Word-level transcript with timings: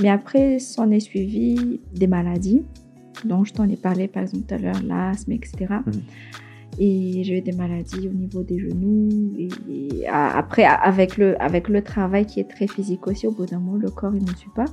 Mais 0.00 0.08
après, 0.08 0.58
s'en 0.58 0.90
est 0.90 1.00
suivi 1.00 1.80
des 1.94 2.06
maladies 2.06 2.62
dont 3.24 3.44
je 3.44 3.52
t'en 3.52 3.68
ai 3.68 3.76
parlé 3.76 4.08
par 4.08 4.22
exemple 4.22 4.44
tout 4.48 4.54
à 4.54 4.58
l'heure, 4.58 4.82
l'asthme, 4.84 5.32
etc. 5.32 5.66
Et 6.78 7.22
j'ai 7.22 7.38
eu 7.38 7.40
des 7.40 7.52
maladies 7.52 8.08
au 8.08 8.12
niveau 8.12 8.42
des 8.42 8.58
genoux. 8.58 9.08
Et, 9.38 10.06
après, 10.08 10.64
avec 10.64 11.16
le, 11.16 11.40
avec 11.40 11.68
le 11.68 11.82
travail 11.82 12.26
qui 12.26 12.40
est 12.40 12.50
très 12.50 12.66
physique 12.66 13.06
aussi, 13.06 13.26
au 13.26 13.30
bout 13.30 13.46
d'un 13.46 13.60
moment, 13.60 13.78
le 13.78 13.90
corps, 13.90 14.12
il 14.14 14.24
ne 14.24 14.34
suit 14.34 14.50
pas. 14.54 14.64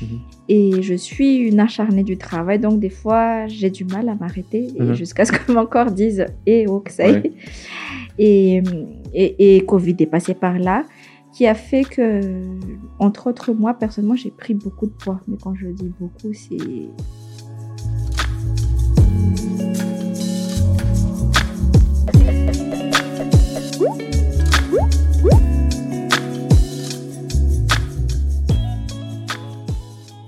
Mhm. 0.00 0.18
Et 0.48 0.82
je 0.82 0.94
suis 0.94 1.36
une 1.36 1.60
acharnée 1.60 2.02
du 2.02 2.16
travail. 2.16 2.58
Donc, 2.58 2.80
des 2.80 2.88
fois, 2.88 3.46
j'ai 3.46 3.70
du 3.70 3.84
mal 3.84 4.08
à 4.08 4.14
m'arrêter 4.14 4.68
mhm. 4.78 4.94
jusqu'à 4.94 5.24
ce 5.26 5.32
que 5.32 5.52
mon 5.52 5.66
corps 5.66 5.90
dise 5.90 6.24
Eh, 6.46 6.66
oh, 6.66 6.82
ça 6.88 7.08
y 7.08 7.12
est. 7.12 7.32
Et, 8.18 8.62
et, 9.14 9.56
et, 9.56 9.60
Covid 9.64 9.96
est 9.98 10.06
passé 10.06 10.34
par 10.34 10.58
là, 10.58 10.84
qui 11.32 11.46
a 11.46 11.54
fait 11.54 11.84
que, 11.84 12.20
entre 12.98 13.28
autres, 13.28 13.52
moi, 13.52 13.74
personnellement, 13.74 14.16
j'ai 14.16 14.30
pris 14.30 14.54
beaucoup 14.54 14.86
de 14.86 14.92
poids. 14.92 15.20
Mais 15.28 15.36
quand 15.40 15.54
je 15.54 15.68
dis 15.68 15.92
beaucoup, 15.98 16.32
c'est 16.32 16.56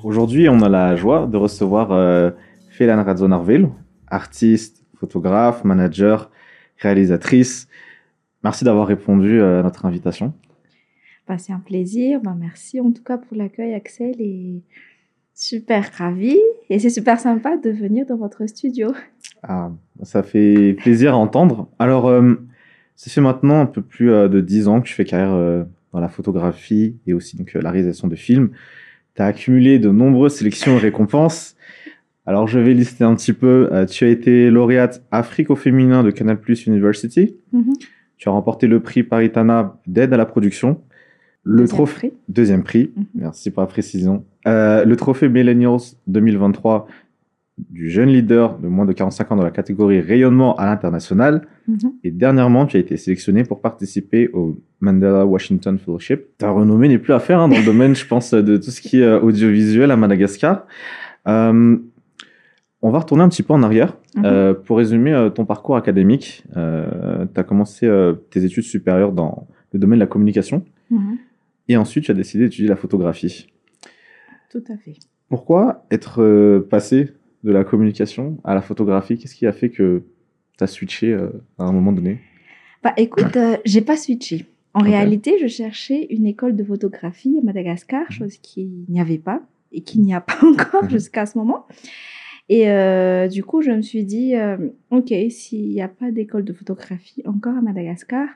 Aujourd'hui, 0.05 0.49
on 0.49 0.61
a 0.61 0.69
la 0.69 0.95
joie 0.95 1.27
de 1.27 1.37
recevoir 1.37 1.93
euh, 1.93 2.31
Félan 2.69 3.05
artiste, 4.09 4.85
photographe, 4.97 5.65
manager, 5.65 6.31
réalisatrice. 6.79 7.69
Merci 8.45 8.65
d'avoir 8.65 8.87
répondu 8.87 9.41
euh, 9.41 9.61
à 9.61 9.63
notre 9.63 9.87
invitation. 9.87 10.35
Bah, 11.29 11.39
c'est 11.39 11.53
un 11.53 11.61
plaisir. 11.61 12.21
Bah, 12.21 12.37
merci 12.39 12.81
en 12.81 12.91
tout 12.91 13.03
cas 13.03 13.19
pour 13.19 13.37
l'accueil, 13.37 13.75
Axel. 13.75 14.15
Et 14.19 14.63
super 15.35 15.91
ravi. 15.95 16.39
Et 16.71 16.79
c'est 16.79 16.91
super 16.91 17.19
sympa 17.19 17.57
de 17.57 17.71
venir 17.71 18.07
dans 18.07 18.17
votre 18.17 18.47
studio. 18.47 18.89
Ah, 19.43 19.73
ça 20.03 20.23
fait 20.23 20.75
plaisir 20.75 21.15
à 21.15 21.17
entendre. 21.17 21.69
Alors, 21.79 22.09
euh, 22.09 22.35
ça 22.97 23.11
fait 23.11 23.21
maintenant 23.21 23.61
un 23.61 23.67
peu 23.67 23.83
plus 23.83 24.11
euh, 24.13 24.29
de 24.29 24.41
dix 24.41 24.69
ans 24.69 24.81
que 24.81 24.87
tu 24.87 24.95
fais 24.95 25.05
carrière 25.05 25.67
dans 25.93 26.01
la 26.01 26.09
photographie 26.09 26.97
et 27.07 27.13
aussi 27.13 27.37
donc, 27.37 27.53
la 27.55 27.71
réalisation 27.71 28.09
de 28.09 28.17
films 28.17 28.51
tu 29.15 29.23
as 29.23 29.27
accumulé 29.27 29.79
de 29.79 29.91
nombreuses 29.91 30.35
sélections 30.35 30.77
et 30.77 30.79
récompenses. 30.79 31.57
Alors, 32.25 32.47
je 32.47 32.59
vais 32.59 32.73
lister 32.73 33.05
un 33.05 33.15
petit 33.15 33.33
peu. 33.33 33.69
Euh, 33.73 33.85
tu 33.85 34.05
as 34.05 34.09
été 34.09 34.51
lauréate 34.51 35.05
Afrique 35.11 35.51
au 35.51 35.57
féminin 35.57 36.03
de 36.03 36.11
Canal 36.11 36.41
Plus 36.41 36.67
University. 36.67 37.37
Mm-hmm. 37.53 37.87
Tu 38.17 38.29
as 38.29 38.33
remporté 38.33 38.67
le 38.69 38.81
prix 38.81 39.03
Paritana 39.03 39.79
d'aide 39.87 40.13
à 40.13 40.17
la 40.17 40.27
production. 40.27 40.81
Le 41.45 41.59
deuxième 41.59 41.77
trophée, 41.77 42.09
prix. 42.09 42.19
Deuxième 42.29 42.63
prix. 42.63 42.93
Mm-hmm. 42.97 43.05
Merci 43.15 43.51
pour 43.51 43.63
la 43.63 43.67
précision. 43.67 44.25
Euh, 44.47 44.85
le 44.85 44.97
trophée 44.97 45.29
Millennials 45.29 45.97
2023 46.07 46.87
du 47.71 47.91
jeune 47.91 48.09
leader 48.09 48.59
de 48.59 48.69
moins 48.69 48.85
de 48.85 48.93
45 48.93 49.33
ans 49.33 49.37
dans 49.37 49.43
la 49.43 49.51
catégorie 49.51 50.01
rayonnement 50.01 50.55
à 50.57 50.67
l'international. 50.67 51.47
Mhm. 51.69 51.93
Et 52.05 52.11
dernièrement, 52.11 52.67
tu 52.67 52.77
as 52.77 52.81
été 52.81 52.97
sélectionné 52.97 53.45
pour 53.45 53.61
participer 53.61 54.29
au 54.33 54.57
Mandela 54.81 55.27
Washington 55.27 55.79
Fellowship. 55.79 56.39
Ta 56.39 56.51
renommée 56.51 56.89
n'est 56.89 56.99
plus 56.99 57.13
à 57.13 57.21
faire 57.21 57.41
hein, 57.41 57.49
dans 57.49 57.59
le 57.59 57.65
domaine, 57.65 57.95
je 57.95 58.07
pense, 58.07 58.33
de 58.33 58.57
tout 58.57 58.71
ce 58.71 58.81
qui 58.81 59.01
est 59.01 59.05
euh, 59.05 59.21
audiovisuel 59.21 59.91
à 59.91 59.97
Madagascar. 59.97 60.67
Euh, 61.29 61.77
on 62.85 62.91
va 62.91 62.99
retourner 62.99 63.23
un 63.23 63.29
petit 63.29 63.45
peu 63.45 63.53
en 63.53 63.63
arrière. 63.63 63.97
Mhm. 64.17 64.23
Euh, 64.25 64.55
pour 64.55 64.79
résumer 64.79 65.29
ton 65.35 65.45
parcours 65.45 65.77
académique, 65.77 66.45
tu 66.53 66.61
as 66.61 67.45
commencé 67.45 67.89
tes 68.31 68.45
études 68.45 68.65
supérieures 68.65 69.13
dans 69.13 69.47
le 69.73 69.79
domaine 69.79 69.99
de 69.99 70.05
la 70.05 70.09
communication. 70.09 70.65
Mhm. 70.91 71.19
Et 71.73 71.77
ensuite, 71.79 72.05
tu 72.05 72.11
as 72.11 72.15
décidé 72.15 72.45
d'étudier 72.45 72.69
la 72.69 72.77
photographie. 72.77 73.47
Tout 74.51 74.63
à 74.71 74.77
fait. 74.77 74.93
Pourquoi 75.31 75.87
être 75.91 76.67
passé 76.69 77.13
de 77.45 77.51
la 77.51 77.65
communication 77.65 78.37
à 78.45 78.55
la 78.55 78.61
photographie? 78.61 79.17
Qu'est-ce 79.17 79.35
qui 79.35 79.47
a 79.47 79.55
fait 79.55 79.71
que 79.71 80.03
tu 80.59 80.65
as 80.65 80.67
switché 80.67 81.15
euh, 81.15 81.31
à 81.59 81.65
un 81.65 81.73
moment 81.73 81.93
donné? 81.93 82.21
Bah 82.83 82.93
écoute, 82.99 83.39
euh, 83.39 83.57
j'ai 83.65 83.81
pas 83.81 83.97
switché. 83.97 84.45
En 84.75 84.81
réalité, 84.81 85.39
je 85.41 85.47
cherchais 85.47 86.09
une 86.11 86.27
école 86.27 86.57
de 86.57 86.63
photographie 86.63 87.39
à 87.41 87.43
Madagascar, 87.43 88.03
mhm. 88.03 88.11
chose 88.11 88.37
qu'il 88.37 88.85
n'y 88.91 89.01
avait 89.01 89.17
pas 89.17 89.41
et 89.73 89.81
qu'il 89.81 90.03
n'y 90.03 90.13
a 90.13 90.21
pas 90.21 90.41
encore 90.47 90.85
mhm. 90.85 90.91
jusqu'à 90.91 91.25
ce 91.25 91.39
moment. 91.39 91.67
Et 92.51 92.69
euh, 92.69 93.29
du 93.29 93.43
coup, 93.45 93.63
je 93.63 93.71
me 93.71 93.81
suis 93.81 94.05
dit, 94.05 94.35
ok, 94.91 95.15
s'il 95.31 95.71
n'y 95.71 95.81
a 95.81 95.89
pas 95.89 96.11
d'école 96.11 96.45
de 96.45 96.53
photographie 96.53 97.23
encore 97.25 97.57
à 97.57 97.63
Madagascar, 97.63 98.29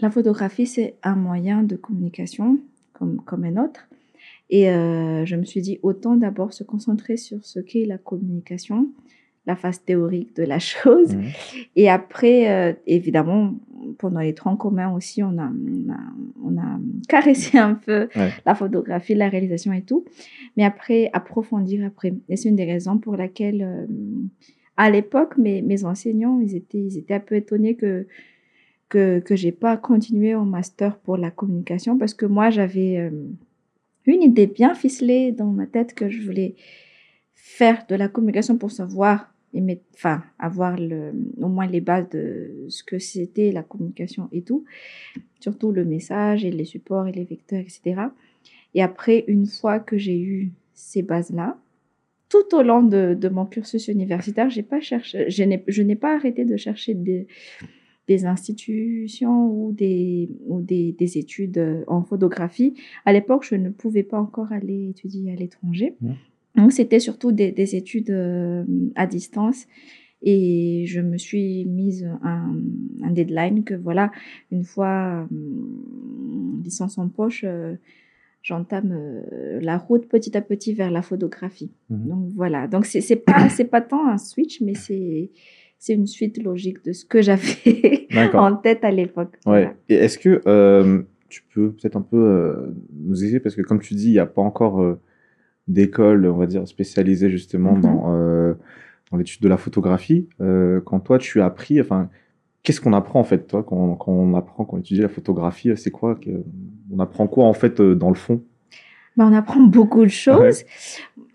la 0.00 0.10
photographie, 0.10 0.66
c'est 0.66 0.94
un 1.02 1.16
moyen 1.16 1.62
de 1.62 1.76
communication 1.76 2.58
comme, 2.92 3.20
comme 3.24 3.44
un 3.44 3.62
autre. 3.62 3.88
Et 4.50 4.68
euh, 4.68 5.24
je 5.24 5.36
me 5.36 5.44
suis 5.44 5.62
dit, 5.62 5.78
autant 5.82 6.16
d'abord 6.16 6.52
se 6.52 6.64
concentrer 6.64 7.16
sur 7.16 7.44
ce 7.44 7.60
qu'est 7.60 7.84
la 7.84 7.98
communication, 7.98 8.88
la 9.46 9.54
phase 9.56 9.82
théorique 9.84 10.34
de 10.36 10.42
la 10.42 10.58
chose. 10.58 11.14
Mmh. 11.14 11.22
Et 11.76 11.88
après, 11.88 12.50
euh, 12.50 12.72
évidemment, 12.86 13.54
pendant 13.98 14.20
les 14.20 14.34
troncs 14.34 14.58
communs 14.58 14.92
aussi, 14.92 15.22
on 15.22 15.38
a, 15.38 15.50
on 16.44 16.58
a, 16.58 16.78
caressé 17.08 17.58
un 17.58 17.74
peu 17.74 18.08
la 18.44 18.54
photographie, 18.54 19.14
la 19.14 19.28
réalisation 19.28 19.72
et 19.72 19.82
tout. 19.82 20.04
Mais 20.56 20.64
après, 20.64 21.10
approfondir 21.12 21.84
après. 21.86 22.12
Et 22.28 22.36
c'est 22.36 22.48
une 22.48 22.56
des 22.56 22.64
raisons 22.64 22.98
pour 22.98 23.16
laquelle, 23.16 23.62
euh, 23.62 23.86
à 24.76 24.90
l'époque, 24.90 25.38
mes, 25.38 25.62
mes 25.62 25.84
enseignants, 25.84 26.40
ils 26.40 26.56
étaient, 26.56 26.78
ils 26.78 26.98
étaient 26.98 27.14
un 27.14 27.20
peu 27.20 27.36
étonnés 27.36 27.76
que 27.76 28.06
que, 28.90 29.20
que 29.20 29.34
j'ai 29.36 29.52
pas 29.52 29.78
continué 29.78 30.34
en 30.34 30.44
master 30.44 30.98
pour 30.98 31.16
la 31.16 31.30
communication 31.30 31.96
parce 31.96 32.12
que 32.12 32.26
moi, 32.26 32.50
j'avais 32.50 33.10
une 34.04 34.22
idée 34.22 34.46
bien 34.46 34.74
ficelée 34.74 35.32
dans 35.32 35.50
ma 35.50 35.66
tête 35.66 35.94
que 35.94 36.10
je 36.10 36.22
voulais 36.22 36.56
faire 37.34 37.86
de 37.88 37.94
la 37.94 38.08
communication 38.08 38.58
pour 38.58 38.70
savoir, 38.70 39.32
enfin, 39.94 40.22
avoir 40.38 40.76
le, 40.78 41.12
au 41.40 41.48
moins 41.48 41.66
les 41.66 41.80
bases 41.80 42.08
de 42.10 42.66
ce 42.68 42.82
que 42.82 42.98
c'était 42.98 43.52
la 43.52 43.62
communication 43.62 44.28
et 44.32 44.42
tout, 44.42 44.64
surtout 45.38 45.72
le 45.72 45.84
message 45.84 46.44
et 46.44 46.50
les 46.50 46.64
supports 46.64 47.06
et 47.06 47.12
les 47.12 47.24
vecteurs, 47.24 47.60
etc. 47.60 48.02
Et 48.74 48.82
après, 48.82 49.24
une 49.26 49.46
fois 49.46 49.80
que 49.80 49.98
j'ai 49.98 50.20
eu 50.20 50.52
ces 50.74 51.02
bases-là, 51.02 51.58
tout 52.28 52.54
au 52.54 52.62
long 52.62 52.82
de, 52.82 53.14
de 53.18 53.28
mon 53.28 53.44
cursus 53.44 53.88
universitaire, 53.88 54.50
j'ai 54.50 54.62
pas 54.62 54.80
cherché, 54.80 55.28
je 55.28 55.82
n'ai 55.82 55.96
pas 55.96 56.14
arrêté 56.14 56.44
de 56.44 56.56
chercher 56.56 56.94
des, 56.94 57.26
des 58.10 58.26
institutions 58.26 59.46
ou 59.46 59.70
des, 59.70 60.28
ou 60.48 60.60
des, 60.62 60.90
des, 60.90 61.16
études 61.16 61.58
euh, 61.58 61.84
en 61.86 62.02
photographie. 62.02 62.74
À 63.04 63.12
l'époque, 63.12 63.44
je 63.48 63.54
ne 63.54 63.70
pouvais 63.70 64.02
pas 64.02 64.18
encore 64.18 64.50
aller 64.50 64.88
étudier 64.88 65.30
à 65.30 65.36
l'étranger. 65.36 65.94
Mmh. 66.00 66.10
Donc, 66.56 66.72
c'était 66.72 66.98
surtout 66.98 67.30
des, 67.30 67.52
des, 67.52 67.76
études 67.76 68.10
euh, 68.10 68.64
à 68.96 69.06
distance. 69.06 69.68
Et 70.22 70.86
je 70.88 71.00
me 71.00 71.18
suis 71.18 71.64
mise 71.66 72.04
un, 72.24 72.56
un 73.00 73.10
deadline 73.12 73.62
que 73.62 73.74
voilà, 73.74 74.10
une 74.50 74.64
fois 74.64 75.28
euh, 75.30 76.60
licence 76.64 76.98
en 76.98 77.08
poche, 77.08 77.44
j'entame 78.42 79.22
la 79.60 79.78
route 79.78 80.08
petit 80.08 80.36
à 80.36 80.42
petit 80.42 80.74
vers 80.74 80.90
la 80.90 81.02
photographie. 81.02 81.70
Mmh. 81.90 82.08
Donc 82.08 82.28
voilà. 82.34 82.66
Donc 82.66 82.86
c'est 82.86 83.24
pas 83.24 83.48
c'est 83.48 83.70
pas 83.70 83.80
tant 83.80 84.08
un 84.08 84.18
switch, 84.18 84.60
mais 84.60 84.74
c'est 84.74 85.30
c'est 85.80 85.94
une 85.94 86.06
suite 86.06 86.40
logique 86.42 86.84
de 86.84 86.92
ce 86.92 87.06
que 87.06 87.22
j'avais 87.22 88.06
en 88.34 88.54
tête 88.54 88.84
à 88.84 88.90
l'époque. 88.90 89.34
Ouais. 89.46 89.74
Et 89.88 89.94
est-ce 89.94 90.18
que 90.18 90.42
euh, 90.46 91.02
tu 91.30 91.42
peux 91.54 91.72
peut-être 91.72 91.96
un 91.96 92.02
peu 92.02 92.18
euh, 92.18 92.76
nous 92.92 93.14
expliquer, 93.14 93.40
parce 93.40 93.54
que 93.56 93.62
comme 93.62 93.80
tu 93.80 93.94
dis, 93.94 94.08
il 94.08 94.12
n'y 94.12 94.18
a 94.18 94.26
pas 94.26 94.42
encore 94.42 94.82
euh, 94.82 95.00
d'école, 95.68 96.26
on 96.26 96.36
va 96.36 96.46
dire, 96.46 96.68
spécialisée 96.68 97.30
justement 97.30 97.78
mm-hmm. 97.78 97.80
dans, 97.80 98.56
dans 99.10 99.16
l'étude 99.16 99.40
de 99.40 99.48
la 99.48 99.56
photographie. 99.56 100.28
quand 100.38 101.00
toi, 101.00 101.18
tu 101.18 101.40
as 101.40 101.46
appris, 101.46 101.80
enfin, 101.80 102.10
qu'est-ce 102.62 102.82
qu'on 102.82 102.92
apprend 102.92 103.18
en 103.18 103.24
fait, 103.24 103.46
toi, 103.46 103.62
quand, 103.62 103.94
quand 103.94 104.12
on 104.12 104.34
apprend, 104.34 104.66
quand 104.66 104.76
on 104.76 104.80
étudie 104.80 105.00
la 105.00 105.08
photographie, 105.08 105.70
c'est 105.76 105.90
quoi 105.90 106.20
On 106.92 106.98
apprend 106.98 107.26
quoi 107.26 107.46
en 107.46 107.54
fait 107.54 107.80
dans 107.80 108.10
le 108.10 108.16
fond? 108.16 108.42
Ben, 109.16 109.28
on 109.30 109.32
apprend 109.32 109.60
beaucoup 109.60 110.04
de 110.04 110.10
choses. 110.10 110.62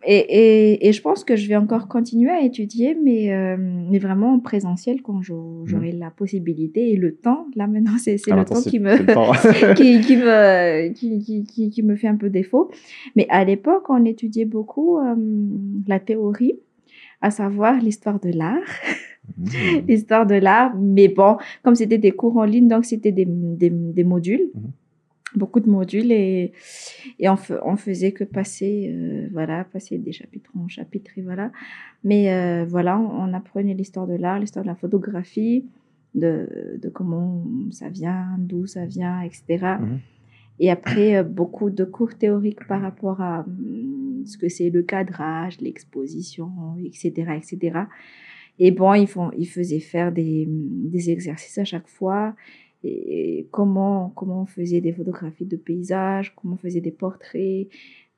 Et, 0.07 0.17
et, 0.17 0.87
et, 0.87 0.93
je 0.93 1.01
pense 1.01 1.23
que 1.23 1.35
je 1.35 1.47
vais 1.47 1.55
encore 1.55 1.87
continuer 1.87 2.29
à 2.29 2.41
étudier, 2.41 2.95
mais, 2.95 3.33
euh, 3.33 3.57
mais 3.57 3.97
vraiment 3.97 4.33
en 4.33 4.39
présentiel 4.39 5.01
quand 5.01 5.19
mmh. 5.19 5.65
j'aurai 5.65 5.91
la 5.91 6.11
possibilité 6.11 6.91
et 6.91 6.95
le 6.95 7.15
temps. 7.15 7.47
Là 7.55 7.65
maintenant, 7.65 7.97
c'est 7.97 8.17
ah, 8.29 8.35
le 8.35 8.45
temps 8.45 8.61
qui 8.69 8.79
me, 8.79 9.73
qui, 9.73 10.01
qui, 10.01 10.17
me 10.17 10.89
qui, 10.89 11.43
qui, 11.43 11.69
qui, 11.69 11.83
me 11.83 11.95
fait 11.95 12.07
un 12.07 12.17
peu 12.17 12.29
défaut. 12.29 12.69
Mais 13.15 13.25
à 13.29 13.43
l'époque, 13.43 13.89
on 13.89 14.05
étudiait 14.05 14.45
beaucoup 14.45 14.99
euh, 14.99 15.15
la 15.87 15.99
théorie, 15.99 16.59
à 17.21 17.31
savoir 17.31 17.79
l'histoire 17.81 18.19
de 18.19 18.29
l'art. 18.29 18.59
Mmh. 19.37 19.45
l'histoire 19.87 20.27
de 20.27 20.35
l'art, 20.35 20.75
mais 20.77 21.07
bon, 21.07 21.37
comme 21.63 21.73
c'était 21.73 21.97
des 21.97 22.11
cours 22.11 22.37
en 22.37 22.45
ligne, 22.45 22.67
donc 22.67 22.85
c'était 22.85 23.11
des, 23.11 23.25
des, 23.25 23.71
des, 23.71 24.03
modules. 24.03 24.51
Mmh 24.53 24.59
beaucoup 25.37 25.59
de 25.59 25.69
modules 25.69 26.11
et, 26.11 26.53
et 27.19 27.29
on, 27.29 27.37
on 27.63 27.75
faisait 27.75 28.11
que 28.11 28.23
passer, 28.23 28.91
euh, 28.93 29.27
voilà, 29.31 29.63
passer 29.65 29.97
des 29.97 30.11
chapitres 30.11 30.51
en 30.57 30.67
chapitre 30.67 31.11
et 31.17 31.21
voilà. 31.21 31.51
Mais 32.03 32.33
euh, 32.33 32.65
voilà, 32.65 32.99
on, 32.99 33.33
apprenait 33.33 33.73
l'histoire 33.73 34.07
de 34.07 34.15
l'art, 34.15 34.39
l'histoire 34.39 34.63
de 34.63 34.69
la 34.69 34.75
photographie, 34.75 35.65
de, 36.13 36.77
de, 36.81 36.89
comment 36.89 37.43
ça 37.71 37.89
vient, 37.89 38.35
d'où 38.39 38.65
ça 38.65 38.85
vient, 38.85 39.21
etc. 39.21 39.77
Mhm. 39.79 39.99
Et 40.59 40.71
après, 40.71 41.17
euh, 41.17 41.23
beaucoup 41.23 41.69
de 41.69 41.83
cours 41.83 42.15
théoriques 42.15 42.65
par 42.67 42.81
rapport 42.81 43.21
à 43.21 43.41
hum, 43.41 44.23
ce 44.25 44.37
que 44.37 44.49
c'est 44.49 44.69
le 44.69 44.83
cadrage, 44.83 45.59
l'exposition, 45.61 46.49
etc., 46.83 47.11
etc. 47.35 47.79
Et 48.57 48.71
bon, 48.71 48.93
ils, 48.93 49.07
font, 49.07 49.31
ils 49.37 49.47
faisaient 49.47 49.81
faire 49.81 50.11
des, 50.11 50.45
des 50.47 51.09
exercices 51.09 51.57
à 51.57 51.65
chaque 51.65 51.87
fois. 51.87 52.35
Et 52.87 53.47
comment, 53.51 54.11
comment 54.15 54.41
on 54.43 54.45
faisait 54.45 54.81
des 54.81 54.91
photographies 54.93 55.45
de 55.45 55.57
paysages, 55.57 56.35
comment 56.35 56.53
on 56.53 56.57
faisait 56.57 56.81
des 56.81 56.91
portraits, 56.91 57.67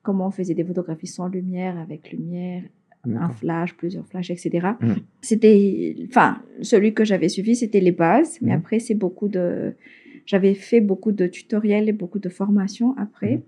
comment 0.04 0.28
on 0.28 0.32
faisait 0.32 0.54
des 0.56 0.64
photographies 0.66 1.08
sans 1.08 1.28
lumière, 1.28 1.78
avec 1.78 2.12
lumière, 2.12 2.64
un 3.06 3.30
flash, 3.30 3.76
plusieurs 3.78 4.06
flashs, 4.06 4.30
etc. 4.32 4.50
Mhm. 4.82 4.96
C'était, 5.22 5.96
enfin, 6.10 6.42
celui 6.62 6.94
que 6.94 7.06
j'avais 7.06 7.30
suivi, 7.30 7.56
c'était 7.56 7.80
les 7.80 7.94
bases, 7.94 8.38
mais 8.42 8.52
Mhm. 8.52 8.58
après, 8.58 8.80
c'est 8.80 8.96
beaucoup 8.96 9.30
de, 9.30 9.74
j'avais 10.26 10.54
fait 10.54 10.82
beaucoup 10.82 11.14
de 11.14 11.28
tutoriels 11.28 11.88
et 11.88 11.94
beaucoup 11.94 12.20
de 12.20 12.28
formations 12.30 12.94
après. 12.98 13.36
Mhm. 13.36 13.42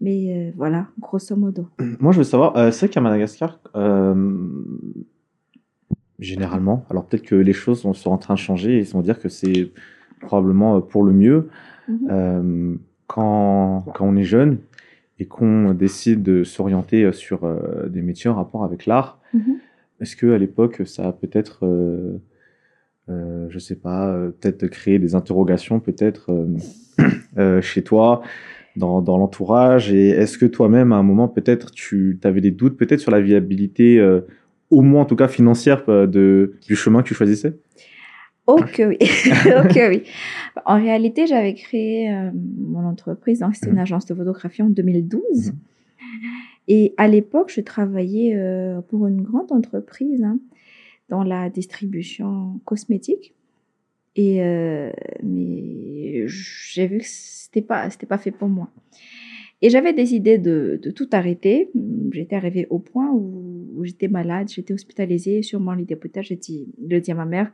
Mais 0.00 0.20
euh, 0.36 0.52
voilà, 0.56 0.88
grosso 1.00 1.34
modo. 1.36 1.66
Moi, 2.00 2.12
je 2.12 2.18
veux 2.18 2.24
savoir, 2.24 2.56
euh, 2.56 2.70
c'est 2.70 2.88
qu'à 2.88 3.00
Madagascar, 3.00 3.60
euh, 3.74 4.14
généralement, 6.18 6.84
alors 6.90 7.06
peut-être 7.06 7.24
que 7.24 7.34
les 7.34 7.52
choses 7.52 7.80
sont 7.82 8.10
en 8.10 8.18
train 8.18 8.34
de 8.34 8.38
changer 8.38 8.76
et 8.76 8.80
ils 8.80 8.92
vont 8.92 9.00
dire 9.02 9.18
que 9.20 9.28
c'est 9.28 9.70
probablement 10.22 10.76
euh, 10.76 10.80
pour 10.80 11.02
le 11.02 11.12
mieux. 11.12 11.48
Mhm. 11.88 11.98
Euh, 12.10 12.74
quand, 13.06 13.84
quand 13.94 14.06
on 14.06 14.16
est 14.16 14.24
jeune 14.24 14.58
et 15.18 15.26
qu'on 15.26 15.74
décide 15.74 16.22
de 16.22 16.44
s'orienter 16.44 17.04
euh, 17.04 17.12
sur 17.12 17.40
des 17.88 18.00
métiers 18.02 18.30
en 18.30 18.34
rapport 18.34 18.64
avec 18.64 18.86
l'art, 18.86 19.18
Mhm. 19.34 19.56
est-ce 20.00 20.14
que 20.16 20.32
à 20.32 20.38
l'époque, 20.38 20.82
ça 20.84 21.08
a 21.08 21.12
peut-être, 21.12 21.64
euh, 21.64 22.18
je 23.48 23.58
sais 23.58 23.76
pas, 23.76 24.14
peut-être 24.40 24.66
créé 24.66 24.98
des 24.98 25.14
interrogations 25.14 25.80
peut-être 25.80 26.30
chez 27.62 27.82
toi, 27.82 28.22
dans, 28.76 29.00
dans 29.02 29.16
l'entourage? 29.18 29.92
Et 29.92 30.08
est-ce 30.10 30.36
que 30.38 30.46
toi-même, 30.46 30.92
à 30.92 30.96
un 30.96 31.02
moment, 31.02 31.28
peut-être, 31.28 31.70
tu 31.72 32.18
avais 32.24 32.40
des 32.42 32.50
doutes 32.50 32.76
peut-être 32.76 33.00
sur 33.00 33.10
la 33.10 33.20
viabilité, 33.20 33.98
euh, 33.98 34.20
au 34.70 34.82
moins 34.82 35.02
en 35.02 35.04
tout 35.06 35.16
cas 35.16 35.28
financière, 35.28 35.84
de, 35.86 36.54
du 36.66 36.76
chemin 36.76 37.02
que 37.02 37.08
tu 37.08 37.14
choisissais? 37.14 37.54
Oh 38.46 38.56
que 38.72 38.82
oui, 38.82 38.96
oh 39.00 39.68
que 39.72 39.88
oui. 39.88 40.02
En 40.66 40.76
réalité, 40.76 41.26
j'avais 41.26 41.54
créé 41.54 42.12
euh, 42.12 42.30
mon 42.34 42.84
entreprise, 42.84 43.38
donc 43.40 43.54
c'était 43.54 43.68
une 43.68 43.74
Mhm. 43.74 43.82
agence 43.82 44.06
de 44.06 44.14
photographie 44.14 44.62
en 44.62 44.70
2012. 44.70 45.52
Mhm. 45.52 45.54
Et 46.68 46.94
à 46.96 47.06
l'époque, 47.08 47.52
je 47.54 47.60
travaillais 47.60 48.34
euh, 48.36 48.80
pour 48.82 49.06
une 49.06 49.22
grande 49.22 49.52
entreprise 49.52 50.22
hein, 50.22 50.38
dans 51.08 51.22
la 51.22 51.50
distribution 51.50 52.60
cosmétique. 52.64 53.34
Et 54.16 54.42
euh, 54.42 54.90
mais 55.22 56.26
j'ai 56.26 56.86
vu 56.86 56.98
que 56.98 57.06
c'était 57.06 57.62
pas 57.62 57.88
c'était 57.90 58.06
pas 58.06 58.18
fait 58.18 58.30
pour 58.32 58.48
moi. 58.48 58.68
Et 59.62 59.70
j'avais 59.70 59.92
décidé 59.92 60.38
de, 60.38 60.80
de 60.82 60.90
tout 60.90 61.08
arrêter. 61.12 61.70
J'étais 62.10 62.34
arrivée 62.36 62.66
au 62.68 62.80
point 62.80 63.10
où, 63.12 63.68
où 63.76 63.84
j'étais 63.84 64.08
malade, 64.08 64.48
j'étais 64.50 64.74
hospitalisée 64.74 65.42
sur 65.42 65.60
mon 65.60 65.72
lit 65.72 65.84
d'hôpital. 65.86 66.24
J'ai 66.24 66.34
dit, 66.36 66.66
je 66.90 66.96
dis 66.96 67.12
à 67.12 67.14
ma 67.14 67.24
mère, 67.24 67.52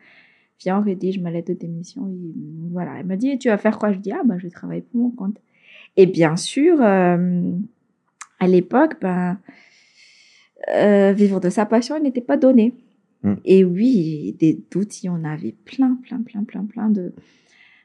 viens, 0.61 0.79
on 0.79 0.83
rédige 0.83 1.19
ma 1.19 1.31
lettre 1.31 1.53
de 1.53 1.59
démission. 1.59 2.09
Et 2.09 2.35
voilà, 2.71 2.99
elle 2.99 3.07
m'a 3.07 3.17
dit, 3.17 3.39
tu 3.39 3.49
vas 3.49 3.59
faire 3.59 3.79
quoi? 3.79 3.93
Je 3.93 3.99
dis, 3.99 4.13
ah 4.13 4.23
ben, 4.25 4.39
je 4.39 4.45
vais 4.45 4.51
travailler 4.51 4.83
pour 4.83 5.01
mon 5.01 5.11
compte. 5.11 5.39
Et 5.97 6.07
bien 6.07 6.37
sûr, 6.37 6.81
euh, 6.81 7.53
à 8.41 8.49
l'époque, 8.49 8.97
ben, 9.01 9.39
euh, 10.75 11.13
vivre 11.13 11.41
de 11.41 11.51
sa 11.51 11.67
passion, 11.67 12.01
n'était 12.01 12.21
pas 12.21 12.37
donné. 12.37 12.75
Mm. 13.23 13.35
Et 13.45 13.65
oui, 13.65 14.37
des 14.39 14.61
doutes, 14.71 15.03
il 15.03 15.07
y 15.07 15.09
en 15.09 15.25
avait 15.25 15.55
plein, 15.65 15.99
plein, 16.03 16.23
plein, 16.23 16.45
plein, 16.45 16.65
plein 16.65 16.89
de 16.89 17.13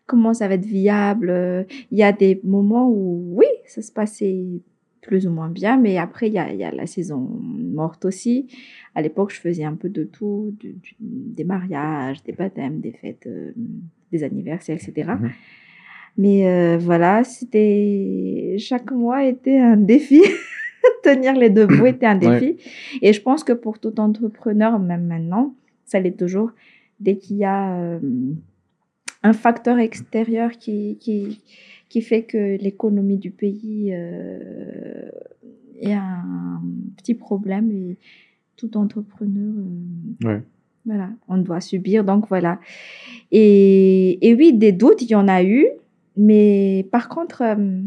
comment 0.06 0.34
ça 0.34 0.48
va 0.48 0.56
être 0.56 0.66
viable? 0.66 1.66
Il 1.92 1.98
y 1.98 2.04
a 2.04 2.12
des 2.12 2.42
moments 2.44 2.90
où, 2.90 3.36
oui, 3.36 3.48
ça 3.66 3.82
se 3.82 3.92
passait 3.92 4.62
plus 5.04 5.28
ou 5.28 5.32
moins 5.32 5.50
bien, 5.50 5.78
mais 5.78 5.98
après, 5.98 6.28
il 6.30 6.34
y 6.34 6.40
a, 6.40 6.52
il 6.52 6.58
y 6.60 6.64
a 6.64 6.72
la 6.72 6.88
saison 6.88 7.20
morte 7.20 8.06
aussi. 8.06 8.48
À 8.96 9.02
l'époque, 9.02 9.32
je 9.34 9.40
faisais 9.40 9.66
un 9.66 9.76
peu 9.76 9.90
de 9.90 10.04
tout, 10.06 10.56
du- 10.60 10.74
du- 10.74 10.96
des 11.00 11.44
mariages, 11.44 12.24
des 12.24 12.32
baptêmes, 12.32 12.80
des 12.80 12.94
fêtes, 12.94 13.28
euh, 13.28 13.52
des 14.12 14.24
anniversaires, 14.24 14.78
etc. 14.82 15.12
Mhm. 15.20 15.30
Mais 16.18 16.48
euh, 16.48 16.78
voilà, 16.78 17.24
c'était 17.24 18.56
chaque 18.60 18.92
mois 18.92 19.24
était 19.26 19.60
un 19.60 19.78
défi. 19.94 20.22
Tenir 21.04 21.34
les 21.36 21.50
deux 21.50 21.68
bouts 21.68 21.86
était 21.94 22.06
un 22.06 22.20
Ouais. 22.20 22.40
défi. 22.40 22.58
Et 23.02 23.12
je 23.14 23.22
pense 23.22 23.44
que 23.44 23.54
pour 23.54 23.80
tout 23.80 24.00
entrepreneur, 24.00 24.80
même 24.80 25.06
maintenant, 25.06 25.54
ça 25.86 26.00
l'est 26.00 26.18
toujours, 26.18 26.52
dès 27.00 27.18
qu'il 27.18 27.38
y 27.38 27.46
a 27.46 27.78
euh, 27.78 28.00
un 29.24 29.34
facteur 29.34 29.80
extérieur 29.80 30.52
qui, 30.52 30.98
qui, 31.00 31.42
qui 31.90 32.02
fait 32.02 32.24
que 32.24 32.58
l'économie 32.58 33.18
du 33.18 33.32
pays 33.32 33.92
euh, 33.94 35.10
est 35.80 35.94
un 35.94 36.62
petit 36.98 37.14
problème 37.16 37.72
et 37.72 37.98
tout 38.56 38.78
entrepreneur, 38.78 39.54
euh, 39.58 40.28
Ouais. 40.28 40.42
voilà, 40.86 41.10
on 41.28 41.38
doit 41.38 41.62
subir. 41.62 42.04
Donc 42.04 42.28
voilà. 42.30 42.60
Et, 43.32 44.28
et 44.28 44.34
oui, 44.36 44.54
des 44.54 44.72
doutes, 44.72 45.02
il 45.02 45.10
y 45.10 45.16
en 45.16 45.28
a 45.28 45.44
eu, 45.44 45.68
mais 46.18 46.88
par 46.92 47.10
contre, 47.10 47.42
euh, 47.44 47.82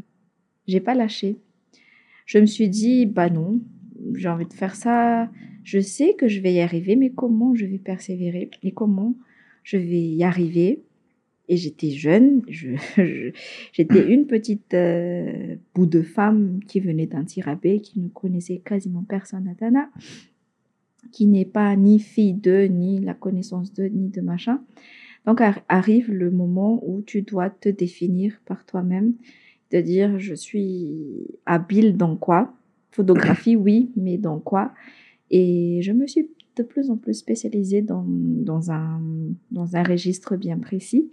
j'ai 0.66 0.80
pas 0.80 0.94
lâché. 0.94 1.36
Je 2.26 2.38
me 2.38 2.46
suis 2.46 2.68
dit, 2.68 3.06
bah 3.06 3.30
non, 3.30 3.60
j'ai 4.14 4.28
envie 4.28 4.46
de 4.46 4.52
faire 4.52 4.74
ça. 4.74 5.28
Je 5.62 5.80
sais 5.80 6.14
que 6.14 6.28
je 6.28 6.40
vais 6.40 6.52
y 6.54 6.60
arriver, 6.60 6.96
mais 6.96 7.10
comment 7.10 7.54
je 7.54 7.66
vais 7.66 7.78
persévérer? 7.78 8.50
Et 8.62 8.72
comment 8.72 9.14
je 9.62 9.76
vais 9.78 10.02
y 10.02 10.22
arriver? 10.24 10.82
Et 11.48 11.56
j'étais 11.56 11.90
jeune, 11.90 12.42
je- 12.48 12.76
je- 12.96 13.30
j'étais 13.72 14.12
une 14.12 14.26
petite 14.26 14.74
euh, 14.74 15.56
de 15.76 16.02
femme 16.02 16.60
qui 16.66 16.80
venait 16.80 17.06
d'un 17.06 17.24
tirabé, 17.24 17.80
qui 17.80 18.00
ne 18.00 18.08
connaissait 18.08 18.58
quasiment 18.58 19.04
personne 19.08 19.46
à 19.48 19.54
Tana, 19.54 19.88
qui 21.12 21.26
n'est 21.26 21.44
pas 21.44 21.74
ni 21.76 21.98
fille 21.98 22.34
d'eux, 22.34 22.64
ni 22.64 22.98
la 23.00 23.14
connaissance 23.14 23.72
d'eux, 23.72 23.86
ni 23.86 24.08
de 24.08 24.20
machin. 24.20 24.60
Donc 25.24 25.40
ar- 25.40 25.60
arrive 25.68 26.10
le 26.12 26.30
moment 26.30 26.82
où 26.86 27.02
tu 27.02 27.22
dois 27.22 27.50
te 27.50 27.68
définir 27.68 28.40
par 28.44 28.64
toi-même, 28.66 29.14
de 29.72 29.80
dire 29.80 30.18
je 30.18 30.34
suis 30.34 31.26
habile 31.46 31.96
dans 31.96 32.16
quoi? 32.16 32.54
Photographie, 32.90 33.56
oui, 33.56 33.90
mais 33.96 34.18
dans 34.18 34.38
quoi? 34.40 34.72
Et 35.30 35.80
je 35.82 35.92
me 35.92 36.06
suis 36.06 36.30
de 36.56 36.62
plus 36.62 36.90
en 36.90 36.96
plus 36.96 37.14
spécialisée 37.14 37.82
dans, 37.82 38.04
un, 38.70 39.00
dans 39.50 39.76
un 39.76 39.82
registre 39.82 40.36
bien 40.36 40.58
précis. 40.58 41.10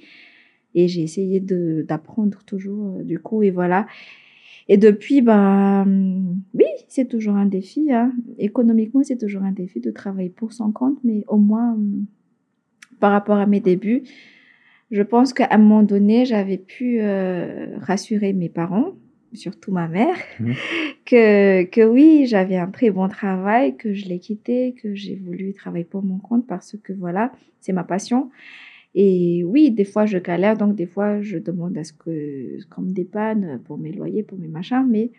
Et 0.76 0.88
j'ai 0.88 1.04
essayé 1.04 1.40
d'apprendre 1.40 2.40
toujours, 2.46 2.98
euh, 2.98 3.04
du 3.04 3.20
coup, 3.20 3.44
et 3.44 3.52
voilà. 3.52 3.86
Et 4.68 4.78
depuis, 4.78 5.22
bah, 5.22 5.86
oui, 5.86 6.66
c'est 6.88 7.08
toujours 7.08 7.36
un 7.36 7.46
défi. 7.46 7.92
Hein. 7.92 8.14
Économiquement, 8.40 9.04
c'est 9.04 9.18
toujours 9.18 9.44
un 9.44 9.52
défi 9.52 9.82
de 9.82 9.92
travailler 9.92 10.30
pour 10.30 10.54
son 10.54 10.72
compte, 10.72 10.98
mais 11.04 11.26
au 11.28 11.38
moins, 11.38 11.74
hum, 11.74 12.06
par 13.00 13.12
rapport 13.12 13.38
à 13.38 13.46
mes 13.46 13.60
débuts, 13.60 14.04
je 14.90 15.02
pense 15.02 15.34
qu'à 15.34 15.48
un 15.52 15.58
moment 15.58 15.84
donné, 15.84 16.26
j'avais 16.26 16.58
pu 16.58 17.02
euh, 17.02 17.78
rassurer 17.80 18.32
mes 18.32 18.50
parents, 18.50 18.94
surtout 19.34 19.72
ma 19.72 19.88
mère, 19.88 20.16
Mhm. 20.40 20.54
que, 21.06 21.64
que 21.66 21.82
oui, 21.86 22.26
j'avais 22.26 22.58
un 22.58 22.68
très 22.72 22.92
bon 22.92 23.08
travail, 23.10 23.76
que 23.78 23.94
je 23.94 24.08
l'ai 24.08 24.20
quitté, 24.20 24.74
que 24.82 24.94
j'ai 24.96 25.16
voulu 25.16 25.54
travailler 25.54 25.86
pour 25.86 26.04
mon 26.04 26.18
compte 26.20 26.46
parce 26.48 26.76
que 26.84 26.94
voilà, 26.94 27.32
c'est 27.60 27.74
ma 27.74 27.84
passion. 27.84 28.30
Et 28.96 29.44
oui, 29.46 29.72
des 29.72 29.86
fois 29.86 30.06
je 30.06 30.18
galère, 30.20 30.56
donc 30.58 30.76
des 30.76 30.86
fois 30.86 31.22
je 31.22 31.38
demande 31.40 31.78
à 31.78 31.84
ce 31.84 31.94
que 31.94 32.60
qu'on 32.70 32.84
me 32.84 32.92
dépanne 32.92 33.60
pour 33.66 33.78
mes 33.78 33.92
loyers, 33.92 34.24
pour 34.24 34.38
mes 34.38 34.48
machins, 34.48 34.86
mais 34.88 35.12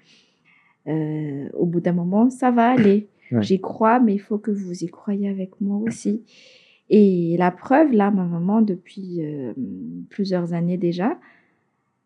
euh, 0.87 1.49
au 1.54 1.66
bout 1.66 1.80
d'un 1.80 1.92
moment, 1.92 2.30
ça 2.30 2.50
va 2.50 2.71
aller. 2.71 3.09
Ouais. 3.33 3.42
J'y 3.42 3.59
crois, 3.59 4.00
mais 4.00 4.12
il 4.14 4.18
faut 4.21 4.37
que 4.37 4.50
vous 4.50 4.85
y 4.85 4.87
croyez 4.88 5.30
avec 5.30 5.59
moi 5.59 5.78
aussi. 5.78 6.23
Et 6.90 7.37
la 7.38 7.50
preuve, 7.50 7.90
là, 7.92 8.11
ma 8.11 8.25
maman, 8.25 8.61
depuis 8.61 9.25
euh, 9.25 9.54
plusieurs 10.11 10.52
années 10.52 10.76
déjà, 10.76 11.18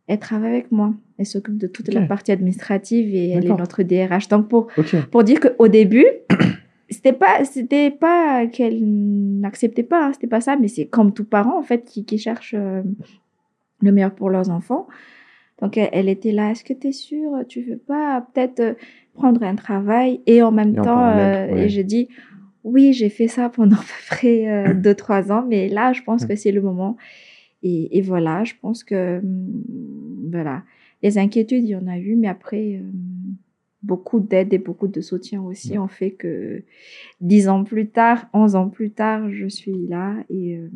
elle 0.09 0.19
travaille 0.19 0.51
avec 0.53 0.73
moi. 0.73 0.95
Elle 1.19 1.27
s'occupe 1.27 1.57
de 1.59 1.67
toute 1.67 1.93
la 1.93 2.03
partie 2.03 2.33
administrative 2.33 3.15
et 3.15 3.31
elle 3.31 3.45
est 3.47 3.49
notre 3.57 3.83
DRH. 3.83 4.29
Donc, 4.29 4.49
pour, 4.49 4.67
pour 5.11 5.23
dire 5.25 5.39
qu'au 5.41 5.69
début, 5.69 6.07
c'était 6.91 7.13
pas, 7.13 7.45
c'était 7.45 7.91
pas 7.91 8.47
qu'elle 8.47 8.81
n'acceptait 9.41 9.83
pas, 9.83 10.07
hein, 10.07 10.13
c'était 10.15 10.27
pas 10.27 10.41
ça, 10.41 10.57
mais 10.57 10.69
c'est 10.69 10.87
comme 10.87 11.13
tout 11.13 11.25
parent, 11.25 11.59
en 11.59 11.63
fait, 11.63 11.85
qui, 11.85 12.05
qui 12.05 12.19
cherche 12.19 12.55
euh, 12.57 12.83
le 13.83 13.93
meilleur 13.93 14.15
pour 14.15 14.31
leurs 14.31 14.49
enfants. 14.51 14.87
Donc, 15.61 15.77
elle, 15.77 15.89
elle 15.93 16.09
était 16.09 16.33
là, 16.33 16.51
est-ce 16.53 16.65
que 16.65 16.73
tu 16.73 16.89
es 16.89 16.93
sûre? 16.93 17.33
Tu 17.49 17.63
veux 17.63 17.79
pas 17.79 18.27
peut-être 18.33 18.61
euh, 18.61 18.75
prendre 19.15 19.43
un 19.43 19.57
travail? 19.57 20.21
Et 20.27 20.41
en 20.43 20.53
même 20.53 20.73
Et 20.79 20.83
temps, 20.83 21.05
euh, 21.09 21.53
ouais. 21.53 21.65
et 21.65 21.69
je 21.69 21.81
dis, 21.83 22.09
oui, 22.65 22.93
j'ai 22.93 23.09
fait 23.09 23.29
ça 23.29 23.49
pendant 23.51 23.77
à 23.77 23.81
peu 23.81 24.07
près 24.17 24.73
2-3 24.75 25.33
ans, 25.33 25.45
mais 25.49 25.69
là, 25.69 25.93
je 25.93 26.03
pense 26.03 26.25
Mm. 26.25 26.29
que 26.29 26.37
c'est 26.37 26.53
le 26.53 26.63
moment. 26.63 26.97
Et, 27.63 27.99
et 27.99 28.03
voilà, 28.03 28.45
je 28.45 28.55
pense 28.61 28.85
que, 28.85 29.19
hum, 29.19 29.63
voilà, 30.31 30.63
les 31.03 31.19
inquiétudes, 31.19 31.65
il 31.65 31.71
y 31.71 31.77
en 31.77 31.87
a 31.87 31.99
eu, 31.99 32.17
mais 32.17 32.29
après, 32.29 32.77
euh, 32.77 32.91
beaucoup 33.83 34.21
d'aide 34.21 34.53
et 34.53 34.59
beaucoup 34.59 34.89
de 34.89 35.01
soutien 35.01 35.43
aussi 35.43 35.73
Ouais. 35.73 35.79
ont 35.79 35.89
fait 35.89 36.11
que 36.11 36.63
10 37.21 37.49
ans 37.49 37.63
plus 37.65 37.87
tard, 37.89 38.27
11 38.33 38.57
ans 38.57 38.69
plus 38.69 38.91
tard, 38.91 39.31
je 39.31 39.47
suis 39.47 39.87
là 39.89 40.15
et, 40.31 40.57
euh, 40.59 40.69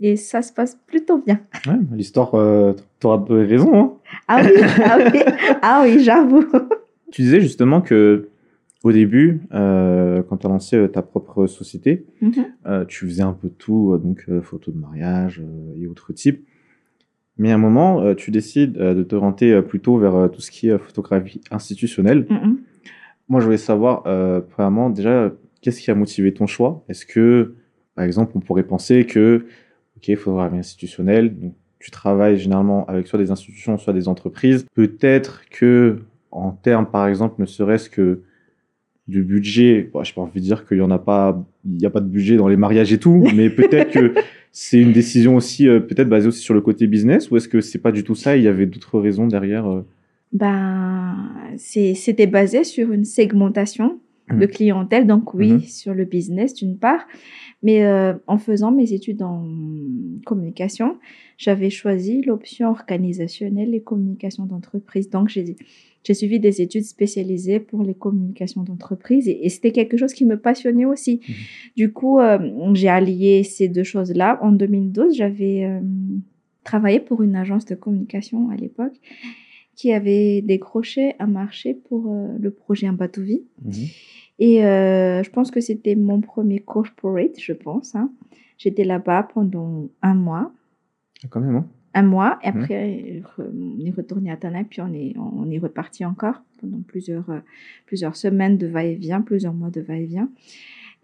Et 0.00 0.16
ça 0.16 0.42
se 0.42 0.52
passe 0.52 0.78
plutôt 0.86 1.18
bien. 1.18 1.40
Ouais, 1.66 1.74
L'histoire, 1.92 2.34
euh, 2.36 2.72
t'auras 3.00 3.22
raison. 3.28 3.74
Hein. 3.74 3.92
Ah 4.28 4.40
oui, 4.44 4.52
ah 4.84 4.98
oui, 5.12 5.20
ah 5.62 5.80
oui 5.84 5.98
j'avoue. 6.04 6.44
Tu 7.10 7.22
disais 7.22 7.40
justement 7.40 7.80
que 7.80 8.28
au 8.84 8.92
début, 8.92 9.42
euh, 9.52 10.22
quand 10.22 10.36
tu 10.38 10.46
as 10.46 10.50
lancé 10.50 10.76
euh, 10.76 10.88
ta 10.88 11.02
propre 11.02 11.46
société, 11.46 12.06
Mhm. 12.22 12.32
euh, 12.66 12.84
tu 12.84 13.06
faisais 13.06 13.22
un 13.22 13.32
peu 13.32 13.48
de 13.48 13.54
tout, 13.54 13.98
donc 13.98 14.24
euh, 14.28 14.40
photos 14.40 14.74
de 14.74 14.78
mariage 14.80 15.42
et 15.76 15.86
autres 15.86 16.12
types. 16.12 16.44
Mais 17.36 17.50
à 17.52 17.54
un 17.54 17.58
moment, 17.58 18.14
tu 18.16 18.30
décides 18.32 18.72
de 18.72 19.02
te 19.04 19.14
orienter 19.14 19.52
euh, 19.52 19.62
plutôt 19.62 19.96
vers 19.98 20.28
tout 20.32 20.40
ce 20.40 20.50
qui 20.50 20.68
est 20.68 20.78
photographie 20.78 21.40
institutionnelle. 21.50 22.26
Mhm. 22.30 22.58
Moi, 23.28 23.40
je 23.40 23.44
voulais 23.44 23.58
savoir, 23.58 24.04
premièrement, 24.48 24.88
déjà, 24.90 25.30
qu'est-ce 25.60 25.80
qui 25.82 25.90
a 25.90 25.94
motivé 25.94 26.32
ton 26.32 26.46
choix? 26.46 26.82
Est-ce 26.88 27.04
que, 27.04 27.54
par 27.94 28.04
exemple, 28.06 28.32
on 28.36 28.40
pourrait 28.40 28.62
penser 28.62 29.04
que, 29.04 29.44
ok, 29.98 30.16
photographie 30.16 30.56
institutionnelle, 30.56 31.38
donc, 31.38 31.52
tu 31.78 31.90
travailles 31.90 32.38
généralement 32.38 32.86
avec 32.86 33.06
soit 33.06 33.18
des 33.18 33.30
institutions, 33.30 33.76
soit 33.78 33.92
des 33.92 34.08
entreprises. 34.08 34.66
Peut-être 34.74 35.42
que, 35.50 35.98
en 36.30 36.50
termes, 36.52 36.86
par 36.86 37.06
exemple, 37.06 37.34
ne 37.38 37.46
serait-ce 37.46 37.88
que 37.90 38.22
du 39.08 39.22
budget, 39.22 39.88
bon, 39.92 40.04
je 40.04 40.12
pas 40.12 40.20
envie 40.20 40.40
de 40.40 40.44
dire 40.44 40.66
qu'il 40.66 40.78
y 40.78 40.82
en 40.82 40.90
a 40.90 40.98
pas, 40.98 41.42
il 41.64 41.78
n'y 41.78 41.86
a 41.86 41.90
pas 41.90 42.00
de 42.00 42.08
budget 42.08 42.36
dans 42.36 42.48
les 42.48 42.56
mariages 42.56 42.92
et 42.92 42.98
tout, 42.98 43.26
mais 43.34 43.48
peut-être 43.48 43.90
que 43.90 44.14
c'est 44.52 44.80
une 44.80 44.92
décision 44.92 45.36
aussi, 45.36 45.66
euh, 45.66 45.80
peut-être 45.80 46.08
basée 46.08 46.28
aussi 46.28 46.40
sur 46.40 46.54
le 46.54 46.60
côté 46.60 46.86
business, 46.86 47.30
ou 47.30 47.36
est-ce 47.36 47.48
que 47.48 47.60
c'est 47.60 47.78
pas 47.78 47.92
du 47.92 48.04
tout 48.04 48.14
ça 48.14 48.36
Il 48.36 48.42
y 48.42 48.48
avait 48.48 48.66
d'autres 48.66 49.00
raisons 49.00 49.26
derrière 49.26 49.66
euh? 49.66 49.84
Ben, 50.32 51.16
c'était 51.56 52.26
basé 52.26 52.62
sur 52.64 52.92
une 52.92 53.06
segmentation 53.06 53.98
de 54.30 54.36
Mhm. 54.36 54.46
clientèle, 54.48 55.06
donc 55.06 55.34
oui, 55.34 55.52
Mhm. 55.54 55.60
sur 55.62 55.94
le 55.94 56.04
business 56.04 56.54
d'une 56.54 56.76
part, 56.78 57.06
mais 57.62 57.84
euh, 57.84 58.14
en 58.26 58.38
faisant 58.38 58.70
mes 58.72 58.92
études 58.92 59.22
en 59.22 59.46
communication, 60.24 60.96
j'avais 61.36 61.70
choisi 61.70 62.22
l'option 62.22 62.68
organisationnelle 62.70 63.74
et 63.74 63.80
communication 63.80 64.46
d'entreprise. 64.46 65.10
Donc 65.10 65.28
j'ai 65.28 65.56
j'ai 66.04 66.14
suivi 66.14 66.38
des 66.40 66.62
études 66.62 66.84
spécialisées 66.84 67.58
pour 67.60 67.82
les 67.82 67.92
communications 67.92 68.62
d'entreprise 68.62 69.28
et, 69.28 69.44
et 69.44 69.48
c'était 69.50 69.72
quelque 69.72 69.96
chose 69.96 70.14
qui 70.14 70.24
me 70.24 70.38
passionnait 70.38 70.84
aussi. 70.86 71.20
Mhm. 71.28 71.34
Du 71.76 71.92
coup, 71.92 72.20
euh, 72.20 72.38
j'ai 72.74 72.88
allié 72.88 73.42
ces 73.42 73.68
deux 73.68 73.82
choses-là. 73.82 74.38
En 74.40 74.52
2012, 74.52 75.14
j'avais 75.16 75.64
euh, 75.64 75.80
travaillé 76.64 77.00
pour 77.00 77.22
une 77.22 77.34
agence 77.36 77.66
de 77.66 77.74
communication 77.74 78.48
à 78.50 78.56
l'époque 78.56 78.94
qui 79.74 79.92
avait 79.92 80.40
décroché 80.40 81.14
un 81.18 81.26
marché 81.26 81.74
pour 81.74 82.06
euh, 82.12 82.36
le 82.40 82.50
projet 82.52 82.86
Un 82.86 82.92
bateau 82.94 83.22
vie. 83.22 83.42
Et 84.38 84.64
euh, 84.64 85.22
je 85.22 85.30
pense 85.30 85.50
que 85.50 85.60
c'était 85.60 85.94
mon 85.96 86.20
premier 86.20 86.60
corporate, 86.60 87.38
je 87.38 87.52
pense. 87.52 87.94
hein. 87.94 88.10
J'étais 88.56 88.84
là-bas 88.84 89.28
pendant 89.34 89.88
un 90.02 90.14
mois. 90.14 90.52
Quand 91.30 91.40
même, 91.40 91.56
hein 91.56 91.66
Un 91.94 92.02
mois. 92.02 92.38
Et 92.44 92.48
après, 92.48 93.22
re- 93.38 93.50
on 93.52 93.84
est 93.84 93.90
retourné 93.90 94.30
à 94.30 94.36
Tana, 94.36 94.62
puis 94.64 94.80
on 94.80 94.92
est, 94.92 95.14
on 95.18 95.50
est 95.50 95.58
reparti 95.58 96.04
encore 96.04 96.42
pendant 96.60 96.80
plusieurs, 96.86 97.28
euh, 97.30 97.38
plusieurs 97.86 98.16
semaines 98.16 98.56
de 98.58 98.66
va-et-vient, 98.66 99.20
plusieurs 99.22 99.54
mois 99.54 99.70
de 99.70 99.80
va-et-vient. 99.80 100.28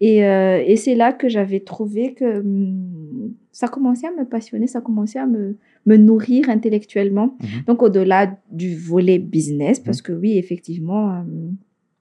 Et, 0.01 0.25
euh, 0.25 0.61
et 0.65 0.75
c'est 0.75 0.95
là 0.95 1.13
que 1.13 1.29
j'avais 1.29 1.61
trouvé 1.61 2.13
que 2.13 2.39
hum, 2.39 3.33
ça 3.53 3.69
commençait 3.69 4.07
à 4.07 4.11
me 4.11 4.25
passionner, 4.25 4.67
ça 4.67 4.81
commençait 4.81 5.19
à 5.19 5.25
me, 5.27 5.57
me 5.85 5.95
nourrir 5.95 6.49
intellectuellement. 6.49 7.37
Mhm. 7.41 7.63
Donc 7.67 7.81
au-delà 7.81 8.37
du 8.51 8.75
volet 8.77 9.19
business, 9.19 9.79
parce 9.79 10.01
que 10.01 10.11
oui, 10.11 10.37
effectivement, 10.37 11.23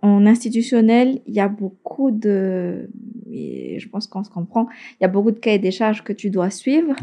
en 0.05 0.27
institutionnel, 0.27 1.23
il 1.27 1.35
y 1.35 1.41
a 1.41 1.49
beaucoup 1.49 2.11
de, 2.11 2.91
et 3.33 3.79
je 3.79 3.89
pense 3.89 4.07
qu'on 4.07 4.23
se 4.23 4.29
comprend, 4.29 4.67
il 5.01 5.03
y 5.03 5.07
a 5.07 5.09
beaucoup 5.09 5.31
de 5.31 5.39
cahiers 5.39 5.59
des 5.59 5.71
charges 5.71 6.05
que 6.05 6.13
tu 6.13 6.29
dois 6.29 6.51
suivre. 6.51 6.95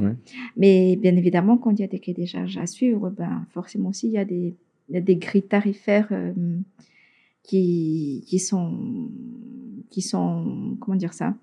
Mais 0.56 0.96
bien 0.98 1.16
évidemment, 1.16 1.58
quand 1.58 1.72
il 1.72 1.80
y 1.80 1.84
a 1.84 1.88
des 1.88 1.98
cahiers 1.98 2.14
des 2.14 2.28
charges 2.28 2.58
à 2.60 2.68
suivre, 2.68 3.10
ben, 3.10 3.48
forcément 3.50 3.90
aussi, 3.90 4.06
il 4.08 4.14
y 4.14 4.20
a 4.20 4.26
des, 4.26 4.54
il 4.88 4.94
y 4.94 4.98
a 4.98 5.02
des 5.02 5.16
grilles 5.16 5.42
tarifaires 5.42 6.10
euh, 6.12 6.32
qui, 7.42 8.24
qui, 8.28 8.38
sont, 8.38 9.10
qui 9.90 10.04
sont, 10.04 10.78
comment 10.80 10.96
dire 10.96 11.14
ça, 11.14 11.34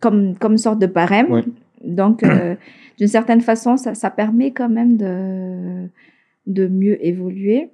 comme, 0.00 0.36
comme 0.36 0.52
une 0.52 0.58
sorte 0.58 0.80
de 0.80 0.86
barème. 0.86 1.44
Donc, 1.84 2.24
euh, 2.24 2.56
d'une 2.98 3.06
certaine 3.06 3.42
façon, 3.42 3.76
ça, 3.76 3.94
ça 3.94 4.10
permet 4.10 4.50
quand 4.50 4.68
même 4.68 4.96
de, 4.96 5.88
de 6.48 6.66
mieux 6.66 6.98
évoluer. 7.06 7.68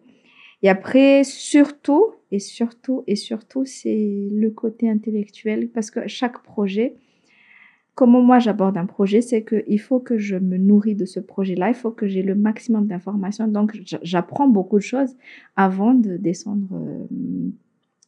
Et 0.62 0.68
après, 0.68 1.24
surtout, 1.24 2.12
et 2.30 2.38
surtout, 2.38 3.02
et 3.06 3.16
surtout, 3.16 3.64
c'est 3.64 4.28
le 4.32 4.50
côté 4.50 4.88
intellectuel, 4.88 5.68
parce 5.68 5.90
que 5.90 6.06
chaque 6.06 6.42
projet, 6.42 6.94
comment 7.94 8.22
moi 8.22 8.38
j'aborde 8.38 8.76
un 8.76 8.86
projet, 8.86 9.20
c'est 9.20 9.44
qu'il 9.44 9.80
faut 9.80 10.00
que 10.00 10.18
je 10.18 10.36
me 10.36 10.56
nourris 10.56 10.94
de 10.94 11.04
ce 11.04 11.20
projet-là, 11.20 11.68
il 11.68 11.74
faut 11.74 11.90
que 11.90 12.06
j'ai 12.06 12.22
le 12.22 12.34
maximum 12.34 12.86
d'informations. 12.86 13.48
Donc, 13.48 13.78
j'apprends 14.02 14.48
beaucoup 14.48 14.78
de 14.78 14.84
choses 14.84 15.14
avant 15.56 15.94
de 15.94 16.16
descendre, 16.16 16.68
euh, 16.72 17.06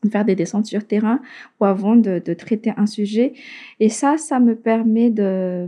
de 0.04 0.08
faire 0.08 0.24
des 0.24 0.36
descentes 0.36 0.66
sur 0.66 0.86
terrain 0.86 1.20
ou 1.60 1.64
avant 1.64 1.96
de, 1.96 2.18
traiter 2.34 2.72
un 2.76 2.86
sujet. 2.86 3.34
Et 3.80 3.88
ça, 3.88 4.16
ça 4.16 4.38
me 4.38 4.54
permet 4.54 5.10
de, 5.10 5.66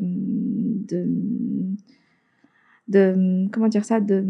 de 2.88 3.46
comment 3.52 3.68
dire 3.68 3.84
ça, 3.84 4.00
de, 4.00 4.24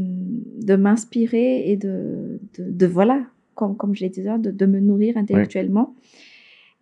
de 0.62 0.76
m'inspirer 0.76 1.70
et 1.70 1.76
de, 1.76 2.40
de, 2.58 2.70
de 2.70 2.86
voilà, 2.86 3.26
comme, 3.54 3.76
comme 3.76 3.94
je 3.94 4.00
l'ai 4.00 4.08
dit, 4.08 4.22
de, 4.22 4.50
de 4.50 4.66
me 4.66 4.80
nourrir 4.80 5.16
intellectuellement. 5.16 5.94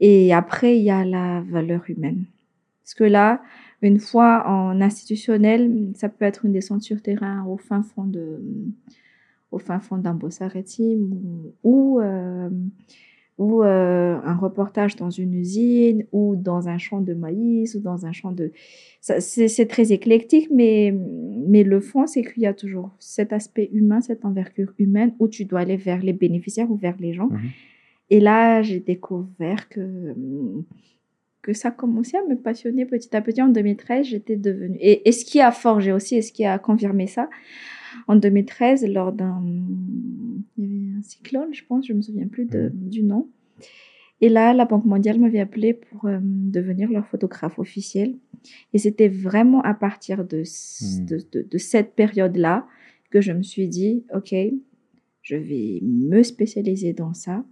Et 0.00 0.33
après, 0.33 0.78
il 0.78 0.83
y 0.83 0.90
a 0.90 1.04
la 1.04 1.43
valeur 1.43 1.85
humaine. 1.88 2.25
Parce 2.83 2.95
que 2.95 3.04
là, 3.04 3.43
une 3.83 3.99
fois 3.99 4.49
en 4.49 4.81
institutionnel, 4.81 5.93
ça 5.95 6.09
peut 6.09 6.25
être 6.25 6.45
une 6.45 6.52
descente 6.52 6.83
sur 6.83 7.00
terrain 7.02 7.45
au 7.47 7.57
fin 7.57 7.83
fond 7.83 8.04
de, 8.04 8.40
au 9.50 9.59
fin 9.59 9.78
fond 9.78 9.99
d'un 9.99 10.14
Bossareti 10.14 10.97
ou, 10.97 11.52
ou, 11.62 12.00
euh, 12.00 12.50
ou 13.37 13.62
euh, 13.62 14.21
un 14.23 14.37
reportage 14.37 14.95
dans 14.97 15.11
une 15.11 15.35
usine 15.35 16.07
ou 16.12 16.37
dans 16.37 16.69
un 16.69 16.79
champ 16.79 17.00
de 17.00 17.14
maïs 17.14 17.75
ou 17.75 17.81
dans 17.81 18.07
un 18.07 18.12
champ 18.12 18.31
de... 18.31 18.53
c'est 19.00 19.67
très 19.69 19.93
éclectique, 19.93 20.49
mais, 20.53 20.95
mais 21.49 21.64
le 21.64 21.81
fond, 21.81 22.07
c'est 22.07 22.23
qu'il 22.23 22.43
y 22.43 22.47
a 22.47 22.55
toujours 22.55 22.91
cet 23.00 23.33
aspect 23.33 23.71
humain, 23.73 24.00
cette 24.00 24.25
envergure 24.25 24.73
humaine 24.79 25.14
où 25.19 25.26
tu 25.26 25.45
dois 25.45 25.61
aller 25.61 25.76
vers 25.76 26.03
les 26.03 26.12
bénéficiaires 26.12 26.71
ou 26.71 26.76
vers 26.76 26.97
les 27.00 27.12
gens. 27.12 27.29
Mhm. 27.29 27.50
Et 28.11 28.21
là, 28.21 28.62
j'ai 28.62 28.81
découvert 28.81 29.69
que, 29.69 30.14
que 31.43 31.53
ça 31.53 31.73
commençait 31.73 32.19
à 32.19 32.25
me 32.29 32.37
passionner 32.37 32.87
petit 32.87 33.17
à 33.17 33.21
petit. 33.21 33.43
En 33.43 33.49
2013, 33.49 34.07
j'étais 34.07 34.37
devenue... 34.37 34.79
Et, 34.81 35.09
et 35.09 35.12
ce 35.12 35.25
qui 35.25 35.41
a 35.41 35.50
forgé 35.50 35.91
aussi, 35.91 36.17
et 36.17 36.23
ce 36.23 36.31
qui 36.31 36.45
a 36.45 36.59
confirmé 36.59 37.09
ça, 37.09 37.29
en 38.09 38.17
2013, 38.17 38.87
lors 38.89 39.13
d'un... 39.13 39.43
Un 40.57 41.03
cyclone, 41.03 41.53
je 41.53 41.65
pense, 41.65 41.87
je 41.87 41.93
me 41.93 42.01
souviens 42.01 42.29
plus 42.29 42.47
de, 42.47 42.71
du 42.73 43.03
nom. 43.03 43.29
Et 44.21 44.29
là, 44.29 44.55
la 44.55 44.65
Banque 44.65 44.85
mondiale 44.85 45.19
m'avait 45.19 45.41
appelé 45.41 45.75
pour 45.75 46.07
euh, 46.07 46.19
devenir 46.23 46.89
leur 46.91 47.07
photographe 47.09 47.59
officiel. 47.59 48.15
Et 48.73 48.79
c'était 48.79 49.09
vraiment 49.09 49.61
à 49.63 49.75
partir 49.75 50.25
de, 50.25 50.45
c- 50.45 51.01
de, 51.05 51.19
de- 51.33 51.47
de 51.51 51.59
cette 51.59 51.95
période-là 51.95 52.67
que 53.11 53.21
je 53.21 53.33
me 53.33 53.43
suis 53.43 53.67
dit, 53.69 54.05
OK, 54.15 54.35
je 55.23 55.37
vais 55.37 55.81
me 55.83 56.23
spécialiser 56.23 56.93
dans 56.93 57.13
ça. 57.15 57.45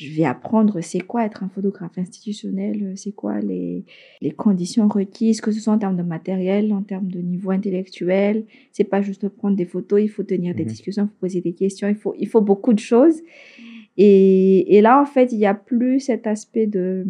Je 0.00 0.10
vais 0.16 0.24
apprendre 0.24 0.80
c'est 0.80 1.00
quoi 1.00 1.26
être 1.26 1.42
un 1.44 1.48
photographe 1.50 1.98
institutionnel, 1.98 2.82
euh, 2.82 2.92
c'est 2.96 3.12
quoi 3.12 3.38
les, 3.40 3.84
les 4.22 4.30
conditions 4.30 4.88
requises, 4.88 5.42
que 5.42 5.50
ce 5.52 5.60
soit 5.60 5.74
en 5.74 5.78
termes 5.78 5.96
de 5.96 6.02
matériel, 6.02 6.72
en 6.72 6.80
termes 6.82 7.08
de 7.08 7.18
niveau 7.20 7.50
intellectuel. 7.50 8.44
C'est 8.72 8.84
pas 8.84 9.02
juste 9.02 9.28
prendre 9.28 9.56
des 9.56 9.66
photos, 9.66 10.00
il 10.00 10.08
faut 10.08 10.22
tenir 10.22 10.54
des 10.54 10.62
Mhm. 10.64 10.68
discussions, 10.70 11.04
il 11.04 11.08
faut 11.08 11.20
poser 11.20 11.40
des 11.42 11.52
questions, 11.52 11.86
il 11.88 11.96
faut, 11.96 12.14
il 12.18 12.28
faut 12.28 12.40
beaucoup 12.40 12.72
de 12.72 12.78
choses. 12.78 13.20
Et, 13.98 14.76
et 14.76 14.80
là, 14.80 15.02
en 15.02 15.04
fait, 15.04 15.32
il 15.32 15.38
n'y 15.38 15.46
a 15.46 15.54
plus 15.54 16.00
cet 16.00 16.26
aspect 16.26 16.66
de, 16.66 17.04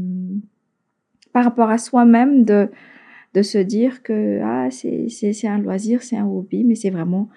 par 1.32 1.44
rapport 1.44 1.70
à 1.70 1.78
soi-même, 1.78 2.44
de, 2.44 2.68
de 3.34 3.42
se 3.42 3.58
dire 3.58 4.02
que 4.02 4.40
ah, 4.42 4.68
c'est 4.72 5.46
un 5.46 5.58
loisir, 5.58 6.02
c'est 6.02 6.16
un 6.16 6.26
hobby, 6.26 6.64
mais 6.64 6.74
c'est 6.74 6.90
vraiment 6.90 7.28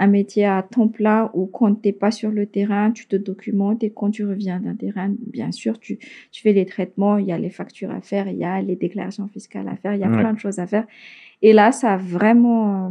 un 0.00 0.06
métier 0.06 0.46
à 0.46 0.62
temps 0.62 0.88
plein 0.88 1.30
où 1.34 1.46
quand 1.46 1.74
tu 1.74 1.88
n'es 1.88 1.92
pas 1.92 2.10
sur 2.12 2.30
le 2.30 2.46
terrain, 2.46 2.92
tu 2.92 3.06
te 3.08 3.16
documentes 3.16 3.82
et 3.82 3.90
quand 3.90 4.10
tu 4.10 4.24
reviens 4.24 4.60
d'un 4.60 4.74
terrain, 4.76 5.12
bien 5.26 5.50
sûr, 5.52 5.78
tu, 5.80 5.98
tu 6.30 6.42
fais 6.42 6.52
les 6.52 6.66
traitements, 6.66 7.18
il 7.18 7.26
y 7.26 7.32
a 7.32 7.38
les 7.38 7.50
factures 7.50 7.90
à 7.90 8.00
faire, 8.00 8.28
il 8.28 8.38
y 8.38 8.44
a 8.44 8.62
les 8.62 8.76
déclarations 8.76 9.26
fiscales 9.28 9.68
à 9.68 9.76
faire, 9.76 9.94
il 9.94 10.00
y 10.00 10.04
a 10.04 10.08
Ouais. 10.08 10.18
plein 10.18 10.32
de 10.32 10.38
choses 10.38 10.58
à 10.60 10.66
faire. 10.66 10.86
Et 11.42 11.52
là, 11.52 11.72
ça 11.72 11.94
a 11.94 11.96
vraiment, 11.96 12.86
euh, 12.86 12.90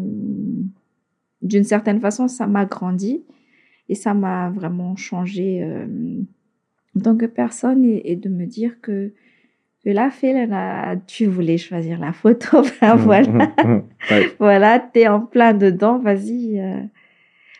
d'une 1.41 1.63
certaine 1.63 1.99
façon, 2.01 2.27
ça 2.27 2.45
m'a 2.47 2.65
grandi 2.65 3.23
et 3.89 3.95
ça 3.95 4.13
m'a 4.13 4.49
vraiment 4.49 4.95
changé 4.97 5.63
euh, 5.63 5.85
en 6.97 6.99
tant 6.99 7.15
que 7.15 7.25
personne 7.25 7.85
et, 7.85 8.11
et 8.11 8.15
de 8.15 8.27
me 8.29 8.45
dire 8.45 8.81
que, 8.81 9.13
que 9.85 9.89
là, 9.91 10.09
fait, 10.09 10.49
tu 11.07 11.25
voulais 11.27 11.57
choisir 11.57 11.99
la 11.99 12.11
photo, 12.11 12.63
ben 12.81 12.95
voilà. 12.95 13.31
Ouais. 13.31 13.83
Voilà, 14.39 14.79
t'es 14.79 15.07
en 15.07 15.19
plein 15.21 15.53
dedans, 15.53 15.99
vas-y, 15.99 16.59
euh, 16.59 16.79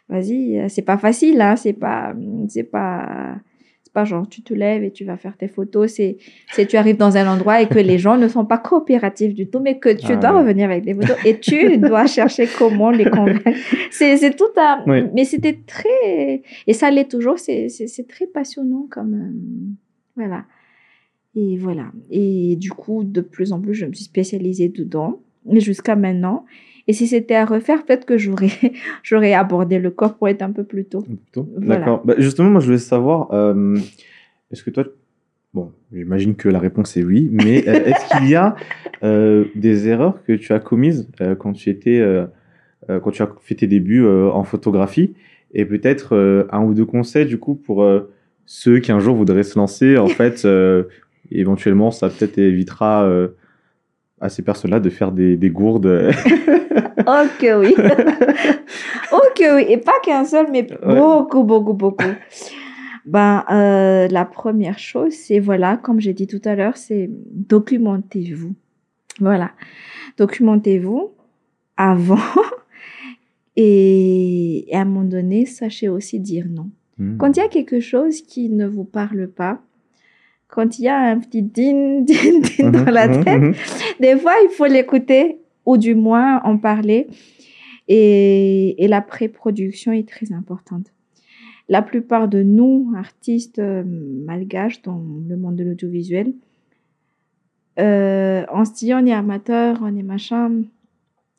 vas-y, 0.10 0.60
euh, 0.60 0.66
c'est 0.70 0.82
pas 0.84 0.98
facile, 0.98 1.42
hein, 1.42 1.56
c'est 1.56 1.74
pas, 1.74 2.16
c'est 2.50 2.64
pas, 2.64 3.36
c'est 3.84 3.94
pas 3.94 4.06
genre 4.06 4.28
tu 4.30 4.42
te 4.42 4.54
lèves 4.54 4.84
et 4.84 4.92
tu 4.92 5.06
vas 5.06 5.18
faire 5.18 5.36
tes 5.38 5.48
photos. 5.48 5.92
C'est, 5.94 6.18
c'est 6.52 6.66
tu 6.66 6.78
arrives 6.78 6.98
dans 6.98 7.18
un 7.18 7.28
endroit 7.28 7.62
et 7.62 7.68
que 7.68 7.80
les 7.80 7.98
gens 7.98 8.18
ne 8.18 8.28
sont 8.28 8.46
pas 8.46 8.58
coopératifs 8.58 9.34
du 9.34 9.48
tout, 9.50 9.60
mais 9.60 9.80
que 9.80 9.90
tu 9.90 10.12
Ah 10.12 10.16
dois 10.18 10.34
ouais. 10.34 10.40
revenir 10.42 10.70
avec 10.70 10.84
des 10.86 10.94
photos 10.94 11.18
et 11.26 11.40
tu 11.40 11.78
dois 11.90 12.06
chercher 12.06 12.48
comment 12.58 12.92
les 12.92 13.06
convaincre. 13.06 13.50
C'est, 13.92 14.18
c'est 14.18 14.36
tout 14.36 14.46
un. 14.58 14.84
Oui. 14.88 15.04
Mais 15.16 15.24
c'était 15.26 15.58
très. 15.66 16.42
Et 16.68 16.74
ça 16.74 16.92
l'est 16.92 17.10
toujours. 17.10 17.40
C'est, 17.40 17.70
c'est, 17.70 17.88
c'est 17.88 18.08
très 18.08 18.28
passionnant 18.28 18.88
comme. 18.90 19.14
euh, 19.14 19.74
Voilà. 20.16 20.46
Et 21.36 21.58
voilà. 21.58 21.92
Et 22.10 22.56
du 22.56 22.72
coup, 22.72 23.04
de 23.04 23.22
plus 23.22 23.52
en 23.52 23.62
plus, 23.62 23.74
je 23.76 23.86
me 23.86 23.94
suis 23.94 24.06
spécialisée 24.06 24.70
dedans. 24.70 25.20
Et 25.52 25.60
jusqu'à 25.60 25.96
maintenant. 25.96 26.46
Et 26.88 26.94
si 26.94 27.08
c'était 27.08 27.36
à 27.36 27.46
refaire, 27.46 27.84
peut-être 27.84 28.06
que 28.06 28.18
j'aurais, 28.18 28.50
j'aurais 29.04 29.34
abordé 29.34 29.80
le 29.80 29.92
corps 29.92 30.16
pour 30.16 30.30
être 30.30 30.42
un 30.42 30.52
peu 30.52 30.64
plus 30.64 30.86
tôt. 30.86 31.06
Voilà. 31.36 31.80
D'accord. 31.80 32.02
Bah, 32.06 32.16
justement, 32.18 32.50
moi, 32.50 32.62
je 32.62 32.68
voulais 32.68 32.78
savoir, 32.78 33.34
euh, 33.34 33.78
est-ce 34.52 34.64
que 34.64 34.70
toi, 34.70 34.86
bon, 35.54 35.72
j'imagine 35.92 36.36
que 36.36 36.50
la 36.50 36.60
réponse 36.60 36.96
est 36.98 37.04
oui, 37.04 37.30
mais 37.32 37.68
euh, 37.68 37.86
est-ce 37.86 38.18
qu'il 38.18 38.30
y 38.30 38.36
a 38.36 38.56
euh, 39.04 39.46
des 39.56 39.88
erreurs 39.88 40.24
que 40.24 40.34
tu 40.34 40.54
as 40.54 40.60
commises 40.60 41.10
euh, 41.22 41.36
quand 41.36 41.54
tu 41.54 41.70
étais, 41.70 42.02
quand 42.88 43.12
tu 43.12 43.22
as 43.22 43.30
fait 43.42 43.56
tes 43.56 43.68
débuts 43.68 44.08
en 44.08 44.44
photographie, 44.44 45.14
et 45.54 45.66
peut-être 45.66 46.48
un 46.52 46.64
ou 46.64 46.74
deux 46.74 46.86
conseils 46.86 47.26
du 47.26 47.38
coup 47.38 47.56
pour 47.56 47.86
ceux 48.46 48.80
qui 48.80 48.92
un 48.92 49.00
jour 49.00 49.16
voudraient 49.16 49.44
se 49.44 49.58
lancer, 49.60 49.98
en 49.98 50.08
fait, 50.20 50.48
éventuellement, 51.32 51.92
ça 51.92 52.10
peut-être 52.10 52.38
évitera 52.38 53.10
à 54.20 54.30
ces 54.30 54.42
personnes-là 54.42 54.80
de 54.80 54.90
faire 54.90 55.12
des, 55.12 55.38
des 55.38 55.50
gourdes. 55.50 56.12
Oh 57.10 57.24
que 57.40 57.60
oui. 57.60 57.74
oh 59.14 59.22
que 59.36 59.56
oui. 59.56 59.66
Et 59.70 59.78
pas 59.78 60.00
qu'un 60.04 60.26
seul, 60.26 60.48
mais 60.52 60.64
beaucoup, 60.64 61.44
beaucoup, 61.44 61.74
beaucoup. 61.74 62.04
Ben, 63.06 63.46
euh, 63.50 64.08
la 64.10 64.26
première 64.26 64.78
chose, 64.78 65.14
c'est 65.14 65.40
voilà, 65.40 65.78
comme 65.78 66.02
j'ai 66.02 66.14
dit 66.14 66.28
tout 66.28 66.42
à 66.44 66.56
l'heure, 66.56 66.76
c'est 66.76 67.10
documentez-vous. 67.32 68.54
Voilà. 69.22 69.52
Documentez-vous 70.18 71.12
avant 71.78 72.18
et, 73.56 74.70
et 74.70 74.76
à 74.76 74.82
un 74.82 74.86
moment 74.86 75.06
donné, 75.06 75.46
sachez 75.46 75.88
aussi 75.88 76.20
dire 76.20 76.48
non. 76.50 76.70
Hmm. 76.98 77.18
Quand 77.18 77.38
il 77.38 77.40
y 77.40 77.44
a 77.44 77.48
quelque 77.48 77.80
chose 77.80 78.22
qui 78.22 78.50
ne 78.50 78.68
vous 78.68 78.84
parle 78.84 79.28
pas, 79.28 79.62
quand 80.58 80.80
il 80.80 80.86
y 80.86 80.88
a 80.88 80.98
un 80.98 81.20
petit 81.20 81.44
din, 81.44 82.02
din, 82.10 82.40
din 82.40 82.72
dans 82.72 82.92
la 82.92 83.08
Mhm, 83.08 83.24
tête, 83.24 83.42
mhm. 83.42 83.54
des 84.00 84.18
fois, 84.18 84.34
il 84.44 84.50
faut 84.50 84.66
l'écouter 84.66 85.38
ou 85.68 85.78
du 85.78 85.94
moins 85.94 86.42
en 86.44 86.58
parler. 86.58 87.06
Et, 87.88 88.84
et 88.84 88.88
la 88.88 89.02
pré-production 89.02 89.92
est 89.92 90.10
très 90.10 90.34
importante. 90.34 90.88
La 91.70 91.84
plupart 91.84 92.28
de 92.28 92.42
nous, 92.42 92.92
artistes 92.98 93.60
euh, 93.60 93.84
malgaches 93.86 94.82
dans 94.82 95.00
le 95.30 95.38
monde 95.38 95.58
de 95.58 95.64
l'audiovisuel, 95.64 96.34
euh, 97.80 98.44
on 98.52 98.66
se 98.66 98.74
dit 98.74 98.96
on 98.96 99.06
est 99.06 99.14
amateur, 99.14 99.78
on 99.84 99.96
est 99.96 100.10
machin, 100.16 100.64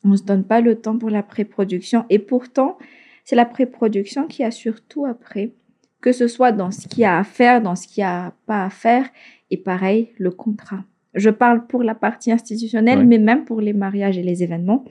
on 0.05 0.15
se 0.15 0.23
donne 0.23 0.45
pas 0.45 0.61
le 0.61 0.75
temps 0.75 0.97
pour 0.97 1.09
la 1.09 1.23
pré-production. 1.23 2.05
Et 2.09 2.19
pourtant, 2.19 2.77
c'est 3.25 3.35
la 3.35 3.45
pré-production 3.45 4.27
qui 4.27 4.45
assure 4.45 4.79
tout 4.87 5.05
après, 5.05 5.51
que 6.01 6.11
ce 6.11 6.27
soit 6.27 6.51
dans 6.51 6.71
ce 6.71 6.87
qu'il 6.87 7.01
y 7.01 7.05
a 7.05 7.17
à 7.19 7.23
faire, 7.23 7.61
dans 7.61 7.75
ce 7.75 7.87
qu'il 7.87 8.01
y 8.01 8.05
a 8.05 8.33
pas 8.45 8.63
à 8.65 8.69
faire, 8.69 9.05
et 9.51 9.57
pareil, 9.57 10.09
le 10.17 10.31
contrat. 10.31 10.83
Je 11.15 11.29
parle 11.29 11.65
pour 11.67 11.83
la 11.83 11.95
partie 11.95 12.31
institutionnelle, 12.31 12.99
Ouais. 12.99 13.05
mais 13.05 13.17
même 13.17 13.43
pour 13.45 13.61
les 13.61 13.73
mariages 13.73 14.17
et 14.17 14.23
les 14.23 14.43
événements. 14.43 14.85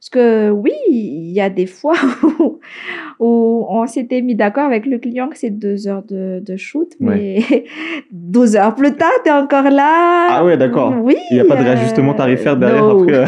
Parce 0.00 0.10
que 0.10 0.50
oui, 0.50 0.70
il 0.88 1.32
y 1.32 1.40
a 1.40 1.50
des 1.50 1.66
fois 1.66 1.96
où, 2.38 2.60
où 3.18 3.66
on 3.68 3.84
s'était 3.88 4.22
mis 4.22 4.36
d'accord 4.36 4.64
avec 4.64 4.86
le 4.86 4.98
client 4.98 5.28
que 5.28 5.36
c'est 5.36 5.50
deux 5.50 5.88
heures 5.88 6.04
de, 6.04 6.40
de 6.46 6.56
shoot, 6.56 6.94
mais 7.00 7.40
12 8.12 8.54
heures 8.56 8.76
plus 8.76 8.94
tard, 8.94 9.10
tu 9.24 9.30
es 9.30 9.32
encore 9.34 9.68
là. 9.70 10.28
Ah 10.30 10.44
ouais, 10.44 10.56
d'accord. 10.56 10.94
Oui. 11.02 11.16
Il 11.32 11.34
n'y 11.34 11.40
a 11.40 11.44
pas 11.44 11.56
de 11.56 11.62
euh, 11.62 11.64
réajustement 11.74 12.14
tarifaire 12.14 12.56
derrière 12.56 12.84
no. 12.86 13.02
après. 13.02 13.24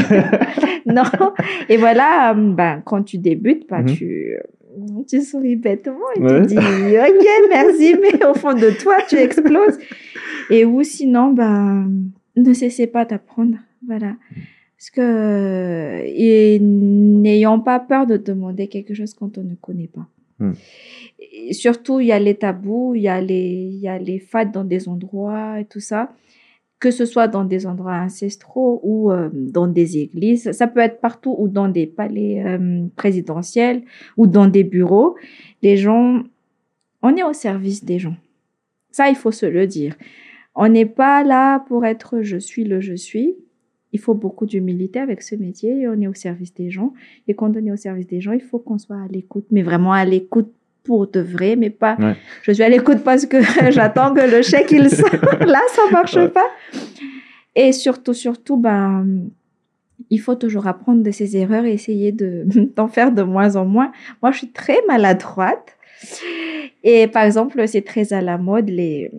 non. 0.87 1.03
Et 1.69 1.77
voilà, 1.77 2.31
euh, 2.31 2.35
ben, 2.55 2.83
quand 2.85 3.03
tu 3.03 3.19
débutes, 3.19 3.69
ben, 3.69 3.81
Mhm. 3.83 3.87
tu, 3.95 4.37
tu 5.09 5.21
souris 5.23 5.57
bêtement 5.57 5.99
et 6.17 6.21
Ouais. 6.21 6.47
tu 6.47 6.55
dis 6.55 6.57
OK, 6.57 7.27
merci, 7.49 7.97
mais 8.01 8.25
au 8.25 8.35
fond 8.35 8.55
de 8.55 8.71
toi, 8.81 8.97
tu 9.09 9.17
exploses. 9.17 9.79
Et 10.51 10.65
ou 10.65 10.83
sinon, 10.83 11.33
ben, 11.33 11.91
ne 12.37 12.53
cessez 12.53 12.87
pas 12.87 13.05
d'apprendre. 13.05 13.57
Voilà. 13.87 14.17
Parce 14.77 14.91
que, 14.91 16.01
et 16.07 16.59
n'ayons 16.61 17.61
pas 17.61 17.81
peur 17.81 18.07
de 18.07 18.17
demander 18.17 18.67
quelque 18.69 18.95
chose 18.95 19.13
quand 19.15 19.37
on 19.39 19.43
ne 19.43 19.55
connaît 19.55 19.89
pas. 19.93 20.07
Hmm. 20.39 20.53
Et 21.49 21.53
surtout, 21.53 22.01
il 22.01 22.07
y 22.07 22.13
a 22.13 22.19
les 22.19 22.35
tabous, 22.35 22.95
il 22.95 23.03
y 23.03 23.09
a 23.09 23.21
les, 23.21 23.69
il 23.73 23.79
y 23.81 23.89
a 23.89 23.99
les 23.99 24.19
fades 24.19 24.53
dans 24.53 24.65
des 24.65 24.89
endroits 24.89 25.61
et 25.61 25.67
tout 25.67 25.81
ça 25.81 26.13
que 26.81 26.91
ce 26.91 27.05
soit 27.05 27.29
dans 27.29 27.45
des 27.45 27.67
endroits 27.67 28.01
ancestraux 28.01 28.81
ou 28.83 29.13
euh, 29.13 29.29
dans 29.33 29.69
des 29.69 29.99
églises, 29.99 30.51
ça 30.53 30.67
peut 30.67 30.81
être 30.81 31.01
partout 31.01 31.37
ou 31.39 31.47
dans 31.47 31.69
des 31.69 31.87
palais 31.87 32.43
euh, 32.45 32.87
présidentiels 32.97 33.83
ou 34.17 34.27
dans 34.27 34.47
des 34.47 34.65
bureaux. 34.65 35.15
Les 35.63 35.77
gens, 35.77 36.23
on 37.03 37.17
est 37.17 37.23
au 37.23 37.35
service 37.35 37.85
des 37.85 37.99
gens. 37.99 38.17
Ça, 38.91 39.11
il 39.11 39.15
faut 39.15 39.31
se 39.31 39.45
le 39.45 39.67
dire. 39.67 39.95
On 40.55 40.69
n'est 40.69 40.87
pas 40.87 41.23
là 41.23 41.61
pour 41.69 41.85
être 41.85 42.23
je 42.23 42.39
suis 42.39 42.65
le 42.65 42.81
je 42.81 42.95
suis. 42.95 43.37
Il 43.93 44.01
faut 44.01 44.15
beaucoup 44.15 44.47
d'humilité 44.47 45.01
avec 45.01 45.21
ce 45.21 45.35
métier 45.35 45.83
et 45.83 45.89
on 45.89 46.01
est 46.01 46.07
au 46.07 46.15
service 46.15 46.55
des 46.55 46.71
gens. 46.71 46.95
Et 47.29 47.35
quand 47.35 47.57
on 47.57 47.67
est 47.67 47.73
au 47.73 47.77
service 47.77 48.07
des 48.07 48.21
gens, 48.21 48.33
il 48.33 48.41
faut 48.41 48.59
qu'on 48.59 48.79
soit 48.79 49.03
à 49.03 49.09
l'écoute, 49.09 49.47
mais 49.51 49.63
vraiment 49.63 49.93
à 49.93 50.05
l'écoute 50.05 50.53
pour 50.85 51.07
de 51.09 51.21
vrai, 51.21 51.57
mais 51.57 51.71
pas 51.71 51.97
Ouais. 51.99 52.17
je 52.43 52.53
suis 52.53 52.63
à 52.63 52.69
l'écoute 52.69 53.03
parce 53.05 53.27
que 53.27 53.39
j'attends 53.71 54.15
que 54.15 54.21
le 54.21 54.43
chèque 54.43 54.71
il 54.73 54.89
sorte. 54.91 55.21
Là, 55.47 55.61
ça 55.69 55.83
marche 55.93 56.17
Ouais. 56.17 56.29
pas. 56.29 56.47
Et 57.55 57.73
surtout, 57.73 58.15
surtout, 58.15 58.57
ben, 58.57 59.07
il 60.09 60.19
faut 60.19 60.35
toujours 60.37 60.67
apprendre 60.67 61.03
de 61.03 61.11
ses 61.11 61.37
erreurs 61.37 61.65
et 61.65 61.73
essayer 61.73 62.13
de 62.13 62.45
d'en 62.77 62.89
faire 62.89 63.13
de 63.13 63.23
moins 63.23 63.57
en 63.57 63.65
moins. 63.65 63.93
Moi, 64.23 64.33
je 64.33 64.39
suis 64.39 64.51
très 64.51 64.79
maladroite. 64.89 65.77
Et 66.83 67.07
par 67.09 67.25
exemple, 67.25 67.67
c'est 67.69 67.83
très 67.83 68.13
à 68.13 68.21
la 68.23 68.39
mode 68.39 68.69
les 68.71 69.11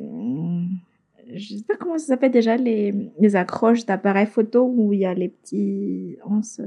je 1.34 1.56
sais 1.56 1.64
pas 1.66 1.76
comment 1.80 1.98
ça 1.98 2.08
s'appelle 2.08 2.32
déjà 2.32 2.58
les, 2.58 2.94
les 3.20 3.36
accroches 3.38 3.86
d'appareils 3.86 4.26
photo 4.26 4.70
où 4.76 4.92
il 4.92 5.00
y 5.00 5.06
a 5.06 5.14
les 5.14 5.30
petits 5.30 6.18
euh, 6.60 6.64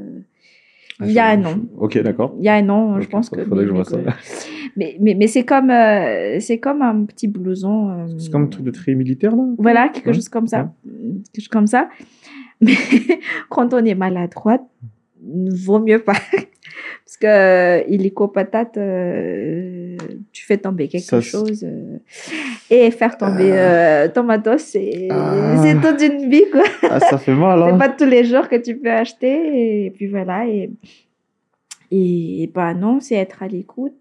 Il 1.02 1.10
y 1.12 1.18
a 1.18 1.26
un 1.26 1.36
nom. 1.36 1.66
Ok, 1.76 1.98
d'accord. 1.98 2.34
Il 2.38 2.44
y 2.44 2.48
a 2.48 2.54
un 2.54 2.62
nom, 2.62 2.98
je 3.00 3.08
pense 3.08 3.28
faudrait 3.28 3.44
que. 3.44 3.50
que 3.50 3.66
je 3.66 3.72
vois 3.72 3.84
ça. 3.84 3.98
Mais, 4.76 4.96
mais, 5.00 5.14
mais 5.14 5.26
c'est 5.28 5.44
comme, 5.44 5.70
euh, 5.70 6.38
c'est 6.40 6.58
comme 6.58 6.82
un 6.82 7.04
petit 7.04 7.28
blouson. 7.28 7.90
euh, 7.90 8.06
C'est 8.18 8.30
comme 8.30 8.44
un 8.44 8.46
truc 8.48 8.64
de 8.64 8.70
tri 8.70 8.94
militaire, 8.94 9.34
là 9.36 9.44
Voilà, 9.58 9.88
quelque 9.88 10.08
Ouais. 10.08 10.14
chose 10.14 10.28
comme 10.28 10.46
ça. 10.48 10.72
Quelque 10.84 11.42
chose 11.42 11.48
comme 11.48 11.66
ça. 11.66 11.88
Mais 12.60 12.74
quand 13.50 13.72
on 13.74 13.84
est 13.84 13.94
maladroite, 13.94 14.62
vaut 15.22 15.78
mieux 15.80 15.98
pas. 16.00 16.14
Parce 17.04 17.16
que 17.18 17.26
euh, 17.26 17.82
illico 17.88 18.26
patate, 18.28 18.76
euh, 18.78 19.96
tu 20.32 20.44
fais 20.44 20.56
tomber 20.56 20.88
quelque 20.88 21.04
Ça, 21.04 21.20
c'est- 21.20 21.28
chose. 21.30 21.64
euh, 21.64 21.98
et 22.70 22.90
faire 22.90 23.16
tomber 23.16 23.52
euh, 23.52 24.08
tomatos, 24.08 24.62
c'est 24.62 25.08
Ah. 25.10 25.56
c'est 25.62 25.74
toute 25.80 26.02
une 26.02 26.28
vie, 26.30 26.44
quoi. 26.50 26.64
Ah, 26.90 26.98
ça 27.00 27.18
fait 27.18 27.34
mal, 27.34 27.60
C'est 27.64 27.72
hein 27.72 27.78
pas 27.78 27.88
tous 27.90 28.06
les 28.06 28.24
jours 28.24 28.48
que 28.48 28.56
tu 28.56 28.76
peux 28.76 28.90
acheter. 28.90 29.84
Et 29.86 29.90
puis 29.90 30.06
voilà. 30.08 30.46
Et, 30.48 30.70
et, 31.90 32.42
et 32.42 32.46
bah 32.48 32.74
non, 32.74 32.98
c'est 33.00 33.14
être 33.16 33.42
à 33.42 33.48
l'écoute, 33.48 33.94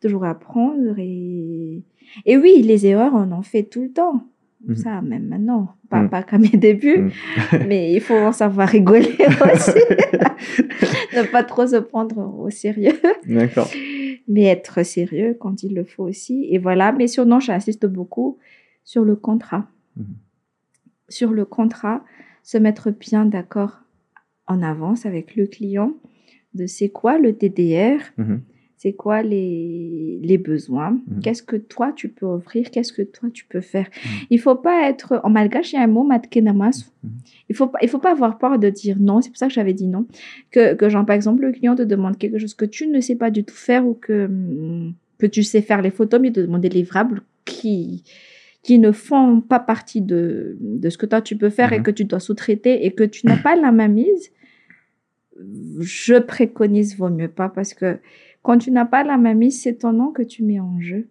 toujours 0.00 0.24
apprendre. 0.24 0.98
Et, 0.98 1.82
et 2.26 2.36
oui, 2.36 2.62
les 2.62 2.86
erreurs, 2.86 3.12
on 3.14 3.30
en 3.32 3.42
fait 3.42 3.64
tout 3.64 3.82
le 3.82 3.90
temps. 3.92 4.24
Mhm. 4.66 4.76
Ça, 4.76 5.00
même 5.02 5.26
maintenant. 5.26 5.74
Pas, 5.88 6.02
Mhm. 6.02 6.10
pas 6.10 6.22
qu'à 6.22 6.38
mes 6.38 6.48
débuts, 6.48 6.98
Mhm. 6.98 7.10
mais 7.68 7.92
il 7.92 8.00
faut 8.00 8.14
en 8.14 8.32
savoir 8.32 8.68
rigoler 8.68 9.16
aussi. 9.54 9.70
ne 11.16 11.30
pas 11.30 11.44
trop 11.44 11.66
se 11.66 11.76
prendre 11.76 12.18
au 12.38 12.50
sérieux, 12.50 12.98
D'accord. 13.26 13.68
mais 14.28 14.44
être 14.44 14.84
sérieux 14.84 15.36
quand 15.38 15.62
il 15.62 15.74
le 15.74 15.84
faut 15.84 16.04
aussi. 16.04 16.46
Et 16.50 16.58
voilà. 16.58 16.92
Mais 16.92 17.06
sinon, 17.06 17.40
j'insiste 17.40 17.86
beaucoup 17.86 18.38
sur 18.84 19.04
le 19.04 19.16
contrat. 19.16 19.66
Mhm. 19.96 20.04
Sur 21.08 21.30
le 21.32 21.44
contrat, 21.44 22.04
se 22.42 22.56
mettre 22.58 22.90
bien 22.90 23.24
d'accord 23.26 23.80
en 24.46 24.62
avance 24.62 25.06
avec 25.06 25.36
le 25.36 25.46
client 25.46 25.92
de 26.54 26.66
c'est 26.66 26.88
quoi 26.88 27.18
le 27.18 27.32
TDR. 27.34 28.00
C'est 28.82 28.94
quoi 28.94 29.22
les, 29.22 30.18
les 30.22 30.38
besoins, 30.38 30.92
Mhm. 31.06 31.20
qu'est-ce 31.22 31.42
que 31.42 31.56
toi 31.56 31.92
tu 31.94 32.08
peux 32.08 32.24
offrir, 32.24 32.70
qu'est-ce 32.70 32.94
que 32.94 33.02
toi 33.02 33.28
tu 33.30 33.44
peux 33.44 33.60
faire? 33.60 33.84
Mhm. 34.04 34.10
Il 34.30 34.40
faut 34.40 34.54
pas 34.54 34.88
être, 34.88 35.20
en 35.22 35.28
malgache, 35.28 35.74
il 35.74 35.76
y 35.76 35.78
a 35.78 35.82
un 35.82 35.86
mot, 35.86 36.02
matkenamas. 36.02 36.90
Mhm. 37.04 37.10
Il 37.50 37.54
faut 37.56 37.66
pas, 37.66 37.78
il 37.82 37.88
faut 37.90 37.98
pas 37.98 38.12
avoir 38.12 38.38
peur 38.38 38.58
de 38.58 38.70
dire 38.70 38.96
non. 38.98 39.20
C'est 39.20 39.28
pour 39.28 39.36
ça 39.36 39.48
que 39.48 39.52
j'avais 39.52 39.74
dit 39.74 39.86
non. 39.86 40.06
Que, 40.50 40.72
que 40.72 40.88
genre, 40.88 41.04
par 41.04 41.14
exemple, 41.14 41.42
le 41.42 41.52
client 41.52 41.76
te 41.76 41.82
demande 41.82 42.16
quelque 42.16 42.38
chose 42.38 42.54
que 42.54 42.64
tu 42.64 42.86
ne 42.86 43.00
sais 43.02 43.16
pas 43.16 43.30
du 43.30 43.44
tout 43.44 43.54
faire 43.54 43.86
ou 43.86 43.92
que, 43.92 44.24
hum, 44.24 44.94
que 45.18 45.26
tu 45.26 45.42
sais 45.42 45.60
faire 45.60 45.82
les 45.82 45.90
photos, 45.90 46.18
mais 46.18 46.32
te 46.32 46.40
demande 46.40 46.62
des 46.62 46.70
livrables 46.70 47.20
qui, 47.44 48.02
qui 48.62 48.78
ne 48.78 48.92
font 48.92 49.42
pas 49.42 49.60
partie 49.60 50.00
de, 50.00 50.56
de 50.58 50.88
ce 50.88 50.96
que 50.96 51.04
toi 51.04 51.20
tu 51.20 51.36
peux 51.36 51.50
faire 51.50 51.74
et 51.74 51.82
que 51.82 51.90
tu 51.90 52.06
dois 52.06 52.20
sous-traiter 52.20 52.86
et 52.86 52.92
que 52.92 53.04
tu 53.04 53.26
n'as 53.26 53.36
pas 53.36 53.56
la 53.56 53.72
main 53.72 53.88
mise. 53.88 54.30
Je 55.80 56.18
préconise 56.18 56.96
vaut 56.96 57.08
mieux 57.08 57.28
pas 57.28 57.48
parce 57.50 57.72
que 57.74 57.98
quand 58.42 58.58
tu 58.58 58.70
n'as 58.70 58.84
pas 58.86 59.04
la 59.04 59.16
main 59.18 59.34
mise, 59.34 59.60
c'est 59.62 59.76
ton 59.78 59.92
nom 59.92 60.10
que 60.12 60.22
tu 60.22 60.42
mets 60.42 60.60
en 60.60 60.80
jeu. 60.80 61.08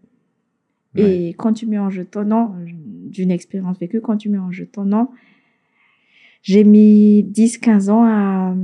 Et 0.96 1.30
quand 1.38 1.54
tu 1.54 1.66
mets 1.68 1.78
en 1.78 1.90
jeu 1.90 2.04
ton 2.04 2.24
nom, 2.26 2.52
d'une 2.66 3.32
expérience 3.32 3.78
vécue, 3.80 4.02
quand 4.02 4.18
tu 4.18 4.28
mets 4.30 4.40
en 4.40 4.52
jeu 4.52 4.66
ton 4.66 4.86
nom, 4.86 5.10
j'ai 6.42 6.64
mis 6.64 7.24
10-15 7.24 7.90
ans 7.90 8.04
à, 8.06 8.56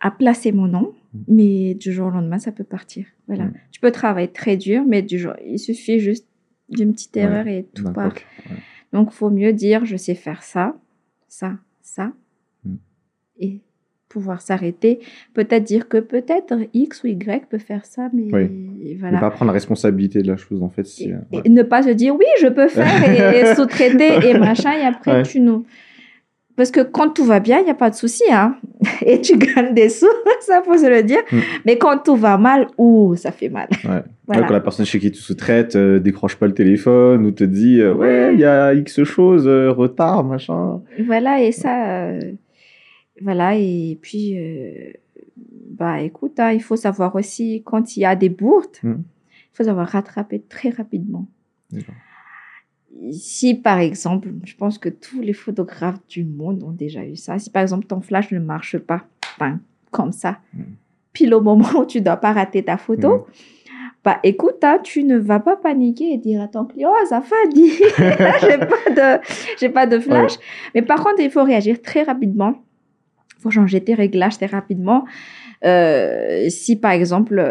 à 0.00 0.10
placer 0.10 0.52
mon 0.52 0.66
nom, 0.68 0.94
Mm. 1.14 1.18
mais 1.28 1.74
du 1.74 1.92
jour 1.92 2.06
au 2.06 2.10
lendemain, 2.10 2.38
ça 2.38 2.52
peut 2.52 2.64
partir. 2.64 3.04
Voilà. 3.26 3.50
Tu 3.70 3.80
peux 3.80 3.90
travailler 3.92 4.28
très 4.28 4.56
dur, 4.56 4.82
mais 4.86 5.02
du 5.02 5.18
jour, 5.18 5.34
il 5.44 5.58
suffit 5.58 5.98
juste 6.00 6.26
d'une 6.70 6.92
petite 6.94 7.14
Ouais, 7.16 7.22
erreur 7.22 7.46
et 7.48 7.66
tout 7.74 7.84
part. 7.92 8.14
ouais. 8.14 8.56
Donc, 8.94 9.10
faut 9.12 9.28
mieux 9.28 9.52
dire, 9.52 9.84
je 9.84 9.96
sais 9.98 10.14
faire 10.14 10.42
ça, 10.42 10.80
ça, 11.28 11.58
ça, 11.82 12.12
Mm. 12.64 12.76
et 13.40 13.60
pouvoir 14.12 14.40
s'arrêter. 14.42 15.00
Peut-être 15.34 15.64
dire 15.64 15.88
que 15.88 15.98
peut-être 15.98 16.54
X 16.74 17.02
ou 17.04 17.06
Y 17.08 17.46
peut 17.48 17.58
faire 17.58 17.84
ça, 17.84 18.08
mais 18.12 18.24
Ne 18.30 18.98
voilà. 19.00 19.18
pas 19.18 19.30
prendre 19.30 19.50
la 19.50 19.54
responsabilité 19.54 20.20
de 20.22 20.28
la 20.28 20.36
chose, 20.36 20.62
en 20.62 20.68
fait. 20.68 20.86
Et, 21.00 21.12
ouais. 21.12 21.42
et 21.44 21.48
ne 21.48 21.62
pas 21.62 21.82
se 21.82 21.90
dire 21.90 22.14
oui, 22.14 22.26
je 22.40 22.48
peux 22.48 22.68
faire 22.68 23.02
et, 23.10 23.40
et 23.40 23.54
sous-traiter 23.56 24.28
et 24.28 24.38
machin, 24.38 24.72
et 24.72 24.84
après 24.84 25.12
Ouais. 25.12 25.22
tu 25.22 25.40
nous. 25.40 25.64
Parce 26.54 26.70
que 26.70 26.80
quand 26.82 27.08
tout 27.08 27.24
va 27.24 27.40
bien, 27.40 27.58
il 27.60 27.64
n'y 27.64 27.70
a 27.70 27.74
pas 27.74 27.88
de 27.88 27.94
souci, 27.94 28.24
hein. 28.30 28.56
Et 29.06 29.20
tu 29.22 29.38
gagnes 29.38 29.72
des 29.74 29.88
sous, 29.88 30.06
ça 30.40 30.62
faut 30.62 30.76
se 30.76 30.86
le 30.88 31.02
dire. 31.02 31.20
Mm. 31.32 31.38
Mais 31.64 31.78
quand 31.78 31.96
tout 32.04 32.14
va 32.14 32.36
mal, 32.36 32.66
ouh, 32.76 33.14
ça 33.16 33.32
fait 33.32 33.48
mal. 33.48 33.68
Ouais. 33.84 34.02
Voilà. 34.26 34.46
quand 34.46 34.52
la 34.52 34.60
personne 34.60 34.86
chez 34.86 34.98
qui 35.00 35.10
tu 35.10 35.20
sous-traites 35.20 35.76
euh, 35.76 35.98
décroche 35.98 36.36
pas 36.36 36.46
le 36.46 36.54
téléphone 36.54 37.24
ou 37.26 37.32
te 37.32 37.42
dit 37.42 37.80
euh, 37.80 37.92
ouais 37.92 38.32
il 38.34 38.38
y 38.40 38.44
a 38.44 38.72
X 38.72 39.02
choses 39.02 39.48
euh, 39.48 39.70
retard 39.72 40.22
machin 40.24 40.80
Voilà, 41.06 41.42
et 41.42 41.50
ça, 41.52 41.74
euh, 42.10 42.20
voilà, 43.22 43.56
et 43.56 43.98
puis, 44.02 44.38
euh, 44.38 44.92
bah 45.70 46.00
écoute, 46.00 46.38
hein, 46.40 46.52
il 46.52 46.62
faut 46.62 46.76
savoir 46.76 47.14
aussi, 47.14 47.62
quand 47.64 47.96
il 47.96 48.00
y 48.00 48.04
a 48.04 48.16
des 48.16 48.28
bourdes, 48.28 48.76
Mm. 48.82 48.94
il 49.00 49.56
faut 49.56 49.64
savoir 49.64 49.88
rattraper 49.88 50.40
très 50.48 50.70
rapidement. 50.70 51.26
Si 53.10 53.54
par 53.54 53.78
exemple, 53.78 54.28
je 54.44 54.54
pense 54.54 54.78
que 54.78 54.88
tous 54.90 55.20
les 55.22 55.32
photographes 55.32 56.06
du 56.08 56.24
monde 56.24 56.62
ont 56.62 56.70
déjà 56.72 57.04
eu 57.04 57.16
ça, 57.16 57.38
si 57.38 57.50
par 57.50 57.62
exemple 57.62 57.86
ton 57.86 58.00
flash 58.00 58.30
ne 58.32 58.38
marche 58.38 58.76
pas, 58.78 59.04
comme 59.90 60.12
ça, 60.12 60.38
Mm. 60.54 60.62
pile 61.12 61.34
au 61.34 61.40
moment 61.40 61.68
où 61.80 61.84
tu 61.86 62.00
dois 62.00 62.16
pas 62.18 62.32
rater 62.32 62.62
ta 62.62 62.76
photo, 62.76 63.16
Mm. 63.16 63.24
bah 64.04 64.18
écoute, 64.22 64.62
hein, 64.62 64.78
tu 64.84 65.04
ne 65.04 65.16
vas 65.18 65.40
pas 65.40 65.56
paniquer 65.56 66.12
et 66.12 66.18
dire 66.18 66.42
à 66.42 66.48
ton 66.48 66.64
client, 66.66 66.90
oh, 66.92 67.06
ça 67.08 67.22
fait 67.22 67.48
dit, 67.52 67.70
j'ai 67.98 68.58
pas 68.58 68.90
de, 69.18 69.22
j'ai 69.58 69.68
pas 69.70 69.86
de 69.86 69.98
flash. 69.98 70.32
Mais 70.74 70.82
par 70.82 71.02
contre, 71.02 71.20
il 71.20 71.30
faut 71.30 71.44
réagir 71.44 71.80
très 71.82 72.02
rapidement. 72.02 72.54
Il 73.42 73.50
faut 73.50 73.50
changer 73.50 73.80
tes 73.80 73.94
réglages 73.94 74.36
très 74.36 74.46
rapidement. 74.46 75.04
Euh, 75.64 76.46
si 76.48 76.76
par 76.76 76.92
exemple, 76.92 77.44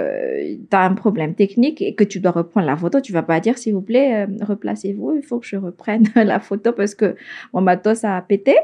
tu 0.70 0.76
as 0.76 0.82
un 0.82 0.94
problème 0.94 1.34
technique 1.36 1.82
et 1.82 1.96
que 1.96 2.04
tu 2.06 2.20
dois 2.22 2.32
reprendre 2.32 2.66
la 2.66 2.78
photo, 2.78 3.02
tu 3.02 3.12
vas 3.12 3.24
pas 3.24 3.42
dire, 3.42 3.58
s'il 3.58 3.74
vous 3.74 3.82
plaît, 3.82 4.24
euh, 4.24 4.46
replacez-vous, 4.46 5.16
il 5.18 5.22
faut 5.24 5.40
que 5.40 5.46
je 5.46 5.58
reprenne 5.58 6.06
la 6.16 6.40
photo 6.40 6.72
parce 6.72 6.96
que 6.96 7.16
mon 7.54 7.60
matos 7.62 8.06
a 8.06 8.22
pété. 8.22 8.56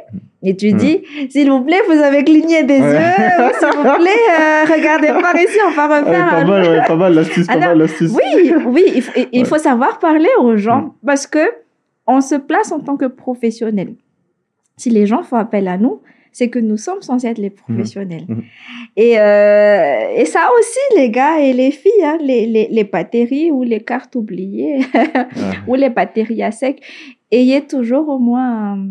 Et 0.42 0.56
tu 0.56 0.72
dis, 0.72 1.02
s'il 1.30 1.50
vous 1.52 1.62
plaît, 1.66 1.82
vous 1.88 2.00
avez 2.02 2.24
cligné 2.24 2.64
des 2.64 2.80
Ouais. 2.80 2.94
yeux, 2.94 3.52
s'il 3.60 3.78
vous 3.78 3.84
plaît, 3.84 4.24
euh, 4.40 4.64
regardez 4.74 5.08
par 5.08 5.36
ici, 5.46 5.58
on 5.68 5.72
va 5.72 5.88
Ouais, 5.90 6.00
refaire 6.00 6.30
pas 6.30 6.46
mal 6.46 6.62
ouais, 6.70 6.82
pas 6.88 6.96
mal 6.96 7.14
l'astuce 7.14 7.48
pas 7.48 7.54
Alors, 7.54 7.68
mal 7.70 7.78
l'astuce 7.80 8.12
oui, 8.14 8.54
oui, 8.68 9.04
il 9.34 9.46
faut 9.46 9.58
savoir 9.58 10.00
parler 10.00 10.30
aux 10.40 10.56
gens 10.56 10.82
Mm. 10.82 10.92
parce 11.06 11.28
que 11.28 11.40
on 12.06 12.22
se 12.22 12.36
place 12.36 12.72
en 12.72 12.80
tant 12.80 12.96
que 12.96 13.06
professionnel. 13.06 13.96
Si 14.78 14.90
les 14.92 15.06
gens 15.08 15.24
font 15.24 15.38
appel 15.38 15.68
à 15.68 15.78
nous, 15.78 16.02
c'est 16.38 16.52
que 16.52 16.60
nous 16.60 16.78
sommes 16.78 17.02
censés 17.02 17.30
être 17.30 17.40
les 17.40 17.50
professionnels. 17.50 18.26
Mhm. 18.28 18.44
Et, 18.96 19.20
euh, 19.20 20.14
et 20.16 20.26
ça 20.26 20.48
aussi, 20.56 20.96
les 20.96 21.10
gars 21.10 21.40
et 21.40 21.52
les 21.52 21.72
filles, 21.72 22.04
hein, 22.04 22.20
les, 22.22 22.46
les, 22.46 22.68
les 22.70 22.84
batteries 22.84 23.50
ou 23.50 23.64
les 23.64 23.80
cartes 23.80 24.16
oubliées 24.16 24.86
Ouais. 24.94 25.58
ou 25.68 25.74
les 25.74 25.90
batteries 25.90 26.44
à 26.44 26.52
sec, 26.52 26.80
ayez 27.32 27.66
toujours 27.66 28.08
au 28.10 28.20
moins 28.20 28.78
euh, 28.78 28.84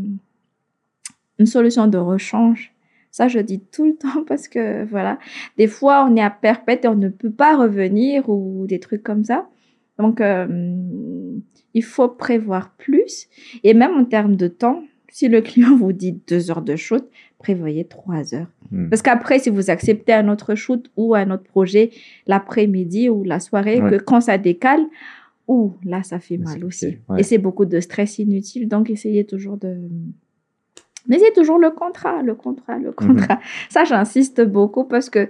une 1.38 1.46
solution 1.46 1.86
de 1.86 1.98
rechange. 1.98 2.74
Ça, 3.12 3.28
je 3.28 3.38
dis 3.38 3.60
tout 3.60 3.84
le 3.84 3.94
temps 3.94 4.24
parce 4.26 4.48
que, 4.48 4.84
voilà, 4.84 5.20
des 5.56 5.68
fois, 5.68 6.04
on 6.10 6.16
est 6.16 6.22
à 6.22 6.30
perpète 6.30 6.84
et 6.84 6.88
on 6.88 6.96
ne 6.96 7.10
peut 7.10 7.30
pas 7.30 7.56
revenir 7.56 8.28
ou 8.28 8.66
des 8.66 8.80
trucs 8.80 9.04
comme 9.04 9.22
ça. 9.22 9.46
Donc, 10.00 10.20
euh, 10.20 10.48
il 11.74 11.84
faut 11.84 12.08
prévoir 12.08 12.74
plus. 12.76 13.28
Et 13.62 13.72
même 13.72 13.92
en 13.92 14.04
termes 14.04 14.34
de 14.34 14.48
temps, 14.48 14.82
si 15.16 15.28
le 15.28 15.40
client 15.40 15.74
vous 15.76 15.92
dit 15.92 16.20
deux 16.28 16.50
heures 16.50 16.60
de 16.60 16.76
shoot, 16.76 17.08
prévoyez 17.46 17.84
trois 17.84 18.34
heures. 18.34 18.50
Mm. 18.72 18.88
Parce 18.90 19.02
qu'après, 19.02 19.38
si 19.38 19.50
vous 19.50 19.70
acceptez 19.70 20.12
un 20.12 20.28
autre 20.28 20.54
shoot 20.56 20.90
ou 20.96 21.14
un 21.14 21.30
autre 21.30 21.44
projet 21.44 21.90
l'après-midi 22.26 23.08
ou 23.08 23.22
la 23.22 23.38
soirée, 23.38 23.80
Ouais. 23.80 23.90
que 23.90 23.96
quand 24.02 24.20
ça 24.20 24.36
décale, 24.36 24.84
ouh, 25.46 25.74
là, 25.84 26.02
ça 26.02 26.18
fait 26.18 26.38
mal 26.38 26.64
aussi. 26.64 26.98
ouais. 27.08 27.20
Et 27.20 27.22
c'est 27.22 27.38
beaucoup 27.38 27.64
de 27.64 27.78
stress 27.80 28.18
inutile. 28.18 28.66
Donc, 28.68 28.90
essayez 28.90 29.24
toujours 29.24 29.56
de... 29.58 29.76
Mais 31.08 31.18
c'est 31.20 31.32
toujours 31.40 31.58
le 31.60 31.70
contrat, 31.70 32.20
le 32.22 32.34
contrat, 32.34 32.78
Mhm. 32.78 32.84
le 32.86 32.92
contrat. 32.92 33.38
Ça, 33.68 33.84
j'insiste 33.84 34.40
beaucoup 34.44 34.84
parce 34.84 35.08
que 35.08 35.28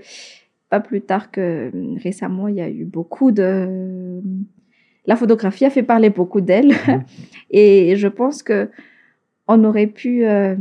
pas 0.71 0.81
plus 0.81 1.03
tard 1.03 1.31
que 1.31 1.71
récemment, 2.03 2.49
il 2.49 2.57
y 2.57 2.63
a 2.63 2.71
eu 2.71 2.85
beaucoup 2.87 3.31
de... 3.31 4.23
La 5.05 5.17
photographie 5.17 5.67
a 5.67 5.71
fait 5.71 5.83
parler 5.85 6.09
beaucoup 6.11 6.41
d'elle. 6.41 6.69
Mhm. 6.89 7.05
Et 7.51 7.95
je 7.97 8.09
pense 8.09 8.43
que 8.43 8.71
on 9.49 9.63
aurait 9.65 9.87
pu 9.87 10.25
euh, 10.25 10.57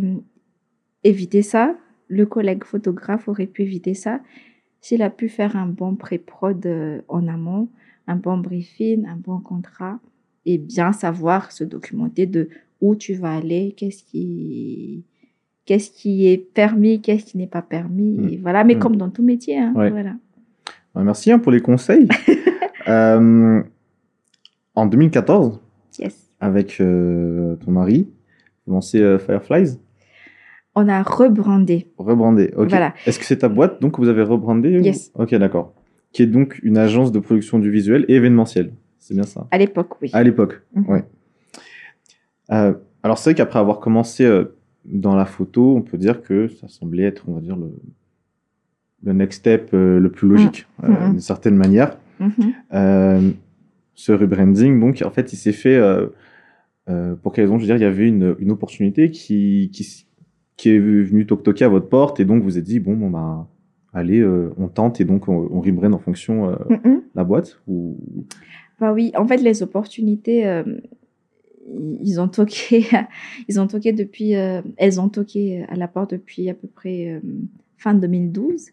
éviter 1.06 1.42
ça. 1.42 1.76
Le 2.10 2.26
collègue 2.26 2.64
photographe 2.66 3.28
aurait 3.30 3.48
pu 3.48 3.62
éviter 3.64 3.94
ça 3.94 4.20
s'il 4.82 5.02
a 5.02 5.10
pu 5.10 5.30
faire 5.30 5.56
un 5.56 5.66
bon 5.66 5.96
pré-prod 5.96 6.64
euh, 6.66 7.02
en 7.08 7.28
amont, 7.28 7.70
un 8.08 8.16
bon 8.18 8.38
briefing, 8.38 9.06
un 9.08 9.16
bon 9.16 9.40
contrat 9.40 10.00
et 10.46 10.58
bien 10.60 10.92
savoir 10.92 11.52
se 11.52 11.64
documenter 11.64 12.26
de 12.28 12.50
où 12.82 12.96
tu 12.96 13.14
vas 13.16 13.36
aller, 13.36 13.74
qu'est-ce 13.78 14.04
qui 14.04 15.04
qu'est-ce 15.66 15.90
qui 15.90 16.28
est 16.28 16.38
permis, 16.38 17.02
qu'est-ce 17.02 17.26
qui 17.26 17.38
n'est 17.40 17.48
pas 17.48 17.64
permis. 17.64 18.18
Mm. 18.20 18.30
Et 18.30 18.38
voilà, 18.38 18.64
mais 18.64 18.76
Mm. 18.76 18.80
comme 18.80 18.96
dans 18.98 19.10
tout 19.10 19.24
métier. 19.24 19.58
hein, 19.58 19.74
Ouais. 19.76 19.90
voilà. 19.90 20.14
Ouais, 20.94 21.04
merci 21.04 21.32
hein, 21.32 21.40
pour 21.40 21.52
les 21.52 21.62
conseils 21.62 22.08
Euh, 22.88 23.64
en 24.76 24.86
2014 24.86 25.60
Yes. 25.98 26.30
avec 26.40 26.80
euh, 26.82 27.56
ton 27.56 27.72
mari 27.72 28.08
vous 28.68 28.74
lancez 28.76 29.02
euh, 29.02 29.18
Fireflies 29.18 29.80
On 30.76 30.88
a 30.90 31.02
rebrandé. 31.04 31.88
rebrandé 31.98 32.52
ok 32.56 32.70
Voilà. 32.70 32.94
est-ce 33.06 33.18
que 33.20 33.26
c'est 33.26 33.38
ta 33.40 33.50
boîte 33.50 33.82
donc 33.82 33.94
que 33.96 34.02
vous 34.02 34.10
avez 34.10 34.24
rebrandé 34.24 34.70
Yes. 34.82 35.12
ok 35.16 35.34
d'accord 35.36 35.74
qui 36.12 36.24
est 36.24 36.28
donc 36.28 36.60
une 36.64 36.78
agence 36.78 37.12
de 37.12 37.20
production 37.20 37.60
du 37.60 37.70
visuel 37.72 38.06
et 38.08 38.16
événementiel 38.16 38.72
c'est 39.00 39.14
bien 39.14 39.24
ça 39.24 39.48
À 39.52 39.58
l'époque, 39.60 40.02
oui. 40.02 40.10
À 40.14 40.24
l'époque, 40.24 40.62
Mhm. 40.74 40.86
ouais. 40.90 41.04
Euh, 42.52 42.74
alors 43.04 43.18
c'est 43.20 43.30
vrai 43.32 43.36
qu'après 43.36 43.60
avoir 43.60 43.80
commencé 43.80 44.26
euh, 44.26 44.56
dans 44.86 45.16
la 45.16 45.26
photo, 45.26 45.76
on 45.76 45.82
peut 45.84 45.98
dire 45.98 46.22
que 46.24 46.48
ça 46.48 46.68
semblait 46.68 47.04
être, 47.04 47.24
on 47.28 47.34
va 47.34 47.42
dire, 47.42 47.56
le, 47.56 47.72
le 49.04 49.14
next 49.14 49.40
step 49.42 49.70
euh, 49.74 50.00
le 50.00 50.10
plus 50.12 50.28
logique, 50.28 50.66
euh, 50.84 50.88
Mhm. 50.90 51.12
d'une 51.12 51.20
certaine 51.20 51.56
manière. 51.56 51.98
Mhm. 52.20 52.32
Euh, 52.74 53.30
ce 53.94 54.12
rebranding, 54.12 54.80
donc, 54.80 55.04
en 55.06 55.12
fait, 55.12 55.32
il 55.34 55.38
s'est 55.38 55.52
fait 55.52 55.80
pour 57.22 57.32
quelle 57.34 57.46
raison? 57.46 57.58
Je 57.58 57.62
veux 57.64 57.68
dire, 57.68 57.78
il 57.78 57.82
y 57.82 57.86
avait 57.86 58.08
une, 58.08 58.36
une 58.40 58.52
opportunité 58.52 59.10
qui, 59.12 59.70
qui, 59.74 60.05
qui 60.58 60.70
est 60.70 60.80
venue 60.80 61.26
toc-toquer 61.26 61.66
à 61.66 61.70
votre 61.70 61.90
porte 61.90 62.20
et 62.20 62.26
donc 62.26 62.44
vous 62.44 62.58
êtes 62.58 62.64
dit, 62.64 62.80
bon, 62.80 62.96
bon 62.96 63.10
bah, 63.10 63.48
allez, 63.94 64.20
euh, 64.20 64.54
on 64.58 64.68
tente 64.68 65.02
et 65.02 65.06
donc 65.06 65.28
on, 65.28 65.48
on 65.52 65.62
rebrand 65.62 65.92
en 65.94 66.00
fonction 66.00 66.50
euh, 66.50 66.56
Mhm. 66.70 67.02
la 67.14 67.24
boîte 67.24 67.60
ou... 67.68 67.98
Bah 68.80 68.92
oui, 68.94 69.12
en 69.18 69.26
fait, 69.26 69.38
les 69.38 69.64
opportunités, 69.64 70.46
euh, 70.46 70.64
ils 72.02 72.20
ont 72.20 72.28
toqué, 72.28 72.86
ils 73.48 73.60
ont 73.60 73.68
toqué 73.68 73.94
depuis, 73.94 74.36
euh, 74.36 74.62
elles 74.78 75.00
ont 75.00 75.10
toqué 75.10 75.64
à 75.70 75.76
la 75.76 75.88
porte 75.88 76.12
depuis 76.12 76.50
à 76.50 76.54
peu 76.54 76.68
près 76.68 77.22
fin 77.78 77.94
2012 77.94 78.72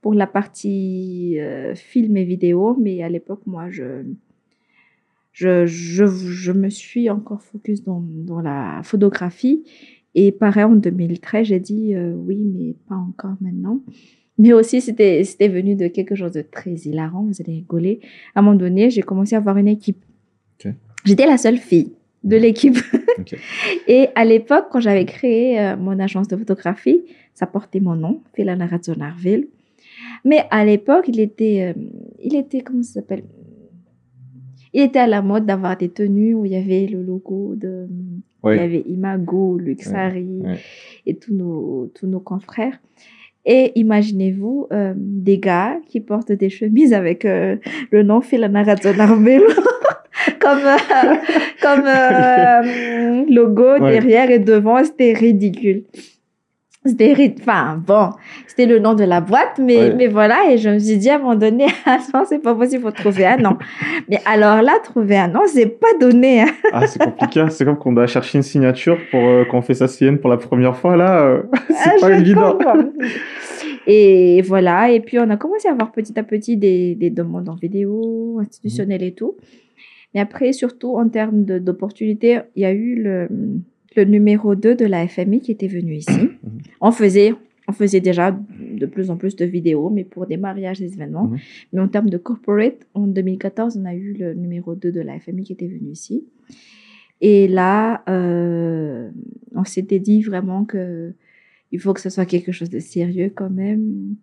pour 0.00 0.14
la 0.14 0.26
partie 0.26 1.38
film 1.74 2.16
et 2.16 2.24
vidéo. 2.24 2.76
Mais 2.80 3.02
à 3.02 3.08
l'époque, 3.08 3.40
moi, 3.46 3.70
je, 3.70 4.04
je, 5.32 5.66
je, 5.66 6.06
je 6.06 6.52
me 6.52 6.68
suis 6.68 7.10
encore 7.10 7.42
focus 7.42 7.82
dans, 7.84 8.02
dans 8.02 8.40
la 8.40 8.80
photographie. 8.84 9.64
Et 10.20 10.32
pareil, 10.32 10.64
en 10.64 10.74
2013, 10.74 11.46
j'ai 11.46 11.60
dit 11.60 11.94
euh, 11.94 12.12
oui, 12.12 12.42
mais 12.44 12.74
pas 12.88 12.96
encore 12.96 13.36
maintenant. 13.40 13.78
Mais 14.36 14.52
aussi, 14.52 14.80
c'était 14.80 15.22
venu 15.48 15.76
de 15.76 15.86
quelque 15.86 16.16
chose 16.16 16.32
de 16.32 16.42
très 16.42 16.72
hilarant, 16.72 17.22
vous 17.22 17.40
allez 17.40 17.58
rigoler. 17.58 18.00
À 18.34 18.40
un 18.40 18.42
moment 18.42 18.56
donné, 18.56 18.90
j'ai 18.90 19.02
commencé 19.02 19.36
à 19.36 19.38
avoir 19.38 19.58
une 19.58 19.68
équipe. 19.68 20.04
J'étais 21.04 21.24
la 21.24 21.38
seule 21.38 21.58
fille 21.58 21.92
de 22.24 22.36
l'équipe. 22.36 22.78
Et 23.86 24.08
à 24.16 24.24
l'époque, 24.24 24.66
quand 24.72 24.80
j'avais 24.80 25.04
créé 25.04 25.60
euh, 25.60 25.76
mon 25.76 26.00
agence 26.00 26.26
de 26.26 26.36
photographie, 26.36 27.04
ça 27.32 27.46
portait 27.46 27.78
mon 27.78 27.94
nom, 27.94 28.20
Philana 28.34 28.66
Radzonarville. 28.66 29.46
Mais 30.24 30.46
à 30.50 30.64
l'époque, 30.64 31.04
il 31.06 31.20
était, 31.20 31.72
euh, 31.76 31.80
il 32.20 32.34
était, 32.34 32.62
comment 32.62 32.82
ça 32.82 32.94
s'appelle? 32.94 33.22
Il 34.72 34.82
était 34.82 34.98
à 34.98 35.06
la 35.06 35.22
mode 35.22 35.46
d'avoir 35.46 35.76
des 35.76 35.90
tenues 35.90 36.34
où 36.34 36.44
il 36.44 36.50
y 36.50 36.56
avait 36.56 36.88
le 36.88 37.04
logo 37.04 37.54
de, 37.54 37.86
il 38.44 38.56
y 38.56 38.58
avait 38.58 38.84
Imago, 38.86 39.58
Luxari 39.58 40.42
et 41.06 41.16
tous 41.16 41.34
nos, 41.34 41.90
tous 41.94 42.06
nos 42.06 42.20
confrères. 42.20 42.78
Et 43.44 43.72
imaginez-vous 43.76 44.66
euh, 44.72 44.92
des 44.96 45.38
gars 45.38 45.78
qui 45.86 46.00
portent 46.00 46.32
des 46.32 46.50
chemises 46.50 46.92
avec 46.92 47.24
euh, 47.24 47.56
le 47.90 48.02
nom 48.02 48.20
Radzonarville. 48.20 49.42
comme, 50.40 50.58
euh, 50.58 51.14
comme 51.62 51.84
euh, 51.86 53.24
logo 53.30 53.78
Ouais. 53.78 53.92
derrière 53.92 54.30
et 54.30 54.38
devant, 54.38 54.82
c'était 54.84 55.12
ridicule. 55.12 55.84
C'était 56.86 57.34
enfin 57.40 57.82
bon, 57.86 58.10
c'était 58.46 58.64
le 58.66 58.78
nom 58.78 58.94
de 58.94 59.02
la 59.04 59.20
boîte, 59.20 59.58
mais, 59.58 59.76
Ouais. 59.78 59.94
mais 59.94 60.06
voilà, 60.06 60.50
et 60.50 60.58
je 60.58 60.70
me 60.70 60.78
suis 60.78 60.96
dit 60.96 61.10
à 61.10 61.16
un 61.16 61.18
moment 61.18 61.34
donné, 61.34 61.66
ah 61.86 61.98
non, 62.14 62.22
c'est 62.26 62.38
pas 62.38 62.54
possible, 62.54 62.82
faut 62.82 62.90
trouver 62.92 63.26
un 63.26 63.36
nom. 63.36 63.58
mais 64.08 64.20
alors 64.24 64.62
là, 64.62 64.78
trouver 64.82 65.16
un 65.18 65.28
nom, 65.28 65.40
c'est 65.46 65.66
pas 65.66 65.92
donné. 66.00 66.42
hein. 66.42 66.46
Ah, 66.72 66.86
c'est 66.86 67.02
compliqué. 67.02 67.44
C'est 67.50 67.64
comme 67.64 67.76
qu'on 67.78 67.92
doit 67.92 68.06
chercher 68.06 68.38
une 68.38 68.42
signature 68.44 68.96
pour 69.10 69.20
euh, 69.20 69.44
qu'on 69.44 69.60
fait 69.60 69.74
sa 69.74 69.88
CN 69.88 70.16
pour 70.18 70.30
la 70.30 70.36
première 70.38 70.76
fois. 70.76 70.96
Là, 70.96 71.20
euh, 71.26 71.42
c'est 71.68 71.74
Ah, 71.90 71.94
pas 72.00 72.12
je 72.14 72.20
évident. 72.20 72.52
comprends. 72.52 72.74
Et 73.86 74.42
voilà, 74.42 74.90
et 74.90 75.00
puis 75.00 75.18
on 75.18 75.28
a 75.30 75.36
commencé 75.36 75.66
à 75.68 75.72
avoir 75.72 75.92
petit 75.92 76.18
à 76.18 76.22
petit 76.22 76.56
des, 76.56 76.94
des 76.94 77.10
demandes 77.10 77.48
en 77.48 77.54
vidéo, 77.54 78.38
institutionnelles 78.40 79.02
et 79.02 79.12
tout. 79.14 79.36
Mais 80.14 80.20
après, 80.20 80.52
surtout 80.52 80.96
en 80.96 81.08
termes 81.08 81.44
d'opportunités, 81.44 82.38
il 82.54 82.62
y 82.62 82.66
a 82.66 82.72
eu 82.72 82.94
le, 83.02 83.28
le 83.96 84.04
numéro 84.04 84.54
2 84.54 84.74
de 84.74 84.84
la 84.84 85.06
FMI 85.06 85.40
qui 85.40 85.52
était 85.52 85.68
venu 85.68 85.94
ici. 85.94 86.30
On 86.80 86.90
faisait, 86.90 87.34
on 87.66 87.72
faisait 87.72 88.00
déjà 88.00 88.30
de 88.32 88.86
plus 88.86 89.10
en 89.10 89.16
plus 89.16 89.36
de 89.36 89.44
vidéos, 89.44 89.90
mais 89.90 90.04
pour 90.04 90.26
des 90.26 90.36
mariages, 90.36 90.78
des 90.78 90.94
événements. 90.94 91.24
Mhm. 91.24 91.38
Mais 91.72 91.80
en 91.80 91.88
termes 91.88 92.10
de 92.10 92.18
corporate, 92.18 92.86
en 92.94 93.06
2014, 93.06 93.78
on 93.80 93.84
a 93.84 93.94
eu 93.94 94.14
le 94.14 94.34
numéro 94.34 94.74
2 94.74 94.92
de 94.92 95.00
la 95.00 95.18
FMI 95.18 95.44
qui 95.44 95.52
était 95.52 95.66
venu 95.66 95.90
ici. 95.90 96.24
Et 97.20 97.48
là, 97.48 98.02
euh, 98.08 99.10
on 99.54 99.64
s'était 99.64 99.98
dit 99.98 100.22
vraiment 100.22 100.64
que 100.64 101.12
il 101.70 101.80
faut 101.80 101.92
que 101.92 102.00
ce 102.00 102.08
soit 102.08 102.24
quelque 102.24 102.52
chose 102.52 102.70
de 102.70 102.78
sérieux 102.78 103.30
quand 103.34 103.50
même. 103.50 104.14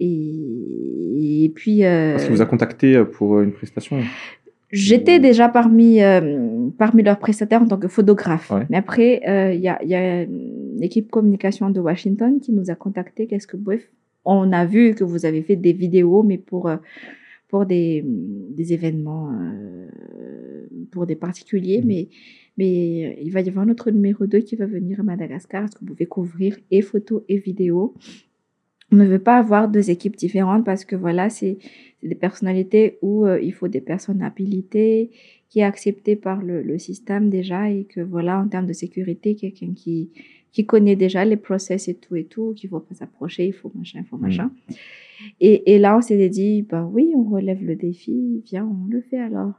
Et, 0.00 1.44
et 1.44 1.48
puis, 1.54 1.84
euh, 1.84 2.12
Parce 2.12 2.26
que 2.26 2.32
vous 2.32 2.42
a 2.42 2.46
contacté 2.46 3.02
pour 3.04 3.40
une 3.40 3.52
prestation. 3.52 4.00
J'étais 4.72 5.20
déjà 5.20 5.50
parmi, 5.50 6.02
euh, 6.02 6.70
parmi 6.78 7.02
leurs 7.02 7.18
prestataires 7.18 7.62
en 7.62 7.66
tant 7.66 7.78
que 7.78 7.88
photographe. 7.88 8.50
Ouais. 8.50 8.66
Mais 8.70 8.78
après, 8.78 9.20
euh, 9.28 9.52
il 9.52 9.60
y, 9.60 9.68
a, 9.68 9.82
y 9.84 9.94
a 9.94 10.22
une 10.22 10.82
équipe 10.82 11.10
communication 11.10 11.68
de 11.68 11.78
Washington 11.78 12.40
qui 12.40 12.52
nous 12.52 12.70
a 12.70 12.74
contacté. 12.74 13.26
Qu'est-ce 13.26 13.46
que, 13.46 13.58
bref, 13.58 13.82
on 14.24 14.50
a 14.52 14.64
vu 14.64 14.94
que 14.94 15.04
vous 15.04 15.26
avez 15.26 15.42
fait 15.42 15.56
des 15.56 15.74
vidéos, 15.74 16.22
mais 16.22 16.38
pour, 16.38 16.68
euh, 16.68 16.76
pour 17.48 17.66
des, 17.66 18.02
des 18.04 18.72
événements, 18.72 19.30
euh, 19.32 19.88
pour 20.90 21.06
des 21.06 21.16
particuliers. 21.16 21.82
Mhm. 21.82 21.86
Mais, 21.86 22.08
mais 22.56 23.18
il 23.22 23.30
va 23.30 23.42
y 23.42 23.48
avoir 23.48 23.66
notre 23.66 23.90
numéro 23.90 24.26
2 24.26 24.38
qui 24.38 24.56
va 24.56 24.64
venir 24.64 25.00
à 25.00 25.02
Madagascar. 25.02 25.64
Est-ce 25.64 25.74
que 25.74 25.80
vous 25.80 25.86
pouvez 25.92 26.06
couvrir 26.06 26.56
et 26.70 26.80
photos 26.80 27.22
et 27.28 27.36
vidéos? 27.36 27.94
On 28.92 28.96
ne 28.96 29.06
veut 29.06 29.18
pas 29.18 29.38
avoir 29.38 29.68
deux 29.68 29.90
équipes 29.90 30.16
différentes 30.16 30.64
parce 30.66 30.84
que 30.84 30.96
voilà, 30.96 31.30
c'est 31.30 31.56
des 32.02 32.14
personnalités 32.14 32.98
où 33.00 33.24
euh, 33.24 33.40
il 33.40 33.54
faut 33.54 33.68
des 33.68 33.80
personnes 33.80 34.22
habilitées, 34.22 35.10
qui 35.48 35.60
est 35.60 35.64
accepté 35.64 36.14
par 36.14 36.42
le, 36.42 36.62
le 36.62 36.78
système 36.78 37.30
déjà 37.30 37.70
et 37.70 37.84
que 37.84 38.00
voilà, 38.00 38.38
en 38.38 38.48
termes 38.48 38.66
de 38.66 38.72
sécurité, 38.72 39.34
quelqu'un 39.34 39.72
qui, 39.74 40.10
qui 40.52 40.66
connaît 40.66 40.96
déjà 40.96 41.24
les 41.24 41.36
process 41.36 41.88
et 41.88 41.94
tout 41.94 42.14
et 42.16 42.24
tout, 42.24 42.52
qu'il 42.54 42.68
ne 42.68 42.72
faut 42.72 42.80
pas 42.80 42.94
s'approcher, 42.94 43.46
il 43.46 43.52
faut 43.52 43.72
machin, 43.74 44.00
il 44.00 44.06
faut 44.06 44.16
Mm. 44.18 44.20
machin. 44.22 44.50
Et, 45.40 45.74
et 45.74 45.78
là, 45.78 45.96
on 45.96 46.00
s'était 46.02 46.28
dit, 46.28 46.62
bah 46.62 46.88
oui, 46.92 47.12
on 47.14 47.22
relève 47.22 47.62
le 47.64 47.76
défi, 47.76 48.42
viens, 48.44 48.66
on 48.66 48.88
le 48.90 49.00
fait 49.02 49.18
alors. 49.20 49.52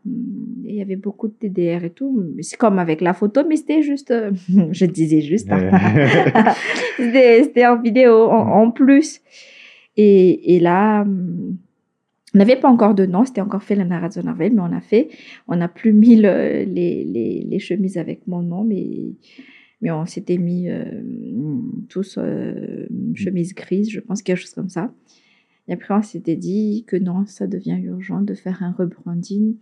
Et 0.66 0.72
il 0.72 0.76
y 0.76 0.82
avait 0.82 0.98
beaucoup 0.98 1.28
de 1.30 1.34
TDR 1.34 1.86
et 1.86 1.90
tout. 1.90 2.24
C'est 2.42 2.58
comme 2.58 2.80
avec 2.80 3.00
la 3.02 3.14
photo, 3.14 3.42
mais 3.48 3.56
c'était 3.56 3.82
juste, 3.82 4.12
euh, 4.12 4.32
je 4.72 4.86
disais 4.86 5.22
juste, 5.22 5.50
hein. 5.52 5.72
c'était 6.98 7.66
en 7.66 7.82
vidéo 7.82 8.26
en, 8.30 8.64
en 8.64 8.72
plus. 8.72 9.22
Et, 9.96 10.56
et 10.56 10.60
là, 10.60 11.06
on 11.06 12.38
n'avait 12.38 12.56
pas 12.56 12.70
encore 12.70 12.94
de 12.96 13.06
nom, 13.06 13.26
c'était 13.26 13.42
encore 13.42 13.64
fait 13.64 13.76
la 13.76 13.86
narration 13.86 14.22
mais 14.38 14.52
on 14.60 14.64
a 14.74 14.82
fait. 14.82 15.10
On 15.48 15.56
n'a 15.56 15.68
plus 15.68 15.94
mis 15.94 16.16
le- 16.18 16.64
les, 16.66 17.04
les, 17.04 17.46
les 17.50 17.60
chemises 17.60 17.98
avec 17.98 18.28
mon 18.28 18.42
nom, 18.42 18.64
mais, 18.64 18.86
mais 19.84 19.91
on 19.91 20.06
s'était 20.08 20.38
mis 20.39 20.69
euh, 20.69 21.02
tous 21.89 22.17
euh, 22.17 22.88
chemise 23.13 23.54
grise, 23.54 23.91
je 23.91 24.00
pense, 24.00 24.24
quelque 24.24 24.38
chose 24.39 24.54
comme 24.56 24.69
ça. 24.69 24.91
Et 25.67 25.74
après, 25.74 25.93
on 25.93 26.02
s'était 26.02 26.36
dit 26.38 26.86
que 26.88 26.96
non, 26.96 27.26
ça 27.26 27.46
devient 27.48 27.78
urgent 27.84 28.22
de 28.22 28.34
faire 28.34 28.63
un 28.63 28.72
rebranding 28.72 29.56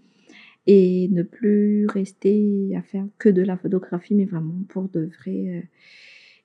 et 0.67 1.09
ne 1.09 1.23
plus 1.23 1.87
rester 1.87 2.71
à 2.77 2.83
faire 2.83 3.05
que 3.17 3.29
de 3.29 3.41
la 3.41 3.57
photographie, 3.57 4.13
mais 4.15 4.25
vraiment 4.25 4.63
pour 4.69 4.87
de 4.89 5.09
vrai. 5.19 5.57
euh, 5.57 5.61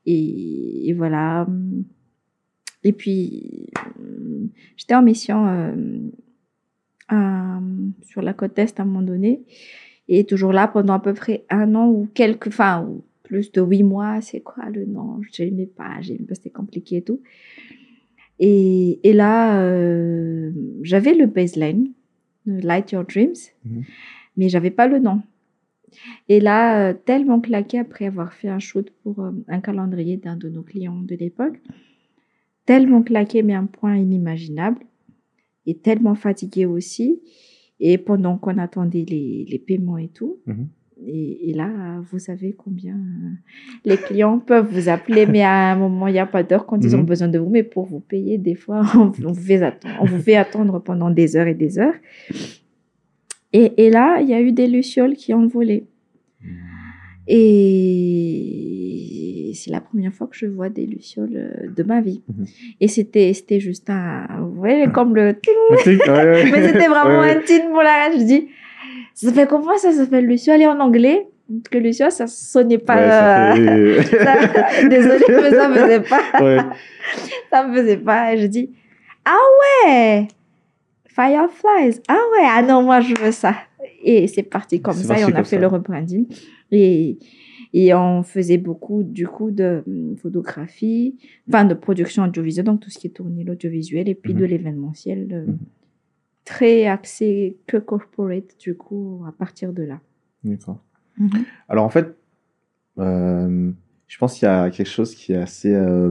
et, 0.06 0.88
et 0.88 0.92
voilà. 0.94 1.46
Et 2.82 2.92
puis, 2.92 3.68
j'étais 4.76 4.94
en 4.94 5.02
mission 5.02 5.46
euh, 5.46 5.72
à- 7.08 7.60
sur 8.02 8.22
la 8.22 8.32
côte 8.32 8.58
Est 8.58 8.78
à 8.80 8.84
un 8.84 8.86
moment 8.86 9.02
donné, 9.02 9.42
et 10.08 10.24
toujours 10.24 10.52
là 10.52 10.68
pendant 10.68 10.94
à 10.94 11.00
peu 11.00 11.12
près 11.14 11.44
un 11.50 11.74
an 11.74 11.88
ou 11.88 12.08
quelques, 12.14 12.46
enfin, 12.48 12.88
plus 13.26 13.50
de 13.52 13.60
huit 13.60 13.82
mois, 13.82 14.20
c'est 14.20 14.40
quoi 14.40 14.68
le 14.70 14.86
nom? 14.86 15.20
Je 15.32 15.42
n'aimais 15.42 15.66
pas, 15.66 16.00
j'aimais 16.00 16.24
pas, 16.28 16.34
c'était 16.36 16.50
compliqué 16.50 16.96
et 16.98 17.02
tout. 17.02 17.20
Et, 18.38 19.00
et 19.02 19.12
là, 19.12 19.60
euh, 19.62 20.52
j'avais 20.82 21.14
le 21.14 21.26
baseline, 21.26 21.92
Light 22.46 22.92
Your 22.92 23.04
Dreams, 23.04 23.34
Mhm. 23.64 23.82
mais 24.36 24.48
j'avais 24.48 24.70
pas 24.70 24.86
le 24.86 24.98
nom. 24.98 25.22
Et 26.28 26.40
là, 26.40 26.90
euh, 26.90 26.94
tellement 26.94 27.40
claqué 27.40 27.78
après 27.78 28.06
avoir 28.06 28.32
fait 28.32 28.48
un 28.48 28.58
shoot 28.58 28.90
pour 29.02 29.20
euh, 29.20 29.32
un 29.48 29.60
calendrier 29.60 30.16
d'un 30.18 30.36
de 30.36 30.48
nos 30.48 30.62
clients 30.62 31.00
de 31.00 31.14
l'époque, 31.16 31.58
tellement 32.66 33.02
claqué, 33.02 33.42
mais 33.42 33.54
un 33.54 33.66
point 33.66 33.96
inimaginable, 33.96 34.80
et 35.66 35.74
tellement 35.76 36.14
fatigué 36.14 36.66
aussi. 36.66 37.20
Et 37.80 37.98
pendant 37.98 38.38
qu'on 38.38 38.56
attendait 38.58 39.04
les, 39.08 39.46
les 39.48 39.58
paiements 39.58 39.98
et 39.98 40.08
tout, 40.08 40.38
Mhm. 40.46 40.68
Et, 41.04 41.50
et 41.50 41.52
là, 41.52 41.68
vous 42.10 42.18
savez 42.18 42.54
combien 42.56 42.94
euh, 42.94 43.30
les 43.84 43.96
clients 43.98 44.38
peuvent 44.38 44.68
vous 44.72 44.88
appeler, 44.88 45.26
mais 45.26 45.42
à 45.42 45.72
un 45.72 45.76
moment, 45.76 46.06
il 46.08 46.12
n'y 46.12 46.18
a 46.18 46.24
pas 46.26 46.42
d'heure 46.42 46.64
quand 46.66 46.82
ils 46.82 46.94
ont 46.96 47.00
Mhm. 47.00 47.04
besoin 47.06 47.28
de 47.28 47.38
vous. 47.38 47.50
Mais 47.50 47.62
pour 47.62 47.84
vous 47.86 48.00
payer, 48.00 48.38
des 48.38 48.54
fois, 48.54 48.82
on, 48.96 49.10
vous 49.10 49.34
fait 49.34 49.62
attendre, 49.62 49.94
on 50.00 50.04
vous 50.06 50.18
fait 50.20 50.36
attendre 50.36 50.78
pendant 50.80 51.10
des 51.10 51.36
heures 51.36 51.46
et 51.48 51.54
des 51.54 51.78
heures. 51.78 51.94
Et, 53.52 53.84
et 53.86 53.90
là, 53.90 54.20
il 54.22 54.28
y 54.28 54.34
a 54.34 54.40
eu 54.40 54.52
des 54.52 54.66
lucioles 54.66 55.14
qui 55.14 55.34
ont 55.34 55.46
volé. 55.46 55.86
Et 57.28 59.52
c'est 59.54 59.70
la 59.70 59.80
première 59.80 60.12
fois 60.12 60.26
que 60.26 60.36
je 60.36 60.46
vois 60.46 60.68
des 60.68 60.86
lucioles 60.86 61.36
euh, 61.36 61.68
de 61.74 61.82
ma 61.82 62.00
vie. 62.00 62.22
Mhm. 62.28 62.46
Et 62.80 62.88
c'était, 62.88 63.32
c'était 63.34 63.60
juste 63.60 63.88
un, 63.90 64.26
vous 64.40 64.54
voyez, 64.54 64.86
comme 64.88 65.14
le 65.14 65.34
ting, 65.38 65.52
Le 65.70 65.76
tic, 65.82 66.00
ouais, 66.06 66.24
ouais. 66.24 66.44
mais 66.52 66.68
c'était 66.68 66.88
vraiment 66.88 67.20
ouais. 67.20 67.36
un 67.36 67.40
ting 67.40 67.62
pour 67.70 67.82
la 67.82 68.10
Je 68.12 68.22
dis, 68.24 68.48
ça 69.16 69.32
fait 69.32 69.46
comment 69.48 69.76
ça 69.78 69.92
s'appelle 69.92 70.26
luciole 70.26 70.60
et 70.62 70.66
en 70.66 70.78
anglais? 70.80 71.26
Parce 71.48 71.68
que 71.70 71.78
luciole, 71.78 72.10
ça 72.10 72.26
sonnait 72.26 72.78
pas. 72.78 72.96
Ouais, 72.96 73.08
ça 73.08 73.54
euh, 73.56 74.02
fait- 74.02 74.18
ça- 74.24 74.88
Désolée, 74.88 75.24
mais 75.28 75.50
ça 75.50 75.68
me 75.68 75.74
faisait 75.76 76.00
pas. 76.00 76.20
Ouais. 76.42 76.58
Ça 77.50 77.66
me 77.66 77.76
faisait 77.76 77.96
pas. 77.96 78.34
Et 78.34 78.38
je 78.38 78.46
dis, 78.46 78.70
ah 79.24 79.38
ouais, 79.88 80.26
Fireflies. 81.06 82.00
Ah 82.08 82.14
ouais, 82.32 82.46
ah 82.48 82.62
non, 82.62 82.82
moi 82.82 83.00
je 83.00 83.14
veux 83.20 83.32
ça. 83.32 83.54
Et 84.02 84.26
c'est 84.26 84.42
parti 84.42 84.80
comme 84.80 84.94
ça 84.94 85.18
et 85.18 85.24
on 85.24 85.28
a 85.28 85.44
fait 85.44 85.56
ça. 85.56 85.60
le 85.60 85.66
rebranding. 85.68 86.26
Et, 86.72 87.16
et 87.72 87.94
on 87.94 88.22
faisait 88.24 88.58
beaucoup, 88.58 89.02
du 89.04 89.26
coup, 89.28 89.50
de 89.52 89.82
hum, 89.86 90.16
photographie, 90.20 91.16
enfin 91.48 91.64
de 91.64 91.74
production 91.74 92.24
audiovisuelle, 92.24 92.64
donc 92.66 92.80
tout 92.80 92.90
ce 92.90 92.98
qui 92.98 93.06
est 93.06 93.10
tourné 93.10 93.44
l'audiovisuel 93.44 94.08
et 94.08 94.14
puis 94.14 94.34
de 94.34 94.42
Mhm. 94.44 94.50
l'événementiel. 94.50 95.44
Mhm. 95.46 95.58
Très 96.46 96.86
axé 96.86 97.58
que 97.66 97.76
corporate, 97.76 98.58
du 98.58 98.74
coup, 98.74 99.22
à 99.28 99.32
partir 99.32 99.72
de 99.72 99.82
là. 99.82 100.00
D'accord. 100.42 100.78
Alors 101.68 101.84
en 101.84 101.90
fait, 101.90 102.14
euh, 102.98 103.70
je 104.06 104.18
pense 104.18 104.38
qu'il 104.38 104.46
y 104.46 104.50
a 104.50 104.70
quelque 104.70 104.88
chose 104.88 105.14
qui 105.14 105.32
est 105.32 105.36
assez 105.36 105.74
euh, 105.74 106.10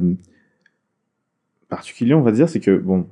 particulier, 1.70 2.14
on 2.14 2.22
va 2.22 2.32
dire, 2.32 2.50
c'est 2.50 2.60
que 2.60 2.78
bon, 2.78 3.08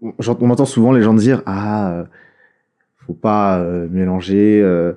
on 0.00 0.50
entend 0.50 0.64
souvent 0.64 0.92
les 0.92 1.02
gens 1.02 1.14
dire 1.14 1.42
ah, 1.46 1.92
euh, 1.92 2.04
faut 3.06 3.14
pas 3.14 3.58
euh, 3.58 3.88
mélanger 3.90 4.60
euh, 4.62 4.92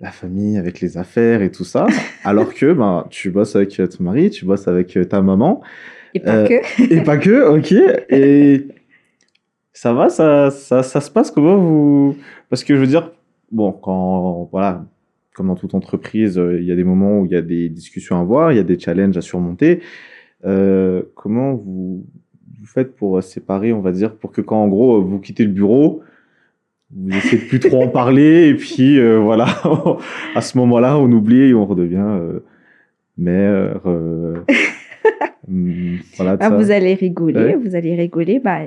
la 0.00 0.10
famille 0.10 0.58
avec 0.58 0.80
les 0.80 0.96
affaires 0.98 1.42
et 1.42 1.50
tout 1.50 1.64
ça, 1.64 1.86
alors 2.24 2.52
que 2.52 2.72
ben 2.72 3.06
tu 3.10 3.30
bosses 3.30 3.56
avec 3.56 3.76
ton 3.76 4.04
mari, 4.04 4.30
tu 4.30 4.44
bosses 4.44 4.68
avec 4.68 4.98
ta 5.08 5.22
maman 5.22 5.62
Et 6.14 6.20
pas 6.20 6.36
Euh, 6.36 6.48
que. 6.48 6.94
et 6.94 7.02
pas 7.02 7.16
que, 7.16 7.48
ok. 7.48 7.72
Et 8.10 8.68
ça 9.80 9.92
va, 9.92 10.08
ça, 10.08 10.50
ça, 10.50 10.82
ça 10.82 11.00
se 11.00 11.08
passe 11.08 11.30
comment 11.30 11.56
vous? 11.56 12.16
Parce 12.50 12.64
que 12.64 12.74
je 12.74 12.80
veux 12.80 12.88
dire, 12.88 13.12
bon, 13.52 13.70
quand 13.70 14.48
voilà, 14.50 14.84
comme 15.34 15.46
dans 15.46 15.54
toute 15.54 15.72
entreprise, 15.72 16.36
euh, 16.36 16.58
il 16.60 16.66
y 16.66 16.72
a 16.72 16.74
des 16.74 16.82
moments 16.82 17.20
où 17.20 17.26
il 17.26 17.30
y 17.30 17.36
a 17.36 17.42
des 17.42 17.68
discussions 17.68 18.16
à 18.16 18.20
avoir, 18.20 18.50
il 18.50 18.56
y 18.56 18.58
a 18.58 18.64
des 18.64 18.76
challenges 18.76 19.16
à 19.16 19.20
surmonter. 19.20 19.80
Euh, 20.44 21.02
comment 21.14 21.54
vous, 21.54 22.04
vous 22.58 22.66
faites 22.66 22.96
pour 22.96 23.22
séparer, 23.22 23.72
on 23.72 23.80
va 23.80 23.92
dire, 23.92 24.16
pour 24.16 24.32
que 24.32 24.40
quand 24.40 24.60
en 24.60 24.66
gros 24.66 25.00
vous 25.00 25.20
quittez 25.20 25.44
le 25.44 25.52
bureau, 25.52 26.02
vous 26.90 27.16
essayez 27.16 27.44
de 27.44 27.48
plus 27.48 27.60
trop 27.60 27.80
en 27.80 27.88
parler 27.88 28.48
et 28.48 28.54
puis 28.54 28.98
euh, 28.98 29.20
voilà, 29.20 29.46
à 30.34 30.40
ce 30.40 30.58
moment-là, 30.58 30.98
on 30.98 31.12
oublie 31.12 31.42
et 31.42 31.54
on 31.54 31.66
redevient 31.66 31.98
euh, 31.98 32.40
mère. 33.16 33.82
Voilà, 36.16 36.36
Bah, 36.36 36.50
vous 36.50 36.70
allez 36.70 36.94
rigoler, 36.94 37.40
Ouais. 37.40 37.56
vous 37.56 37.74
allez 37.74 37.94
rigoler. 37.94 38.38
Bah, 38.38 38.60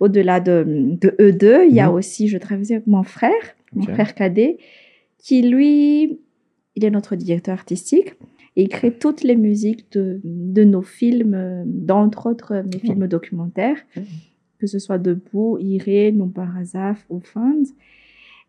au-delà 0.00 0.40
de, 0.40 0.64
de 1.00 1.14
eux 1.20 1.32
deux, 1.32 1.64
il 1.66 1.74
y 1.74 1.80
a 1.80 1.88
Mhm. 1.88 1.94
aussi, 1.94 2.28
je 2.28 2.38
travaille 2.38 2.72
avec 2.72 2.86
mon 2.86 3.02
frère, 3.02 3.32
mon 3.74 3.82
frère 3.94 4.14
cadet, 4.14 4.58
qui 5.18 5.42
lui, 5.42 6.18
il 6.76 6.84
est 6.84 6.90
notre 6.90 7.16
directeur 7.16 7.54
artistique. 7.54 8.14
Et 8.56 8.62
il 8.62 8.68
crée 8.68 8.92
toutes 8.92 9.22
les 9.22 9.36
musiques 9.36 9.92
de, 9.92 10.20
de 10.24 10.64
nos 10.64 10.82
films, 10.82 11.34
euh, 11.34 11.62
d'entre 11.66 12.26
autres 12.28 12.52
euh, 12.56 12.62
mes 12.64 12.80
films 12.80 13.06
documentaires, 13.06 13.76
que 14.58 14.66
ce 14.66 14.78
soit 14.80 14.98
Debout, 14.98 15.56
Iré, 15.60 16.10
Non 16.12 16.28
par 16.28 16.56
hasard 16.56 16.96
ou 17.10 17.20
Fans. 17.20 17.62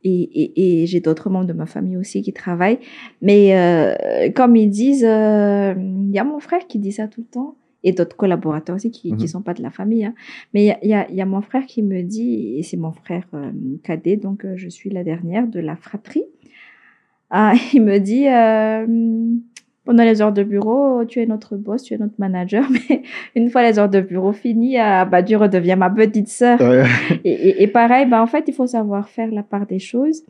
Et, 0.04 0.22
et, 0.24 0.82
et 0.82 0.86
j'ai 0.88 1.00
d'autres 1.00 1.30
membres 1.30 1.46
de 1.46 1.54
ma 1.54 1.66
famille 1.68 1.96
aussi 1.98 2.22
qui 2.24 2.34
travaillent. 2.34 2.80
Mais 3.22 3.56
euh, 3.58 4.32
comme 4.34 4.56
ils 4.56 4.70
disent, 4.70 5.06
euh, 5.06 5.74
il 5.78 6.12
y 6.12 6.18
a 6.20 6.24
mon 6.24 6.40
frère 6.40 6.66
qui 6.68 6.80
dit 6.80 6.92
ça 6.92 7.08
tout 7.08 7.22
le 7.22 7.28
temps 7.28 7.56
et 7.84 7.92
d'autres 7.94 8.16
collaborateurs 8.16 8.76
aussi 8.76 8.92
qui 8.92 9.12
ne 9.12 9.18
Mhm. 9.18 9.28
sont 9.28 9.42
pas 9.42 9.54
de 9.56 9.62
la 9.64 9.72
famille. 9.72 10.06
hein. 10.06 10.14
Mais 10.54 10.78
il 10.84 10.90
y 10.90 10.94
y, 10.94 11.16
y 11.18 11.22
a 11.22 11.26
mon 11.26 11.42
frère 11.42 11.66
qui 11.66 11.82
me 11.84 12.02
dit, 12.04 12.56
et 12.58 12.64
c'est 12.64 12.78
mon 12.78 12.92
frère 12.94 13.26
euh, 13.34 13.52
cadet, 13.84 14.18
donc 14.18 14.46
euh, 14.46 14.54
je 14.56 14.70
suis 14.70 14.90
la 14.90 15.04
dernière 15.04 15.48
de 15.48 15.60
la 15.60 15.76
fratrie. 15.76 16.26
Ah, 17.30 17.54
il 17.74 17.82
me 17.84 17.98
dit, 18.00 18.28
euh, 18.28 18.86
pendant 19.86 20.04
les 20.04 20.22
heures 20.22 20.32
de 20.34 20.44
bureau, 20.44 21.04
tu 21.06 21.20
es 21.20 21.26
notre 21.26 21.56
boss, 21.58 21.84
tu 21.84 21.94
es 21.94 21.98
notre 21.98 22.14
manager, 22.20 22.68
mais 22.90 23.02
une 23.36 23.50
fois 23.50 23.64
les 23.64 23.80
heures 23.80 23.90
de 23.90 24.02
bureau 24.02 24.32
finies, 24.32 24.78
ah, 24.78 25.06
bah, 25.06 25.24
tu 25.24 25.36
redeviens 25.36 25.76
ma 25.76 25.90
petite 25.90 26.28
sœur. 26.28 26.60
Ouais. 26.62 26.84
Et, 27.24 27.32
et- 27.32 27.64
et 27.64 27.68
pareil, 27.68 28.06
bah, 28.08 28.22
en 28.22 28.28
fait, 28.28 28.44
il 28.48 28.54
faut 28.54 28.68
savoir 28.68 29.10
faire 29.10 29.32
la 29.32 29.44
part 29.44 29.66
des 29.66 29.80
choses. 29.80 30.24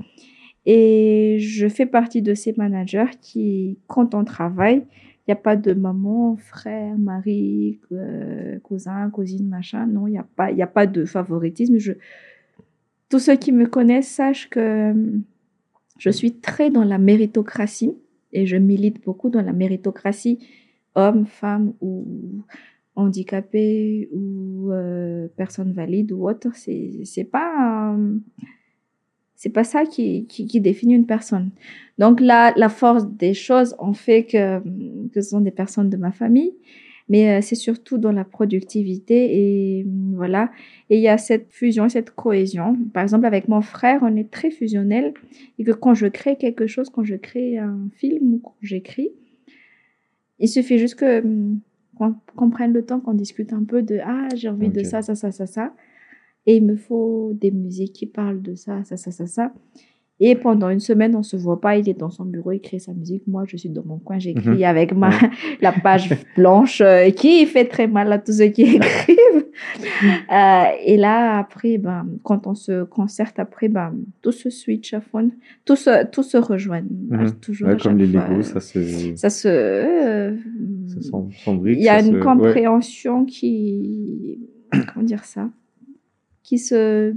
Et 0.66 1.38
je 1.40 1.68
fais 1.68 1.86
partie 1.88 2.22
de 2.22 2.34
ces 2.34 2.54
managers 2.56 3.10
qui, 3.22 3.78
quand 3.88 4.14
on 4.14 4.24
travaille, 4.24 4.84
il 5.28 5.30
n'y 5.30 5.34
a 5.34 5.36
pas 5.36 5.56
de 5.56 5.74
maman, 5.74 6.36
frère, 6.38 6.98
mari, 6.98 7.80
euh, 7.92 8.58
cousin, 8.60 9.10
cousine, 9.10 9.48
machin. 9.48 9.86
Non, 9.88 10.08
il 10.08 10.12
n'y 10.12 10.18
a, 10.18 10.26
pas- 10.36 10.52
y 10.52 10.62
a 10.62 10.68
pas 10.68 10.86
de 10.88 11.04
favoritisme. 11.06 11.78
Je... 11.78 11.94
Tous 13.10 13.20
ceux 13.20 13.36
qui 13.36 13.52
me 13.52 13.66
connaissent 13.66 14.08
sachent 14.10 14.50
que 14.50 14.92
hum, 14.92 15.24
je 15.98 16.10
suis 16.10 16.34
très 16.34 16.70
dans 16.70 16.84
la 16.84 16.98
méritocratie 16.98 17.94
et 18.34 18.46
je 18.46 18.58
milite 18.58 19.04
beaucoup 19.04 19.30
dans 19.30 19.42
la 19.42 19.54
méritocratie, 19.54 20.40
homme, 20.96 21.26
femme 21.26 21.74
ou 21.82 22.44
handicapé 22.96 24.10
ou 24.12 24.72
euh, 24.72 25.28
personne 25.38 25.74
valide 25.74 26.12
ou 26.12 26.30
autre. 26.30 26.50
C'est 26.56 27.02
c'est 27.06 27.24
pas 27.24 27.96
c'est 29.36 29.50
pas 29.50 29.64
ça 29.64 29.86
qui, 29.86 30.28
qui, 30.28 30.62
définit 30.62 30.94
une 30.94 31.08
personne. 31.08 31.50
Donc 31.98 32.22
là, 32.22 32.54
la 32.58 32.70
force 32.70 33.08
des 33.08 33.34
choses 33.34 33.76
en 33.80 33.94
fait 33.94 34.26
que, 34.26 34.60
que 35.10 35.20
ce 35.20 35.32
sont 35.32 35.42
des 35.42 35.50
personnes 35.50 35.90
de 35.90 35.98
ma 35.98 36.12
famille, 36.12 36.54
mais 37.12 37.30
euh, 37.30 37.42
c'est 37.42 37.56
surtout 37.56 37.98
dans 37.98 38.14
la 38.14 38.24
productivité 38.24 39.18
et 39.36 39.84
euh, 39.84 39.86
voilà. 40.16 40.50
Et 40.90 40.96
il 40.96 41.02
y 41.02 41.10
a 41.10 41.18
cette 41.18 41.52
fusion, 41.52 41.90
cette 41.90 42.12
cohésion. 42.12 42.78
Par 42.94 43.04
exemple, 43.04 43.26
avec 43.26 43.50
mon 43.50 43.60
frère, 43.60 44.00
on 44.02 44.16
est 44.16 44.32
très 44.32 44.50
fusionnel 44.50 45.14
et 45.60 45.66
que 45.66 45.72
quand 45.72 45.94
je 45.94 46.08
crée 46.08 46.38
quelque 46.38 46.68
chose, 46.68 46.90
quand 46.90 47.04
je 47.04 47.16
crée 47.16 47.58
un 47.58 47.90
film 47.92 48.36
ou 48.36 48.40
quand 48.40 48.56
j'écris, 48.62 49.12
il 50.40 50.48
suffit 50.48 50.78
juste 50.78 50.96
que 50.96 51.20
hum, 51.20 51.60
qu'on 52.38 52.50
prenne 52.50 52.72
le 52.72 52.86
temps, 52.86 53.02
qu'on 53.02 53.14
discute 53.14 53.52
un 53.52 53.66
peu 53.66 53.82
de 53.82 54.00
ah 54.06 54.30
j'ai 54.34 54.48
envie 54.48 54.70
de 54.70 54.82
ça, 54.84 55.02
ça, 55.02 55.14
ça, 55.14 55.32
ça, 55.34 55.48
ça. 55.48 55.76
Et 56.46 56.56
il 56.56 56.66
me 56.66 56.78
faut 56.78 57.34
des 57.34 57.52
musiques 57.52 57.92
qui 57.92 58.06
parlent 58.06 58.42
de 58.42 58.56
ça, 58.56 58.86
ça, 58.86 58.96
ça, 58.96 59.12
ça, 59.12 59.28
ça. 59.28 59.54
Et 60.24 60.36
pendant 60.36 60.70
une 60.70 60.80
semaine, 60.80 61.16
on 61.16 61.24
se 61.24 61.36
voit 61.36 61.60
pas. 61.60 61.78
Il 61.78 61.90
est 61.90 61.98
dans 62.00 62.12
son 62.12 62.26
bureau, 62.26 62.52
il 62.52 62.60
crée 62.62 62.78
sa 62.78 62.94
musique. 62.94 63.24
Moi, 63.28 63.44
je 63.48 63.58
suis 63.58 63.70
dans 63.70 63.84
mon 63.84 63.98
coin, 63.98 64.20
j'écris 64.20 64.50
Mhm. 64.60 64.64
avec 64.64 64.94
ma, 64.94 65.10
la 65.62 65.72
page 65.72 66.10
blanche 66.38 66.80
euh, 66.80 67.10
qui 67.10 67.44
fait 67.48 67.66
très 67.66 67.88
mal 67.88 68.12
à 68.14 68.20
tous 68.20 68.34
ceux 68.38 68.46
qui 68.50 68.62
écrivent. 68.76 69.46
Euh, 70.32 70.64
et 70.86 70.98
là, 70.98 71.40
après, 71.40 71.80
ben, 71.80 72.08
quand 72.24 72.46
on 72.46 72.54
se 72.54 72.84
concerte, 72.84 73.40
après, 73.40 73.68
ben, 73.68 73.96
tout 74.22 74.32
se 74.32 74.52
switch 74.52 74.94
à 74.94 75.02
fond, 75.02 75.32
tout 75.66 75.76
se, 75.76 76.06
tout 76.06 76.24
se 76.24 76.38
rejoint. 76.38 76.84
Mhm. 77.10 77.32
Toujours 77.42 77.68
Ouais, 77.70 77.74
à 77.74 77.78
comme 77.78 77.98
les 77.98 78.06
fois. 78.08 78.28
Lego, 78.30 78.42
ça 78.44 78.60
se, 78.60 79.16
Ça 79.16 79.30
se. 79.32 79.48
euh, 79.48 80.36
ça 80.88 81.00
il 81.66 81.82
y 81.82 81.90
a 81.90 82.00
une 82.00 82.06
se- 82.06 82.12
ouais. 82.14 82.20
compréhension 82.22 83.26
qui. 83.26 84.38
Comment 84.94 85.04
dire 85.06 85.26
ça 85.26 85.50
Qui 86.44 86.60
se. 86.60 87.14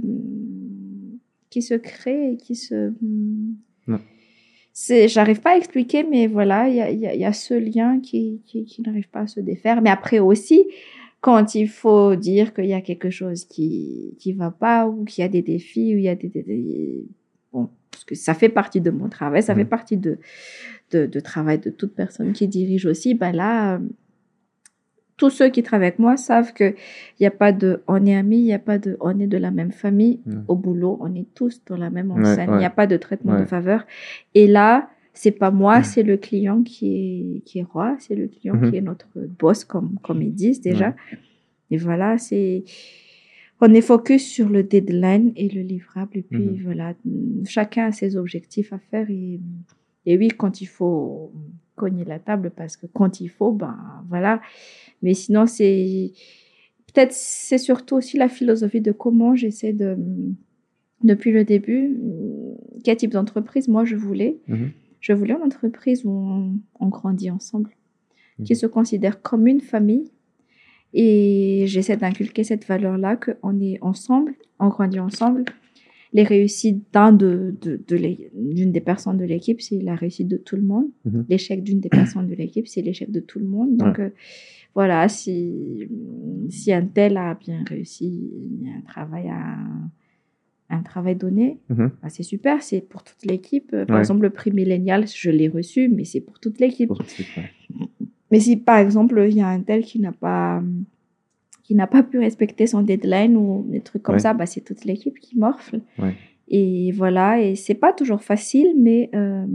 Qui 1.55 1.61
se 1.61 1.75
crée 1.75 2.31
et 2.33 2.35
qui 2.37 2.55
se. 2.55 2.91
Ouais. 3.87 3.97
C'est, 4.73 5.07
j'arrive 5.07 5.39
pas 5.39 5.51
à 5.53 5.57
expliquer, 5.57 6.03
mais 6.03 6.27
voilà, 6.27 6.67
il 6.67 6.75
y 6.75 6.81
a, 6.81 6.91
y 6.91 7.07
a- 7.07 7.15
y 7.15 7.23
a 7.23 7.31
ce 7.31 7.53
lien 7.53 8.01
qui, 8.01 8.41
qui, 8.45 8.65
qui 8.65 8.81
n'arrive 8.81 9.07
pas 9.09 9.21
à 9.21 9.27
se 9.27 9.39
défaire. 9.39 9.81
Mais 9.81 9.89
après 9.89 10.19
aussi, 10.19 10.65
quand 11.21 11.55
il 11.55 11.69
faut 11.69 12.17
dire 12.17 12.53
qu'il 12.53 12.65
y 12.65 12.73
a 12.73 12.81
quelque 12.81 13.09
chose 13.09 13.45
qui 13.45 14.15
qui 14.19 14.33
va 14.33 14.51
pas 14.51 14.85
ou 14.85 15.05
qu'il 15.05 15.21
y 15.21 15.25
a 15.25 15.29
des 15.29 15.41
défis 15.41 15.95
ou 15.95 15.97
il 15.97 16.03
y 16.03 16.09
a 16.09 16.15
des, 16.15 16.27
des- 16.27 16.43
des- 16.43 17.05
bon 17.53 17.69
parce 17.89 18.03
que 18.03 18.15
ça 18.15 18.33
fait 18.33 18.49
partie 18.49 18.81
de 18.81 18.91
mon 18.91 19.07
travail, 19.07 19.41
ça 19.41 19.55
fait 19.55 19.63
partie 19.77 19.95
de, 19.95 20.17
de 20.91 21.05
de 21.05 21.19
travail 21.21 21.59
de 21.59 21.69
toute 21.69 21.93
personne 21.95 22.33
qui 22.33 22.47
dirige 22.49 22.85
aussi. 22.85 23.13
Ben 23.13 23.31
là, 23.31 23.79
tous 25.17 25.29
ceux 25.29 25.49
qui 25.49 25.63
travaillent 25.63 25.87
avec 25.87 25.99
moi 25.99 26.17
savent 26.17 26.53
que 26.53 26.75
il 27.19 27.23
y 27.23 27.25
a 27.25 27.31
pas 27.31 27.51
de 27.51 27.81
on 27.87 28.05
est 28.05 28.15
amis, 28.15 28.39
il 28.39 28.45
y 28.45 28.53
a 28.53 28.59
pas 28.59 28.77
de 28.77 28.97
on 28.99 29.17
est 29.19 29.27
de 29.27 29.37
la 29.37 29.51
même 29.51 29.71
famille 29.71 30.19
Mhm. 30.25 30.45
au 30.47 30.55
boulot, 30.55 30.97
on 31.01 31.13
est 31.15 31.27
tous 31.33 31.61
dans 31.65 31.77
la 31.77 31.89
même 31.89 32.11
enseigne, 32.11 32.47
il 32.49 32.51
ouais. 32.53 32.57
n'y 32.59 32.65
a 32.65 32.69
pas 32.69 32.87
de 32.87 32.97
traitement 32.97 33.39
de 33.39 33.45
faveur. 33.45 33.85
Et 34.33 34.47
là, 34.47 34.89
c'est 35.13 35.31
pas 35.31 35.51
moi, 35.51 35.77
Mhm. 35.79 35.83
c'est 35.85 36.03
le 36.03 36.17
client 36.17 36.63
qui 36.63 36.87
est 37.37 37.41
qui 37.45 37.59
est 37.59 37.63
roi, 37.63 37.95
c'est 37.99 38.15
le 38.15 38.27
client 38.27 38.55
Mhm. 38.55 38.69
qui 38.71 38.77
est 38.77 38.81
notre 38.81 39.07
boss 39.39 39.63
comme 39.63 39.97
comme 40.03 40.21
ils 40.21 40.33
disent 40.33 40.59
déjà. 40.61 40.93
Et 41.71 41.77
voilà, 41.77 42.17
c'est 42.17 42.63
on 43.61 43.73
est 43.73 43.81
focus 43.81 44.27
sur 44.27 44.49
le 44.49 44.63
deadline 44.63 45.31
et 45.37 45.47
le 45.47 45.61
livrable 45.61 46.17
et 46.17 46.23
puis 46.23 46.39
Mhm. 46.49 46.61
voilà, 46.63 46.93
chacun 47.45 47.85
a 47.85 47.91
ses 47.93 48.17
objectifs 48.17 48.73
à 48.73 48.79
faire 48.79 49.09
et 49.09 49.39
et 50.07 50.17
oui, 50.17 50.27
quand 50.27 50.61
il 50.61 50.67
faut 50.67 51.31
cogner 51.75 52.05
la 52.05 52.19
table 52.19 52.51
parce 52.55 52.77
que 52.77 52.85
quand 52.87 53.19
il 53.21 53.29
faut, 53.29 53.51
ben 53.51 53.77
voilà. 54.09 54.41
Mais 55.01 55.13
sinon, 55.13 55.45
c'est 55.45 56.11
peut-être 56.93 57.11
c'est 57.13 57.57
surtout 57.57 57.95
aussi 57.95 58.17
la 58.17 58.29
philosophie 58.29 58.81
de 58.81 58.91
comment 58.91 59.35
j'essaie 59.35 59.73
de 59.73 59.97
depuis 61.03 61.31
le 61.31 61.43
début 61.43 61.97
quel 62.83 62.97
type 62.97 63.11
d'entreprise 63.11 63.67
moi 63.67 63.83
je 63.85 63.95
voulais. 63.95 64.37
Mhm. 64.47 64.71
Je 65.01 65.13
voulais 65.13 65.33
une 65.33 65.43
entreprise 65.43 66.03
où 66.05 66.09
on, 66.09 66.53
on 66.79 66.87
grandit 66.87 67.29
ensemble, 67.29 67.69
qui 68.43 68.53
Mhm. 68.53 68.57
se 68.59 68.65
considère 68.67 69.21
comme 69.21 69.45
une 69.47 69.61
famille. 69.61 70.11
Et 70.93 71.65
j'essaie 71.67 71.97
d'inculquer 71.97 72.43
cette 72.45 72.65
valeur-là, 72.65 73.17
qu'on 73.17 73.59
est 73.59 73.77
ensemble, 73.81 74.33
on 74.59 74.69
grandit 74.69 74.99
ensemble. 74.99 75.43
Les 76.13 76.23
réussites 76.23 76.83
d'un 76.93 77.11
de, 77.11 77.55
de, 77.61 77.79
d'une 78.33 78.71
des 78.71 78.79
personnes 78.81 79.17
de 79.17 79.25
l'équipe, 79.25 79.59
c'est 79.61 79.79
la 79.81 79.95
réussite 79.95 80.27
de 80.27 80.37
tout 80.37 80.55
le 80.55 80.61
monde. 80.61 80.87
Mhm. 81.05 81.25
L'échec 81.29 81.63
d'une 81.63 81.79
des 81.79 81.89
personnes 81.89 82.27
de 82.27 82.35
l'équipe, 82.35 82.67
c'est 82.67 82.81
l'échec 82.81 83.11
de 83.11 83.19
tout 83.19 83.39
le 83.39 83.45
monde. 83.45 83.75
Donc 83.77 83.99
euh, 83.99 84.09
voilà, 84.75 85.07
si, 85.09 85.87
si 86.49 86.71
un 86.73 86.85
tel 86.85 87.17
a 87.17 87.33
bien 87.35 87.63
réussi 87.67 88.31
un 88.77 88.81
travail 88.81 89.27
à 89.29 89.57
un 90.69 90.81
travail 90.81 91.15
donné, 91.15 91.59
Mhm. 91.69 91.91
bah, 92.01 92.09
c'est 92.09 92.23
super, 92.23 92.61
c'est 92.63 92.81
pour 92.81 93.03
toute 93.03 93.23
l'équipe. 93.25 93.71
Euh, 93.73 93.85
Par 93.85 93.95
Ouais. 93.97 94.01
exemple, 94.01 94.23
le 94.23 94.29
prix 94.31 94.51
millénial, 94.51 95.05
je 95.07 95.29
l'ai 95.29 95.47
reçu, 95.47 95.89
mais 95.89 96.05
c'est 96.05 96.21
pour 96.21 96.39
toute 96.39 96.59
l'équipe. 96.59 96.87
Pour 96.87 96.99
ouais. 96.99 97.87
Mais 98.31 98.39
si 98.39 98.57
par 98.57 98.77
exemple, 98.79 99.23
il 99.29 99.35
y 99.37 99.41
a 99.41 99.47
un 99.47 99.61
tel 99.61 99.83
qui 99.83 99.99
n'a 99.99 100.11
pas 100.11 100.63
qui 101.65 101.73
n'a 101.73 101.87
pas 101.87 102.03
pu 102.03 102.19
respecter 102.19 102.67
son 102.67 102.81
deadline 102.83 103.35
ou 103.35 103.65
des 103.67 103.81
trucs 103.81 104.03
comme 104.03 104.15
Ouais. 104.15 104.19
ça, 104.21 104.33
bah, 104.35 104.45
c'est 104.45 104.61
toute 104.61 104.85
l'équipe 104.85 105.17
qui 105.19 105.35
morfle. 105.37 105.81
Ouais. 105.97 106.13
Et 106.47 106.91
voilà, 106.91 107.41
et 107.41 107.55
c'est 107.55 107.73
pas 107.73 107.91
toujours 107.91 108.21
facile, 108.21 108.73
mais 108.77 109.09
euh, 109.15 109.45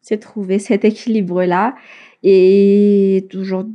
c'est 0.00 0.16
trouver 0.18 0.58
cet 0.58 0.82
équilibre-là 0.86 1.74
et 2.22 3.26
toujours 3.28 3.66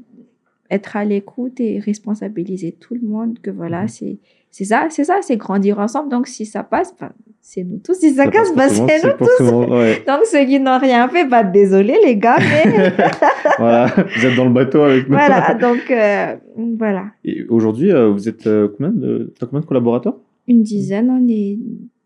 être 0.71 0.95
à 0.97 1.05
l'écoute 1.05 1.59
et 1.59 1.77
responsabiliser 1.79 2.71
tout 2.71 2.95
le 2.95 3.07
monde 3.07 3.37
que 3.39 3.51
voilà, 3.51 3.83
Mhm. 3.83 3.87
c'est 3.89 4.17
c'est 4.51 4.65
ça, 4.65 4.87
c'est 4.89 5.03
ça, 5.03 5.19
c'est 5.21 5.37
grandir 5.37 5.77
ensemble. 5.77 6.09
Donc 6.09 6.25
si 6.27 6.47
ça 6.47 6.63
passe, 6.63 6.95
bah, 6.99 7.13
c'est 7.41 7.63
nous 7.63 7.79
tous. 7.79 7.95
Si 7.95 8.11
ça, 8.13 8.25
Ça 8.25 8.31
casse, 8.31 8.53
bah, 8.55 8.69
c'est 8.69 8.81
nous 8.81 9.51
monde, 9.51 9.69
ouais. 9.71 10.03
donc 10.07 10.25
ceux 10.25 10.45
qui 10.45 10.59
n'ont 10.59 10.77
rien 10.77 11.07
fait, 11.09 11.25
bah 11.25 11.43
désolé 11.43 11.95
les 12.05 12.15
gars, 12.17 12.37
mais 12.39 12.91
voilà, 13.57 13.87
vous 13.87 14.25
êtes 14.25 14.35
dans 14.35 14.45
le 14.45 14.51
bateau 14.53 14.81
avec 14.83 15.07
nous. 15.09 15.15
voilà, 15.15 15.53
donc 15.55 15.89
euh, 15.89 16.35
voilà, 16.77 17.05
Et 17.25 17.45
aujourd'hui, 17.49 17.91
euh, 17.91 18.09
vous 18.09 18.29
êtes 18.29 18.45
euh, 18.47 18.67
combien 18.77 18.91
de, 18.91 19.33
t'as 19.39 19.45
combien 19.47 19.61
de 19.61 19.65
collaborateurs? 19.65 20.17
Une 20.47 20.63
dizaine, 20.63 21.09
on 21.09 21.27
est 21.27 21.57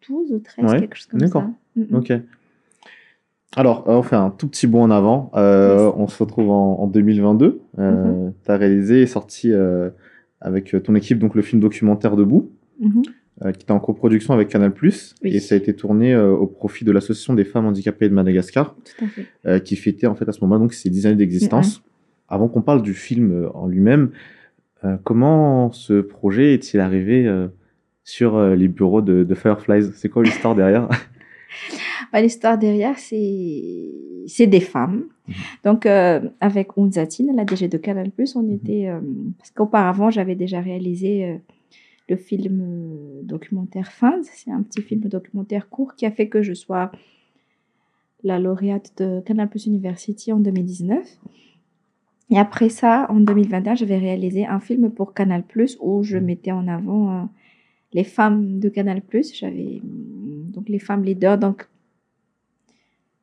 12 0.10 0.32
ou 0.34 0.40
13, 0.40 0.72
Ouais, 0.72 0.80
quelque 0.80 0.96
chose 0.96 1.08
comme 1.08 1.20
d'accord. 1.20 1.44
ça. 1.44 1.50
Mm, 1.76 1.84
mm. 1.90 1.96
Ok. 1.96 2.12
Alors, 3.56 3.84
on 3.88 4.02
fait 4.02 4.16
un 4.16 4.32
tout 4.32 4.48
petit 4.48 4.66
bond 4.66 4.82
en 4.84 4.92
avant. 4.92 5.32
Yes. 5.36 5.94
On 5.96 6.08
se 6.08 6.22
retrouve 6.24 6.50
en, 6.50 6.80
en 6.80 6.88
2022. 6.88 7.62
Euh, 7.80 8.30
Tu 8.44 8.52
as 8.52 8.58
réalisé 8.58 9.02
et 9.04 9.06
sorti 9.06 9.52
avec 10.42 10.76
ton 10.84 10.96
équipe 10.96 11.20
donc 11.20 11.36
le 11.36 11.42
film 11.42 11.62
documentaire 11.62 12.16
Debout, 12.16 12.50
Mhm. 12.80 13.04
Euh, 13.42 13.52
qui 13.52 13.64
était 13.64 13.72
en 13.72 13.80
coproduction 13.80 14.34
avec 14.34 14.50
Canal+. 14.50 14.72
Oui. 14.82 14.92
Et 15.24 15.40
ça 15.40 15.56
a 15.56 15.58
été 15.58 15.76
tourné 15.76 16.14
euh, 16.14 16.32
au 16.32 16.46
profit 16.48 16.86
de 16.86 16.92
l'Association 16.92 17.34
des 17.34 17.46
femmes 17.46 17.66
handicapées 17.66 18.08
de 18.08 18.14
Madagascar, 18.14 18.76
Tout 18.76 19.06
à 19.06 19.08
fait. 19.08 19.26
euh, 19.46 19.60
qui 19.60 19.76
fêtait 19.76 20.08
en 20.08 20.16
fait 20.16 20.28
à 20.28 20.32
ce 20.32 20.42
moment 20.42 20.60
donc 20.60 20.74
ses 20.74 20.90
10 20.90 21.08
années 21.08 21.16
d'existence. 21.16 21.84
Avant 22.28 22.48
qu'on 22.48 22.62
parle 22.62 22.82
du 22.82 22.94
film 22.94 23.50
en 23.54 23.68
lui-même, 23.68 24.12
comment 25.04 25.72
ce 25.72 26.02
projet 26.02 26.54
est-il 26.54 26.80
arrivé 26.80 27.30
sur 28.04 28.42
les 28.56 28.68
bureaux 28.68 29.02
de, 29.02 29.24
de 29.24 29.36
Fireflies? 29.36 29.92
C'est 29.94 30.10
quoi 30.10 30.24
l'histoire 30.24 30.56
derrière? 30.56 30.90
Bah, 32.12 32.22
L'histoire 32.22 32.58
derrière, 32.60 32.98
c'est 33.00 34.48
des 34.48 34.60
femmes. 34.60 35.06
Mhm. 35.28 35.34
Donc, 35.64 35.86
euh, 35.86 36.22
avec 36.42 36.70
Unzatine, 36.78 37.32
la 37.36 37.44
DG 37.44 37.68
de 37.68 37.78
Canal+, 37.78 38.12
on 38.36 38.44
mhm. 38.44 38.54
était... 38.54 38.88
Euh, 38.88 39.00
parce 39.38 39.52
qu'auparavant, 39.52 40.12
j'avais 40.12 40.36
déjà 40.36 40.62
réalisé 40.62 41.26
euh, 41.26 41.38
le 42.10 42.16
film 42.16 43.22
documentaire 43.24 43.91
Fins. 43.91 44.22
C'est 44.24 44.51
un 44.51 44.64
petit 44.64 44.82
film 44.82 45.01
documentaire 45.01 45.70
court 45.70 45.95
qui 45.95 46.06
a 46.06 46.12
fait 46.12 46.28
que 46.30 46.41
je 46.41 46.54
sois 46.54 46.91
la 48.24 48.39
lauréate 48.39 48.93
de 48.97 49.22
Canal 49.22 49.49
Plus 49.49 49.66
University 49.66 50.32
en 50.32 50.39
2019. 50.39 51.20
Et 52.30 52.38
après 52.38 52.70
ça, 52.70 53.06
en 53.10 53.20
2021, 53.20 53.76
j'avais 53.76 53.97
réalisé 53.97 54.45
un 54.45 54.60
film 54.60 54.89
pour 54.91 55.14
Canal 55.14 55.43
Plus 55.43 55.78
où 55.82 56.04
je 56.04 56.18
mettais 56.18 56.51
en 56.51 56.68
avant 56.68 57.30
les 57.91 58.04
femmes 58.04 58.60
de 58.60 58.70
Canal 58.70 59.01
Plus. 59.01 59.36
J'avais 59.36 59.82
donc 59.84 60.70
les 60.70 60.80
femmes 60.80 61.04
leaders. 61.04 61.38
Donc, 61.38 61.68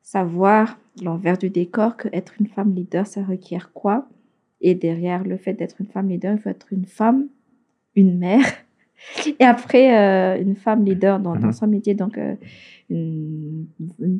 savoir 0.02 0.78
l'envers 1.02 1.38
du 1.38 1.50
décor 1.50 1.96
que 1.96 2.08
être 2.12 2.34
une 2.40 2.46
femme 2.46 2.74
leader, 2.74 3.06
ça 3.06 3.24
requiert 3.24 3.72
quoi? 3.72 4.08
Et 4.60 4.74
derrière 4.74 5.24
le 5.24 5.38
fait 5.38 5.54
d'être 5.54 5.80
une 5.80 5.86
femme 5.86 6.08
leader, 6.08 6.34
il 6.34 6.38
faut 6.38 6.50
être 6.50 6.72
une 6.72 6.84
femme, 6.84 7.28
une 7.94 8.18
mère, 8.18 8.44
et 9.26 9.44
après 9.44 9.96
euh, 9.96 10.40
une 10.40 10.56
femme 10.56 10.84
leader 10.84 11.20
dans, 11.20 11.34
mhm. 11.34 11.52
son 11.52 11.66
métier, 11.66 11.94
donc 11.94 12.18
euh, 12.18 12.34
une, 12.88 13.66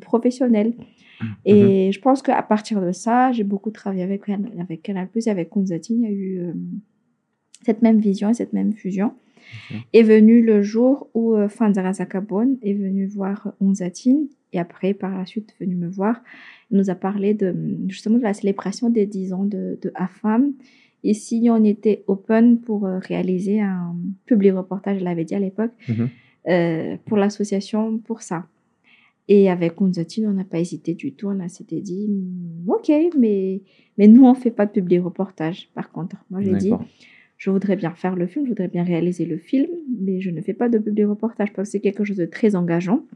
professionnelle. 0.01 0.75
Mhm. 1.21 1.29
Et 1.45 1.93
je 1.93 2.01
pense 2.01 2.23
qu'à 2.23 2.43
partir 2.43 2.81
de 2.81 2.93
ça, 2.93 3.33
j'ai 3.33 3.45
beaucoup 3.45 3.71
travaillé 3.71 4.03
avec, 4.03 4.23
avec 4.29 4.83
Canal+, 4.83 5.09
avec 5.27 5.51
Kunzatine, 5.51 6.03
il 6.03 6.05
y 6.05 6.07
a 6.07 6.15
eu 6.15 6.39
euh, 6.41 6.53
cette 7.65 7.83
même 7.83 7.99
vision 7.99 8.31
et 8.31 8.35
cette 8.35 8.53
même 8.53 8.73
fusion. 8.73 9.13
Est 9.93 10.05
venu 10.05 10.43
le 10.43 10.63
jour 10.63 11.09
où 11.13 11.35
Fanzara 11.49 11.95
Zakabon 11.95 12.57
est 12.63 12.75
venu 12.75 13.07
voir 13.07 13.53
Onzatine 13.61 14.29
et 14.53 14.59
après, 14.59 14.95
par 14.95 15.17
la 15.17 15.27
suite, 15.27 15.55
venu 15.61 15.75
me 15.77 15.89
voir. 15.89 16.23
Il 16.71 16.79
nous 16.79 16.91
a 16.91 16.95
parlé 16.95 17.35
de, 17.35 17.55
justement 17.89 18.19
de 18.19 18.23
la 18.23 18.35
célébration 18.35 18.91
des 18.91 19.07
10 19.07 19.33
ans 19.33 19.45
de, 19.45 19.79
de 19.81 19.93
AFAM. 19.95 20.53
Et 21.05 21.15
si 21.15 21.49
on 21.51 21.65
était 21.65 22.05
open 22.07 22.61
pour 22.61 22.87
euh, 22.87 22.99
réaliser 22.99 23.61
un 23.61 23.97
public 24.27 24.55
reportage, 24.55 24.99
je 24.99 25.05
l'avais 25.05 25.25
dit 25.25 25.35
à 25.35 25.39
l'époque, 25.39 25.73
mhm. 25.89 26.09
euh, 26.49 26.97
pour 27.07 27.17
l'association, 27.17 27.99
pour 27.99 28.23
ça. 28.23 28.47
Et 29.29 29.49
avec 29.49 29.81
Unzatine, 29.81 30.27
on 30.27 30.33
n'a 30.33 30.45
pas 30.45 30.59
hésité 30.59 30.95
du 30.95 31.13
tout. 31.13 31.29
On 31.29 31.49
s'était 31.49 31.81
dit, 31.81 32.09
mm, 32.09 32.69
OK, 32.69 32.91
mais, 33.17 33.63
mais 33.97 34.09
nous, 34.09 34.25
on 34.25 34.31
ne 34.31 34.37
fait 34.37 34.51
pas 34.51 34.67
de 34.67 34.73
public 34.73 35.03
reportage. 35.03 35.69
Par 35.75 35.93
contre, 35.93 36.17
moi, 36.31 36.43
j'ai 36.43 36.55
dit, 36.55 36.73
je 37.37 37.51
voudrais 37.51 37.77
bien 37.77 37.93
faire 37.93 38.17
le 38.17 38.27
film, 38.27 38.45
je 38.45 38.51
voudrais 38.51 38.69
bien 38.69 38.83
réaliser 38.83 39.25
le 39.25 39.39
film, 39.39 39.71
mais 40.01 40.21
je 40.21 40.31
ne 40.31 40.41
fais 40.41 40.53
pas 40.53 40.69
de 40.69 40.79
public 40.79 41.07
reportage 41.07 41.53
parce 41.53 41.69
que 41.69 41.73
c'est 41.73 41.81
quelque 41.81 42.05
chose 42.05 42.17
de 42.17 42.27
très 42.27 42.57
engageant. 42.57 43.07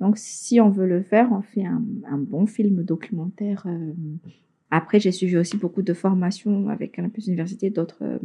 Donc, 0.00 0.18
si 0.18 0.60
on 0.60 0.68
veut 0.68 0.86
le 0.86 1.02
faire, 1.02 1.30
on 1.30 1.42
fait 1.42 1.64
un, 1.64 2.18
bon 2.18 2.46
film 2.46 2.82
documentaire. 2.82 3.64
Euh. 3.66 3.92
Après, 4.74 4.98
j'ai 4.98 5.12
suivi 5.12 5.36
aussi 5.36 5.58
beaucoup 5.58 5.82
de 5.82 5.92
formations 5.92 6.70
avec 6.70 6.96
Campus 6.96 7.26
Université, 7.26 7.68
d'autres 7.68 7.98
euh, 8.00 8.18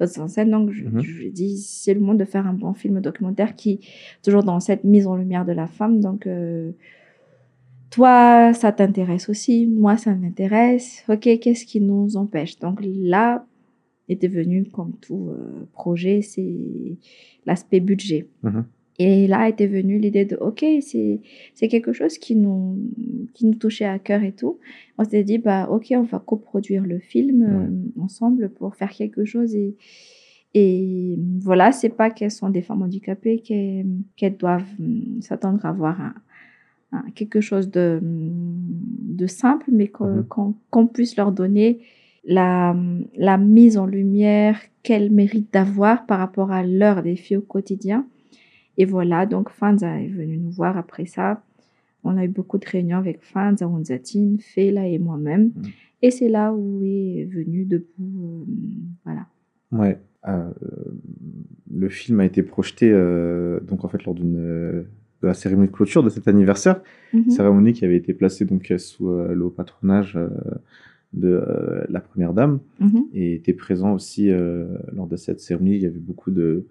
d'autres 0.00 0.20
enseignes. 0.20 0.50
Donc, 0.50 0.72
je, 0.72 0.84
mm 0.84 1.30
dis, 1.30 1.56
c'est 1.58 1.94
le 1.94 2.00
monde 2.00 2.18
de 2.18 2.24
faire 2.24 2.48
un 2.48 2.52
bon 2.52 2.74
film 2.74 3.00
documentaire 3.00 3.54
qui, 3.54 3.78
toujours 4.24 4.42
dans 4.42 4.58
cette 4.58 4.82
mise 4.82 5.06
en 5.06 5.14
lumière 5.14 5.44
de 5.44 5.52
la 5.52 5.68
femme. 5.68 6.00
Donc, 6.00 6.26
euh, 6.26 6.72
toi, 7.90 8.52
ça 8.54 8.72
t'intéresse 8.72 9.28
aussi, 9.28 9.68
moi, 9.68 9.96
ça 9.96 10.16
m'intéresse. 10.16 11.04
Ok, 11.08 11.28
qu'est-ce 11.40 11.64
qui 11.64 11.80
nous 11.80 12.16
empêche? 12.16 12.58
Donc 12.58 12.80
là, 12.82 13.46
est 14.08 14.20
devenu, 14.20 14.64
comme 14.64 14.94
tout 15.00 15.30
projet, 15.72 16.22
c'est 16.22 16.96
l'aspect 17.46 17.78
budget. 17.78 18.26
Mhm. 18.42 18.64
Et 18.98 19.28
là 19.28 19.48
était 19.48 19.68
venue 19.68 19.98
l'idée 19.98 20.24
de, 20.24 20.36
OK, 20.36 20.64
c'est, 20.80 21.68
quelque 21.68 21.92
chose 21.92 22.18
qui 22.18 22.34
nous, 22.34 22.78
qui 23.32 23.46
nous 23.46 23.54
touchait 23.54 23.84
à 23.84 23.98
cœur 24.00 24.24
et 24.24 24.32
tout. 24.32 24.58
On 24.98 25.04
s'est 25.04 25.22
dit, 25.22 25.38
bah, 25.38 25.68
OK, 25.70 25.86
on 25.92 26.02
va 26.02 26.18
coproduire 26.18 26.84
le 26.84 26.98
film 26.98 27.42
euh, 27.42 28.02
ensemble 28.02 28.48
pour 28.48 28.74
faire 28.74 28.90
quelque 28.90 29.24
chose. 29.24 29.54
Et, 29.54 29.76
et 30.54 31.16
voilà, 31.40 31.70
c'est 31.70 31.90
pas 31.90 32.10
qu'elles 32.10 32.32
sont 32.32 32.50
des 32.50 32.62
femmes 32.62 32.82
handicapées, 32.82 33.38
qu'elles, 33.38 34.36
doivent 34.36 34.64
hum, 34.80 35.22
s'attendre 35.22 35.64
à 35.64 35.68
avoir 35.68 36.00
un, 36.00 37.04
quelque 37.14 37.40
chose 37.40 37.70
de, 37.70 38.00
de 38.02 39.26
simple, 39.28 39.66
mais 39.70 39.86
qu'on, 39.86 40.22
mm-hmm. 40.22 40.54
qu'on 40.70 40.86
puisse 40.88 41.16
leur 41.16 41.30
donner 41.30 41.82
la, 42.24 42.74
la 43.16 43.38
mise 43.38 43.78
en 43.78 43.86
lumière 43.86 44.58
qu'elles 44.82 45.12
méritent 45.12 45.52
d'avoir 45.52 46.04
par 46.06 46.18
rapport 46.18 46.50
à 46.50 46.64
leurs 46.64 47.04
défis 47.04 47.36
au 47.36 47.42
quotidien 47.42 48.04
et 48.78 48.84
voilà, 48.84 49.26
donc 49.26 49.50
Fanza 49.50 50.00
est 50.00 50.08
venu 50.08 50.38
nous 50.38 50.52
voir 50.52 50.78
après 50.78 51.04
ça. 51.04 51.42
On 52.04 52.16
a 52.16 52.24
eu 52.24 52.28
beaucoup 52.28 52.58
de 52.58 52.66
réunions 52.66 52.98
avec 52.98 53.22
Fanza, 53.22 53.68
Onzatine, 53.68 54.38
Fela 54.38 54.86
et 54.86 54.98
moi-même. 54.98 55.46
Mm. 55.46 55.62
Et 56.02 56.12
c'est 56.12 56.28
là 56.28 56.54
où 56.54 56.80
est 56.84 57.28
venu 57.28 57.64
debout. 57.64 57.84
Euh, 57.98 58.44
voilà. 59.04 59.26
Ouais. 59.72 59.98
Euh, 60.28 60.50
le 61.74 61.88
film 61.88 62.20
a 62.20 62.24
été 62.24 62.44
projeté 62.44 62.90
euh, 62.92 63.60
donc 63.60 63.84
en 63.84 63.88
fait 63.88 64.04
lors 64.04 64.14
d'une 64.14 64.34
de 65.22 65.26
la 65.26 65.34
cérémonie 65.34 65.68
de 65.68 65.72
clôture 65.72 66.04
de 66.04 66.10
cet 66.10 66.28
anniversaire, 66.28 66.80
mm-hmm. 67.12 67.30
cérémonie 67.30 67.72
qui 67.72 67.84
avait 67.84 67.96
été 67.96 68.14
placée 68.14 68.44
donc 68.44 68.72
sous 68.78 69.10
le 69.10 69.40
haut 69.42 69.50
patronage 69.50 70.16
de 71.12 71.42
la 71.88 72.00
première 72.00 72.34
dame 72.34 72.60
mm-hmm. 72.80 73.06
et 73.14 73.34
était 73.34 73.52
présent 73.52 73.94
aussi 73.94 74.30
lors 74.92 75.08
de 75.08 75.16
cette 75.16 75.40
cérémonie. 75.40 75.74
Il 75.74 75.82
y 75.82 75.86
avait 75.86 75.98
beaucoup 75.98 76.30
de 76.30 76.66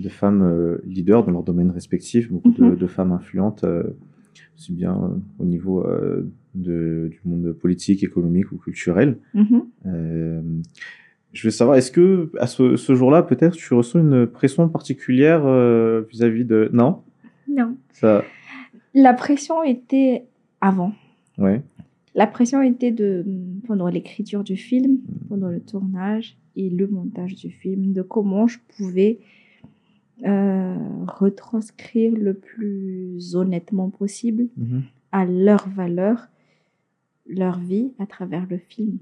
de 0.00 0.08
femmes 0.08 0.42
euh, 0.42 0.78
leaders 0.84 1.24
dans 1.24 1.32
leur 1.32 1.42
domaine 1.42 1.70
respectif, 1.70 2.30
beaucoup 2.30 2.50
de, 2.50 2.64
mhm. 2.64 2.88
femmes 2.88 3.12
influentes, 3.12 3.64
euh, 3.64 3.82
aussi 4.56 4.72
bien 4.72 4.92
euh, 4.92 5.08
au 5.38 5.44
niveau 5.44 5.86
de, 6.54 7.08
du 7.10 7.20
monde 7.24 7.52
politique, 7.52 8.02
économique 8.02 8.52
ou 8.52 8.56
culturel. 8.56 9.18
Mhm. 9.34 10.62
je 11.32 11.46
veux 11.46 11.50
savoir, 11.50 11.76
est-ce 11.76 11.92
que 11.92 12.30
à 12.38 12.46
ce, 12.46 12.94
jour-là, 12.94 13.22
peut-être, 13.22 13.56
tu 13.56 13.74
ressens 13.74 14.00
une 14.00 14.26
pression 14.26 14.68
particulière 14.68 15.42
vis-à-vis 16.10 16.44
de... 16.44 16.70
Non? 16.72 17.02
Non. 17.48 17.76
Ça... 17.92 18.24
La 18.94 19.14
pression 19.14 19.62
était 19.62 20.24
avant. 20.60 20.92
Ouais. 21.38 21.62
La 22.16 22.26
pression 22.26 22.60
était 22.60 22.90
de 22.90 23.24
pendant 23.66 23.86
l'écriture 23.86 24.42
du 24.42 24.56
film, 24.56 24.98
pendant 25.28 25.48
le 25.48 25.60
tournage 25.60 26.36
et 26.56 26.68
le 26.68 26.88
montage 26.88 27.36
du 27.36 27.50
film, 27.50 27.92
de 27.92 28.02
comment 28.02 28.48
je 28.48 28.58
pouvais 28.76 29.20
euh, 30.24 30.76
retranscrire 31.06 32.12
le 32.12 32.34
plus 32.34 33.34
honnêtement 33.34 33.90
possible 33.90 34.48
mhm. 34.56 34.82
à 35.12 35.24
leur 35.24 35.68
valeur, 35.68 36.28
leur 37.26 37.58
vie 37.58 37.92
à 37.98 38.06
travers 38.06 38.46
le 38.48 38.58
film. 38.58 38.98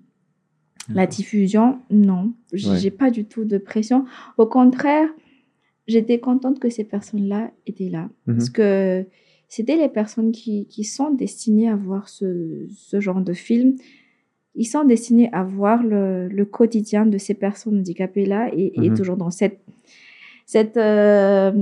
La 0.95 1.07
diffusion, 1.07 1.81
non, 1.91 2.33
j'ai 2.53 2.91
pas 2.91 3.11
du 3.11 3.27
tout 3.27 3.45
de 3.45 3.59
pression. 3.59 4.07
Au 4.39 4.47
contraire, 4.47 5.09
j'étais 5.87 6.19
contente 6.19 6.61
que 6.61 6.71
ces 6.71 6.85
personnes-là 6.85 7.51
étaient 7.67 7.91
là. 7.91 8.09
Mhm. 8.27 8.37
Parce 8.37 8.51
que 8.51 9.05
c'était 9.49 9.77
les 9.77 9.89
personnes 9.89 10.33
qui, 10.33 10.67
qui, 10.67 10.85
sont 10.85 11.11
destinées 11.11 11.69
à 11.69 11.77
voir 11.77 12.09
ce, 12.09 12.67
ce, 12.71 13.01
genre 13.01 13.21
de 13.21 13.33
film. 13.33 13.77
Ils 14.55 14.67
sont 14.67 14.85
destinés 14.85 15.31
à 15.33 15.43
voir 15.43 15.83
le, 15.83 16.29
le 16.29 16.45
quotidien 16.45 17.07
de 17.07 17.19
ces 17.19 17.35
personnes 17.35 17.79
handicapées-là 17.79 18.51
et, 18.55 18.73
et, 18.83 18.91
mhm. 18.91 18.97
toujours 18.97 19.17
dans 19.17 19.31
cette 19.31 19.61
cette, 20.49 20.79
euh, 20.79 21.53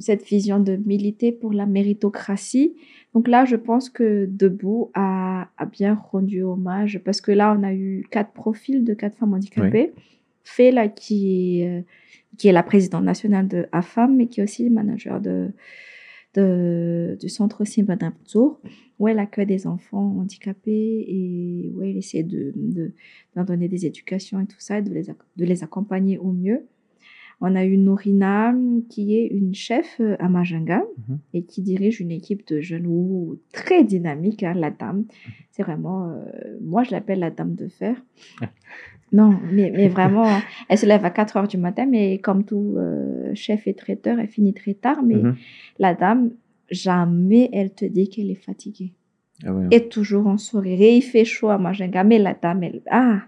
cette 0.00 0.22
vision 0.22 0.60
de 0.60 0.76
militer 0.76 1.32
pour 1.32 1.54
la 1.54 1.64
méritocratie. 1.64 2.76
Donc 3.14 3.26
là, 3.26 3.46
je 3.46 3.56
pense 3.56 3.88
que 3.88 4.26
Debout 4.30 4.90
a, 4.92 5.48
a, 5.56 5.64
bien 5.64 5.94
rendu 5.94 6.42
hommage 6.42 7.00
parce 7.02 7.22
que 7.22 7.32
là, 7.32 7.56
on 7.58 7.62
a 7.62 7.72
eu 7.72 8.06
quatre 8.10 8.32
profils 8.32 8.84
de 8.84 8.92
quatre 8.92 9.16
femmes 9.16 9.32
handicapées. 9.32 9.92
Oui. 9.96 10.02
Fela, 10.44 10.88
qui, 10.88 11.62
est, 11.62 11.86
qui 12.36 12.48
est 12.48 12.52
la 12.52 12.62
présidente 12.62 13.04
nationale 13.04 13.48
de 13.48 13.66
AFAM, 13.72 14.14
mais 14.14 14.26
qui 14.26 14.40
est 14.40 14.44
aussi 14.44 14.62
le 14.64 14.74
manager 14.74 15.18
de, 15.18 15.48
de, 16.34 17.16
du 17.18 17.30
centre 17.30 17.64
Simba 17.64 17.96
Tour, 18.30 18.60
où 18.98 19.08
elle 19.08 19.18
accueille 19.18 19.46
des 19.46 19.66
enfants 19.66 20.18
handicapés 20.18 21.06
et 21.08 21.72
où 21.74 21.82
elle 21.82 21.96
essaie 21.96 22.24
de, 22.24 22.52
de, 22.54 22.92
de 23.36 23.42
donner 23.42 23.68
des 23.68 23.86
éducations 23.86 24.38
et 24.38 24.46
tout 24.46 24.60
ça, 24.60 24.80
et 24.80 24.82
de 24.82 24.92
les, 24.92 25.04
de 25.04 25.44
les 25.46 25.64
accompagner 25.64 26.18
au 26.18 26.30
mieux. 26.30 26.66
On 27.40 27.54
a 27.54 27.64
eu 27.64 27.78
Norina, 27.78 28.54
qui 28.90 29.16
est 29.16 29.26
une 29.26 29.54
chef 29.54 29.96
euh, 30.00 30.16
à 30.18 30.28
Majanga 30.28 30.82
mhm. 31.08 31.18
et 31.32 31.42
qui 31.44 31.62
dirige 31.62 32.00
une 32.00 32.10
équipe 32.10 32.46
de 32.46 32.60
jeunes 32.60 32.86
ou 32.86 33.38
très 33.52 33.82
dynamique, 33.82 34.42
hein, 34.42 34.52
la 34.54 34.70
dame. 34.70 35.04
C'est 35.50 35.62
vraiment, 35.62 36.10
euh, 36.10 36.58
moi 36.60 36.82
je 36.82 36.90
l'appelle 36.90 37.20
la 37.20 37.30
dame 37.30 37.54
de 37.54 37.68
fer. 37.68 37.96
non, 39.12 39.38
mais, 39.50 39.72
mais 39.74 39.88
vraiment, 39.88 40.26
elle 40.68 40.78
se 40.78 40.84
lève 40.86 41.04
à 41.04 41.10
4 41.10 41.36
heures 41.38 41.48
du 41.48 41.56
matin, 41.56 41.86
mais 41.86 42.18
comme 42.18 42.44
tout 42.44 42.74
euh, 42.76 43.34
chef 43.34 43.66
et 43.66 43.74
traiteur, 43.74 44.18
elle 44.18 44.28
finit 44.28 44.52
très 44.52 44.74
tard. 44.74 45.02
Mais 45.02 45.16
mhm. 45.16 45.36
la 45.78 45.94
dame, 45.94 46.32
jamais 46.70 47.48
elle 47.54 47.72
te 47.72 47.86
dit 47.86 48.10
qu'elle 48.10 48.30
est 48.30 48.34
fatiguée. 48.34 48.92
Ah 49.46 49.54
ouais. 49.54 49.68
Et 49.70 49.88
toujours 49.88 50.26
en 50.26 50.36
sourire. 50.36 50.80
Et 50.80 50.96
il 50.96 51.02
fait 51.02 51.24
chaud 51.24 51.48
à 51.48 51.56
Majinga. 51.56 52.04
Mais 52.04 52.18
la 52.18 52.34
dame, 52.34 52.62
elle... 52.62 52.82
Ah. 52.90 53.22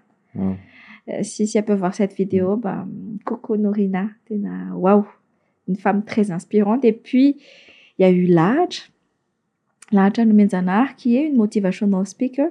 Euh, 1.09 1.23
si, 1.23 1.47
si 1.47 1.59
elle 1.59 1.65
peut 1.65 1.75
voir 1.75 1.95
cette 1.95 2.15
vidéo, 2.15 2.57
bah, 2.57 2.87
Coco 3.25 3.57
Norina, 3.57 4.09
waouh, 4.75 5.07
une 5.69 5.77
femme 5.77 6.05
très 6.05 6.31
inspirante. 6.31 6.85
Et 6.85 6.93
puis, 6.93 7.37
il 7.99 8.03
y 8.03 8.05
a 8.05 8.11
eu 8.11 8.27
Laj, 8.27 8.91
Laj 9.91 10.19
Anumenzanar, 10.19 10.97
qui 10.97 11.17
est 11.17 11.27
une 11.27 11.37
motivational 11.37 12.07
speaker, 12.07 12.49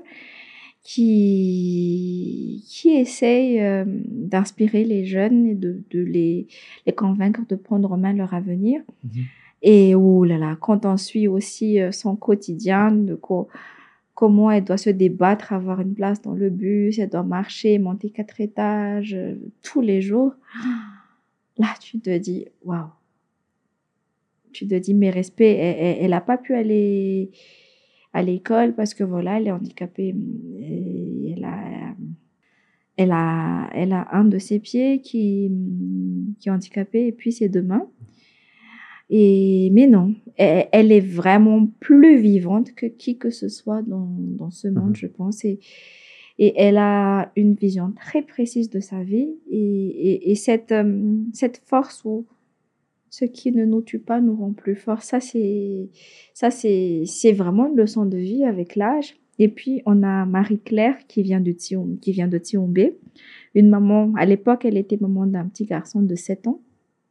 qui, 0.84 2.64
qui 2.68 2.90
essaye 2.90 3.60
euh, 3.62 3.86
d'inspirer 3.88 4.84
les 4.84 5.06
jeunes 5.06 5.46
et 5.48 5.56
de, 5.56 5.84
de 5.92 6.00
les, 6.00 6.48
les 6.86 6.94
convaincre 6.94 7.42
de 7.48 7.56
prendre 7.56 7.92
en 7.92 7.98
main 7.98 8.14
leur 8.14 8.34
avenir. 8.34 8.82
Mhm. 9.04 9.24
Et 9.64 9.94
oh 9.94 10.24
là 10.26 10.38
là, 10.40 10.58
quand 10.60 10.86
on 10.88 10.98
suit 10.98 11.28
aussi 11.28 11.80
euh, 11.80 11.92
son 11.92 12.16
quotidien, 12.16 12.92
de 12.92 13.14
co- 13.16 13.48
comment 14.14 14.52
elle 14.52 14.64
doit 14.64 14.78
se 14.78 14.90
débattre, 14.90 15.54
avoir 15.54 15.80
une 15.82 15.94
place 15.94 16.22
dans 16.22 16.34
le 16.34 16.50
bus, 16.50 17.00
elle 17.00 17.10
doit 17.10 17.24
marcher, 17.24 17.80
monter 17.80 18.10
quatre 18.10 18.42
étages 18.42 19.14
euh, 19.14 19.36
tous 19.62 19.82
les 19.82 20.02
jours. 20.02 20.34
Là, 21.58 21.68
tu 21.80 22.00
te 22.00 22.18
dis, 22.18 22.46
waouh. 22.64 22.90
Tu 24.54 24.68
te 24.68 24.76
dis, 24.76 24.94
mes 24.94 25.10
respects, 25.10 25.42
elle 25.42 26.10
n'a 26.10 26.20
pas 26.20 26.38
pu 26.38 26.54
aller 26.56 27.32
à 28.14 28.22
l'école 28.22 28.74
parce 28.76 28.94
que 28.94 29.04
voilà, 29.04 29.38
elle 29.38 29.48
est 29.48 29.52
handicapée. 29.52 30.14
Et 30.60 31.34
elle, 31.38 31.46
a, 31.46 31.96
elle, 32.98 33.12
a, 33.12 33.70
elle 33.74 33.94
a 33.94 34.08
un 34.12 34.26
de 34.26 34.38
ses 34.40 34.60
pieds 34.60 35.02
qui, 35.02 35.52
qui 36.40 36.50
est 36.50 36.52
handicapé 36.52 37.08
et 37.08 37.12
puis 37.12 37.32
ses 37.32 37.48
deux 37.48 37.62
mains. 37.62 37.88
Et, 39.14 39.70
mais 39.74 39.88
non, 39.88 40.16
elle, 40.38 40.68
elle 40.72 40.92
est 40.92 41.02
vraiment 41.02 41.68
plus 41.82 42.20
vivante 42.22 42.74
que 42.74 42.86
qui 42.86 43.18
que 43.18 43.30
ce 43.30 43.50
soit 43.50 43.82
dans, 43.82 44.10
dans 44.20 44.50
ce 44.52 44.70
monde, 44.70 44.90
Mhm. 44.92 44.96
je 44.96 45.08
pense. 45.08 45.44
Et, 45.46 45.60
et 46.40 46.54
elle 46.56 46.78
a 46.78 47.32
une 47.36 47.54
vision 47.54 47.92
très 47.92 48.22
précise 48.22 48.70
de 48.70 48.80
sa 48.80 49.04
vie. 49.04 49.30
Et, 49.50 49.58
et, 49.60 50.32
et 50.32 50.36
cette, 50.36 50.72
euh, 50.72 51.18
cette 51.34 51.62
force 51.66 52.04
où 52.06 52.26
ce 53.10 53.26
qui 53.26 53.52
ne 53.52 53.66
nous 53.66 53.82
tue 53.82 54.00
pas 54.00 54.22
nous 54.22 54.36
rend 54.38 54.54
plus 54.54 54.76
forts, 54.78 55.04
ça, 55.04 55.20
c'est, 55.20 55.90
ça, 56.34 56.50
c'est, 56.50 57.04
c'est 57.06 57.34
vraiment 57.34 57.68
une 57.70 57.76
leçon 57.76 58.06
de 58.06 58.16
vie 58.18 58.46
avec 58.46 58.78
l'âge. 58.78 59.18
Et 59.40 59.50
puis, 59.50 59.82
on 59.86 60.04
a 60.04 60.26
Marie-Claire 60.26 60.96
qui 61.10 61.22
vient 61.22 61.42
de 61.42 61.52
Thion, 61.52 61.98
qui 62.02 62.14
vient 62.14 62.30
de 62.30 62.38
Thionbé. 62.38 62.98
Une 63.56 63.70
maman, 63.70 64.14
à 64.16 64.26
l'époque, 64.26 64.64
elle 64.64 64.78
était 64.78 64.98
maman 65.02 65.26
d'un 65.26 65.46
petit 65.48 65.66
garçon 65.66 66.02
de 66.02 66.16
7 66.16 66.48
ans 66.48 66.62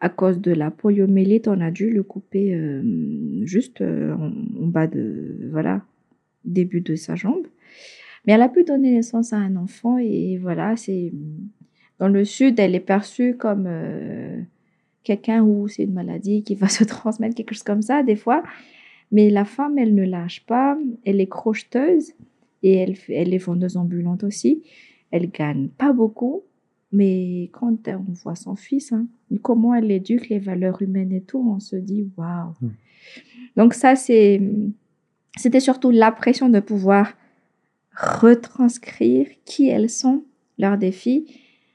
à 0.00 0.08
cause 0.08 0.40
de 0.40 0.52
la 0.52 0.70
poliomyélite, 0.70 1.46
on 1.46 1.60
a 1.60 1.70
dû 1.70 1.90
le 1.90 2.02
couper 2.02 2.54
euh, 2.54 2.82
juste 3.44 3.82
euh, 3.82 4.14
en, 4.14 4.66
bas 4.66 4.86
de, 4.86 5.48
voilà, 5.50 5.82
début 6.44 6.80
de 6.80 6.96
sa 6.96 7.16
jambe. 7.16 7.46
Mais 8.26 8.32
elle 8.32 8.42
a 8.42 8.48
pu 8.48 8.64
donner 8.64 8.92
naissance 8.92 9.32
à 9.32 9.36
un 9.36 9.56
enfant 9.56 9.98
et 9.98 10.38
voilà, 10.38 10.76
c'est, 10.76 11.12
dans 11.98 12.08
le 12.08 12.24
sud, 12.24 12.58
elle 12.58 12.74
est 12.74 12.80
perçue 12.80 13.36
comme 13.36 13.66
euh, 13.66 14.40
quelqu'un 15.04 15.42
où 15.42 15.68
c'est 15.68 15.84
une 15.84 15.92
maladie 15.92 16.42
qui 16.42 16.54
va 16.54 16.68
se 16.68 16.84
transmettre, 16.84 17.34
quelque 17.34 17.54
chose 17.54 17.62
comme 17.62 17.82
ça, 17.82 18.02
des 18.02 18.16
fois. 18.16 18.42
Mais 19.12 19.28
la 19.28 19.44
femme, 19.44 19.78
elle 19.78 19.94
ne 19.94 20.04
lâche 20.04 20.46
pas, 20.46 20.78
elle 21.04 21.20
est 21.20 21.28
crocheteuse 21.28 22.12
et 22.62 22.74
elle, 22.74 22.94
elle 23.08 23.34
est 23.34 23.38
vendeuse 23.38 23.76
ambulante 23.76 24.24
aussi. 24.24 24.62
Elle 25.10 25.30
gagne 25.30 25.68
pas 25.68 25.92
beaucoup, 25.92 26.44
mais 26.92 27.50
quand 27.52 27.88
on 27.88 28.12
voit 28.12 28.34
son 28.34 28.56
fils, 28.56 28.92
hein, 28.92 29.06
comment 29.42 29.74
elle 29.74 29.90
éduque 29.90 30.28
les 30.28 30.38
valeurs 30.40 30.82
humaines 30.82 31.12
et 31.12 31.22
tout, 31.22 31.38
on 31.54 31.60
se 31.60 31.76
dit 31.76 32.08
waouh. 32.16 32.54
Mm. 32.60 32.68
Donc 33.56 33.74
ça, 33.74 33.94
c'est, 33.96 34.40
c'était 35.36 35.60
surtout 35.60 35.90
la 35.90 36.10
pression 36.12 36.48
de 36.48 36.60
pouvoir 36.60 37.12
retranscrire 37.96 39.26
qui 39.44 39.68
elles 39.68 39.90
sont, 39.90 40.24
leurs 40.58 40.78
défis, 40.78 41.26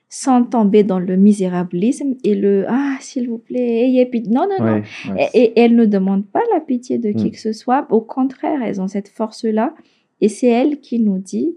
sans 0.09 0.43
tomber 0.43 0.83
dans 0.83 0.99
le 0.99 1.17
misérabilisme 1.17 2.15
et 2.23 2.35
le 2.35 2.65
ah 2.69 2.95
s'il 3.01 3.27
vous 3.27 3.37
plaît, 3.37 3.85
ayez 3.85 4.05
pitié. 4.05 4.31
Non 4.31 4.47
non 4.47 4.65
non. 4.65 4.81
Ouais, 5.13 5.29
Et, 5.33 5.43
et 5.43 5.59
elles 5.59 5.75
ne 5.75 5.85
demandent 5.85 6.27
pas 6.27 6.41
la 6.53 6.61
pitié 6.61 6.97
de 6.97 7.11
qui 7.11 7.27
Mm. 7.27 7.31
que 7.31 7.39
ce 7.39 7.53
soit. 7.53 7.87
Au 7.91 8.01
contraire, 8.01 8.61
elles 8.63 8.79
ont 8.79 8.87
cette 8.87 9.09
force-là. 9.09 9.73
Et 10.21 10.29
c'est 10.29 10.47
elle 10.47 10.79
qui 10.79 10.99
nous 10.99 11.17
dit, 11.17 11.55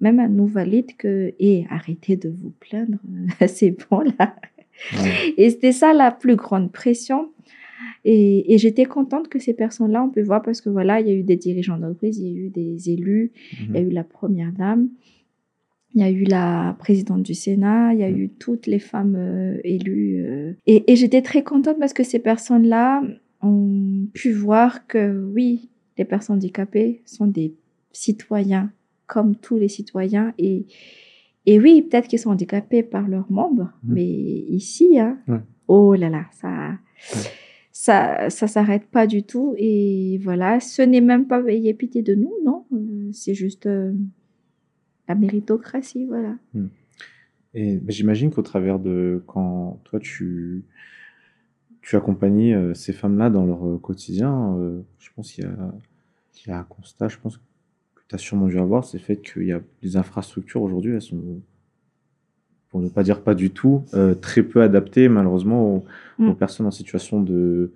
même 0.00 0.18
à 0.18 0.28
nous 0.28 0.46
valide 0.46 0.96
que, 0.96 1.32
et 1.38 1.64
arrêtez 1.70 2.16
de 2.16 2.28
vous 2.30 2.52
plaindre, 2.60 2.98
c'est 3.48 3.76
bon 3.90 4.00
là. 4.18 4.34
ouais. 4.94 5.34
Et 5.36 5.50
c'était 5.50 5.72
ça 5.72 5.92
la 5.92 6.10
plus 6.10 6.36
grande 6.36 6.72
pression. 6.72 7.30
Et, 8.04 8.54
et 8.54 8.58
j'étais 8.58 8.86
contente 8.86 9.28
que 9.28 9.38
ces 9.38 9.52
personnes-là, 9.52 10.02
on 10.02 10.08
peut 10.08 10.22
voir 10.22 10.40
parce 10.42 10.60
que 10.62 10.70
voilà, 10.70 11.00
il 11.00 11.06
y 11.08 11.10
a 11.10 11.14
eu 11.14 11.22
des 11.22 11.36
dirigeants 11.36 11.76
d'entreprise, 11.76 12.18
il 12.18 12.26
y 12.28 12.30
a 12.30 12.44
eu 12.46 12.48
des 12.48 12.90
élus, 12.90 13.30
il 13.52 13.74
y 13.74 13.78
a 13.78 13.80
Mhm. 13.82 13.88
eu 13.88 13.92
la 13.92 14.04
première 14.04 14.52
dame, 14.52 14.88
il 15.94 16.00
y 16.00 16.04
a 16.04 16.10
eu 16.10 16.24
la 16.24 16.76
présidente 16.78 17.22
du 17.22 17.34
Sénat, 17.34 17.92
il 17.92 18.00
y 18.00 18.04
a 18.04 18.08
Mm. 18.10 18.16
eu 18.16 18.28
toutes 18.30 18.66
les 18.66 18.78
femmes 18.78 19.16
euh, 19.18 19.58
élues. 19.64 20.24
euh. 20.24 20.52
Et, 20.66 20.90
et 20.90 20.96
j'étais 20.96 21.20
très 21.20 21.42
contente 21.42 21.78
parce 21.78 21.92
que 21.92 22.04
ces 22.04 22.20
personnes-là 22.20 23.02
ont 23.42 24.06
pu 24.14 24.32
voir 24.32 24.86
que 24.86 25.22
oui, 25.34 25.68
les 25.98 26.04
personnes 26.06 26.36
handicapées 26.36 27.02
sont 27.04 27.26
des 27.26 27.52
citoyens 27.92 28.70
comme 29.12 29.34
tous 29.36 29.58
les 29.58 29.68
citoyens. 29.68 30.32
Et, 30.38 30.66
et 31.46 31.58
oui, 31.58 31.82
peut-être 31.82 32.08
qu'ils 32.08 32.18
sont 32.20 32.30
handicapés 32.30 32.82
par 32.82 33.06
leurs 33.08 33.30
membres, 33.30 33.70
Mm. 33.82 33.92
mais 33.94 34.06
ici, 34.60 34.98
hein, 34.98 35.18
Ouais. 35.28 35.40
oh 35.68 35.94
là 35.94 36.08
là, 36.08 36.24
ça... 36.40 36.78
Ça, 37.72 38.28
ça 38.28 38.46
s'arrête 38.46 38.86
pas 38.90 39.06
du 39.06 39.22
tout 39.22 39.54
et 39.56 40.18
voilà, 40.22 40.60
ce 40.60 40.82
n'est 40.82 41.00
même 41.00 41.26
pas 41.26 41.40
ayez 41.48 41.72
pitié 41.72 42.02
de 42.02 42.14
nous, 42.14 42.32
non, 42.44 42.66
euh, 42.74 43.08
c'est 43.12 43.32
juste 43.32 43.64
euh, 43.66 43.94
la 45.08 45.14
méritocratie, 45.14 46.04
voilà. 46.04 46.36
Et 47.54 47.76
ben, 47.78 47.90
j'imagine 47.90 48.30
qu'au 48.30 48.42
travers 48.42 48.78
de 48.80 49.22
quand 49.26 49.80
toi 49.84 49.98
tu 49.98 50.64
tu 51.80 51.96
accompagnes 51.96 52.52
euh, 52.52 52.74
ces 52.74 52.92
femmes-là 52.92 53.30
dans 53.30 53.46
leur 53.46 53.66
euh, 53.66 53.78
quotidien, 53.78 54.54
euh, 54.58 54.82
je 54.98 55.08
pense 55.16 55.32
qu'il 55.32 55.44
y 55.44 56.48
y 56.50 56.52
a 56.52 56.58
un 56.58 56.64
constat, 56.64 57.08
je 57.08 57.16
pense 57.18 57.38
que 57.38 57.42
tu 58.10 58.16
as 58.16 58.18
sûrement 58.18 58.48
dû 58.48 58.58
avoir, 58.58 58.84
c'est 58.84 58.98
le 58.98 59.04
fait 59.04 59.22
qu'il 59.22 59.44
y 59.44 59.52
a 59.52 59.60
des 59.82 59.96
infrastructures 59.96 60.62
aujourd'hui, 60.62 60.92
elles 60.94 61.00
sont, 61.00 61.40
pour 62.68 62.80
ne 62.80 62.88
pas 62.88 63.04
dire 63.04 63.22
pas 63.22 63.36
du 63.36 63.50
tout, 63.50 63.82
euh, 63.94 64.14
très 64.14 64.42
peu 64.42 64.62
adaptées 64.62 65.08
malheureusement 65.08 65.76
aux, 65.76 65.84
Mm. 66.18 66.28
aux 66.30 66.34
personnes 66.34 66.66
en 66.66 66.70
situation 66.72 67.22
de, 67.22 67.70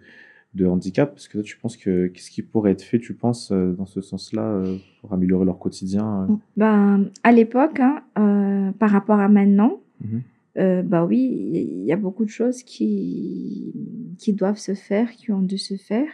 de 0.55 0.66
handicap. 0.66 1.12
Parce 1.12 1.28
que 1.28 1.35
toi, 1.39 1.43
tu 1.45 1.57
penses 1.57 1.76
que 1.76 2.09
qu'est-ce 2.09 2.30
qui 2.32 2.43
pourrait 2.43 2.72
être 2.72 2.82
fait, 2.82 2.99
tu 2.99 3.14
penses, 3.14 3.53
euh, 3.53 3.72
dans 3.74 3.87
ce 3.87 4.01
sens-là, 4.01 4.43
euh, 4.43 4.76
pour 5.01 5.12
améliorer 5.12 5.45
leur 5.47 5.59
quotidien 5.61 6.26
euh? 6.28 6.35
Ben, 6.57 7.11
à 7.22 7.30
l'époque, 7.32 7.78
hein, 7.80 8.03
euh, 8.18 8.72
par 8.72 8.91
rapport 8.91 9.20
à 9.20 9.28
maintenant, 9.28 9.80
Mhm. 10.01 10.22
euh, 10.59 10.82
bah 10.82 11.05
oui, 11.07 11.18
il 11.55 11.85
y 11.85 11.93
a 11.93 11.97
beaucoup 11.97 12.24
de 12.24 12.30
choses 12.30 12.64
qui, 12.64 13.72
qui 14.18 14.32
doivent 14.32 14.59
se 14.59 14.74
faire, 14.74 15.12
qui 15.12 15.30
ont 15.30 15.43
dû 15.43 15.59
se 15.59 15.76
faire 15.76 16.09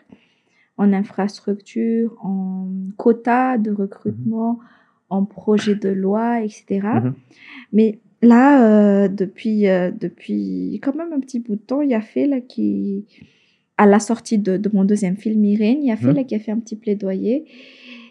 en 0.80 0.92
infrastructure, 0.92 2.16
en 2.24 2.68
quota 2.96 3.58
de 3.58 3.70
recrutement, 3.70 4.58
en 5.10 5.24
projet 5.24 5.74
de 5.74 5.90
loi, 5.90 6.40
etc. 6.42 6.64
Mhm. 6.82 7.14
Mais 7.72 7.98
là, 8.22 8.46
euh, 8.64 9.08
depuis, 9.08 9.68
euh, 9.68 9.90
depuis 9.90 10.80
quand 10.82 10.94
même 10.94 11.12
un 11.12 11.20
petit 11.20 11.38
bout 11.40 11.56
de 11.56 11.60
temps, 11.60 11.82
il 11.82 11.90
y 11.90 11.94
a 11.94 12.00
fait 12.00 12.26
là 12.26 12.40
qui, 12.40 13.04
à 13.76 13.86
la 13.86 13.98
sortie 13.98 14.38
de, 14.38 14.56
de 14.56 14.70
mon 14.72 14.84
deuxième 14.84 15.16
film 15.16 15.44
Irène, 15.44 15.78
il 15.82 15.88
y 15.88 15.92
a 15.92 15.96
fait 15.96 16.06
Mhm. 16.08 16.16
là 16.16 16.24
qui 16.24 16.34
a 16.34 16.38
fait 16.38 16.52
un 16.52 16.60
petit 16.60 16.76
plaidoyer, 16.76 17.44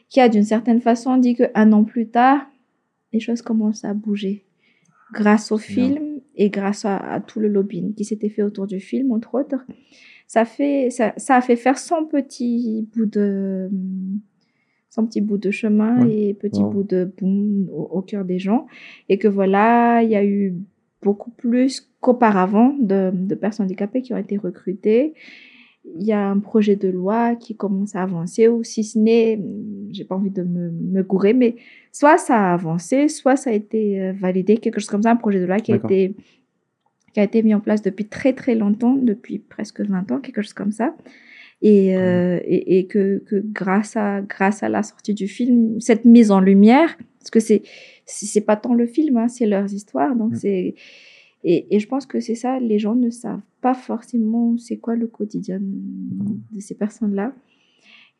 qui 0.09 0.19
a 0.19 0.29
d'une 0.29 0.43
certaine 0.43 0.81
façon 0.81 1.17
dit 1.17 1.35
qu'un 1.35 1.71
an 1.73 1.83
plus 1.83 2.07
tard, 2.07 2.41
les 3.13 3.19
choses 3.19 3.41
commencent 3.41 3.85
à 3.85 3.93
bouger. 3.95 4.43
Grâce 5.13 5.51
au 5.51 5.57
film 5.57 6.19
et 6.35 6.49
grâce 6.51 6.85
à, 6.85 6.97
à 6.97 7.19
tout 7.19 7.39
le 7.39 7.47
lobbying 7.47 7.95
qui 7.95 8.05
s'était 8.05 8.29
fait 8.29 8.43
autour 8.43 8.67
du 8.67 8.79
film, 8.79 9.11
entre 9.11 9.33
autres, 9.39 9.65
ça, 10.29 10.45
fait, 10.45 10.91
ça, 10.91 11.11
ça 11.17 11.35
a 11.37 11.41
fait 11.41 11.55
faire 11.55 11.79
son 11.79 12.05
petit 12.05 12.87
bout 12.95 13.07
de, 13.07 13.67
son 14.91 15.05
petit 15.07 15.21
bout 15.21 15.39
de 15.39 15.49
chemin 15.49 16.05
Ouais. 16.05 16.29
et 16.29 16.33
petit 16.35 16.61
Wow. 16.61 16.69
bout 16.69 16.83
de 16.83 17.11
boom 17.17 17.67
au, 17.73 17.81
au 17.97 18.01
cœur 18.03 18.23
des 18.25 18.37
gens. 18.37 18.67
Et 19.09 19.17
que 19.17 19.27
voilà, 19.27 20.03
il 20.03 20.09
y 20.11 20.15
a 20.15 20.23
eu 20.23 20.53
beaucoup 21.01 21.31
plus 21.31 21.89
qu'auparavant 21.99 22.75
de, 22.79 23.09
de 23.11 23.33
personnes 23.35 23.65
handicapées 23.65 24.03
qui 24.03 24.13
ont 24.13 24.17
été 24.17 24.37
recrutées. 24.37 25.13
Il 25.97 26.05
y 26.05 26.11
a 26.11 26.29
un 26.29 26.37
projet 26.39 26.75
de 26.75 26.89
loi 26.89 27.35
qui 27.35 27.55
commence 27.55 27.95
à 27.95 28.03
avancer, 28.03 28.47
ou 28.49 28.63
si 28.63 28.83
ce 28.83 28.99
n'est, 28.99 29.39
j'ai 29.89 30.03
pas 30.03 30.15
envie 30.15 30.29
de 30.29 30.43
me, 30.43 30.69
me 30.69 31.01
gourer, 31.01 31.33
mais 31.33 31.55
soit 31.91 32.17
ça 32.19 32.35
a 32.35 32.53
avancé, 32.53 33.07
soit 33.07 33.35
ça 33.35 33.49
a 33.49 33.53
été 33.53 33.99
euh, 33.99 34.11
validé, 34.13 34.57
quelque 34.57 34.79
chose 34.79 34.89
comme 34.89 35.01
ça, 35.01 35.09
un 35.11 35.15
projet 35.15 35.39
de 35.39 35.45
loi 35.45 35.57
qui 35.59 35.71
a 35.71 35.77
été 35.77 36.15
qui 37.13 37.19
a 37.19 37.23
été 37.23 37.43
mis 37.43 37.53
en 37.53 37.59
place 37.59 37.81
depuis 37.81 38.05
très 38.05 38.33
très 38.33 38.55
longtemps, 38.55 38.95
depuis 38.95 39.39
presque 39.39 39.81
20 39.81 40.11
ans, 40.11 40.19
quelque 40.19 40.41
chose 40.41 40.53
comme 40.53 40.71
ça. 40.71 40.95
Et, 41.61 41.97
euh, 41.97 42.39
et, 42.45 42.79
et 42.79 42.87
que, 42.87 43.21
que 43.27 43.43
grâce, 43.43 43.97
à, 43.97 44.21
grâce 44.21 44.63
à 44.63 44.69
la 44.69 44.81
sortie 44.81 45.13
du 45.13 45.27
film, 45.27 45.81
cette 45.81 46.05
mise 46.05 46.31
en 46.31 46.39
lumière, 46.39 46.97
parce 47.19 47.31
que 47.31 47.39
c'est 47.41 47.63
c'est 48.05 48.41
pas 48.41 48.55
tant 48.55 48.73
le 48.73 48.87
film, 48.87 49.17
hein, 49.17 49.27
c'est 49.27 49.45
leurs 49.45 49.73
histoires, 49.73 50.15
donc 50.15 50.35
c'est 50.35 50.73
et, 51.43 51.75
et 51.75 51.79
je 51.79 51.87
pense 51.87 52.05
que 52.05 52.19
c'est 52.19 52.35
ça, 52.35 52.59
les 52.59 52.79
gens 52.79 52.95
ne 52.95 53.09
savent 53.09 53.41
pas 53.61 53.73
forcément 53.73 54.57
c'est 54.57 54.77
quoi 54.77 54.95
le 54.95 55.07
quotidien 55.07 55.59
de 55.61 56.59
ces 56.59 56.75
personnes-là. 56.75 57.33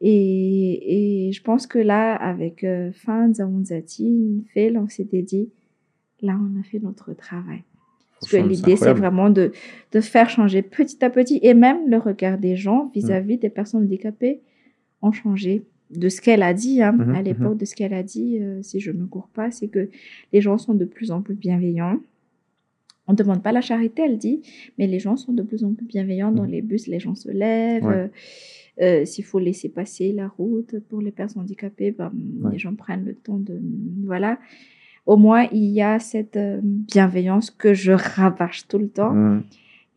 Et, 0.01 1.27
et 1.27 1.31
je 1.33 1.41
pense 1.41 1.67
que 1.67 1.79
là, 1.79 2.15
avec 2.15 2.63
euh, 2.63 2.91
Fans, 2.93 3.33
Zaunzati, 3.33 4.45
Phil, 4.53 4.77
on 4.77 4.87
s'était 4.87 5.21
dit, 5.21 5.49
là, 6.21 6.39
on 6.39 6.59
a 6.59 6.63
fait 6.63 6.79
notre 6.79 7.13
travail. 7.13 7.63
Parce 8.19 8.31
que 8.31 8.37
Franchement, 8.37 8.47
l'idée, 8.55 8.75
c'est 8.75 8.93
vraiment 8.93 9.29
de, 9.29 9.51
de 9.93 10.01
faire 10.01 10.29
changer 10.29 10.61
petit 10.61 11.03
à 11.05 11.09
petit. 11.09 11.39
Et 11.41 11.53
même 11.53 11.89
le 11.89 11.97
regard 11.97 12.37
des 12.37 12.55
gens 12.55 12.85
Mm. 12.85 12.91
vis-à-vis 12.93 13.37
des 13.37 13.49
personnes 13.49 13.83
handicapées 13.83 14.41
ont 15.01 15.11
changé. 15.11 15.63
De 15.91 16.07
ce 16.09 16.21
qu'elle 16.21 16.43
a 16.43 16.53
dit, 16.53 16.81
hein, 16.83 16.91
Mhm, 16.91 17.15
à 17.15 17.21
l'époque, 17.23 17.57
de 17.57 17.65
ce 17.65 17.73
qu'elle 17.75 17.93
a 17.95 18.03
dit, 18.03 18.37
euh, 18.39 18.61
si 18.61 18.79
je 18.79 18.91
ne 18.91 18.99
me 18.99 19.05
cours 19.07 19.27
pas, 19.29 19.49
c'est 19.51 19.67
que 19.69 19.89
les 20.33 20.41
gens 20.41 20.57
sont 20.59 20.75
de 20.75 20.85
plus 20.85 21.09
en 21.11 21.21
plus 21.21 21.33
bienveillants. 21.35 21.99
On 23.07 23.13
ne 23.13 23.17
demande 23.17 23.41
pas 23.41 23.51
la 23.51 23.61
charité, 23.61 24.03
elle 24.03 24.19
dit, 24.19 24.41
mais 24.77 24.85
les 24.85 24.99
gens 24.99 25.17
sont 25.17 25.33
de 25.33 25.41
plus 25.41 25.63
en 25.63 25.73
plus 25.73 25.85
bienveillants. 25.87 26.31
Dans 26.31 26.43
Mhm. 26.43 26.51
les 26.51 26.61
bus, 26.61 26.85
les 26.87 26.99
gens 26.99 27.15
se 27.15 27.29
lèvent. 27.31 27.85
Ouais. 27.85 27.95
euh, 27.95 28.07
euh, 28.81 29.05
S'il 29.05 29.25
faut 29.25 29.39
laisser 29.39 29.67
passer 29.69 30.11
la 30.11 30.27
route 30.27 30.77
pour 30.89 31.01
les 31.01 31.11
personnes 31.11 31.41
handicapées, 31.41 31.89
ben, 31.91 32.11
Ouais. 32.43 32.51
les 32.51 32.59
gens 32.59 32.75
prennent 32.75 33.05
le 33.05 33.15
temps 33.15 33.39
de... 33.39 33.59
Voilà. 34.05 34.37
Au 35.11 35.17
moins, 35.17 35.43
il 35.51 35.69
y 35.79 35.81
a 35.81 35.97
cette 35.99 36.37
euh, 36.37 36.59
bienveillance 36.63 37.49
que 37.61 37.73
je 37.73 37.91
rabâche 37.91 38.67
tout 38.67 38.77
le 38.77 38.89
temps. 38.89 39.13
Mhm. 39.13 39.41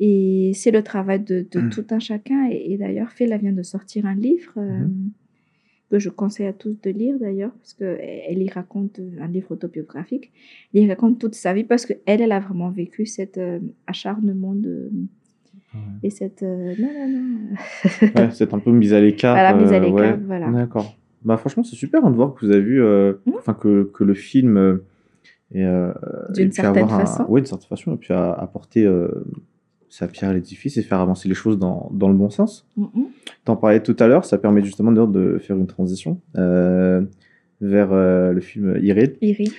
Et 0.00 0.52
c'est 0.54 0.70
le 0.78 0.82
travail 0.82 1.20
de, 1.20 1.46
de 1.54 1.60
Mm. 1.60 1.70
tout 1.74 1.84
un 1.90 1.98
chacun. 2.00 2.48
Et, 2.50 2.72
et 2.72 2.76
d'ailleurs, 2.82 3.10
Phil 3.16 3.30
vient 3.42 3.52
de 3.52 3.62
sortir 3.74 4.00
un 4.12 4.14
livre 4.28 4.54
euh, 4.56 4.86
Mhm. 4.86 5.10
que 5.90 5.98
je 6.04 6.08
conseille 6.08 6.46
à 6.46 6.54
tous 6.62 6.74
de 6.86 6.90
lire 7.00 7.16
d'ailleurs, 7.24 7.52
parce 7.60 7.74
qu'elle 7.74 8.40
y 8.42 8.50
raconte 8.60 8.98
euh, 9.00 9.10
un 9.24 9.28
livre 9.36 9.50
autobiographique. 9.56 10.26
Elle 10.74 10.84
y 10.84 10.88
raconte 10.88 11.18
toute 11.22 11.34
sa 11.44 11.52
vie 11.52 11.64
parce 11.72 11.84
qu'elle, 11.86 12.00
elle 12.24 12.32
a 12.32 12.40
vraiment 12.40 12.70
vécu 12.70 13.04
cet 13.04 13.36
euh, 13.36 13.58
acharnement 13.86 14.54
de, 14.54 14.90
et 16.02 16.08
cette... 16.18 16.42
euh, 16.42 16.72
non, 16.82 16.88
non, 16.98 17.08
non. 17.08 17.28
Ouais, 18.16 18.28
c'est 18.32 18.50
un 18.54 18.58
peu 18.60 18.72
mise 18.72 18.94
à 18.94 19.00
l'écart. 19.06 19.34
Voilà, 19.34 19.52
mise 19.62 19.72
à 19.72 19.78
l'écart, 19.78 20.16
ouais. 20.18 20.24
voilà. 20.26 20.48
D'accord. 20.50 20.96
Bah 21.26 21.36
franchement, 21.36 21.62
c'est 21.62 21.76
super 21.76 22.02
hein, 22.04 22.10
de 22.10 22.16
voir 22.16 22.34
que 22.34 22.44
vous 22.46 22.50
avez 22.50 22.62
vu, 22.72 22.82
enfin 23.38 23.54
que, 23.54 23.90
que 23.94 24.02
le 24.04 24.14
film 24.14 24.80
est, 25.60 25.64
euh, 25.64 25.92
D'une 26.34 26.52
certaine 26.52 26.84
avoir 26.84 27.00
un- 27.00 27.06
façon. 27.06 27.24
ouais, 27.28 27.40
d'une 27.40 27.46
certaine 27.46 27.68
façon, 27.68 27.94
et 27.94 27.96
puis 27.96 28.12
a- 28.12 28.32
apporter 28.32 28.84
euh, 28.86 29.08
sa 29.88 30.08
pierre 30.08 30.30
à 30.30 30.32
l'édifice 30.34 30.76
et 30.78 30.82
faire 30.82 31.00
avancer 31.00 31.28
les 31.28 31.34
choses 31.34 31.58
dans, 31.58 31.90
dans 31.92 32.08
le 32.08 32.14
bon 32.14 32.30
sens. 32.30 32.66
Mm, 32.76 32.82
mm. 32.94 33.04
T'en 33.44 33.56
parlais 33.56 33.80
tout 33.82 33.96
à 33.98 34.06
l'heure, 34.08 34.24
ça 34.24 34.38
permet 34.38 34.62
justement 34.64 34.90
d'ailleurs 34.92 35.08
de 35.08 35.38
faire 35.38 35.56
une 35.56 35.66
transition 35.66 36.20
euh, 36.36 37.02
vers 37.60 37.92
euh, 37.92 38.32
le 38.32 38.40
film 38.40 38.78
Irene, 38.82 39.12
Iri. 39.20 39.52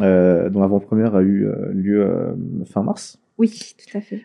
euh, 0.00 0.48
dont 0.50 0.60
l'avant-première 0.60 1.14
a 1.14 1.22
eu 1.22 1.46
lieu 1.72 2.36
fin 2.66 2.82
mars. 2.82 3.18
Oui, 3.38 3.48
tout 3.50 3.96
à 3.96 4.00
fait. 4.00 4.22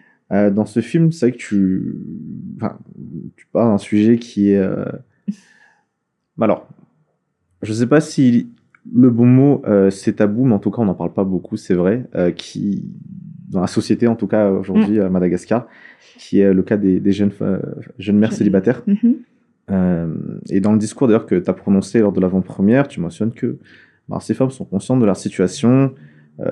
Dans 0.52 0.66
ce 0.66 0.80
film, 0.80 1.12
c'est 1.12 1.28
vrai 1.28 1.32
que 1.34 1.42
tu, 1.42 1.96
enfin, 2.58 2.80
tu 3.38 3.46
parles 3.54 3.70
d'un 3.72 3.78
sujet 3.78 4.18
qui 4.18 4.50
est. 4.52 4.68
Alors, 6.42 6.68
je 7.62 7.72
sais 7.74 7.88
pas 7.88 8.02
si 8.02 8.50
le 8.94 9.10
bon 9.10 9.26
mot 9.26 9.62
euh, 9.68 9.90
c'est 9.90 10.14
tabou, 10.14 10.46
mais 10.46 10.54
en 10.54 10.60
tout 10.60 10.72
cas, 10.72 10.82
on 10.82 10.86
n'en 10.86 10.94
parle 10.94 11.14
pas 11.14 11.24
beaucoup, 11.24 11.58
c'est 11.58 11.74
vrai, 11.74 12.06
euh, 12.16 12.32
qui 12.32 12.84
dans 13.50 13.62
la 13.62 13.68
société, 13.68 14.08
en 14.08 14.16
tout 14.16 14.28
cas 14.28 14.50
aujourd'hui 14.52 15.00
à 15.00 15.10
Madagascar, 15.10 15.68
qui 16.18 16.40
est 16.40 16.54
le 16.54 16.64
cas 16.64 16.78
des, 16.78 17.00
des 17.00 17.12
jeunes, 17.12 17.32
euh, 17.42 17.60
jeunes 18.00 18.18
mères 18.18 18.34
célibataires. 18.34 18.84
Mhm. 18.88 19.16
Euh, 19.72 20.14
et 20.50 20.60
dans 20.60 20.72
le 20.74 20.78
discours 20.78 21.08
d'ailleurs 21.08 21.26
que 21.26 21.36
tu 21.36 21.50
as 21.50 21.54
prononcé 21.54 22.00
lors 22.00 22.12
de 22.12 22.20
l'avant-première, 22.22 22.88
tu 22.88 23.00
mentionnes 23.00 23.32
que 23.32 23.58
bah, 24.10 24.20
ces 24.22 24.34
femmes 24.34 24.52
sont 24.52 24.66
conscientes 24.66 25.00
de 25.00 25.06
leur 25.06 25.18
situation, 25.18 25.94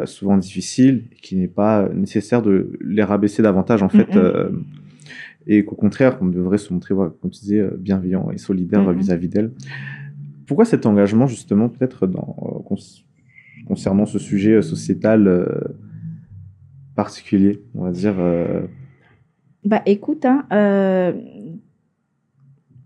souvent 0.05 0.37
difficile, 0.37 1.03
et 1.11 1.15
qu'il 1.21 1.39
n'est 1.39 1.47
pas 1.49 1.89
nécessaire 1.93 2.41
de 2.41 2.71
les 2.79 3.03
rabaisser 3.03 3.43
davantage 3.43 3.83
en 3.83 3.89
fait, 3.89 4.07
Mhm. 4.15 4.21
euh, 4.23 4.49
et 5.45 5.65
qu'au 5.65 5.75
contraire, 5.75 6.17
on 6.21 6.27
devrait 6.27 6.57
se 6.57 6.71
montrer, 6.71 6.93
voilà, 6.93 7.11
comme 7.21 7.31
tu 7.31 7.41
disais, 7.41 7.67
bienveillant 7.77 8.31
et 8.31 8.37
solidaire 8.37 8.81
Mhm. 8.83 8.89
euh, 8.89 8.93
vis-à-vis 8.93 9.27
d'elles. 9.27 9.51
Pourquoi 10.47 10.65
cet 10.65 10.85
engagement 10.85 11.27
justement 11.27 11.69
peut-être 11.69 12.05
euh, 12.05 12.75
concernant 13.67 14.05
ce 14.05 14.19
sujet 14.19 14.53
euh, 14.53 14.61
sociétal 14.61 15.27
euh, 15.27 15.45
particulier, 16.95 17.61
on 17.75 17.83
va 17.83 17.91
dire 17.91 18.15
Bah 19.65 19.81
écoute, 19.85 20.25
hein, 20.25 20.45
euh, 20.51 21.13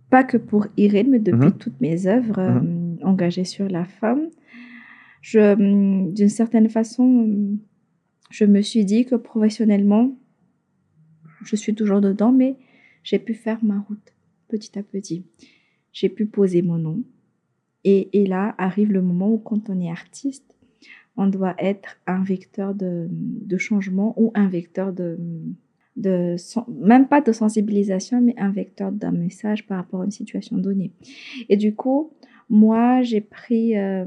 pas 0.10 0.24
que 0.24 0.38
pour 0.38 0.68
Irène, 0.78 1.10
mais 1.10 1.20
depuis 1.20 1.47
Mhm. 1.49 1.58
toutes 1.58 1.82
mes 1.82 2.08
œuvres 2.08 2.39
euh, 2.39 2.95
engagées 3.03 3.43
sur 3.43 3.68
la 3.68 3.86
femme, 3.86 4.30
je, 5.22 5.39
hum, 5.39 6.14
d'une 6.14 6.30
certaine 6.30 6.70
façon, 6.70 7.03
hum, 7.03 7.58
je 8.30 8.45
me 8.45 8.62
suis 8.62 8.86
dit 8.86 9.05
que 9.05 9.16
professionnellement, 9.16 10.16
je 11.43 11.55
suis 11.55 11.74
toujours 11.76 12.01
dedans, 12.01 12.32
mais 12.32 12.55
j'ai 13.03 13.20
pu 13.20 13.34
faire 13.34 13.60
ma 13.64 13.80
route 13.80 14.14
petit 14.47 14.78
à 14.80 14.84
petit. 14.84 15.26
J'ai 15.91 16.10
pu 16.10 16.26
poser 16.26 16.62
mon 16.62 16.78
nom. 16.78 17.03
Et, 17.84 18.26
là 18.28 18.54
arrive 18.58 18.92
le 18.92 19.02
moment 19.02 19.32
où 19.32 19.38
quand 19.38 19.70
on 19.70 19.80
est 19.80 19.90
artiste, 19.90 20.56
on 21.16 21.28
doit 21.28 21.56
être 21.58 21.98
un 22.06 22.24
vecteur 22.24 22.76
de, 22.76 23.08
changement 23.58 24.14
ou 24.18 24.32
un 24.36 24.48
vecteur 24.48 24.94
de, 24.94 25.18
même 25.98 27.08
pas 27.08 27.22
de 27.22 27.32
sensibilisation, 27.32 28.22
mais 28.22 28.36
un 28.38 28.52
vecteur 28.52 28.92
d'un 28.92 29.12
message 29.12 29.66
par 29.66 29.78
rapport 29.78 30.02
à 30.02 30.06
une 30.06 30.12
situation 30.12 30.58
donnée. 30.58 30.92
Et 31.50 31.58
du 31.58 31.74
coup, 31.74 32.12
moi, 32.50 33.02
j'ai 33.02 33.22
pris, 33.22 33.78
euh, 33.78 34.06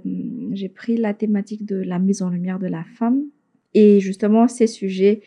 j'ai 0.53 0.69
pris 0.69 0.97
la 0.97 1.15
thématique 1.15 1.67
de 1.67 1.77
la 1.77 1.99
mise 1.99 2.23
en 2.23 2.31
lumière 2.31 2.59
de 2.59 2.67
la 2.67 2.85
femme 2.85 3.25
et 3.75 4.01
justement 4.01 4.49
ces 4.49 4.67
sujets 4.67 5.23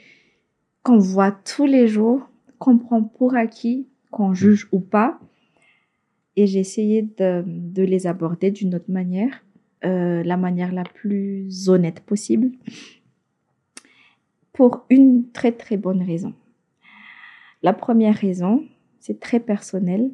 qu'on 0.83 0.97
voit 0.97 1.31
tous 1.31 1.65
les 1.65 1.87
jours, 1.87 2.29
qu'on 2.59 2.77
prend 2.77 3.03
pour 3.03 3.35
acquis, 3.35 3.87
qu'on 4.11 4.33
juge 4.33 4.67
ou 4.71 4.79
pas. 4.79 5.19
Et 6.35 6.47
j'ai 6.47 6.59
essayé 6.59 7.03
de, 7.03 7.83
les 7.83 8.07
aborder 8.07 8.51
d'une 8.51 8.75
autre 8.75 8.91
manière, 8.91 9.43
euh, 9.85 10.23
la 10.23 10.37
manière 10.37 10.71
la 10.71 10.83
plus 10.83 11.69
honnête 11.69 11.99
possible, 11.99 12.51
pour 14.51 14.85
une 14.89 15.29
très 15.31 15.51
très 15.51 15.77
bonne 15.77 16.01
raison. 16.01 16.33
La 17.61 17.73
première 17.73 18.15
raison, 18.15 18.63
c'est 18.99 19.19
très 19.19 19.39
personnel. 19.39 20.11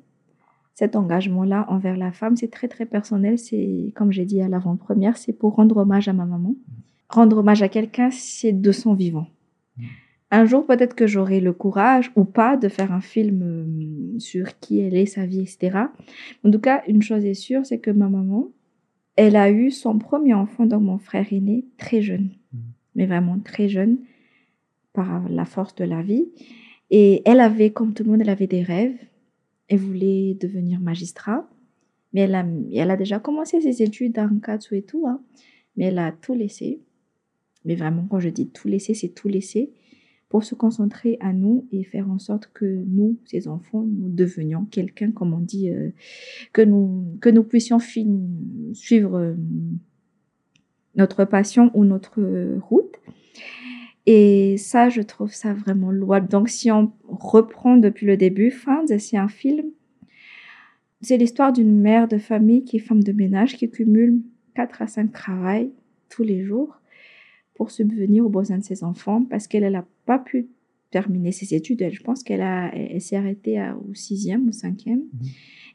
Cet 0.76 0.96
engagement-là 0.96 1.66
envers 1.70 1.98
la 1.98 2.12
femme, 2.12 2.38
c'est 2.38 2.52
très 2.52 2.68
très 2.68 2.86
personnel. 2.86 3.38
C'est, 3.38 3.92
comme 3.96 4.12
j'ai 4.12 4.26
dit 4.26 4.42
à 4.42 4.48
l'avant-première, 4.48 5.18
c'est 5.18 5.34
pour 5.34 5.56
rendre 5.56 5.78
hommage 5.78 6.08
à 6.08 6.14
ma 6.14 6.26
maman. 6.26 6.56
Rendre 7.10 7.40
hommage 7.40 7.62
à 7.64 7.70
quelqu'un, 7.70 8.12
c'est 8.12 8.54
de 8.54 8.72
son 8.72 8.94
vivant. 8.94 9.28
Un 10.32 10.46
jour, 10.46 10.66
peut-être 10.66 10.96
que 10.96 11.08
j'aurai 11.08 11.40
le 11.40 11.54
courage 11.54 12.12
ou 12.16 12.24
pas 12.24 12.56
de 12.56 12.70
faire 12.70 12.92
un 12.92 13.02
film 13.02 13.42
euh, 13.42 14.20
sur 14.20 14.60
qui 14.60 14.80
elle 14.80 14.96
est, 14.96 15.08
sa 15.08 15.26
vie, 15.26 15.42
etc. 15.42 15.78
En 16.44 16.52
tout 16.52 16.60
cas, 16.60 16.84
une 16.88 17.02
chose 17.02 17.26
est 17.26 17.34
sûre, 17.34 17.66
c'est 17.66 17.80
que 17.80 17.90
ma 17.90 18.10
maman, 18.10 18.52
elle 19.16 19.36
a 19.36 19.50
eu 19.50 19.72
son 19.72 19.98
premier 19.98 20.36
enfant, 20.36 20.66
donc 20.66 20.84
mon 20.84 21.00
frère 21.00 21.26
aîné, 21.34 21.66
très 21.78 22.02
jeune. 22.02 22.30
Mais 22.96 23.06
vraiment 23.08 23.40
très 23.40 23.70
jeune, 23.70 23.98
par 24.94 25.28
la 25.30 25.46
force 25.46 25.74
de 25.76 25.84
la 25.84 26.02
vie. 26.04 26.28
Et 26.92 27.22
elle 27.26 27.40
avait, 27.40 27.72
comme 27.72 27.94
tout 27.94 28.04
le 28.04 28.12
monde, 28.12 28.22
elle 28.22 28.30
avait 28.30 28.48
des 28.48 28.62
rêves. 28.62 28.98
Elle 29.68 29.80
voulait 29.80 30.36
devenir 30.40 30.80
magistrat. 30.80 31.50
Mais 32.14 32.22
elle 32.22 32.36
a, 32.36 32.46
elle 32.74 32.92
a 32.92 32.98
déjà 32.98 33.20
commencé 33.20 33.62
ses 33.62 33.82
études 33.82 34.18
en 34.20 34.40
Katsu 34.40 34.78
et 34.78 34.82
tout. 34.84 35.08
hein. 35.08 35.22
Mais 35.76 35.86
elle 35.86 36.00
a 36.00 36.12
tout 36.12 36.34
laissé. 36.34 36.82
Mais 37.66 37.76
vraiment, 37.76 38.08
quand 38.10 38.20
je 38.20 38.30
dis 38.30 38.50
tout 38.50 38.68
laisser, 38.68 38.94
c'est 38.94 39.10
tout 39.10 39.28
laisser 39.28 39.72
pour 40.30 40.44
se 40.44 40.54
concentrer 40.54 41.18
à 41.20 41.34
nous 41.34 41.68
et 41.72 41.84
faire 41.84 42.10
en 42.10 42.20
sorte 42.20 42.52
que 42.54 42.66
nous, 42.66 43.18
ces 43.26 43.48
enfants, 43.48 43.82
nous 43.84 44.10
devenions 44.10 44.66
quelqu'un, 44.66 45.12
comme 45.12 45.34
on 45.34 45.40
dit, 45.40 45.72
euh, 45.72 45.90
que, 46.54 46.62
nous, 46.62 47.18
que 47.20 47.30
nous 47.30 47.44
puissions 47.44 47.80
suivre 47.80 49.18
euh, 49.18 49.34
notre 50.96 51.26
passion 51.26 51.72
ou 51.74 51.84
notre 51.84 52.22
route. 52.60 52.96
Et 54.06 54.58
ça, 54.58 54.90
je 54.90 55.02
trouve 55.02 55.34
ça 55.34 55.54
vraiment 55.54 55.92
louable. 55.92 56.28
Donc, 56.28 56.50
si 56.50 56.72
on 56.72 56.92
reprend 57.08 57.78
depuis 57.78 58.06
le 58.06 58.18
début, 58.18 58.52
Fans, 58.52 58.86
c'est 58.88 59.18
un 59.18 59.28
film. 59.28 59.66
C'est 61.02 61.18
l'histoire 61.18 61.54
d'une 61.54 61.80
mère 61.80 62.08
de 62.08 62.18
famille 62.18 62.64
qui 62.64 62.78
est 62.78 62.80
femme 62.80 63.04
de 63.04 63.12
ménage, 63.12 63.56
qui 63.56 63.70
cumule 63.70 64.22
4 64.56 64.82
à 64.82 64.88
5 64.88 65.12
travails 65.12 65.72
tous 66.10 66.24
les 66.24 66.44
jours 66.44 66.80
pour 67.56 67.72
subvenir 67.72 68.26
aux 68.26 68.30
besoins 68.30 68.58
de 68.58 68.64
ses 68.64 68.84
enfants 68.84 69.24
parce 69.24 69.48
qu'elle 69.48 69.70
n'a 69.72 69.86
pas 70.12 70.20
pu 70.30 70.48
terminer 70.90 71.32
ses 71.32 71.54
études. 71.54 71.82
Elle, 71.84 71.94
je 71.94 72.02
pense 72.02 72.24
qu'elle 72.24 72.42
a, 72.42 72.72
elle, 72.76 72.88
elle 72.94 73.02
s'est 73.08 73.16
arrêtée 73.16 73.60
à- 73.60 73.78
au 73.78 73.94
sixième 73.94 74.48
ou 74.48 74.52
cinquième. 74.52 75.04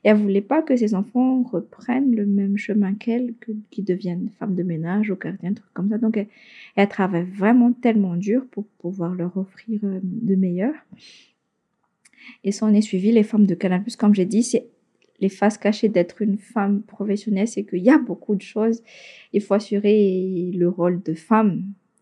Et 0.03 0.09
elle 0.09 0.17
voulait 0.17 0.49
pas 0.55 0.61
que 0.61 0.75
ses 0.77 0.93
enfants 1.01 1.43
reprennent 1.57 2.13
le 2.21 2.27
même 2.27 2.57
chemin 2.67 2.93
qu'elle, 3.03 3.35
que- 3.43 3.53
qu'ils 3.71 3.85
deviennent 3.85 4.29
femmes 4.39 4.57
de 4.57 4.65
ménage 4.65 5.11
ou 5.13 5.17
gardiens, 5.17 5.55
trucs 5.55 5.73
comme 5.73 5.89
ça. 5.89 5.99
Donc, 5.99 6.17
elle, 6.17 6.27
elle 6.75 6.89
travaille 6.89 7.29
vraiment 7.43 7.73
tellement 7.73 8.17
dur 8.17 8.41
pour 8.51 8.65
pouvoir 8.83 9.15
leur 9.15 9.37
offrir 9.37 9.79
euh, 9.85 10.01
de 10.03 10.35
meilleur. 10.35 10.75
Et 12.43 12.51
ça, 12.53 12.67
on 12.67 12.75
est 12.75 12.81
suivi 12.91 13.13
les 13.13 13.23
femmes 13.23 13.47
de 13.47 13.55
Canal+, 13.55 13.83
comme 13.99 14.15
j'ai 14.15 14.27
dit, 14.27 14.43
c'est 14.43 14.67
les 15.21 15.29
faces 15.29 15.59
cachées 15.59 15.89
d'être 15.89 16.23
une 16.23 16.39
femme 16.39 16.83
professionnelle, 16.83 17.49
c'est 17.55 17.65
qu'il 17.65 17.85
y 17.85 17.91
a 17.91 17.99
beaucoup 17.99 18.35
de 18.35 18.43
choses. 18.55 18.83
Il 19.33 19.41
faut 19.45 19.55
assurer 19.55 20.51
le 20.63 20.69
rôle 20.69 21.01
de 21.03 21.15
femme 21.15 21.55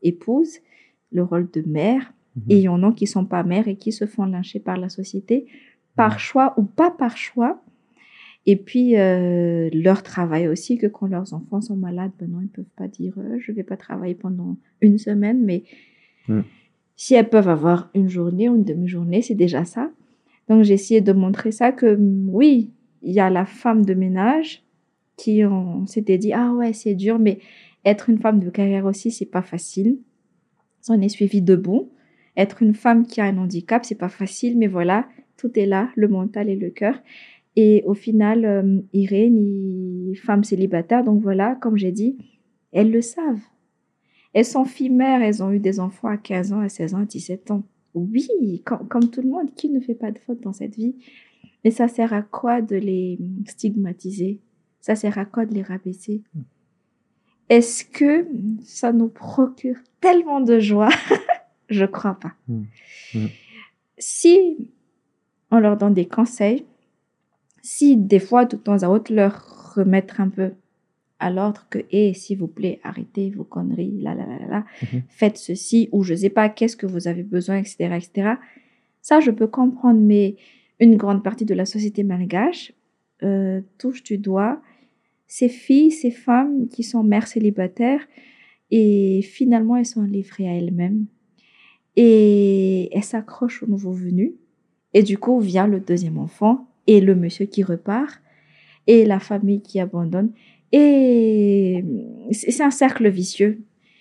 épouse, 0.02 0.52
le 1.18 1.22
rôle 1.22 1.48
de 1.50 1.62
mère, 1.78 2.04
et 2.48 2.56
il 2.58 2.62
y 2.62 2.68
en 2.68 2.82
a 2.82 2.92
qui 2.92 3.06
sont 3.06 3.24
pas 3.24 3.42
mères 3.42 3.68
et 3.68 3.76
qui 3.76 3.92
se 3.92 4.06
font 4.06 4.24
lyncher 4.24 4.58
par 4.58 4.78
la 4.78 4.88
société, 4.88 5.46
par 5.96 6.18
choix 6.18 6.54
ou 6.56 6.62
pas 6.62 6.90
par 6.90 7.16
choix. 7.16 7.62
Et 8.46 8.56
puis, 8.56 8.96
euh, 8.96 9.68
leur 9.72 10.02
travail 10.02 10.48
aussi, 10.48 10.76
que 10.76 10.86
quand 10.86 11.06
leurs 11.06 11.32
enfants 11.34 11.60
sont 11.60 11.76
malades, 11.76 12.10
ben 12.18 12.28
non, 12.30 12.40
ils 12.40 12.44
ne 12.44 12.48
peuvent 12.48 12.64
pas 12.76 12.88
dire 12.88 13.14
euh, 13.18 13.38
je 13.38 13.52
ne 13.52 13.56
vais 13.56 13.62
pas 13.62 13.76
travailler 13.76 14.14
pendant 14.14 14.56
une 14.80 14.98
semaine, 14.98 15.44
mais 15.44 15.62
Mm. 16.28 16.40
si 16.96 17.14
elles 17.14 17.28
peuvent 17.28 17.48
avoir 17.48 17.90
une 17.94 18.08
journée 18.08 18.48
ou 18.48 18.56
une 18.56 18.64
demi-journée, 18.64 19.22
c'est 19.22 19.34
déjà 19.34 19.64
ça. 19.64 19.90
Donc, 20.48 20.62
j'ai 20.64 20.74
essayé 20.74 21.00
de 21.00 21.12
montrer 21.12 21.52
ça 21.52 21.72
que 21.72 21.96
mm, 21.96 22.28
oui, 22.30 22.70
il 23.02 23.12
y 23.12 23.20
a 23.20 23.30
la 23.30 23.44
femme 23.44 23.84
de 23.84 23.94
ménage 23.94 24.62
qui 25.16 25.44
on 25.44 25.86
s'était 25.86 26.18
dit 26.18 26.32
ah 26.32 26.52
ouais, 26.52 26.72
c'est 26.72 26.94
dur, 26.94 27.18
mais 27.18 27.38
être 27.84 28.10
une 28.10 28.18
femme 28.18 28.40
de 28.40 28.50
carrière 28.50 28.86
aussi, 28.86 29.10
c'est 29.10 29.26
pas 29.26 29.42
facile. 29.42 29.98
En 30.88 31.00
est 31.00 31.08
suivi 31.08 31.42
de 31.42 31.54
bon. 31.54 31.88
Être 32.36 32.62
une 32.62 32.74
femme 32.74 33.06
qui 33.06 33.20
a 33.20 33.24
un 33.24 33.36
handicap, 33.38 33.84
c'est 33.84 33.94
pas 33.98 34.08
facile, 34.08 34.56
mais 34.58 34.66
voilà, 34.66 35.06
tout 35.36 35.58
est 35.58 35.66
là, 35.66 35.90
le 35.96 36.08
mental 36.08 36.48
et 36.48 36.56
le 36.56 36.70
cœur. 36.70 36.94
Et 37.56 37.82
au 37.86 37.92
final, 37.94 38.44
euh, 38.46 38.80
Irène, 38.94 40.12
femme 40.16 40.42
célibataire, 40.44 41.04
donc 41.04 41.20
voilà, 41.22 41.54
comme 41.56 41.76
j'ai 41.76 41.92
dit, 41.92 42.16
elles 42.72 42.90
le 42.90 43.02
savent. 43.02 43.42
Elles 44.32 44.46
sont 44.46 44.64
filles 44.64 44.88
mères, 44.88 45.20
elles 45.20 45.42
ont 45.42 45.50
eu 45.52 45.58
des 45.60 45.78
enfants 45.78 46.08
à 46.08 46.16
15 46.16 46.54
ans, 46.54 46.60
à 46.60 46.70
16 46.70 46.94
ans, 46.94 47.02
à 47.02 47.04
17 47.04 47.50
ans. 47.50 47.64
Oui, 47.94 48.62
com- 48.64 48.86
comme 48.88 49.10
tout 49.10 49.20
le 49.20 49.28
monde, 49.28 49.52
qui 49.54 49.68
ne 49.68 49.80
fait 49.80 49.94
pas 49.94 50.10
de 50.10 50.18
faute 50.18 50.40
dans 50.40 50.54
cette 50.54 50.74
vie? 50.76 50.94
Mais 51.64 51.70
ça 51.70 51.86
sert 51.88 52.14
à 52.14 52.22
quoi 52.22 52.62
de 52.62 52.76
les 52.76 53.18
stigmatiser? 53.46 54.40
Ça 54.80 54.96
sert 54.96 55.18
à 55.18 55.26
quoi 55.26 55.44
de 55.44 55.52
les 55.54 55.60
rabaisser? 55.62 56.22
Est-ce 57.50 57.84
que 57.84 58.26
ça 58.64 58.92
nous 58.94 59.08
procure 59.08 59.76
tellement 60.00 60.40
de 60.40 60.58
joie? 60.58 60.88
Je 61.72 61.84
crois 61.84 62.14
pas. 62.14 62.32
Mm. 62.48 62.62
Mm. 63.14 63.26
Si 63.98 64.56
on 65.50 65.58
leur 65.58 65.76
donne 65.76 65.94
des 65.94 66.06
conseils, 66.06 66.64
si 67.62 67.96
des 67.96 68.18
fois 68.18 68.44
de 68.44 68.56
temps 68.56 68.82
à 68.82 68.88
autre 68.88 69.12
leur 69.12 69.74
remettre 69.74 70.20
un 70.20 70.28
peu 70.28 70.52
à 71.18 71.30
l'ordre 71.30 71.66
que, 71.70 71.78
et 71.90 72.14
s'il 72.14 72.38
vous 72.38 72.48
plaît, 72.48 72.80
arrêtez 72.82 73.30
vos 73.30 73.44
conneries, 73.44 74.00
là, 74.00 74.14
là, 74.14 74.26
là, 74.26 74.38
là, 74.40 74.46
là, 74.48 74.64
faites 75.08 75.36
ceci, 75.36 75.88
ou 75.92 76.02
je 76.02 76.14
sais 76.14 76.30
pas, 76.30 76.48
qu'est-ce 76.48 76.76
que 76.76 76.86
vous 76.86 77.06
avez 77.06 77.22
besoin, 77.22 77.58
etc., 77.58 77.76
etc. 77.96 78.30
Ça, 79.02 79.20
je 79.20 79.30
peux 79.30 79.46
comprendre, 79.46 80.00
mais 80.00 80.36
une 80.80 80.96
grande 80.96 81.22
partie 81.22 81.44
de 81.44 81.54
la 81.54 81.64
société 81.64 82.02
malgache 82.02 82.72
euh, 83.22 83.60
touche 83.78 84.02
du 84.02 84.18
doigt 84.18 84.60
ces 85.32 85.48
filles, 85.48 85.90
ces 85.90 86.10
femmes 86.10 86.68
qui 86.68 86.82
sont 86.82 87.02
mères 87.02 87.26
célibataires 87.26 88.06
et 88.70 89.22
finalement 89.22 89.78
elles 89.78 89.86
sont 89.86 90.02
livrées 90.02 90.46
à 90.46 90.52
elles-mêmes 90.52 91.06
et 91.96 92.88
elles 92.96 93.04
s'accrochent 93.04 93.62
au 93.62 93.66
nouveau 93.66 93.92
venu 93.92 94.34
et 94.94 95.02
du 95.02 95.18
coup 95.18 95.40
vient 95.40 95.66
le 95.66 95.80
deuxième 95.80 96.18
enfant 96.18 96.66
et 96.86 97.00
le 97.00 97.14
monsieur 97.14 97.46
qui 97.46 97.62
repart 97.62 98.20
et 98.86 99.04
la 99.04 99.20
famille 99.20 99.60
qui 99.62 99.78
abandonne 99.80 100.32
et 100.72 101.84
c'est 102.30 102.62
un 102.62 102.70
cercle 102.70 103.08
vicieux. 103.08 103.60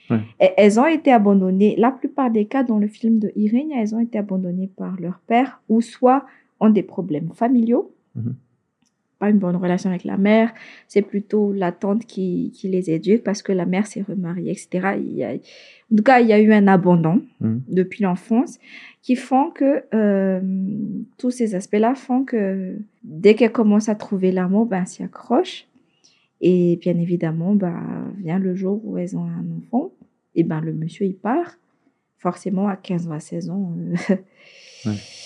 Ouais. 0.10 0.20
Elles 0.40 0.80
ont 0.80 0.86
été 0.86 1.12
abandonnées, 1.12 1.76
la 1.78 1.92
plupart 1.92 2.32
des 2.32 2.46
cas 2.46 2.64
dans 2.64 2.80
le 2.80 2.88
film 2.88 3.20
de 3.20 3.32
Irène, 3.36 3.72
elles 3.74 3.94
ont 3.96 4.00
été 4.00 4.18
abandonnées 4.18 4.70
par 4.76 5.00
leur 5.00 5.20
père 5.28 5.62
ou 5.70 5.82
soit 5.82 6.26
ont 6.60 6.70
des 6.70 6.84
problèmes 6.84 7.30
familiaux, 7.34 7.94
Mhm. 8.16 8.36
Pas 9.22 9.30
une 9.30 9.38
bonne 9.38 9.56
relation 9.56 9.90
avec 9.92 10.04
la 10.04 10.18
mère, 10.18 10.52
c'est 10.88 11.02
plutôt 11.04 11.54
la 11.54 11.72
tante 11.72 12.06
qui, 12.06 12.52
qui 12.56 12.68
les 12.68 12.90
éduque 12.90 13.24
parce 13.24 13.42
que 13.42 13.52
la 13.54 13.66
mère 13.66 13.86
s'est 13.88 14.02
remariée, 14.02 14.52
etc. 14.52 14.98
Il 14.98 15.14
y 15.16 15.24
a, 15.24 15.32
en 15.34 15.96
tout 15.96 16.04
cas, 16.04 16.20
il 16.20 16.28
y 16.28 16.34
a 16.34 16.40
eu 16.40 16.52
un 16.52 16.68
abandon 16.68 17.22
Mhm. 17.40 17.62
depuis 17.70 18.04
l'enfance 18.04 18.58
qui 19.04 19.16
font 19.16 19.52
que 19.52 19.84
euh, 19.94 20.42
tous 21.18 21.32
ces 21.32 21.56
aspects-là 21.56 21.96
font 21.96 22.24
que 22.26 22.76
dès 23.04 23.34
qu'elle 23.36 23.52
commence 23.52 23.88
à 23.90 23.96
trouver 23.96 24.32
l'amour, 24.32 24.66
ben, 24.66 24.82
elle 24.82 24.88
s'y 24.88 25.04
accroche. 25.04 25.66
Et 26.42 26.78
bien 26.82 26.98
évidemment, 26.98 27.54
ben, 27.56 28.12
vient 28.18 28.40
le 28.40 28.56
jour 28.56 28.82
où 28.84 28.98
elles 28.98 29.16
ont 29.16 29.26
un 29.26 29.46
enfant, 29.60 29.92
et 30.36 30.44
ben 30.44 30.60
le 30.62 30.74
monsieur 30.74 31.06
il 31.06 31.16
part. 31.16 31.58
Forcément, 32.18 32.68
à 32.68 32.76
15 32.76 33.08
ou 33.08 33.14
à 33.14 33.20
16 33.20 33.50
ans, 33.50 33.74
euh, 33.78 34.16
Ouais. 34.86 34.96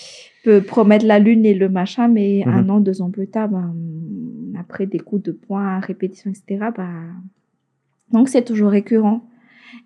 peut 0.46 0.60
promettre 0.62 1.04
la 1.06 1.18
lune 1.18 1.44
et 1.44 1.54
le 1.54 1.68
machin, 1.68 2.06
mais 2.08 2.30
Mhm. 2.46 2.52
un 2.58 2.68
an, 2.74 2.80
deux 2.88 2.98
ans 3.02 3.10
plus 3.10 3.26
tard, 3.36 3.48
ben, 3.48 3.74
après 4.62 4.86
des 4.86 5.00
coups 5.00 5.24
de 5.24 5.32
poing, 5.32 5.80
répétition, 5.80 6.30
etc., 6.30 6.44
ben, 6.76 6.94
donc 8.12 8.28
c'est 8.28 8.44
toujours 8.50 8.70
récurrent. 8.70 9.20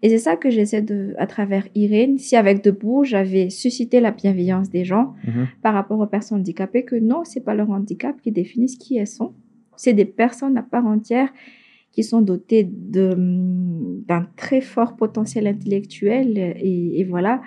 Et 0.02 0.08
c'est 0.11 0.18
ça 0.18 0.36
que 0.36 0.50
j'essaie 0.50 0.82
de, 0.82 1.14
à 1.18 1.26
travers 1.26 1.64
Irène, 1.74 2.18
si 2.18 2.36
avec 2.36 2.62
Debout, 2.62 3.04
j'avais 3.04 3.48
suscité 3.48 4.00
la 4.00 4.11
bienveillance 4.11 4.68
des 4.76 4.84
gens 4.84 5.06
Mhm. 5.26 5.46
par 5.62 5.72
rapport 5.78 5.98
aux 5.98 6.06
personnes 6.06 6.40
handicapées, 6.40 6.84
que 6.84 6.96
non, 6.96 7.20
c'est 7.24 7.44
pas 7.48 7.54
leur 7.54 7.70
handicap 7.70 8.14
qui 8.22 8.30
définissent 8.30 8.76
qui 8.76 8.92
elles 8.98 9.06
sont. 9.20 9.32
C'est 9.76 9.94
des 9.94 10.04
personnes 10.04 10.56
à 10.58 10.62
part 10.62 10.86
entière 10.86 11.30
qui 11.92 12.02
sont 12.04 12.20
dotées 12.20 12.64
d'un 14.11 14.26
très 14.36 14.61
fort 14.61 14.92
potentiel 14.96 15.46
intellectuel 15.46 16.28
et, 16.38 17.00
et 17.00 17.04
voilà, 17.04 17.40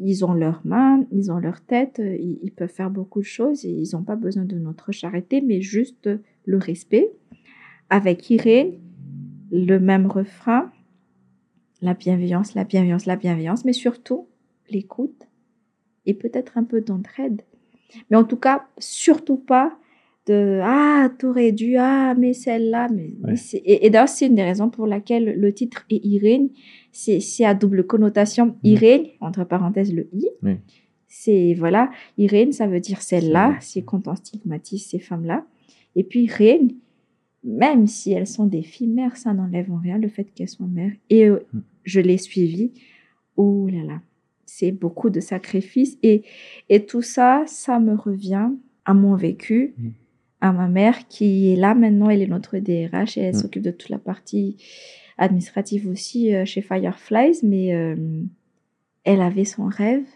ils 0.00 0.24
ont 0.24 0.32
leurs 0.32 0.60
mains, 0.64 1.04
ils 1.12 1.30
ont 1.30 1.38
leur 1.38 1.60
tête, 1.60 2.00
euh, 2.00 2.16
ils, 2.16 2.38
ils 2.42 2.52
peuvent 2.52 2.68
faire 2.72 2.90
beaucoup 2.90 3.20
de 3.20 3.26
choses 3.26 3.64
et 3.64 3.70
ils 3.70 3.90
n'ont 3.94 4.02
pas 4.02 4.16
besoin 4.16 4.44
de 4.44 4.58
notre 4.58 4.92
charité, 4.92 5.40
mais 5.40 5.60
juste 5.60 6.08
le 6.44 6.56
respect. 6.58 7.10
Avec 7.90 8.28
Irène, 8.30 8.78
le 9.52 9.78
même 9.78 10.06
refrain, 10.06 10.70
la 11.82 11.94
bienveillance, 11.94 12.54
la 12.54 12.64
bienveillance, 12.64 13.06
la 13.06 13.16
bienveillance, 13.16 13.64
mais 13.64 13.72
surtout 13.72 14.26
l'écoute 14.68 15.26
et 16.06 16.14
peut-être 16.14 16.56
un 16.56 16.64
peu 16.64 16.80
d'entraide. 16.80 17.42
Mais 18.10 18.16
en 18.16 18.24
tout 18.24 18.36
cas, 18.36 18.66
surtout 18.78 19.36
pas 19.36 19.76
de 20.26 20.60
Ah, 20.62 21.10
t'aurais 21.18 21.50
dû, 21.52 21.76
ah, 21.78 22.14
mais 22.16 22.32
celle-là. 22.34 22.88
Mais, 22.94 23.14
Ouais. 23.24 23.34
et 23.64 23.90
d'ailleurs, 23.90 24.08
c'est 24.08 24.26
une 24.26 24.34
des 24.36 24.42
raisons 24.44 24.70
pour 24.70 24.86
laquelle 24.86 25.34
le 25.38 25.52
titre 25.52 25.84
est 25.90 26.04
Irène. 26.04 26.50
C'est 26.92 27.44
à 27.44 27.54
double 27.54 27.86
connotation. 27.86 28.56
Irène, 28.64 29.04
entre 29.20 29.44
parenthèses, 29.44 29.92
le 29.94 30.08
I. 30.12 30.26
Oui. 30.42 30.56
C'est, 31.06 31.54
voilà, 31.54 31.90
Irène, 32.18 32.52
ça 32.52 32.66
veut 32.66 32.80
dire 32.80 33.02
celle-là. 33.02 33.56
C'est 33.60 33.82
quand 33.82 34.06
on 34.08 34.14
stigmatise 34.14 34.86
ces 34.86 34.98
femmes-là. 34.98 35.44
Et 35.96 36.04
puis, 36.04 36.26
Reine, 36.28 36.72
même 37.42 37.86
si 37.86 38.12
elles 38.12 38.26
sont 38.26 38.46
des 38.46 38.62
filles 38.62 38.86
mères, 38.88 39.16
ça 39.16 39.32
n'enlève 39.34 39.70
en 39.72 39.78
rien 39.78 39.98
le 39.98 40.08
fait 40.08 40.24
qu'elles 40.24 40.48
soient 40.48 40.66
mères. 40.68 40.92
Et 41.10 41.24
euh, 41.26 41.40
Mm. 41.52 41.58
je 41.84 42.00
l'ai 42.00 42.18
suivi. 42.18 42.72
Oh 43.36 43.66
là 43.72 43.82
là, 43.84 44.00
c'est 44.46 44.70
beaucoup 44.72 45.10
de 45.10 45.20
sacrifices. 45.20 45.98
Et, 46.02 46.22
et 46.68 46.84
tout 46.86 47.02
ça, 47.02 47.42
ça 47.46 47.80
me 47.80 47.94
revient 47.94 48.50
à 48.84 48.94
mon 48.94 49.14
vécu, 49.16 49.74
Mm. 49.78 49.88
à 50.42 50.52
ma 50.52 50.68
mère 50.68 51.08
qui 51.08 51.50
est 51.52 51.56
là 51.56 51.74
maintenant, 51.74 52.08
elle 52.10 52.22
est 52.22 52.26
notre 52.28 52.58
DRH 52.58 53.16
et 53.18 53.22
elle 53.22 53.34
Mm. 53.34 53.38
s'occupe 53.38 53.62
de 53.62 53.70
toute 53.72 53.88
la 53.90 53.98
partie 53.98 54.56
administrative 55.20 55.86
aussi 55.88 56.34
euh, 56.34 56.44
chez 56.44 56.62
Fireflies, 56.62 57.38
mais 57.44 57.74
euh, 57.74 57.94
elle 59.04 59.20
avait 59.20 59.44
son 59.44 59.66
rêve. 59.66 60.06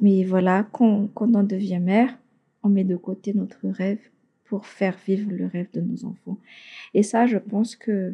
Mais 0.00 0.24
voilà, 0.24 0.66
quand, 0.72 1.08
quand 1.14 1.32
on 1.36 1.44
devient 1.44 1.78
mère, 1.78 2.18
on 2.64 2.68
met 2.68 2.84
de 2.84 2.96
côté 2.96 3.34
notre 3.34 3.68
rêve 3.68 4.00
pour 4.46 4.66
faire 4.66 4.96
vivre 5.06 5.30
le 5.30 5.46
rêve 5.46 5.68
de 5.72 5.80
nos 5.80 6.04
enfants. 6.04 6.38
Et 6.94 7.02
ça, 7.02 7.26
je 7.26 7.38
pense 7.38 7.76
que 7.76 8.12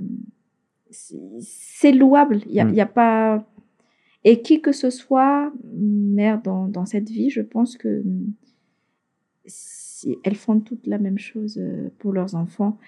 c'est 0.91 1.93
louable. 1.93 2.41
Il 2.47 2.53
n'y 2.53 2.61
a, 2.61 2.65
Mm. 2.65 2.81
a 2.81 2.87
pas... 2.87 3.47
Et 4.25 4.43
qui 4.43 4.61
que 4.61 4.73
ce 4.73 4.91
soit, 4.91 5.53
mère 5.73 6.43
dans, 6.43 6.67
dans 6.67 6.87
cette 6.87 7.09
vie, 7.09 7.31
je 7.31 7.41
pense 7.41 7.77
que 7.77 8.03
si 9.47 10.17
elles 10.25 10.35
font 10.35 10.61
toutes 10.61 10.87
la 10.87 10.99
même 10.99 11.19
chose 11.19 11.57
euh, 11.59 11.89
pour 11.99 12.13
leurs 12.13 12.35
enfants, 12.35 12.79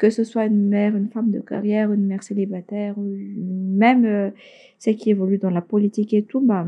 que 0.00 0.08
ce 0.08 0.24
soit 0.24 0.46
une 0.46 0.66
mère, 0.66 0.96
une 0.96 1.10
femme 1.10 1.30
de 1.30 1.40
carrière, 1.40 1.92
une 1.92 2.06
mère 2.06 2.22
célibataire, 2.22 2.94
même 2.98 4.06
euh, 4.06 4.30
celle 4.78 4.96
qui 4.96 5.10
évolue 5.10 5.36
dans 5.36 5.50
la 5.50 5.60
politique 5.60 6.14
et 6.14 6.22
tout, 6.22 6.40
bah, 6.40 6.66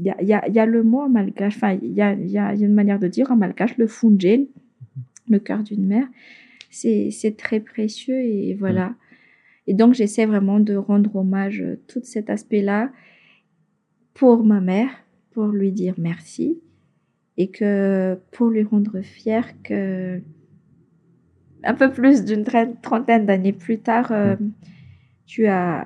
il 0.00 0.06
y, 0.06 0.10
a, 0.10 0.20
y, 0.20 0.32
a, 0.32 0.48
il 0.48 0.52
y 0.52 0.58
a 0.58 0.66
le 0.66 0.82
mot 0.82 1.08
malgache, 1.08 1.54
enfin, 1.54 1.78
il 1.80 1.92
y 1.92 2.02
a, 2.02 2.14
y 2.14 2.64
une 2.64 2.74
manière 2.74 2.98
de 2.98 3.06
dire 3.06 3.30
en 3.30 3.36
malgache, 3.36 3.78
le 3.78 3.86
funjen, 3.86 4.48
le 5.28 5.38
cœur 5.38 5.62
d'une 5.62 5.86
mère, 5.86 6.08
c'est 6.68 7.36
très 7.38 7.60
précieux 7.60 8.20
et 8.20 8.54
voilà. 8.54 8.96
Et 9.68 9.74
donc, 9.74 9.94
j'essaie 9.94 10.26
vraiment 10.26 10.58
de 10.58 10.74
rendre 10.74 11.14
hommage 11.14 11.62
à 11.62 11.76
tout 11.86 12.00
cet 12.02 12.28
aspect-là 12.28 12.90
pour 14.14 14.42
ma 14.42 14.60
mère, 14.60 14.90
pour 15.30 15.46
lui 15.46 15.70
dire 15.70 15.94
merci 15.96 16.58
et 17.36 17.50
que 17.52 18.18
pour 18.32 18.48
lui 18.48 18.64
rendre 18.64 19.00
fière 19.02 19.46
que 19.62 20.20
un 21.64 21.74
peu 21.74 21.90
plus 21.90 22.24
d'une 22.24 22.44
trentaine 22.82 23.26
d'années 23.26 23.52
plus 23.52 23.78
tard, 23.78 24.12
euh, 24.12 24.36
tu 25.32 25.46
as, 25.46 25.84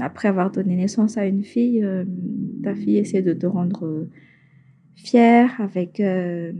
après 0.00 0.26
avoir 0.26 0.50
donné 0.50 0.74
naissance 0.74 1.16
à 1.16 1.26
une 1.26 1.44
fille, 1.44 1.84
euh, 1.84 2.04
ta 2.64 2.74
fille 2.74 2.96
essaie 2.96 3.22
de 3.22 3.32
te 3.32 3.46
rendre 3.46 3.86
euh, 3.86 4.10
fière 4.96 5.60
avec, 5.60 6.00
euh, 6.00 6.52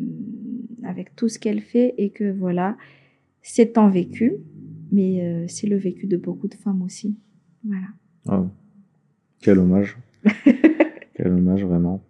avec 0.85 1.17
tout 1.17 1.29
ce 1.29 1.41
qu'elle 1.41 1.61
fait 1.61 1.95
et 1.99 2.11
que 2.11 2.31
voilà, 2.31 2.77
c'est 3.43 3.73
ton 3.73 3.89
vécu, 3.89 4.35
mais 4.93 5.47
c'est 5.49 5.67
le 5.67 5.77
vécu 5.77 6.07
de 6.07 6.17
beaucoup 6.17 6.47
de 6.47 6.55
femmes 6.55 6.83
aussi. 6.83 7.17
Voilà. 7.65 7.89
Oh. 8.29 8.47
Quel 9.41 9.59
hommage. 9.59 9.99
Quel 11.15 11.29
hommage, 11.29 11.65
vraiment. 11.65 12.03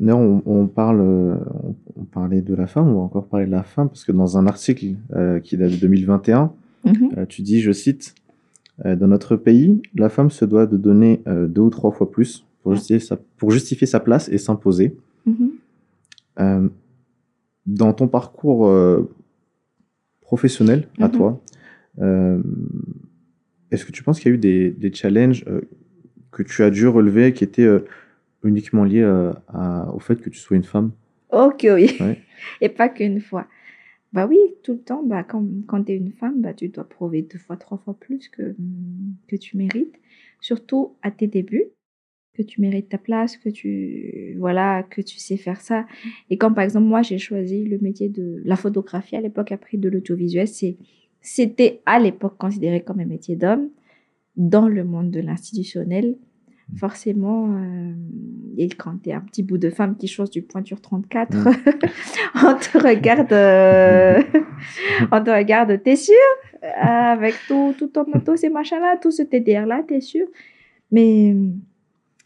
On, 0.00 0.42
on, 0.46 0.66
parle, 0.68 1.00
on, 1.00 1.74
on, 1.96 2.04
parlait 2.04 2.40
de 2.40 2.54
la 2.54 2.66
femme, 2.68 2.88
on 2.88 2.94
va 2.94 3.00
encore 3.00 3.26
parler 3.26 3.46
de 3.46 3.50
la 3.50 3.64
femme, 3.64 3.88
parce 3.88 4.04
que 4.04 4.12
dans 4.12 4.38
un 4.38 4.46
article 4.46 4.94
euh, 5.14 5.40
qui 5.40 5.56
date 5.56 5.72
de 5.72 5.76
2021, 5.76 6.52
Mhm. 6.84 7.10
euh, 7.18 7.26
tu 7.26 7.42
dis, 7.42 7.60
je 7.60 7.72
cite, 7.72 8.14
euh, 8.86 8.94
Dans 8.94 9.08
notre 9.08 9.34
pays, 9.34 9.82
la 9.96 10.08
femme 10.08 10.30
se 10.30 10.44
doit 10.44 10.66
de 10.66 10.76
donner 10.76 11.20
deux 11.26 11.62
ou 11.62 11.70
trois 11.70 11.90
fois 11.90 12.08
plus 12.10 12.44
pour 12.62 12.74
justifier 12.74 13.00
sa, 13.00 13.16
pour 13.36 13.50
justifier 13.50 13.86
sa 13.88 13.98
place 13.98 14.28
et 14.28 14.38
s'imposer. 14.38 14.96
Mhm. 15.26 16.70
Dans 17.66 17.92
ton 17.92 18.06
parcours 18.08 18.70
professionnel 20.20 20.86
à 21.00 21.08
Mhm. 21.08 21.12
toi, 21.12 21.40
est-ce 23.72 23.84
que 23.84 23.90
tu 23.92 24.02
penses 24.04 24.20
qu'il 24.20 24.30
y 24.30 24.32
a 24.32 24.36
eu 24.36 24.38
des, 24.38 24.70
des 24.70 24.92
challenges 24.94 25.44
que 26.30 26.42
tu 26.44 26.62
as 26.62 26.70
dû 26.70 26.86
relever 26.86 27.32
qui 27.32 27.42
étaient 27.44 27.68
uniquement 28.44 28.84
liés 28.84 29.02
euh, 29.02 29.32
à- 29.48 29.92
au 29.94 29.98
fait 29.98 30.20
que 30.20 30.30
tu 30.30 30.38
sois 30.38 30.56
une 30.56 30.64
femme 30.64 30.92
Ok, 31.30 31.66
oui. 31.74 31.90
Ouais. 32.00 32.18
Et 32.60 32.68
pas 32.68 32.88
qu'une 32.88 33.20
fois. 33.20 33.46
Bah 34.12 34.26
oui, 34.26 34.38
tout 34.62 34.72
le 34.72 34.78
temps, 34.80 35.02
bah, 35.02 35.22
quand, 35.22 35.44
quand 35.66 35.84
tu 35.84 35.92
es 35.92 35.96
une 35.96 36.12
femme, 36.12 36.40
bah, 36.40 36.54
tu 36.54 36.68
dois 36.68 36.88
prouver 36.88 37.22
deux 37.22 37.38
fois, 37.38 37.56
trois 37.56 37.76
fois 37.78 37.94
plus 37.98 38.28
que, 38.28 38.56
que 39.26 39.36
tu 39.36 39.56
mérites. 39.58 39.94
Surtout 40.40 40.94
à 41.02 41.10
tes 41.10 41.26
débuts, 41.26 41.66
que 42.32 42.42
tu 42.42 42.60
mérites 42.62 42.88
ta 42.88 42.96
place, 42.96 43.36
que 43.36 43.50
tu, 43.50 44.34
voilà, 44.38 44.84
que 44.84 45.02
tu 45.02 45.18
sais 45.18 45.36
faire 45.36 45.60
ça. 45.60 45.84
Et 46.30 46.38
quand, 46.38 46.54
par 46.54 46.64
exemple, 46.64 46.86
moi, 46.86 47.02
j'ai 47.02 47.18
choisi 47.18 47.64
le 47.64 47.78
métier 47.80 48.08
de 48.08 48.40
la 48.44 48.56
photographie 48.56 49.16
à 49.16 49.20
l'époque, 49.20 49.52
après 49.52 49.76
de 49.76 49.88
l'audiovisuel, 49.90 50.48
c'était 51.20 51.80
à 51.84 51.98
l'époque 51.98 52.38
considéré 52.38 52.82
comme 52.82 53.00
un 53.00 53.04
métier 53.06 53.36
d'homme 53.36 53.68
dans 54.36 54.68
le 54.68 54.84
monde 54.84 55.10
de 55.10 55.20
l'institutionnel. 55.20 56.16
Forcément, 56.76 57.56
euh, 57.56 57.92
et 58.58 58.68
quand 58.68 58.98
tu 59.02 59.08
es 59.10 59.12
un 59.14 59.20
petit 59.20 59.42
bout 59.42 59.56
de 59.58 59.70
femme 59.70 59.96
qui 59.96 60.06
chose 60.06 60.30
du 60.30 60.42
pointure 60.42 60.80
34, 60.80 61.34
Mm. 61.34 61.50
on 62.46 62.54
te 62.54 62.78
regarde, 62.78 63.32
euh, 63.32 64.22
on 65.12 65.24
te 65.24 65.30
regarde, 65.30 65.82
t'es 65.82 65.96
sûr? 65.96 66.14
Euh, 66.62 66.68
Avec 66.80 67.34
tout, 67.48 67.74
tout 67.78 67.86
ton 67.88 68.04
moto, 68.06 68.36
ces 68.36 68.50
machins-là, 68.50 68.98
tout 69.00 69.10
ce 69.10 69.22
TDR-là, 69.22 69.82
t'es 69.88 70.00
sûr? 70.00 70.26
Mais 70.92 71.34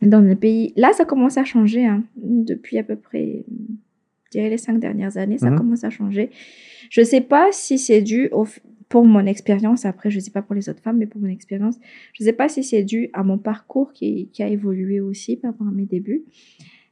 dans 0.01 0.20
le 0.20 0.34
pays, 0.34 0.72
là, 0.76 0.93
ça 0.93 1.05
commence 1.05 1.38
à 1.38 1.45
changer. 1.45 1.86
hein. 1.86 2.03
Depuis 2.16 2.78
à 2.78 2.82
peu 2.82 2.97
près, 2.97 3.45
je 4.24 4.30
dirais 4.30 4.51
les 4.51 4.59
cinq 4.59 4.78
dernières 4.80 5.16
années, 5.18 5.38
ça 5.38 5.51
Mhm. 5.51 5.59
commence 5.59 5.84
à 5.84 5.90
changer. 5.90 6.30
Je 6.90 7.03
sais 7.03 7.20
pas 7.20 7.49
si 7.53 7.78
c'est 7.78 8.03
dû 8.03 8.28
au, 8.32 8.45
pour 8.93 9.07
mon 9.07 9.24
expérience, 9.24 9.86
après, 9.86 10.11
je 10.11 10.20
sais 10.20 10.30
pas 10.30 10.43
pour 10.43 10.55
les 10.55 10.68
autres 10.68 10.82
femmes, 10.82 10.99
mais 10.99 11.07
pour 11.07 11.18
mon 11.18 11.28
expérience, 11.28 11.78
je 12.12 12.24
sais 12.24 12.34
pas 12.34 12.51
si 12.51 12.62
c'est 12.62 12.82
dû 12.82 13.09
à 13.14 13.22
mon 13.22 13.38
parcours 13.38 13.95
qui, 13.95 14.28
qui 14.34 14.43
a 14.43 14.49
évolué 14.49 15.01
aussi 15.01 15.38
par 15.38 15.53
rapport 15.53 15.66
à 15.66 15.70
mes 15.70 15.86
débuts. 15.86 16.24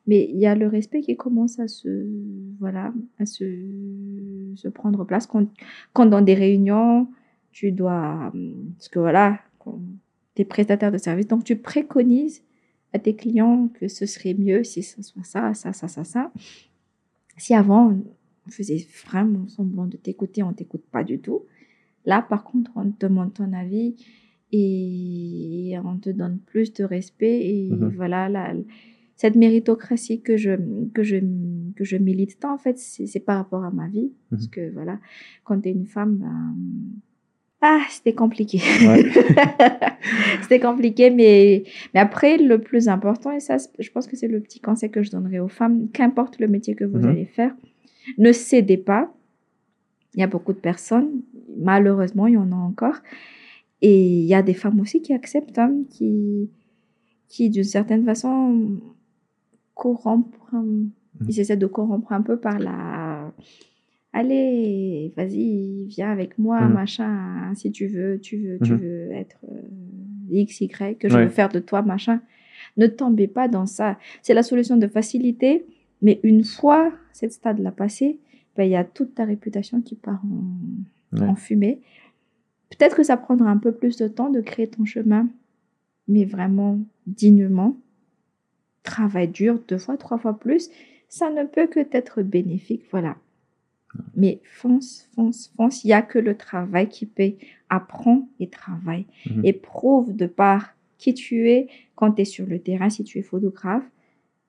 Mais 0.07 0.27
il 0.33 0.39
y 0.39 0.47
a 0.47 0.55
le 0.55 0.67
respect 0.67 1.03
qui 1.03 1.15
commence 1.15 1.61
à 1.61 1.69
se, 1.69 2.07
voilà, 2.59 2.95
à 3.19 3.27
se, 3.27 3.45
se 4.55 4.69
prendre 4.69 5.05
place 5.05 5.27
quand, 5.27 5.47
quand 5.93 6.07
dans 6.07 6.23
des 6.23 6.33
réunions, 6.33 7.07
tu 7.53 7.71
dois, 7.71 8.33
parce 8.79 8.89
que 8.89 8.99
voilà, 8.99 9.39
tu 10.35 10.41
es 10.41 10.47
prestataire 10.47 10.93
de 10.93 10.97
service, 10.97 11.27
donc 11.27 11.45
tu 11.45 11.57
préconises 11.57 12.43
à 12.95 12.99
tes 12.99 13.15
clients 13.15 13.69
que 13.75 13.89
ce 13.89 14.07
serait 14.07 14.33
mieux 14.33 14.65
si 14.65 14.83
ce 14.83 15.03
soit 15.03 15.25
ça, 15.25 15.53
ça, 15.53 15.75
ça, 15.75 15.87
ça, 15.87 16.05
ça. 16.05 16.33
Si 17.37 17.55
avant, 17.55 17.95
on 18.47 18.51
faisait 18.51 18.87
vraiment 19.05 19.47
semblant 19.49 19.85
de 19.85 19.99
t'écouter, 19.99 20.43
on 20.43 20.55
t'écoute 20.55 20.85
pas 20.91 21.05
du 21.05 21.19
tout. 21.19 21.43
Là, 22.07 22.23
par 22.29 22.45
contre, 22.45 22.71
on 22.77 22.91
te 22.91 23.07
demande 23.07 23.33
ton 23.35 23.53
avis 23.53 23.95
et 24.53 25.75
on 25.85 25.97
te 25.99 26.11
donne 26.11 26.39
plus 26.39 26.73
de 26.73 26.85
respect 26.85 27.41
et 27.47 27.71
Mhm. 27.71 27.93
voilà, 27.97 28.29
la, 28.29 28.53
cette 29.17 29.37
méritocratie 29.37 30.21
que 30.23 30.37
je, 30.37 30.53
que 30.95 31.03
je, 31.03 31.17
que 31.77 31.85
je 31.85 31.97
milite 31.97 32.39
tant, 32.41 32.55
en 32.55 32.59
fait, 32.59 32.79
c'est 32.79 33.21
par 33.21 33.37
rapport 33.37 33.65
à 33.65 33.71
ma 33.71 33.87
vie. 33.89 34.13
Parce 34.31 34.45
Mhm. 34.45 34.51
que 34.51 34.73
voilà, 34.73 34.99
quand 35.45 35.61
tu 35.61 35.69
es 35.69 35.73
une 35.73 35.87
femme, 35.87 36.17
ben, 36.17 36.55
ah, 37.61 37.83
c'était 37.91 38.15
compliqué. 38.15 38.59
Ouais. 38.87 39.05
c'était 40.43 40.61
compliqué, 40.61 41.11
mais, 41.11 41.65
mais 41.95 42.01
après, 42.01 42.39
le 42.39 42.59
plus 42.61 42.89
important, 42.89 43.31
et 43.33 43.41
ça, 43.41 43.59
je 43.79 43.91
pense 43.91 44.07
que 44.07 44.17
c'est 44.17 44.29
le 44.29 44.41
petit 44.41 44.61
conseil 44.61 44.91
que 44.91 45.03
je 45.03 45.11
donnerais 45.11 45.39
aux 45.41 45.49
femmes, 45.49 45.89
qu'importe 45.93 46.39
le 46.41 46.49
métier 46.49 46.75
que 46.75 46.85
vous 46.85 46.99
Mhm. 46.99 47.09
allez 47.09 47.27
faire, 47.27 47.55
ne 48.19 48.33
cédez 48.33 48.79
pas. 48.79 49.13
Il 50.15 50.21
y 50.21 50.23
a 50.23 50.27
beaucoup 50.27 50.53
de 50.53 50.59
personnes, 50.59 51.23
malheureusement, 51.57 52.27
il 52.27 52.35
y 52.35 52.37
en 52.37 52.51
a 52.53 52.57
encore. 52.57 52.97
Et 53.83 54.19
il 54.21 54.25
y 54.27 54.35
a 54.35 54.43
des 54.43 54.55
femmes 54.55 54.81
aussi 54.81 55.01
qui 55.03 55.13
acceptent, 55.15 55.59
hein, 55.59 55.73
qui, 55.89 56.51
qui 57.29 57.49
d'une 57.51 57.65
certaine 57.65 58.05
façon, 58.05 58.71
corrompent. 59.75 60.35
Ils 61.29 61.41
essaient 61.41 61.57
de 61.57 61.67
corrompre 61.67 62.13
un 62.13 62.23
peu 62.23 62.37
par 62.39 62.59
la. 62.59 63.33
Allez, 64.13 65.13
vas-y, 65.17 65.85
viens 65.87 66.11
avec 66.11 66.39
moi, 66.39 66.67
Mhm. 66.67 66.73
machin. 66.75 67.53
Si 67.55 67.71
tu 67.71 67.87
veux, 67.87 68.19
tu 68.21 68.37
veux, 68.39 68.59
tu 68.61 68.73
Mhm. 68.73 68.79
veux 68.81 69.13
être 69.13 69.39
euh, 69.49 69.63
X, 70.31 70.61
Y, 70.61 70.99
que 70.99 71.09
je 71.09 71.15
Ouais. 71.17 71.25
veux 71.25 71.31
faire 71.31 71.49
de 71.49 71.61
toi, 71.61 71.83
machin. 71.83 72.21
Ne 72.77 72.87
tombez 72.89 73.29
pas 73.29 73.47
dans 73.49 73.67
ça. 73.67 73.99
C'est 74.23 74.35
la 74.35 74.43
solution 74.43 74.77
de 74.77 74.87
facilité, 74.89 75.65
mais 76.03 76.19
une 76.25 76.43
fois 76.45 76.93
cette 77.13 77.33
stade-là 77.33 77.71
passé, 77.71 78.19
ben, 78.61 78.69
il 78.69 78.73
y 78.73 78.77
a 78.77 78.85
toute 78.85 79.15
ta 79.15 79.25
réputation 79.25 79.81
qui 79.81 79.95
part 79.97 80.23
en, 80.25 81.19
Ouais. 81.19 81.27
en 81.27 81.35
fumée. 81.35 81.81
Peut-être 82.71 82.95
que 82.97 83.03
ça 83.03 83.17
prendra 83.17 83.51
un 83.51 83.57
peu 83.57 83.73
plus 83.73 83.97
de 83.97 84.07
temps 84.07 84.29
de 84.31 84.41
créer 84.41 84.69
ton 84.69 84.85
chemin, 84.85 85.29
mais 86.07 86.25
vraiment 86.25 86.79
dignement. 87.07 87.77
Travail 88.83 89.29
dur, 89.29 89.61
deux 89.67 89.79
fois, 89.79 89.97
trois 89.97 90.19
fois 90.19 90.39
plus, 90.39 90.71
ça 91.09 91.31
ne 91.31 91.45
peut 91.45 91.67
que 91.67 91.81
être 91.91 92.23
bénéfique, 92.23 92.85
voilà. 92.91 93.17
Mais 94.15 94.41
fonce, 94.45 95.09
fonce, 95.15 95.53
fonce. 95.57 95.83
Il 95.85 95.89
n'y 95.89 95.93
a 95.95 96.03
que 96.03 96.19
le 96.19 96.37
travail 96.37 96.89
qui 96.89 97.07
paye. 97.07 97.39
Apprends 97.71 98.29
et 98.39 98.49
travaille. 98.49 99.07
Mhm. 99.27 99.41
Et 99.45 99.53
prouve 99.53 100.15
de 100.15 100.27
par 100.27 100.75
qui 100.99 101.15
tu 101.15 101.49
es 101.51 101.69
quand 101.97 102.13
tu 102.13 102.23
es 102.23 102.25
sur 102.25 102.47
le 102.47 102.61
terrain, 102.61 102.89
si 102.91 103.03
tu 103.05 103.19
es 103.19 103.23
photographe. 103.23 103.89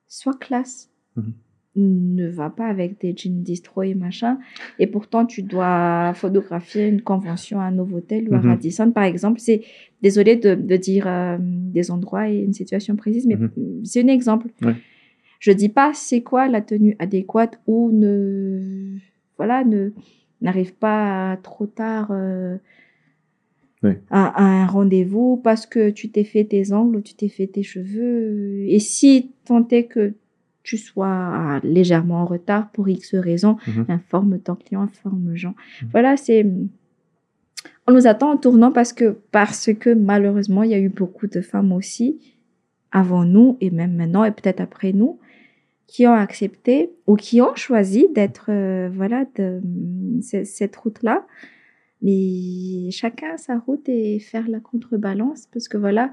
Sois 0.07 0.35
classe. 0.35 0.91
Mhm. 1.15 1.33
Ne 1.77 2.27
va 2.27 2.49
pas 2.49 2.67
avec 2.67 2.99
des 2.99 3.13
jeans 3.15 3.43
distro 3.43 3.83
et 3.83 3.93
machin. 3.93 4.39
Et 4.77 4.87
pourtant, 4.87 5.25
tu 5.25 5.41
dois 5.41 6.11
photographier 6.15 6.87
une 6.87 7.01
convention 7.01 7.61
à 7.61 7.71
Novotel 7.71 8.27
ou 8.29 8.33
à 8.35 8.39
Mhm. 8.39 8.49
Radisson, 8.49 8.91
par 8.91 9.05
exemple. 9.05 9.39
C'est 9.39 9.61
désolé 10.01 10.35
de, 10.35 10.53
de 10.53 10.75
dire 10.75 11.07
euh, 11.07 11.37
des 11.39 11.89
endroits 11.89 12.29
et 12.29 12.39
une 12.39 12.51
situation 12.53 12.97
précise, 12.97 13.25
mais 13.25 13.35
Mhm. 13.37 13.85
c'est 13.85 14.03
un 14.03 14.07
exemple. 14.07 14.47
Ouais. 14.61 14.75
Je 15.39 15.51
dis 15.53 15.69
pas 15.69 15.91
c'est 15.93 16.21
quoi 16.21 16.47
la 16.49 16.61
tenue 16.61 16.95
adéquate 16.99 17.59
ou 17.67 17.89
ne 17.91 18.97
voilà 19.37 19.63
ne 19.63 19.91
n'arrive 20.41 20.73
pas 20.75 21.37
trop 21.41 21.65
tard 21.67 22.09
euh, 22.11 22.57
à, 24.11 24.43
un 24.43 24.67
rendez-vous 24.67 25.37
parce 25.43 25.65
que 25.65 25.89
tu 25.89 26.09
t'es 26.09 26.23
fait 26.23 26.43
tes 26.43 26.71
ongles 26.73 26.97
ou 26.97 27.01
tu 27.01 27.15
t'es 27.15 27.27
fait 27.29 27.47
tes 27.47 27.63
cheveux 27.63 28.65
et 28.67 28.77
si 28.79 29.31
tant 29.45 29.67
est 29.69 29.85
que 29.85 30.13
tu 30.63 30.77
sois 30.77 31.59
légèrement 31.63 32.21
en 32.21 32.25
retard 32.25 32.71
pour 32.71 32.87
X 32.89 33.15
raison, 33.15 33.57
Mhm. 33.67 33.85
informe 33.89 34.39
ton 34.39 34.55
client, 34.55 34.81
informe 34.83 35.35
gens. 35.35 35.55
Mhm. 35.81 35.89
Voilà, 35.91 36.17
c'est 36.17 36.45
on 37.87 37.93
nous 37.93 38.07
attend 38.07 38.31
en 38.31 38.37
tournant 38.37 38.71
parce 38.71 38.93
que 38.93 39.17
parce 39.31 39.69
que 39.73 39.89
malheureusement, 39.93 40.63
il 40.63 40.71
y 40.71 40.73
a 40.75 40.79
eu 40.79 40.89
beaucoup 40.89 41.27
de 41.27 41.41
femmes 41.41 41.71
aussi 41.71 42.19
avant 42.91 43.23
nous 43.25 43.57
et 43.61 43.69
même 43.71 43.95
maintenant 43.95 44.23
et 44.23 44.31
peut-être 44.31 44.61
après 44.61 44.93
nous 44.93 45.19
qui 45.87 46.07
ont 46.07 46.13
accepté 46.13 46.91
ou 47.07 47.15
qui 47.15 47.41
ont 47.41 47.55
choisi 47.55 48.07
d'être 48.15 48.45
euh, 48.49 48.89
voilà 48.93 49.25
de 49.35 49.59
cette 50.21 50.75
route 50.75 51.01
là 51.03 51.25
mais 52.01 52.89
chacun 52.91 53.33
a 53.33 53.37
sa 53.37 53.57
route 53.59 53.87
et 53.89 54.19
faire 54.19 54.47
la 54.47 54.59
contrebalance 54.59 55.47
parce 55.53 55.67
que 55.67 55.77
voilà 55.77 56.11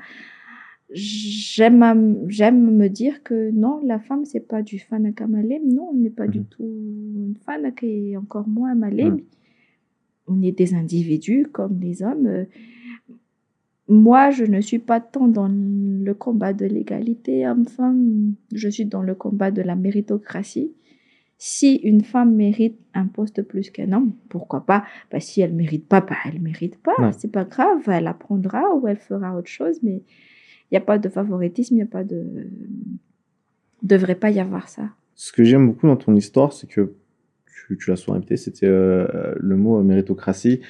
j'aime 0.90 2.24
j'aime 2.28 2.74
me 2.76 2.88
dire 2.88 3.22
que 3.22 3.50
non 3.50 3.80
la 3.84 3.98
femme 3.98 4.24
c'est 4.24 4.40
pas 4.46 4.62
du 4.62 4.78
fan 4.78 5.04
à 5.06 5.12
Kamalem 5.12 5.62
non 5.72 5.90
on 5.92 5.94
n'est 5.94 6.08
pas 6.10 6.26
du 6.28 6.38
Mhm. 6.40 6.44
tout 6.46 6.62
une 6.64 7.34
fan 7.44 7.64
à 7.66 7.70
et 7.82 8.16
encore 8.16 8.48
moins 8.48 8.74
Malem 8.74 9.20
on 10.26 10.40
est 10.42 10.52
des 10.52 10.74
individus 10.74 11.46
comme 11.52 11.78
les 11.80 12.02
hommes 12.02 12.26
euh, 12.26 12.44
moi, 13.90 14.30
je 14.30 14.44
ne 14.44 14.60
suis 14.60 14.78
pas 14.80 15.00
tant 15.00 15.28
dans 15.28 15.48
le 15.48 16.12
combat 16.12 16.52
de 16.52 16.66
l'égalité 16.66 17.48
homme-femme, 17.48 18.34
je 18.54 18.68
suis 18.68 18.84
dans 18.84 19.00
le 19.02 19.14
combat 19.14 19.50
de 19.50 19.62
la 19.62 19.76
méritocratie. 19.76 20.72
Si 21.38 21.76
une 21.76 22.02
femme 22.02 22.34
mérite 22.34 22.78
un 22.92 23.06
poste 23.06 23.40
plus 23.42 23.70
qu'un 23.70 23.92
homme, 23.92 24.12
pourquoi 24.28 24.66
pas? 24.66 24.84
Bah, 25.10 25.20
Si 25.20 25.40
elle 25.40 25.54
mérite 25.54 25.86
pas, 25.86 26.02
bah, 26.02 26.16
elle 26.26 26.38
mérite 26.42 26.76
pas. 26.82 26.92
Ouais. 26.98 27.12
C'est 27.16 27.32
pas 27.32 27.44
grave, 27.44 27.80
elle 27.88 28.08
apprendra 28.08 28.74
ou 28.74 28.86
elle 28.88 28.98
fera 28.98 29.34
autre 29.34 29.48
chose, 29.48 29.78
mais 29.82 30.02
n'y 30.72 30.78
a 30.78 30.82
pas 30.82 30.98
de 30.98 31.08
favoritisme, 31.08 31.74
il 31.74 31.78
n'y 31.78 31.82
a 31.82 31.86
pas 31.86 32.04
de. 32.04 32.24
devrait 33.82 34.14
pas 34.14 34.30
y 34.30 34.40
avoir 34.40 34.68
ça. 34.68 34.90
Ce 35.14 35.32
que 35.32 35.44
j'aime 35.44 35.66
beaucoup 35.66 35.86
dans 35.86 35.96
ton 35.96 36.14
histoire, 36.14 36.52
c'est 36.52 36.68
que 36.68 36.92
tu, 37.46 37.76
tu 37.76 37.90
l'as 37.90 37.96
souvent 37.96 38.14
répété, 38.14 38.36
c'était 38.36 38.66
euh, 38.66 39.34
le 39.36 39.56
mot 39.56 39.78
euh, 39.78 39.82
méritocratie. 39.82 40.60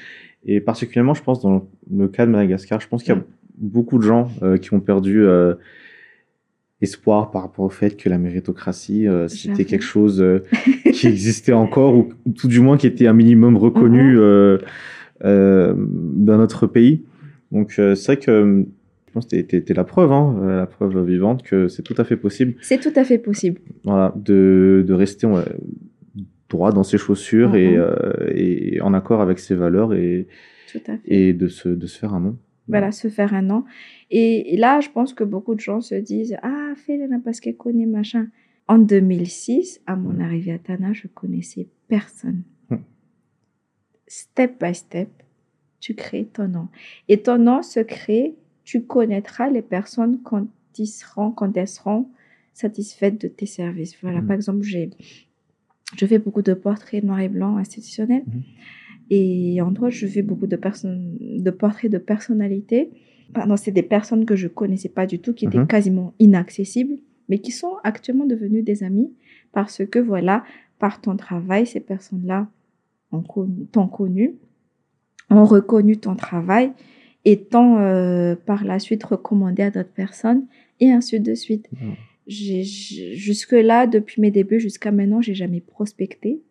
Et 0.45 0.61
particulièrement, 0.61 1.15
je 1.15 1.23
pense, 1.23 1.41
dans 1.43 1.69
le 1.91 2.09
cas 2.09 2.27
de 2.27 2.31
Madagascar, 2.31 2.81
je 2.81 2.89
pense 2.89 3.03
qu'il 3.03 3.15
y 3.15 3.19
a 3.19 3.23
beaucoup 3.57 3.99
de 3.99 4.03
gens 4.03 4.31
euh, 4.43 4.57
qui 4.57 4.73
ont 4.73 4.81
perdu 4.81 5.25
euh, 5.25 5.55
espoir 6.81 7.31
par 7.31 7.43
rapport 7.43 7.65
au 7.65 7.71
fait 7.71 7.97
que 7.97 8.09
la 8.09 8.19
méritocratie, 8.19 9.09
euh, 9.09 9.29
c'était 9.29 9.65
quelque 9.65 9.85
chose 9.85 10.25
qui 10.93 11.07
existait 11.07 11.53
encore, 11.53 11.97
ou 11.97 12.13
tout 12.37 12.49
du 12.49 12.61
moins 12.61 12.77
qui 12.77 12.87
était 12.87 13.07
un 13.07 13.13
minimum 13.13 13.57
reconnu 13.57 14.17
euh, 14.19 14.59
dans 15.25 16.39
notre 16.39 16.67
pays. 16.67 17.05
Donc 17.51 17.73
c'est 17.73 18.05
vrai 18.07 18.17
que 18.19 18.67
je 19.09 19.13
pense 19.13 19.27
que 19.27 19.41
t'es 19.41 19.61
t'es 19.63 19.75
la 19.75 19.85
preuve, 19.85 20.13
hein, 20.13 20.37
euh, 20.43 20.57
la 20.59 20.67
preuve 20.67 21.03
vivante 21.05 21.43
que 21.43 21.67
c'est 21.69 21.83
tout 21.83 21.95
à 21.99 22.05
fait 22.05 22.17
possible 22.17 22.55
C'est 22.61 22.79
tout 22.81 22.93
à 22.95 23.05
fait 23.05 23.19
possible. 23.19 23.61
voilà, 23.85 24.13
de, 24.17 24.85
de 24.87 24.93
rester 24.95 25.27
droit 26.49 26.73
dans 26.73 26.83
ses 26.85 26.99
chaussures 26.99 27.55
et, 27.57 27.73
Mhm. 27.77 27.81
euh, 27.81 28.31
et 28.35 28.81
en 28.81 28.95
accord 28.95 29.21
avec 29.21 29.39
ses 29.39 29.55
valeurs 29.55 29.93
et, 29.95 30.27
Tout 30.73 30.79
à 30.87 30.97
fait. 30.99 31.01
et 31.07 31.33
de, 31.33 31.49
se, 31.49 31.69
de 31.69 31.87
se 31.87 31.99
faire 31.99 32.15
un 32.15 32.21
nom. 32.21 32.37
Voilà, 32.69 32.93
se 32.93 33.09
faire 33.09 33.33
un 33.33 33.41
nom. 33.43 33.65
Et, 34.11 34.57
là, 34.59 34.81
je 34.81 34.91
pense 34.91 35.15
que 35.15 35.25
beaucoup 35.25 35.55
de 35.55 35.61
gens 35.61 35.81
se 35.81 35.95
disent 35.95 36.37
Ah, 36.43 36.75
Félina, 36.77 37.19
parce 37.25 37.41
qu'elle 37.41 37.57
connaît 37.57 37.87
machin. 37.87 38.29
En 38.67 38.79
2006, 38.79 39.81
à 39.87 39.97
mon 39.97 40.13
Mm. 40.15 40.21
arrivée 40.21 40.53
à 40.53 40.59
Tana, 40.59 40.93
je 40.93 41.07
connaissais 41.09 41.67
personne. 41.89 42.43
Mm. 42.71 42.77
Step 44.07 44.63
by 44.63 44.75
step, 44.75 45.09
tu 45.81 45.95
crées 45.95 46.27
ton 46.33 46.49
nom. 46.49 46.69
Et 47.09 47.19
ton 47.23 47.39
nom 47.39 47.63
se 47.63 47.81
crée, 47.81 48.35
tu 48.69 48.83
connaîtras 48.83 49.49
les 49.49 49.63
personnes 49.63 50.21
quand 50.23 50.47
ils 50.79 50.87
seront, 50.87 51.31
quand 51.31 51.57
elles 51.57 51.67
seront 51.79 52.03
satisfaites 52.53 53.19
de 53.19 53.27
tes 53.39 53.47
services. 53.47 53.95
Voilà, 54.03 54.21
Mm. 54.21 54.27
par 54.27 54.37
exemple, 54.37 54.63
j'ai, 54.63 54.91
je 55.97 56.05
fais 56.05 56.19
beaucoup 56.19 56.43
de 56.43 56.53
portraits 56.53 57.03
noir 57.03 57.21
et 57.21 57.31
blanc 57.31 57.57
institutionnels. 57.57 58.25
Mhm. 58.27 58.43
Et 59.11 59.63
en 59.63 59.71
droit, 59.71 59.89
je 59.89 60.07
fais 60.07 60.21
beaucoup 60.21 60.47
de, 60.47 60.57
personnes, 60.57 61.17
de 61.47 61.51
portraits 61.51 61.91
de 61.91 61.97
personnalités. 61.97 62.91
Pardon, 63.33 63.57
c'est 63.57 63.71
des 63.71 63.83
personnes 63.97 64.27
que 64.27 64.37
je 64.37 64.49
connaissais 64.49 64.91
pas 64.91 65.07
du 65.07 65.19
tout, 65.19 65.33
qui 65.33 65.47
étaient 65.47 65.61
Mhm. 65.61 65.67
quasiment 65.67 66.13
inaccessibles, 66.19 66.97
mais 67.31 67.39
qui 67.39 67.53
sont 67.53 67.75
actuellement 67.85 68.27
devenues 68.27 68.63
des 68.63 68.83
amis 68.85 69.11
parce 69.53 69.83
que, 69.87 69.99
voilà, 69.99 70.45
par 70.79 71.01
ton 71.01 71.17
travail, 71.17 71.67
ces 71.67 71.81
personnes-là 71.81 72.49
t'ont 73.73 73.89
connu, 73.89 74.35
ont 75.31 75.45
reconnu 75.57 75.97
ton 75.97 76.15
travail 76.17 76.73
et 77.31 77.37
t'ont 77.51 77.77
euh, 77.79 78.35
par 78.37 78.65
la 78.65 78.79
suite 78.79 79.05
recommandé 79.05 79.63
à 79.63 79.71
d'autres 79.71 79.93
personnes 80.05 80.45
et 80.81 80.91
ainsi 80.93 81.21
de 81.21 81.35
suite. 81.35 81.69
J'ai- 82.27 82.65
Jusque-là, 82.65 83.87
depuis 83.87 84.21
mes 84.21 84.31
débuts 84.31 84.61
jusqu'à 84.61 84.91
maintenant, 84.93 85.21
j'ai 85.21 85.35
jamais 85.35 85.61
prospecté, 85.61 86.43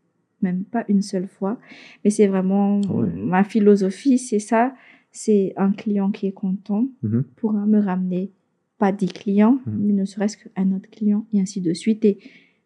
même 0.42 0.64
pas 0.64 0.84
une 0.88 1.02
seule 1.02 1.28
fois. 1.28 1.60
Mais 2.04 2.10
c'est 2.12 2.28
vraiment 2.28 2.82
ma 3.16 3.44
philosophie, 3.44 4.18
c'est 4.18 4.40
ça. 4.40 4.74
C'est 5.12 5.54
un 5.58 5.72
client 5.72 6.12
qui 6.12 6.28
est 6.28 6.32
content 6.32 6.88
Mhm. 7.04 7.24
pourra 7.38 7.66
me 7.66 7.80
ramener 7.80 8.32
pas 8.78 8.92
10 8.92 9.08
clients, 9.12 9.60
Mhm. 9.66 9.78
mais 9.80 9.94
ne 9.94 10.06
serait-ce 10.06 10.38
qu'un 10.38 10.72
autre 10.76 10.90
client 10.92 11.26
et 11.34 11.40
ainsi 11.42 11.62
de 11.62 11.74
suite. 11.74 12.06
Et 12.06 12.20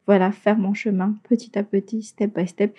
voilà, 0.07 0.31
faire 0.31 0.57
mon 0.57 0.73
chemin 0.73 1.15
petit 1.29 1.57
à 1.57 1.63
petit, 1.63 2.01
step 2.03 2.35
by 2.37 2.47
step. 2.47 2.73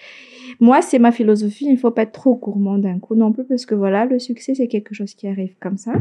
Moi, 0.61 0.83
c'est 0.83 0.99
ma 0.99 1.13
philosophie. 1.13 1.67
Il 1.67 1.73
ne 1.73 1.77
faut 1.79 1.91
pas 1.91 2.03
être 2.03 2.13
trop 2.13 2.35
gourmand 2.35 2.79
d'un 2.79 2.99
coup 2.99 3.15
non 3.15 3.33
plus 3.33 3.45
parce 3.45 3.65
que 3.67 3.75
voilà, 3.75 4.05
le 4.05 4.19
succès, 4.19 4.55
c'est 4.55 4.69
quelque 4.69 4.95
chose 4.95 5.15
qui 5.15 5.29
arrive 5.29 5.55
comme 5.61 5.77
ça. 5.77 5.93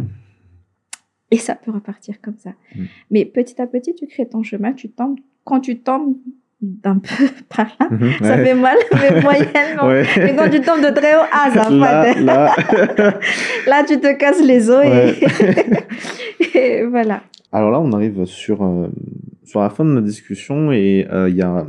Et 1.30 1.38
ça 1.38 1.56
peut 1.56 1.72
repartir 1.72 2.16
comme 2.22 2.38
ça. 2.38 2.52
Mhm. 2.76 2.88
Mais 3.12 3.26
petit 3.26 3.62
à 3.62 3.68
petit, 3.68 3.96
tu 3.96 4.08
crées 4.08 4.28
ton 4.28 4.44
chemin, 4.44 4.74
tu 4.74 4.90
tombes. 4.90 5.18
Quand 5.46 5.62
tu 5.62 5.80
tombes 5.80 6.16
d'un 6.62 6.98
peu 7.00 7.26
par 7.56 7.68
là, 7.80 7.88
Mhm. 7.90 8.12
ça 8.22 8.36
Ouais. 8.36 8.44
fait 8.46 8.54
mal, 8.54 8.78
mais 8.94 9.22
moyennement. 9.22 9.88
Ouais. 9.88 10.04
Mais 10.18 10.36
quand 10.36 10.50
tu 10.50 10.60
tombes 10.62 10.82
de 10.82 10.94
très 10.94 11.16
haut, 11.16 11.26
ah, 11.32 11.50
ça 11.54 11.70
là, 11.70 12.14
là. 12.20 12.56
Là, 13.68 13.84
tu 13.88 14.00
te 14.00 14.12
casses 14.18 14.42
les 14.44 14.70
os 14.70 14.84
Ouais. 14.84 15.16
et... 16.54 16.58
et 16.58 16.84
voilà. 16.86 17.22
Alors 17.54 17.72
là, 17.72 17.80
on 17.80 17.92
arrive 17.94 18.26
sur, 18.26 18.62
euh, 18.64 18.88
sur 19.52 19.60
la 19.60 19.70
fin 19.70 19.84
de 19.84 19.89
notre 19.89 20.08
discussion 20.08 20.72
et 20.72 21.06
euh, 21.12 21.30
il 21.30 21.36
y 21.36 21.41
a 21.41 21.68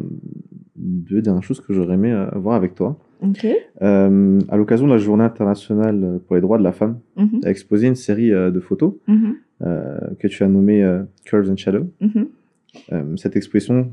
deux 0.77 1.21
dernières 1.21 1.43
choses 1.43 1.61
que 1.61 1.73
j'aurais 1.73 1.95
aimé 1.95 2.13
euh, 2.13 2.27
voir 2.37 2.55
avec 2.55 2.77
toi. 2.77 2.97
Ok. 3.21 3.45
Euh, 3.83 4.39
à 4.49 4.57
l'occasion 4.57 4.87
de 4.87 4.93
la 4.93 4.99
Journée 4.99 5.25
internationale 5.25 6.21
pour 6.25 6.37
les 6.37 6.41
droits 6.43 6.59
de 6.59 6.63
la 6.63 6.71
femme, 6.71 7.01
Mhm, 7.17 7.41
tu 7.41 7.49
as 7.49 7.51
exposé 7.51 7.89
une 7.89 7.97
série 7.97 8.31
de 8.31 8.61
photos 8.61 8.95
mhm, 9.09 9.35
euh, 9.63 9.99
que 10.21 10.29
tu 10.29 10.45
as 10.45 10.49
nommée 10.49 10.81
Curves 11.25 11.51
and 11.51 11.57
Shadows. 11.57 11.91
mhm. 12.01 13.17
Cette 13.17 13.35
exposition, 13.37 13.93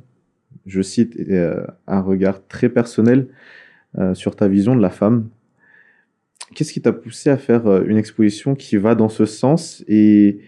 je 0.67 0.81
cite, 0.81 1.19
est 1.19 1.51
un 1.87 2.01
regard 2.01 2.45
très 2.47 2.69
personnel 2.69 3.27
sur 4.13 4.35
ta 4.35 4.47
vision 4.47 4.75
de 4.75 4.81
la 4.81 4.89
femme. 4.89 5.27
Qu'est-ce 6.55 6.71
qui 6.73 6.81
t'a 6.81 6.93
poussé 6.93 7.29
à 7.29 7.37
faire 7.37 7.83
une 7.83 7.97
exposition 7.97 8.55
qui 8.55 8.77
va 8.77 8.95
dans 8.95 9.09
ce 9.09 9.25
sens 9.25 9.83
et 9.87 10.39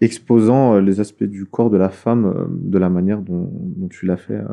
exposant 0.00 0.74
euh, 0.74 0.80
les 0.80 1.00
aspects 1.00 1.24
du 1.24 1.44
corps 1.44 1.70
de 1.70 1.76
la 1.76 1.90
femme 1.90 2.26
euh, 2.26 2.46
de 2.48 2.78
la 2.78 2.88
manière 2.88 3.20
dont, 3.20 3.50
tu 3.90 4.06
l'as 4.06 4.16
fait 4.16 4.34
euh 4.34 4.46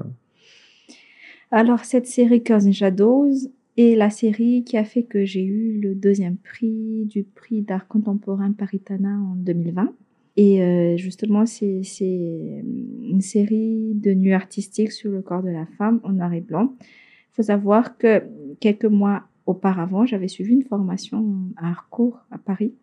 Alors, 1.51 1.85
cette 1.85 2.07
série 2.07 2.43
Curves 2.43 2.67
and 2.67 2.73
Shadows 2.73 3.33
est 3.77 3.95
la 3.95 4.09
série 4.09 4.63
qui 4.63 4.77
a 4.77 4.83
fait 4.83 5.03
que 5.03 5.25
j'ai 5.25 5.43
eu 5.43 5.79
le 5.79 5.95
deuxième 5.95 6.37
prix 6.37 7.05
du 7.05 7.23
prix 7.23 7.61
d'art 7.61 7.87
contemporain 7.87 8.51
Paritana 8.51 9.19
en 9.19 9.35
2020. 9.35 9.93
Et 10.39 10.95
justement, 10.97 11.47
c'est 11.47 11.81
une 12.03 13.21
série 13.21 13.93
de 13.95 14.13
nuits 14.13 14.33
artistiques 14.33 14.91
sur 14.91 15.11
le 15.11 15.23
corps 15.23 15.41
de 15.41 15.49
la 15.49 15.65
femme 15.77 15.99
en 16.03 16.11
noir 16.11 16.31
et 16.33 16.41
blanc. 16.41 16.75
Il 16.79 17.35
faut 17.35 17.43
savoir 17.43 17.97
que 17.97 18.21
quelques 18.59 18.85
mois 18.85 19.23
auparavant, 19.47 20.05
j'avais 20.05 20.27
suivi 20.27 20.53
une 20.53 20.63
formation 20.63 21.35
à 21.55 21.69
Harcourt, 21.69 22.19
à 22.29 22.37
Paris, 22.37 22.73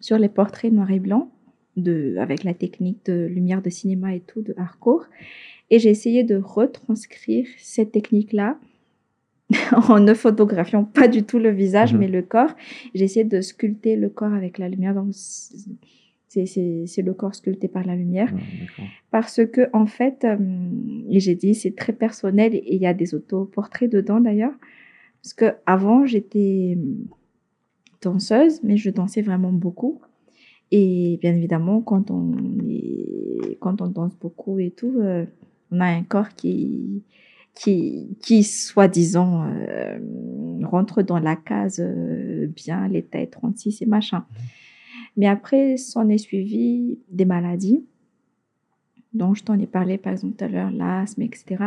sur 0.00 0.18
les 0.18 0.28
portraits 0.28 0.72
noir 0.72 0.90
et 0.90 1.00
blanc, 1.00 1.30
de, 1.76 2.16
avec 2.18 2.44
la 2.44 2.54
technique 2.54 3.04
de 3.06 3.26
lumière 3.26 3.62
de 3.62 3.70
cinéma 3.70 4.14
et 4.14 4.20
tout 4.20 4.42
de 4.42 4.54
Harcourt. 4.56 5.06
Et 5.70 5.78
j'ai 5.78 5.90
essayé 5.90 6.24
de 6.24 6.36
retranscrire 6.36 7.46
cette 7.58 7.92
technique-là 7.92 8.58
en 9.88 10.00
ne 10.00 10.14
photographiant 10.14 10.84
pas 10.84 11.08
du 11.08 11.22
tout 11.24 11.38
le 11.38 11.50
visage, 11.50 11.92
Mhm. 11.94 12.00
mais 12.00 12.08
le 12.08 12.22
corps. 12.22 12.54
J'ai 12.94 13.04
essayé 13.04 13.24
de 13.24 13.40
sculpter 13.40 13.96
le 13.96 14.08
corps 14.08 14.32
avec 14.32 14.58
la 14.58 14.68
lumière. 14.68 14.94
Donc, 14.94 15.08
c'est- 15.12 17.02
le 17.02 17.12
corps 17.14 17.34
sculpté 17.34 17.68
par 17.68 17.84
la 17.86 17.94
lumière. 17.94 18.32
D'accord. 18.32 18.84
Parce 19.10 19.40
que, 19.46 19.68
en 19.72 19.86
fait, 19.86 20.24
euh, 20.24 20.36
et 21.10 21.20
j'ai 21.20 21.34
dit, 21.36 21.54
c'est 21.54 21.76
très 21.76 21.92
personnel 21.92 22.54
et 22.54 22.74
il 22.74 22.80
y 22.82 22.86
a 22.86 22.94
des 22.94 23.14
autoportraits 23.14 23.90
dedans 23.90 24.20
d'ailleurs. 24.20 24.54
Parce 25.22 25.34
que 25.34 25.54
avant 25.66 26.04
j'étais 26.06 26.76
danseuse, 28.02 28.60
mais 28.62 28.76
je 28.76 28.90
dansais 28.90 29.22
vraiment 29.22 29.52
beaucoup. 29.52 30.00
Et 30.76 31.18
bien 31.22 31.34
évidemment, 31.36 31.80
quand 31.82 32.10
on, 32.10 32.32
est- 32.68 33.58
quand 33.60 33.80
on 33.80 33.86
danse 33.86 34.16
beaucoup 34.20 34.58
et 34.58 34.72
tout, 34.72 34.94
euh, 34.98 35.24
on 35.70 35.78
a 35.80 35.86
un 35.86 36.02
corps 36.02 36.30
qui, 36.34 37.04
qui, 37.54 38.16
qui 38.20 38.42
soi-disant, 38.42 39.44
euh, 39.46 39.98
rentre 40.64 41.02
dans 41.02 41.20
la 41.20 41.36
case 41.36 41.78
euh, 41.80 42.48
bien, 42.48 42.88
les 42.88 43.04
tailles 43.04 43.30
36 43.30 43.82
et 43.82 43.86
machin. 43.86 44.24
Mais 45.16 45.28
après, 45.28 45.76
s'en 45.76 46.08
est 46.08 46.18
suivi 46.18 46.98
des 47.08 47.24
maladies 47.24 47.84
dont 49.12 49.32
je 49.32 49.44
t'en 49.44 49.56
ai 49.60 49.66
parlé 49.68 49.96
par 49.96 50.12
exemple 50.12 50.34
tout 50.36 50.44
à 50.44 50.48
l'heure, 50.48 50.72
l'asthme, 50.72 51.22
etc. 51.22 51.66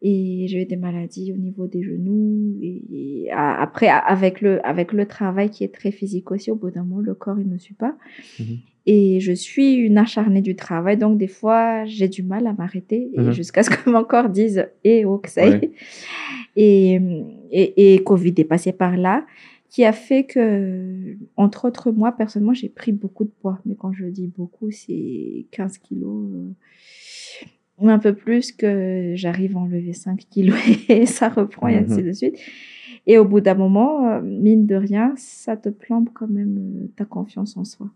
Et 0.00 0.46
j'ai 0.48 0.62
eu 0.62 0.66
des 0.66 0.76
maladies 0.76 1.32
au 1.32 1.36
niveau 1.36 1.66
des 1.66 1.82
genoux. 1.82 2.56
Et, 2.62 3.28
après, 3.32 3.88
avec 3.88 4.40
le, 4.40 4.64
avec 4.66 4.92
le 4.92 5.06
travail 5.06 5.50
qui 5.50 5.64
est 5.64 5.74
très 5.74 5.90
physique 5.90 6.30
aussi, 6.30 6.50
au 6.50 6.54
bout 6.56 6.70
d'un 6.70 6.84
moment, 6.84 7.00
le 7.00 7.14
corps, 7.14 7.38
il 7.40 7.48
ne 7.48 7.58
suit 7.58 7.74
pas. 7.74 7.96
Mhm. 8.38 8.58
Et 8.86 9.20
je 9.20 9.32
suis 9.32 9.74
une 9.74 9.98
acharnée 9.98 10.40
du 10.40 10.56
travail, 10.56 10.96
donc 10.96 11.18
des 11.18 11.26
fois, 11.26 11.84
j'ai 11.84 12.08
du 12.08 12.22
mal 12.22 12.46
à 12.46 12.52
m'arrêter 12.54 13.10
Mhm. 13.16 13.32
jusqu'à 13.32 13.62
ce 13.62 13.70
que 13.70 13.90
mon 13.90 14.02
corps 14.04 14.28
dise 14.30 14.66
«Eh, 14.84 15.04
oh, 15.04 15.18
que 15.18 15.28
ça 15.28 15.46
y 15.46 15.50
Ouais. 15.50 15.60
est!» 15.64 15.72
Et, 16.56 16.98
et, 17.50 17.94
et 17.94 17.98
Covid 18.04 18.34
est 18.38 18.44
passé 18.44 18.72
par 18.72 18.96
là, 18.96 19.26
qui 19.68 19.84
a 19.84 19.92
fait 19.92 20.24
que, 20.24 21.16
entre 21.36 21.66
autres, 21.68 21.90
moi, 21.92 22.12
personnellement, 22.12 22.54
j'ai 22.54 22.70
pris 22.70 22.92
beaucoup 22.92 23.24
de 23.24 23.30
poids. 23.42 23.58
Mais 23.66 23.74
quand 23.74 23.92
je 23.92 24.06
dis 24.06 24.28
beaucoup, 24.28 24.70
c'est 24.70 25.44
15 25.50 25.76
kilos. 25.78 26.30
Ou 27.80 27.88
un 27.88 27.98
peu 27.98 28.14
plus 28.14 28.52
que 28.52 29.12
j'arrive 29.14 29.56
à 29.56 29.60
enlever 29.60 29.92
5 29.92 30.20
kilos 30.30 30.56
et 30.88 31.06
ça 31.06 31.28
reprend 31.28 31.68
et 31.68 31.76
ainsi 31.76 32.00
Mhm. 32.00 32.06
de 32.08 32.12
suite. 32.12 32.36
Et 33.06 33.16
au 33.18 33.24
bout 33.24 33.40
d'un 33.40 33.54
moment, 33.54 34.06
euh, 34.08 34.20
mine 34.20 34.66
de 34.66 34.74
rien, 34.74 35.14
ça 35.16 35.56
te 35.56 35.68
plombe 35.68 36.08
quand 36.12 36.28
même 36.28 36.58
euh, 36.58 36.86
ta 36.96 37.04
confiance 37.04 37.56
en 37.56 37.64
soi. 37.64 37.88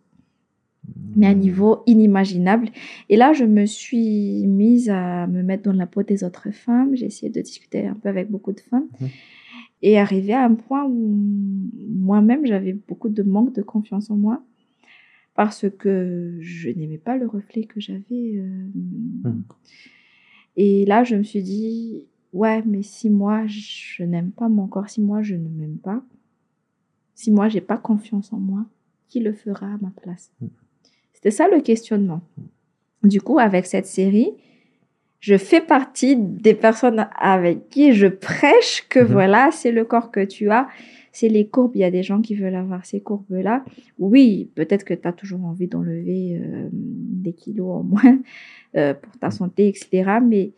Mais 1.15 1.27
à 1.27 1.31
un 1.31 1.35
niveau 1.35 1.83
inimaginable. 1.87 2.69
Et 3.09 3.17
là, 3.17 3.33
je 3.33 3.45
me 3.45 3.67
suis 3.67 4.47
mise 4.47 4.89
à 4.91 5.27
me 5.27 5.43
mettre 5.43 5.63
dans 5.65 5.73
la 5.73 5.87
peau 5.87 6.03
des 6.03 6.25
autres 6.25 6.51
femmes. 6.53 6.97
J'ai 6.97 7.07
essayé 7.07 7.31
de 7.31 7.41
discuter 7.41 7.87
un 7.87 7.95
peu 7.95 8.09
avec 8.09 8.31
beaucoup 8.31 8.53
de 8.53 8.61
femmes. 8.61 8.87
Mhm. 9.01 9.09
Et 9.83 9.99
arrivé 9.99 10.33
à 10.33 10.45
un 10.45 10.55
point 10.55 10.85
où 10.85 11.17
moi-même, 12.01 12.47
j'avais 12.47 12.73
beaucoup 12.73 13.09
de 13.09 13.23
manque 13.23 13.53
de 13.55 13.63
confiance 13.63 14.11
en 14.11 14.17
moi. 14.17 14.43
Parce 15.35 15.67
que 15.71 16.37
je 16.41 16.69
n'aimais 16.71 16.99
pas 16.99 17.17
le 17.17 17.27
reflet 17.27 17.65
que 17.65 17.81
j'avais. 17.81 18.37
euh, 18.37 18.67
Mhm. 19.25 19.45
Et 20.57 20.85
là, 20.85 21.03
je 21.05 21.17
me 21.17 21.23
suis 21.23 21.43
dit, 21.43 22.07
ouais, 22.35 22.63
mais 22.67 22.83
si 22.83 23.09
moi, 23.09 23.47
je 23.47 24.03
n'aime 24.05 24.31
pas 24.33 24.49
mon 24.51 24.67
corps, 24.67 24.89
si 24.91 25.01
moi, 25.01 25.23
je 25.23 25.35
ne 25.35 25.49
m'aime 25.49 25.79
pas, 25.79 26.03
si 27.15 27.31
moi, 27.31 27.49
j'ai 27.49 27.61
pas 27.63 27.79
confiance 27.79 28.33
en 28.33 28.39
moi, 28.39 28.67
qui 29.09 29.21
le 29.21 29.33
fera 29.33 29.67
à 29.67 29.79
ma 29.81 29.91
place? 30.03 30.31
Mhm. 30.41 30.51
C'était 31.15 31.31
ça 31.31 31.49
le 31.49 31.61
questionnement. 31.61 32.21
Du 33.03 33.21
coup, 33.21 33.39
avec 33.39 33.65
cette 33.67 33.87
série, 33.87 34.31
je 35.21 35.37
fais 35.39 35.61
partie 35.61 36.17
des 36.17 36.55
personnes 36.55 37.07
avec 37.19 37.69
qui 37.71 37.93
je 37.95 38.09
prêche 38.09 38.87
que 38.89 38.99
Mhm. 39.01 39.07
voilà, 39.13 39.51
c'est 39.53 39.73
le 39.73 39.85
corps 39.85 40.11
que 40.11 40.25
tu 40.25 40.51
as, 40.51 40.69
c'est 41.13 41.29
les 41.29 41.47
courbes. 41.47 41.73
Il 41.77 41.81
y 41.81 41.85
a 41.85 41.91
des 41.91 42.03
gens 42.03 42.21
qui 42.21 42.35
veulent 42.35 42.55
avoir 42.55 42.85
ces 42.85 43.01
courbes-là. 43.01 43.65
Oui, 43.99 44.51
peut-être 44.55 44.85
que 44.85 44.95
tu 44.95 45.07
as 45.07 45.13
toujours 45.13 45.45
envie 45.45 45.69
d'enlever 45.69 46.41
euh, 46.43 46.69
des 46.73 47.35
kilos 47.35 47.69
en 47.69 47.83
moins 47.85 48.19
euh, 48.77 48.95
pour 48.95 49.17
ta 49.19 49.31
santé, 49.31 49.69
etc. 49.69 50.19
Mais 50.27 50.53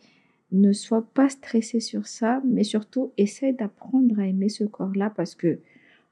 ne 0.51 0.71
sois 0.71 1.05
pas 1.13 1.29
stressé 1.29 1.79
sur 1.79 2.07
ça, 2.07 2.41
mais 2.45 2.63
surtout 2.63 3.11
essaie 3.17 3.51
d'apprendre 3.51 4.19
à 4.19 4.27
aimer 4.27 4.49
ce 4.49 4.63
corps-là 4.63 5.11
parce 5.15 5.35
que 5.35 5.59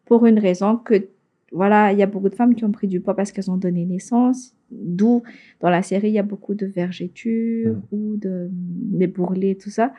pour 0.05 0.25
une 0.25 0.39
raison 0.39 0.75
que 0.75 1.07
voilà, 1.53 1.93
il 1.93 1.99
y 1.99 2.03
a 2.03 2.07
beaucoup 2.07 2.29
de 2.29 2.35
femmes 2.35 2.55
qui 2.55 2.65
ont 2.65 2.71
pris 2.71 2.87
du 2.87 2.99
poids 2.99 3.15
parce 3.15 3.31
qu'elles 3.31 3.51
ont 3.51 3.57
donné 3.57 3.85
naissance, 3.85 4.55
d'où 4.71 5.21
dans 5.61 5.69
la 5.69 5.83
série 5.83 6.09
il 6.09 6.13
y 6.13 6.19
a 6.19 6.23
beaucoup 6.23 6.55
de 6.55 6.65
vergetures 6.65 7.77
ou 7.91 8.17
de 8.17 8.49
des 8.51 9.07
bourrelets, 9.07 9.55
tout 9.55 9.69
ça. 9.69 9.93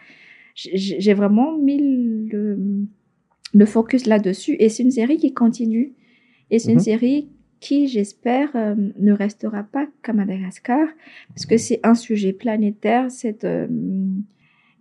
J'ai 0.57 1.01
j'ai 1.01 1.15
vraiment 1.15 1.57
mis 1.57 2.29
le, 2.29 2.59
le 3.55 3.67
focus 3.67 4.07
là-dessus 4.07 4.57
et 4.59 4.69
c'est 4.69 4.83
une 4.83 4.91
série 4.91 5.17
qui 5.17 5.33
continue 5.33 5.95
et 6.51 6.59
c'est 6.59 6.73
une 6.73 6.79
Mhm. 6.79 6.85
série 6.85 7.29
qui, 7.61 7.89
j'espère, 7.89 8.51
euh, 8.57 8.75
ne 8.99 9.13
restera 9.13 9.63
pas 9.63 9.87
qu'à 10.03 10.13
Madagascar 10.13 10.87
parce 11.29 11.47
que 11.47 11.57
c'est 11.57 11.81
un 11.83 11.95
sujet 11.95 12.33
planétaire, 12.35 13.11
cette 13.11 13.45
euh, 13.45 13.67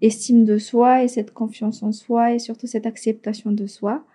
estime 0.01 0.43
de 0.43 0.57
soi 0.57 1.03
et 1.03 1.07
cette 1.07 1.32
confiance 1.32 1.82
en 1.84 1.91
soi 1.91 2.34
et 2.34 2.39
surtout 2.39 2.67
cette 2.67 2.86
acceptation 2.86 3.51
de 3.51 3.65
soi. 3.67 4.05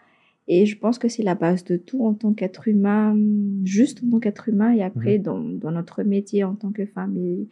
Et 0.51 0.65
je 0.65 0.79
pense 0.79 0.99
que 0.99 1.09
c'est 1.09 1.23
la 1.23 1.35
base 1.35 1.63
de 1.65 1.77
tout 1.77 2.05
en 2.07 2.15
tant 2.15 2.33
qu'être 2.33 2.69
humain, 2.69 3.17
juste 3.65 4.03
en 4.05 4.11
tant 4.11 4.19
qu'être 4.19 4.49
humain 4.49 4.73
et 4.73 4.83
après 4.83 5.19
dans, 5.19 5.41
dans 5.41 5.71
notre 5.71 6.03
métier 6.03 6.43
en 6.45 6.55
tant 6.55 6.73
que 6.73 6.87
femme. 6.87 7.17
Et 7.19 7.49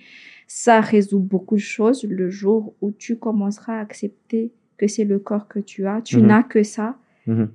ça 0.47 0.81
résout 0.81 1.19
beaucoup 1.21 1.57
de 1.57 1.61
choses 1.61 2.05
le 2.05 2.31
jour 2.31 2.75
où 2.81 2.91
tu 2.93 3.17
commenceras 3.17 3.79
à 3.79 3.81
accepter 3.83 4.51
que 4.77 4.87
c'est 4.89 5.05
le 5.05 5.19
corps 5.19 5.49
que 5.49 5.59
tu 5.59 5.87
as. 5.87 6.01
Tu 6.03 6.19
Mhm. 6.19 6.27
n'as 6.27 6.43
que 6.43 6.63
ça. 6.63 6.97
Mhm. 7.27 7.49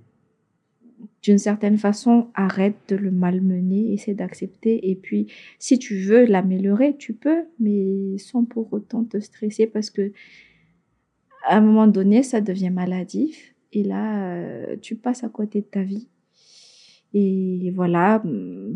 D'une 1.24 1.38
certaine 1.38 1.78
façon, 1.78 2.28
arrête 2.34 2.76
de 2.88 2.96
le 2.96 3.12
malmener, 3.12 3.94
essaie 3.94 4.16
d'accepter. 4.16 4.90
Et 4.90 4.96
puis, 4.96 5.28
si 5.60 5.78
tu 5.78 6.00
veux 6.00 6.26
l'améliorer, 6.26 6.96
tu 6.98 7.14
peux, 7.14 7.44
mais 7.60 8.18
sans 8.18 8.44
pour 8.44 8.74
autant 8.74 9.04
te 9.04 9.20
stresser 9.20 9.68
parce 9.68 9.90
que 9.92 10.12
à 11.48 11.58
un 11.58 11.62
moment 11.62 11.88
donné, 11.88 12.24
ça 12.24 12.42
devient 12.42 12.70
maladif. 12.72 13.54
Et 13.74 13.84
là, 13.84 14.36
euh, 14.36 14.76
tu 14.82 14.96
passes 14.96 15.24
à 15.24 15.30
côté 15.30 15.62
de 15.62 15.66
ta 15.66 15.82
vie. 15.84 16.08
Et 17.14 17.72
voilà, 17.76 18.24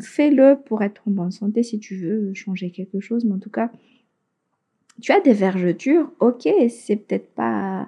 fais-le 0.01 0.57
pour 0.65 0.81
être 0.83 1.03
en 1.07 1.11
bonne 1.11 1.31
santé 1.31 1.63
si 1.63 1.79
tu 1.79 1.95
veux 1.95 2.33
changer 2.33 2.69
quelque 2.69 2.99
chose. 2.99 3.23
Mais 3.23 3.33
en 3.33 3.39
tout 3.39 3.49
cas, 3.49 3.71
tu 5.01 5.11
as 5.11 5.21
des 5.21 5.33
vergetures, 5.33 6.11
ok, 6.19 6.47
c'est 6.69 6.95
peut-être 6.97 7.29
pas 7.33 7.87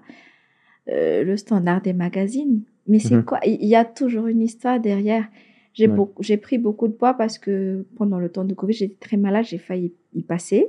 euh, 0.90 1.24
le 1.24 1.38
standard 1.38 1.82
des 1.82 1.94
magazines, 1.94 2.62
mais 2.88 3.00
c'est 3.00 3.16
Mhm. 3.16 3.26
quoi? 3.26 3.40
Il 3.46 3.66
y 3.66 3.76
a 3.76 3.86
toujours 3.86 4.28
une 4.28 4.42
histoire 4.42 4.80
derrière. 4.80 5.28
J'ai 5.74 5.88
Ouais. 5.88 6.38
pris 6.38 6.58
beaucoup 6.58 6.88
de 6.88 6.94
poids 6.94 7.14
parce 7.14 7.38
que 7.38 7.86
pendant 7.98 8.20
le 8.20 8.30
temps 8.30 8.46
de 8.46 8.54
Covid, 8.56 8.74
j'étais 8.74 8.98
très 9.00 9.18
malade, 9.18 9.46
j'ai 9.46 9.58
failli 9.60 9.94
y 10.14 10.24
passer. 10.24 10.68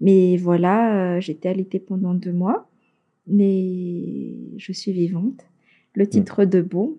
Mais 0.00 0.36
voilà, 0.36 1.16
euh, 1.16 1.20
j'étais 1.20 1.48
alitée 1.48 1.78
pendant 1.78 2.12
deux 2.14 2.32
mois, 2.32 2.68
mais 3.26 4.34
je 4.56 4.72
suis 4.72 4.92
vivante. 4.92 5.46
Le 5.94 6.06
titre 6.08 6.44
Debout, 6.44 6.98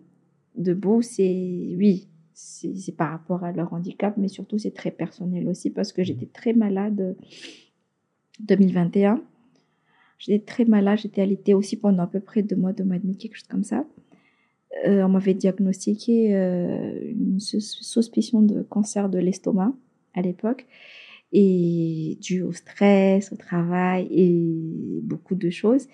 Debout, 0.55 1.01
c'est 1.01 1.75
oui, 1.77 2.07
c'est 2.33 2.95
par 2.95 3.11
rapport 3.11 3.43
à 3.43 3.51
leur 3.51 3.73
handicap, 3.73 4.15
mais 4.17 4.27
surtout 4.27 4.57
c'est 4.57 4.71
très 4.73 4.91
personnel 4.91 5.47
aussi 5.49 5.69
parce 5.69 5.91
que 5.91 6.03
j'étais 6.03 6.27
très 6.27 6.53
malade 6.53 6.99
euh, 7.01 7.13
2021. 8.39 9.21
J'étais 10.25 10.45
très 10.45 10.63
malade, 10.65 10.99
j'étais 10.99 11.21
alitée 11.21 11.53
aussi 11.53 11.75
pendant 11.75 12.03
à 12.03 12.07
peu 12.07 12.21
près 12.21 12.43
deux 12.43 12.55
mois, 12.55 12.71
deux 12.71 12.85
mois 12.85 12.95
et 12.95 12.99
demi, 12.99 13.17
quelque 13.17 13.35
chose 13.35 13.47
comme 13.47 13.65
ça. 13.65 13.85
Euh, 14.87 15.03
on 15.03 15.09
m'avait 15.09 15.33
diagnostiqué 15.33 16.33
euh, 16.35 16.97
une 17.11 17.39
sus- 17.41 17.59
suspicion 17.81 18.41
de 18.41 18.61
cancer 18.63 19.09
de 19.09 19.19
l'estomac 19.19 19.73
à 20.13 20.21
l'époque, 20.21 20.65
et 21.33 22.17
dû 22.21 22.41
au 22.41 22.53
stress, 22.53 23.31
au 23.33 23.35
travail 23.35 24.07
et 24.11 25.01
beaucoup 25.03 25.35
de 25.35 25.49
choses. 25.49 25.87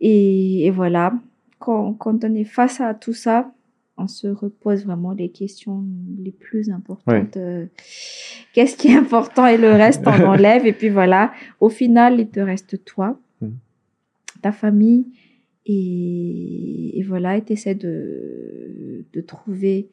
Et, 0.00 0.66
et 0.66 0.70
voilà, 0.70 1.14
quand, 1.60 1.92
quand 1.94 2.24
on 2.24 2.34
est 2.34 2.44
face 2.44 2.80
à 2.80 2.92
tout 2.94 3.12
ça, 3.12 3.52
on 3.96 4.08
se 4.08 4.26
repose 4.26 4.84
vraiment 4.84 5.12
les 5.12 5.28
questions 5.28 5.84
les 6.18 6.32
plus 6.32 6.70
importantes. 6.70 7.36
Euh, 7.36 7.66
Qu'est-ce 8.52 8.76
qui 8.76 8.88
est 8.88 8.96
important 8.96 9.46
et 9.46 9.56
le 9.56 9.70
reste, 9.70 10.02
on 10.06 10.10
enlève. 10.34 10.66
Et 10.66 10.72
puis 10.72 10.88
voilà, 10.88 11.32
au 11.60 11.68
final, 11.68 12.18
il 12.18 12.28
te 12.28 12.40
reste 12.40 12.84
toi, 12.84 13.18
Mm. 13.40 13.50
ta 14.42 14.52
famille. 14.52 15.06
Et, 15.66 17.02
voilà, 17.06 17.36
et 17.36 17.44
tu 17.44 17.54
essaies 17.54 17.74
de, 17.74 19.04
de 19.12 19.20
trouver 19.20 19.88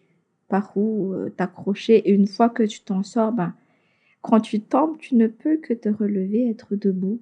par 0.49 0.75
où 0.75 1.13
euh, 1.13 1.29
t'accrocher. 1.29 1.97
Et 2.09 2.11
une 2.11 2.27
fois 2.27 2.49
que 2.49 2.63
tu 2.63 2.81
t'en 2.81 3.03
sors, 3.03 3.31
ben, 3.31 3.53
quand 4.21 4.41
tu 4.41 4.59
tombes, 4.59 4.97
tu 4.97 5.15
ne 5.15 5.27
peux 5.27 5.57
que 5.57 5.73
te 5.73 5.89
relever, 5.89 6.49
être 6.49 6.75
debout. 6.75 7.21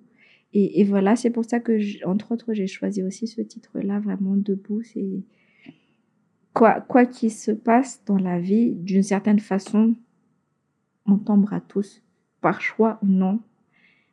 Et, 0.52 0.84
voilà, 0.84 1.16
c'est 1.16 1.30
pour 1.30 1.46
ça 1.46 1.60
que, 1.60 2.04
entre 2.08 2.32
autres, 2.32 2.54
j'ai 2.54 2.66
choisi 2.66 3.04
aussi 3.04 3.28
ce 3.28 3.40
titre-là, 3.42 4.00
vraiment 4.00 4.36
debout. 4.36 4.82
C'est 4.82 5.22
quoi 6.56 6.82
quoi 6.82 7.06
qu'il 7.06 7.32
se 7.32 7.52
passe 7.52 8.02
dans 8.08 8.18
la 8.18 8.40
vie, 8.40 8.72
d'une 8.72 9.04
certaine 9.04 9.40
façon, 9.40 9.94
on 11.06 11.18
tombera 11.18 11.62
tous, 11.62 12.02
par 12.42 12.62
choix 12.62 12.98
ou 13.04 13.08
non, 13.08 13.42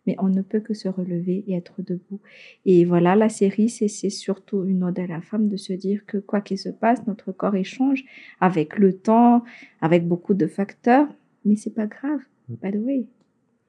mais 0.06 0.14
on 0.18 0.28
ne 0.28 0.42
peut 0.42 0.60
que 0.60 0.74
se 0.74 0.88
relever 0.88 1.44
et 1.46 1.54
être 1.54 1.82
debout. 1.82 2.20
Et 2.64 2.84
voilà, 2.84 3.16
la 3.16 3.28
série, 3.28 3.68
c'est 3.68 3.88
surtout 4.10 4.64
une 4.64 4.84
ode 4.84 4.98
à 4.98 5.06
la 5.06 5.20
femme 5.20 5.48
de 5.48 5.56
se 5.56 5.72
dire 5.72 6.04
que 6.06 6.18
quoi 6.18 6.40
qu'il 6.40 6.58
se 6.58 6.68
passe, 6.68 7.06
notre 7.06 7.32
corps 7.32 7.56
échange 7.56 8.04
avec 8.40 8.78
le 8.78 8.92
temps, 8.92 9.42
avec 9.80 10.06
beaucoup 10.06 10.34
de 10.34 10.46
facteurs, 10.46 11.08
mais 11.44 11.56
c'est 11.56 11.74
pas 11.74 11.86
grave, 11.86 12.20
by 12.48 12.70
the 12.72 12.76
way. 12.76 13.04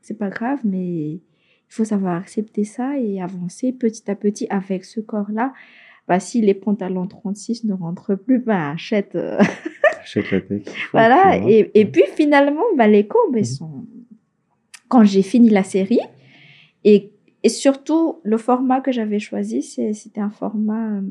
C'est 0.02 0.18
pas 0.18 0.30
grave, 0.30 0.60
mais 0.64 0.88
il 1.14 1.22
faut 1.70 1.84
savoir 1.86 2.16
accepter 2.16 2.64
ça 2.64 2.98
et 2.98 3.22
avancer 3.22 3.74
petit 3.74 4.10
à 4.10 4.16
petit 4.16 4.48
avec 4.50 4.86
ce 4.86 5.00
corps-là. 5.02 5.54
Bah, 6.08 6.22
si 6.22 6.40
les 6.42 6.54
pantalons 6.54 7.06
36 7.08 7.66
ne 7.66 7.74
rentrent 7.74 8.16
plus, 8.16 8.40
bah, 8.40 8.70
achète. 8.72 9.16
euh, 9.16 9.38
Achète 10.02 10.32
la 10.32 10.40
tech. 10.40 10.62
voilà. 10.94 11.36
Et 11.46 11.66
puis, 11.66 11.72
Et, 11.82 11.86
puis 11.86 12.04
finalement, 12.16 12.64
bah, 12.78 12.88
les 12.88 13.06
courbes, 13.08 13.36
elles 13.36 13.42
Mhm. 13.42 13.46
sont. 13.46 13.86
Quand 14.88 15.04
j'ai 15.04 15.22
fini 15.22 15.50
la 15.50 15.64
série, 15.64 16.00
et, 16.84 17.12
et 17.44 17.50
surtout, 17.50 18.18
le 18.24 18.38
format 18.38 18.82
que 18.82 18.92
j'avais 18.92 19.20
choisi, 19.20 19.62
c'était 19.62 20.22
un 20.22 20.30
format 20.30 20.98
euh, 20.98 21.02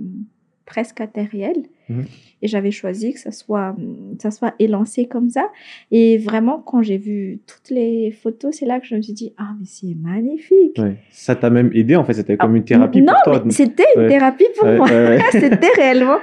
presque 0.65 1.01
artériel. 1.01 1.65
Mhm. 1.89 2.05
Et 2.43 2.49
j'avais 2.49 2.71
choisi 2.73 3.15
que 3.15 3.21
ça 3.21 3.31
soit, 3.31 3.75
euh, 3.79 4.15
ça 4.21 4.31
soit 4.31 4.55
élancé 4.59 5.07
comme 5.07 5.31
ça. 5.31 5.49
Et 5.91 6.19
vraiment, 6.19 6.59
quand 6.59 6.83
j'ai 6.83 6.99
vu 6.99 7.39
toutes 7.47 7.71
les 7.71 8.11
photos, 8.11 8.57
c'est 8.59 8.67
là 8.67 8.79
que 8.81 8.87
je 8.87 8.95
me 8.97 9.01
suis 9.03 9.13
dit, 9.15 9.33
ah, 9.39 9.55
mais 9.59 9.65
c'est 9.67 9.95
magnifique. 9.95 10.77
Ouais. 10.79 10.97
Ça 11.11 11.35
t'a 11.37 11.49
même 11.49 11.71
aidé 11.73 11.97
en 11.97 12.05
fait, 12.05 12.13
c'était 12.15 12.37
comme 12.37 12.57
une 12.57 12.65
thérapie 12.65 13.01
non, 13.01 13.15
pour 13.25 13.35
toi. 13.35 13.43
mais 13.47 13.53
c'était 13.53 13.85
une 13.95 14.03
Ouais. 14.03 14.09
thérapie 14.09 14.45
pour 14.59 14.67
Ouais, 14.69 14.77
moi. 14.77 14.89
c'était 15.31 15.71
réellement 15.77 16.19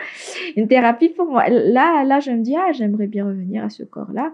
une 0.58 0.68
thérapie 0.68 1.10
pour 1.10 1.26
moi. 1.28 1.48
Là, 1.50 2.04
là, 2.04 2.20
je 2.20 2.30
me 2.32 2.44
dis, 2.44 2.56
ah, 2.56 2.72
j'aimerais 2.74 3.08
bien 3.08 3.26
revenir 3.26 3.64
à 3.64 3.70
ce 3.70 3.84
corps-là, 3.84 4.34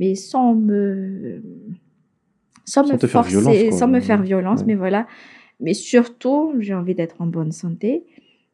mais 0.00 0.14
sans 0.16 0.54
me, 0.54 1.42
sans, 2.64 2.84
Sans 2.86 2.94
me 2.94 2.98
forcer, 3.06 3.30
violence, 3.30 3.78
sans 3.78 3.88
me 3.88 4.00
faire 4.00 4.22
violence, 4.22 4.60
Ouais. 4.60 4.66
mais 4.68 4.74
voilà. 4.74 5.06
Mais 5.60 5.74
surtout, 5.74 6.54
j'ai 6.58 6.74
envie 6.74 6.94
d'être 6.94 7.20
en 7.20 7.26
bonne 7.26 7.52
santé. 7.52 8.04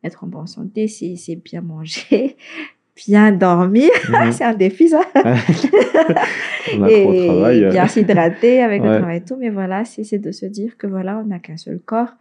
Être 0.04 0.24
en 0.24 0.26
bonne 0.26 0.46
santé, 0.46 0.88
c'est 0.88 1.36
bien 1.36 1.60
manger, 1.60 2.36
bien 3.06 3.32
dormir. 3.32 3.90
Mhm. 4.08 4.32
c'est 4.32 4.44
un 4.44 4.54
défi, 4.54 4.88
ça. 4.88 5.02
On 5.14 6.82
a 6.82 6.88
trop 6.88 7.08
au 7.10 7.12
et 7.14 7.26
travail. 7.26 7.68
bien 7.70 7.86
s'hydrater 7.86 8.62
avec 8.62 8.82
le 8.82 8.98
travail 8.98 9.18
et 9.18 9.24
tout. 9.24 9.36
Mais 9.36 9.50
voilà, 9.50 9.84
c'est 9.84 10.18
de 10.18 10.30
se 10.32 10.46
dire 10.46 10.76
que 10.76 10.86
voilà, 10.86 11.18
on 11.18 11.24
n'a 11.24 11.38
qu'un 11.38 11.56
seul 11.56 11.80
corps. 11.80 12.12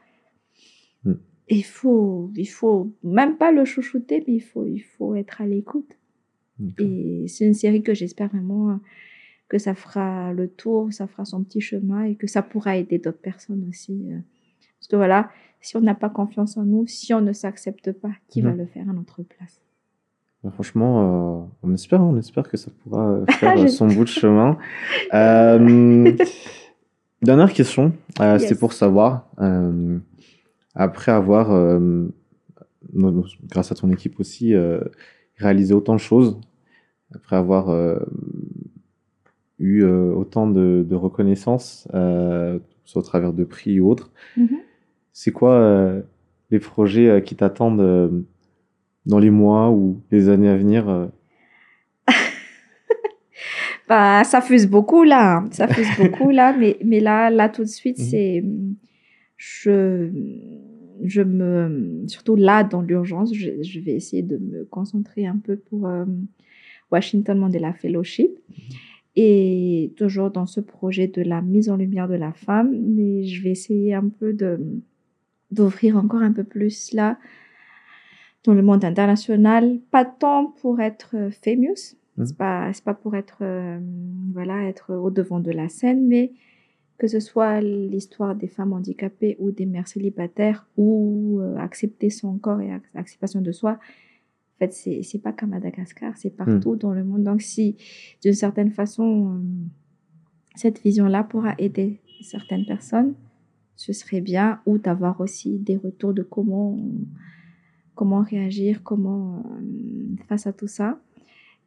Mm. 1.03 1.13
Il 1.49 1.63
faut, 1.63 2.31
il 2.35 2.45
faut 2.47 2.91
même 3.03 3.35
pas 3.37 3.51
le 3.51 3.65
chouchouter, 3.65 4.23
mais 4.27 4.35
il 4.35 4.39
faut, 4.41 4.65
il 4.65 4.79
faut 4.79 5.15
être 5.15 5.41
à 5.41 5.45
l'écoute. 5.45 5.91
Et 6.77 7.23
c'est 7.27 7.45
une 7.45 7.53
série 7.53 7.81
que 7.83 7.93
j'espère 7.93 8.27
vraiment 8.29 8.79
que 9.49 9.57
ça 9.57 9.73
fera 9.75 10.31
le 10.33 10.47
tour, 10.47 10.93
ça 10.93 11.07
fera 11.07 11.25
son 11.25 11.43
petit 11.43 11.59
chemin 11.61 12.03
et 12.03 12.15
que 12.15 12.27
ça 12.27 12.41
pourra 12.41 12.77
aider 12.77 12.99
d'autres 12.99 13.19
personnes 13.21 13.65
aussi. 13.67 14.07
euh. 14.11 14.19
Parce 14.79 14.87
que 14.87 14.95
voilà, 14.95 15.29
si 15.59 15.75
on 15.75 15.81
n'a 15.81 15.95
pas 15.95 16.09
confiance 16.09 16.55
en 16.55 16.63
nous, 16.63 16.85
si 16.87 17.13
on 17.13 17.21
ne 17.21 17.33
s'accepte 17.33 17.91
pas, 17.91 18.11
qui 18.27 18.41
va 18.41 18.51
Mhm. 18.51 18.57
le 18.57 18.65
faire 18.67 18.89
à 18.89 18.93
notre 18.93 19.23
place? 19.23 19.59
Bah, 20.43 20.51
franchement, 20.51 21.41
euh, 21.41 21.45
on 21.63 21.73
espère, 21.73 22.01
on 22.01 22.15
espère 22.17 22.47
que 22.47 22.55
ça 22.55 22.71
pourra 22.83 23.09
euh, 23.09 23.25
faire 23.31 23.69
son 23.69 23.87
bout 23.87 24.03
de 24.05 24.09
chemin. 24.09 24.57
Euh, 25.13 26.15
dernière 27.21 27.51
question, 27.51 27.91
euh, 28.21 28.37
Yes. 28.37 28.47
c'est 28.47 28.57
pour 28.59 28.71
savoir, 28.73 29.29
après 30.75 31.11
avoir, 31.11 31.49
grâce 33.49 33.71
à 33.71 33.75
ton 33.75 33.89
équipe 33.91 34.19
aussi, 34.19 34.53
réalisé 35.37 35.73
autant 35.73 35.93
de 35.95 35.99
choses, 35.99 36.39
après 37.13 37.35
avoir 37.35 37.65
eu 39.59 39.83
autant 39.83 40.47
de, 40.49 40.95
reconnaissance, 40.95 41.87
soit 42.85 43.01
au 43.01 43.05
travers 43.05 43.33
de 43.33 43.43
prix 43.43 43.79
ou 43.79 43.89
autres. 43.89 44.11
Mhm. 44.37 44.57
C'est 45.11 45.31
quoi 45.31 45.93
les 46.51 46.59
projets 46.59 47.21
qui 47.23 47.35
t'attendent 47.35 48.25
dans 49.05 49.19
les 49.19 49.29
mois 49.29 49.69
ou 49.71 50.01
les 50.11 50.29
années 50.29 50.49
à 50.49 50.55
venir 50.57 51.09
bah, 53.89 54.23
ça 54.23 54.41
fuse 54.41 54.67
beaucoup 54.67 55.03
là, 55.03 55.37
hein. 55.37 55.47
ça 55.51 55.67
fuse 55.67 55.87
beaucoup 55.97 56.29
là, 56.29 56.55
mais, 56.57 56.77
mais 56.83 56.99
là, 56.99 57.29
là 57.29 57.49
tout 57.49 57.63
de 57.63 57.67
suite, 57.67 57.97
Mhm. 57.99 58.05
c'est, 58.05 58.43
je, 59.37 60.09
je 61.03 61.21
me, 61.21 62.03
surtout 62.07 62.35
là 62.35 62.63
dans 62.63 62.81
l'urgence, 62.81 63.33
je, 63.33 63.61
je 63.61 63.79
vais 63.79 63.93
essayer 63.93 64.21
de 64.23 64.37
me 64.37 64.65
concentrer 64.65 65.25
un 65.25 65.37
peu 65.37 65.55
pour 65.55 65.87
euh, 65.87 66.05
Washington 66.91 67.37
Mandela 67.37 67.73
Fellowship 67.73 68.31
et 69.21 69.93
toujours 69.97 70.29
dans 70.31 70.45
ce 70.45 70.61
projet 70.61 71.07
de 71.07 71.21
la 71.21 71.41
mise 71.41 71.69
en 71.69 71.75
lumière 71.77 72.07
de 72.07 72.15
la 72.15 72.31
femme, 72.31 72.71
mais 72.95 73.23
je 73.25 73.43
vais 73.43 73.51
essayer 73.51 73.93
un 73.93 74.07
peu 74.19 74.31
de 74.33 74.59
d'ouvrir 75.51 75.97
encore 75.97 76.21
un 76.21 76.31
peu 76.31 76.43
plus 76.43 76.93
là 76.93 77.17
dans 78.45 78.53
le 78.53 78.61
monde 78.61 78.85
international, 78.85 79.79
pas 79.91 80.05
tant 80.05 80.45
pour 80.61 80.79
être 80.79 81.11
euh, 81.15 81.29
famous, 81.43 81.81
Mhm. 82.17 82.25
c'est 82.25 82.37
pas 82.37 82.71
c'est 82.73 82.83
pas 82.83 82.93
pour 82.93 83.15
être 83.15 83.39
euh, 83.41 83.79
voilà 84.33 84.63
être 84.71 84.93
au 84.95 85.09
devant 85.09 85.39
de 85.39 85.51
la 85.51 85.67
scène, 85.69 86.01
mais 86.07 86.31
que 86.97 87.07
ce 87.07 87.19
soit 87.19 87.61
l'histoire 87.61 88.35
des 88.35 88.47
femmes 88.47 88.73
handicapées 88.73 89.35
ou 89.39 89.51
des 89.51 89.65
mères 89.65 89.87
célibataires 89.87 90.67
ou 90.77 91.39
euh, 91.41 91.55
accepter 91.57 92.09
son 92.09 92.37
corps 92.37 92.61
et 92.61 92.69
ac- 92.77 92.91
acceptation 92.95 93.41
de 93.41 93.51
soi. 93.53 93.79
En 94.61 94.65
fait, 94.65 94.73
c'est 94.73 95.03
c'est 95.03 95.19
pas 95.19 95.31
qu'à 95.31 95.45
Madagascar, 95.45 96.17
c'est 96.17 96.35
partout 96.35 96.75
dans 96.75 96.91
le 96.93 97.03
monde. 97.05 97.23
Donc, 97.23 97.41
si 97.41 97.77
d'une 98.21 98.33
certaine 98.33 98.71
façon 98.71 99.35
euh, 99.35 99.39
cette 100.55 100.81
vision-là 100.81 101.23
pourra 101.23 101.55
aider 101.57 101.99
certaines 102.21 102.65
personnes, 102.65 103.13
ce 103.77 103.93
serait 103.93 104.19
bien, 104.19 104.59
ou 104.65 104.77
d'avoir 104.77 105.21
aussi 105.21 105.57
des 105.59 105.77
retours 105.77 106.13
de 106.13 106.23
comment 106.23 106.77
comment 107.95 108.21
réagir, 108.21 108.83
comment 108.83 109.43
euh, 109.61 110.15
face 110.27 110.45
à 110.47 110.51
tout 110.53 110.67
ça. 110.67 110.99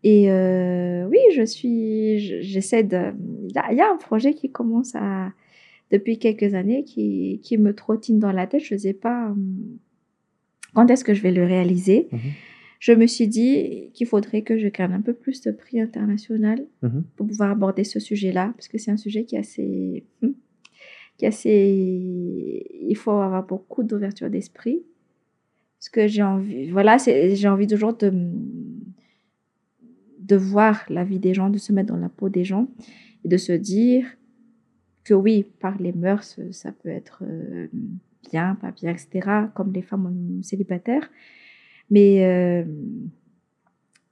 Et 0.05 0.31
euh, 0.31 1.07
oui, 1.09 1.19
je 1.35 1.45
suis, 1.45 2.19
je- 2.19 2.41
j'essaie 2.43 2.83
de. 2.83 3.13
Il 3.49 3.53
y, 3.55 3.81
a- 3.81 3.91
un 3.93 3.97
projet 3.97 4.35
qui 4.35 4.51
commence 4.51 4.95
à 4.97 5.33
depuis 5.91 6.19
quelques 6.19 6.55
années 6.55 6.85
qui, 6.85 7.41
qui 7.43 7.57
me 7.57 7.73
trottine 7.75 8.19
dans 8.19 8.33
la 8.33 8.47
tête. 8.47 8.63
Je 8.65 8.75
ne 8.75 8.79
sais 8.81 8.95
pas 8.95 9.35
quand 10.75 10.91
est-ce 10.91 11.05
que 11.05 11.15
je 11.15 11.23
vais 11.23 11.33
le 11.33 11.45
réaliser. 11.45 12.09
Mhm. 12.13 12.19
Je 12.85 12.93
me 12.93 13.07
suis 13.07 13.29
dit 13.29 13.91
qu'il 13.95 14.09
faudrait 14.09 14.43
que 14.43 14.59
je 14.59 14.67
gagne 14.67 14.93
un 14.93 15.01
peu 15.03 15.13
plus 15.15 15.41
de 15.43 15.53
prix 15.53 15.81
international 15.81 16.67
Mhm. 16.83 17.05
pour 17.15 17.29
pouvoir 17.29 17.53
aborder 17.53 17.85
ce 17.85 18.01
sujet-là, 18.01 18.53
parce 18.57 18.67
que 18.67 18.77
c'est 18.77 18.91
un 18.91 18.97
sujet 18.97 19.23
qui 19.25 19.37
est 19.37 19.39
assez, 19.39 20.05
hum, 20.21 20.35
qui 21.17 21.25
est 21.25 21.29
assez, 21.29 22.67
il 22.93 22.97
faut 22.97 23.13
avoir 23.13 23.47
beaucoup 23.47 23.85
d'ouverture 23.85 24.29
d'esprit, 24.29 24.83
parce 25.79 25.91
que 25.91 26.09
j'ai 26.09 26.25
envie, 26.25 26.71
voilà, 26.71 26.97
j'ai 26.99 27.47
envie 27.49 27.69
toujours 27.69 27.95
de, 27.97 28.11
de 30.19 30.37
voir 30.37 30.85
la 30.89 31.05
vie 31.05 31.21
des 31.21 31.35
gens, 31.35 31.51
de 31.51 31.59
se 31.59 31.73
mettre 31.73 31.93
dans 31.95 32.01
la 32.01 32.09
peau 32.09 32.29
des 32.29 32.43
gens 32.45 32.67
et 33.25 33.29
de 33.29 33.37
se 33.37 33.53
dire 33.53 34.05
que 35.05 35.15
oui, 35.15 35.47
par 35.61 35.79
les 35.79 35.93
mœurs, 35.93 36.41
ça 36.51 36.73
peut 36.73 36.89
être 36.89 37.23
euh, 37.25 37.69
bien, 38.29 38.57
pas 38.61 38.73
bien, 38.73 38.91
etc., 38.91 39.29
comme 39.55 39.73
les 39.73 39.83
femmes 39.83 40.41
célibataires, 40.43 41.09
mais 41.91 42.25
euh, 42.25 42.65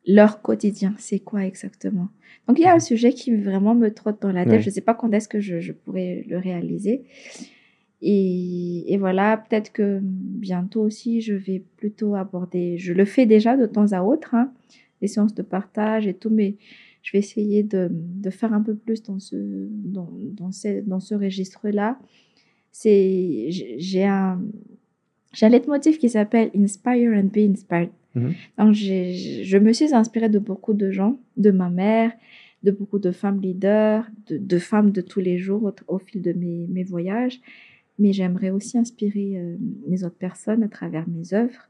leur 0.06 0.42
quotidien, 0.42 0.94
c'est 0.98 1.20
quoi 1.20 1.44
exactement? 1.44 2.08
Donc 2.48 2.58
il 2.58 2.62
y 2.62 2.66
a 2.66 2.74
un 2.74 2.80
sujet 2.80 3.12
qui 3.12 3.34
vraiment 3.36 3.74
me 3.74 3.90
trotte 3.92 4.20
dans 4.22 4.32
la 4.32 4.44
tête, 4.44 4.54
Ouais. 4.54 4.60
je 4.60 4.68
ne 4.70 4.74
sais 4.74 4.80
pas 4.80 4.94
quand 4.94 5.12
est-ce 5.12 5.28
que 5.28 5.40
je, 5.40 5.60
je 5.60 5.72
pourrais 5.72 6.24
le 6.28 6.38
réaliser. 6.38 7.04
Et, 8.02 8.92
et 8.92 8.96
voilà, 8.96 9.36
peut-être 9.36 9.72
que 9.72 10.00
bientôt 10.02 10.80
aussi, 10.82 11.20
je 11.20 11.34
vais 11.34 11.62
plutôt 11.76 12.14
aborder, 12.14 12.78
je 12.78 12.92
le 12.94 13.04
fais 13.04 13.26
déjà 13.26 13.56
de 13.58 13.66
temps 13.66 13.92
à 13.92 14.02
autre, 14.02 14.34
hein, 14.34 14.52
les 15.02 15.08
séances 15.08 15.34
de 15.34 15.42
partage 15.42 16.06
et 16.06 16.14
tout, 16.14 16.30
mais 16.30 16.56
je 17.02 17.12
vais 17.12 17.18
essayer 17.18 17.62
de, 17.62 17.88
de 17.90 18.30
faire 18.30 18.52
un 18.54 18.62
peu 18.62 18.74
plus 18.74 19.02
dans 19.02 19.18
ce, 19.18 19.36
dans, 19.36 20.10
dans 20.32 20.50
ce, 20.50 20.80
dans 20.80 21.00
ce 21.00 21.14
registre-là. 21.14 21.98
J'ai 22.82 24.04
un, 24.04 24.40
j'ai 25.32 25.46
un 25.46 25.48
leitmotiv 25.50 25.98
qui 25.98 26.08
s'appelle 26.08 26.50
Inspire 26.56 27.12
and 27.12 27.30
be 27.32 27.38
inspired. 27.38 27.90
Mhm. 28.14 28.34
Donc, 28.58 28.74
je 28.74 29.58
me 29.58 29.72
suis 29.72 29.94
inspirée 29.94 30.28
de 30.28 30.38
beaucoup 30.38 30.74
de 30.74 30.90
gens, 30.90 31.18
de 31.36 31.50
ma 31.50 31.70
mère, 31.70 32.12
de 32.62 32.70
beaucoup 32.70 32.98
de 32.98 33.12
femmes 33.12 33.40
leaders, 33.40 34.06
de, 34.26 34.36
de 34.36 34.58
femmes 34.58 34.90
de 34.90 35.00
tous 35.00 35.20
les 35.20 35.38
jours 35.38 35.62
au, 35.62 35.94
au 35.94 35.98
fil 35.98 36.20
de 36.20 36.32
mes, 36.32 36.66
mes 36.68 36.82
voyages. 36.82 37.40
Mais 37.98 38.12
j'aimerais 38.12 38.50
aussi 38.50 38.78
inspirer 38.78 39.34
euh, 39.36 39.56
les 39.86 40.04
autres 40.04 40.16
personnes 40.16 40.62
à 40.62 40.68
travers 40.68 41.06
mes 41.08 41.34
œuvres, 41.34 41.68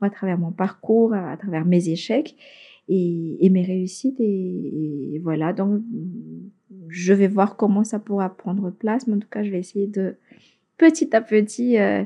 à 0.00 0.10
travers 0.10 0.38
mon 0.38 0.50
parcours, 0.52 1.14
à, 1.14 1.32
à 1.32 1.36
travers 1.36 1.64
mes 1.64 1.88
échecs 1.88 2.36
et, 2.88 3.44
et 3.44 3.50
mes 3.50 3.62
réussites. 3.62 4.20
Et, 4.20 5.14
et 5.14 5.18
voilà, 5.20 5.52
donc 5.52 5.82
je 6.88 7.12
vais 7.12 7.28
voir 7.28 7.56
comment 7.56 7.84
ça 7.84 7.98
pourra 7.98 8.36
prendre 8.36 8.70
place. 8.70 9.06
Mais 9.06 9.14
en 9.14 9.18
tout 9.20 9.28
cas, 9.30 9.42
je 9.42 9.50
vais 9.50 9.60
essayer 9.60 9.86
de 9.86 10.16
petit 10.76 11.14
à 11.14 11.20
petit 11.20 11.78
euh, 11.78 12.04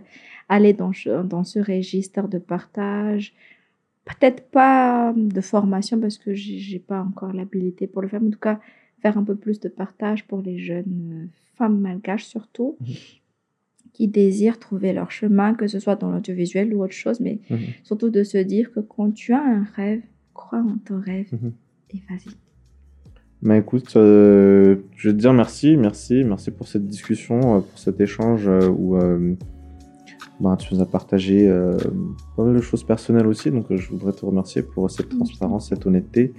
aller 0.48 0.72
dans, 0.72 0.92
ce- 0.92 1.22
dans 1.22 1.44
ce 1.44 1.58
registre 1.58 2.28
de 2.28 2.38
partage. 2.38 3.32
Peut-être 4.04 4.50
pas 4.50 5.12
de 5.16 5.40
formation 5.40 5.98
parce 5.98 6.18
que 6.18 6.34
j'ai 6.34 6.78
pas 6.78 7.00
encore 7.02 7.32
l'habilité 7.32 7.86
pour 7.86 8.02
le 8.02 8.08
faire, 8.08 8.20
mais 8.20 8.28
en 8.28 8.32
tout 8.32 8.38
cas, 8.38 8.60
faire 9.00 9.16
un 9.18 9.24
peu 9.24 9.34
plus 9.34 9.60
de 9.60 9.68
partage 9.68 10.26
pour 10.26 10.42
les 10.42 10.58
jeunes 10.58 11.28
femmes 11.56 11.78
malgaches 11.80 12.24
surtout, 12.24 12.76
Mhm. 12.80 12.86
qui 13.92 14.08
désirent 14.08 14.58
trouver 14.58 14.92
leur 14.92 15.10
chemin, 15.10 15.54
que 15.54 15.66
ce 15.68 15.78
soit 15.78 15.96
dans 15.96 16.10
l'audiovisuel 16.10 16.74
ou 16.74 16.82
autre 16.82 16.94
chose, 16.94 17.20
mais 17.20 17.38
Mhm. 17.48 17.58
surtout 17.84 18.10
de 18.10 18.24
se 18.24 18.38
dire 18.38 18.72
que 18.72 18.80
quand 18.80 19.12
tu 19.12 19.32
as 19.32 19.42
un 19.42 19.62
rêve, 19.76 20.02
crois 20.34 20.58
en 20.60 20.76
ton 20.84 21.00
rêve 21.00 21.28
Mhm. 21.32 21.52
et 21.94 22.02
vas-y. 22.08 22.34
Bah 23.42 23.56
écoute, 23.58 23.94
euh, 23.96 24.76
je 24.96 25.08
vais 25.10 25.14
te 25.14 25.20
dire 25.20 25.32
merci, 25.34 25.76
merci, 25.76 26.24
merci 26.24 26.50
pour 26.50 26.66
cette 26.66 26.86
discussion, 26.86 27.56
euh, 27.56 27.60
pour 27.60 27.78
cet 27.78 28.00
échange 28.00 28.48
euh, 28.48 28.68
où 28.68 28.96
euh, 28.96 29.34
bah, 30.40 30.56
tu 30.58 30.74
nous 30.74 30.82
as 30.82 30.86
partagé 30.86 31.48
euh, 31.48 31.76
pas 32.36 32.44
mal 32.44 32.54
de 32.54 32.60
choses 32.60 32.84
personnelles 32.84 33.26
aussi, 33.26 33.50
donc 33.50 33.70
euh, 33.70 33.76
je 33.76 33.90
voudrais 33.90 34.12
te 34.12 34.24
remercier 34.26 34.62
pour 34.62 34.90
cette 34.90 35.08
transparence, 35.08 35.68
cette 35.68 35.86
honnêteté. 35.86 36.32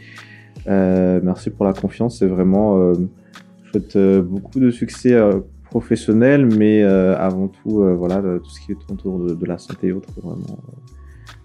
Euh, 0.67 1.19
merci 1.23 1.49
pour 1.49 1.65
la 1.65 1.73
confiance, 1.73 2.19
c'est 2.19 2.27
vraiment, 2.27 2.93
je 2.93 3.71
souhaite 3.71 3.97
beaucoup 3.97 4.59
de 4.59 4.69
succès 4.71 5.17
professionnel, 5.63 6.45
mais 6.45 6.83
avant 6.83 7.47
tout, 7.47 7.83
voilà, 7.97 8.21
tout 8.39 8.49
ce 8.49 8.61
qui 8.61 8.73
est 8.73 8.91
autour 8.91 9.19
de, 9.19 9.33
de 9.33 9.45
la 9.45 9.57
santé 9.57 9.87
et 9.87 9.91
autres, 9.93 10.09
vraiment, 10.17 10.59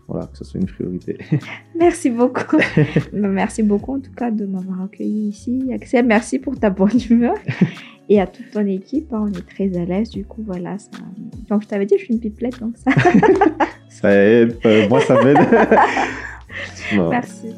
voilà, 0.09 0.27
que 0.27 0.39
ce 0.39 0.45
soit 0.45 0.61
une 0.61 0.67
priorité. 0.67 1.19
Merci 1.79 2.11
beaucoup. 2.11 2.59
merci 3.13 3.63
beaucoup 3.63 3.95
en 3.95 4.01
tout 4.01 4.13
cas 4.13 4.31
de 4.31 4.45
m'avoir 4.45 4.83
accueilli 4.83 5.29
ici. 5.29 5.71
Axel, 5.73 6.05
merci 6.05 6.39
pour 6.39 6.59
ta 6.59 6.69
bonne 6.69 6.99
humeur. 7.09 7.37
Et 8.13 8.21
à 8.21 8.27
toute 8.27 8.51
ton 8.51 8.67
équipe, 8.67 9.13
hein, 9.13 9.29
on 9.29 9.33
est 9.33 9.49
très 9.49 9.81
à 9.81 9.85
l'aise. 9.85 10.11
Du 10.11 10.25
coup, 10.25 10.43
voilà. 10.45 10.77
Ça... 10.79 10.91
Donc, 11.49 11.63
je 11.63 11.69
t'avais 11.69 11.87
dit, 11.87 11.95
je 11.97 12.05
suis 12.05 12.15
une 12.15 12.19
pipelette, 12.19 12.59
donc 12.59 12.75
ça. 12.77 12.91
ça 13.89 14.13
aide, 14.13 14.59
euh, 14.67 14.89
moi 14.89 15.01
ça 15.01 15.23
m'aide. 15.23 15.39
Merci. 17.11 17.55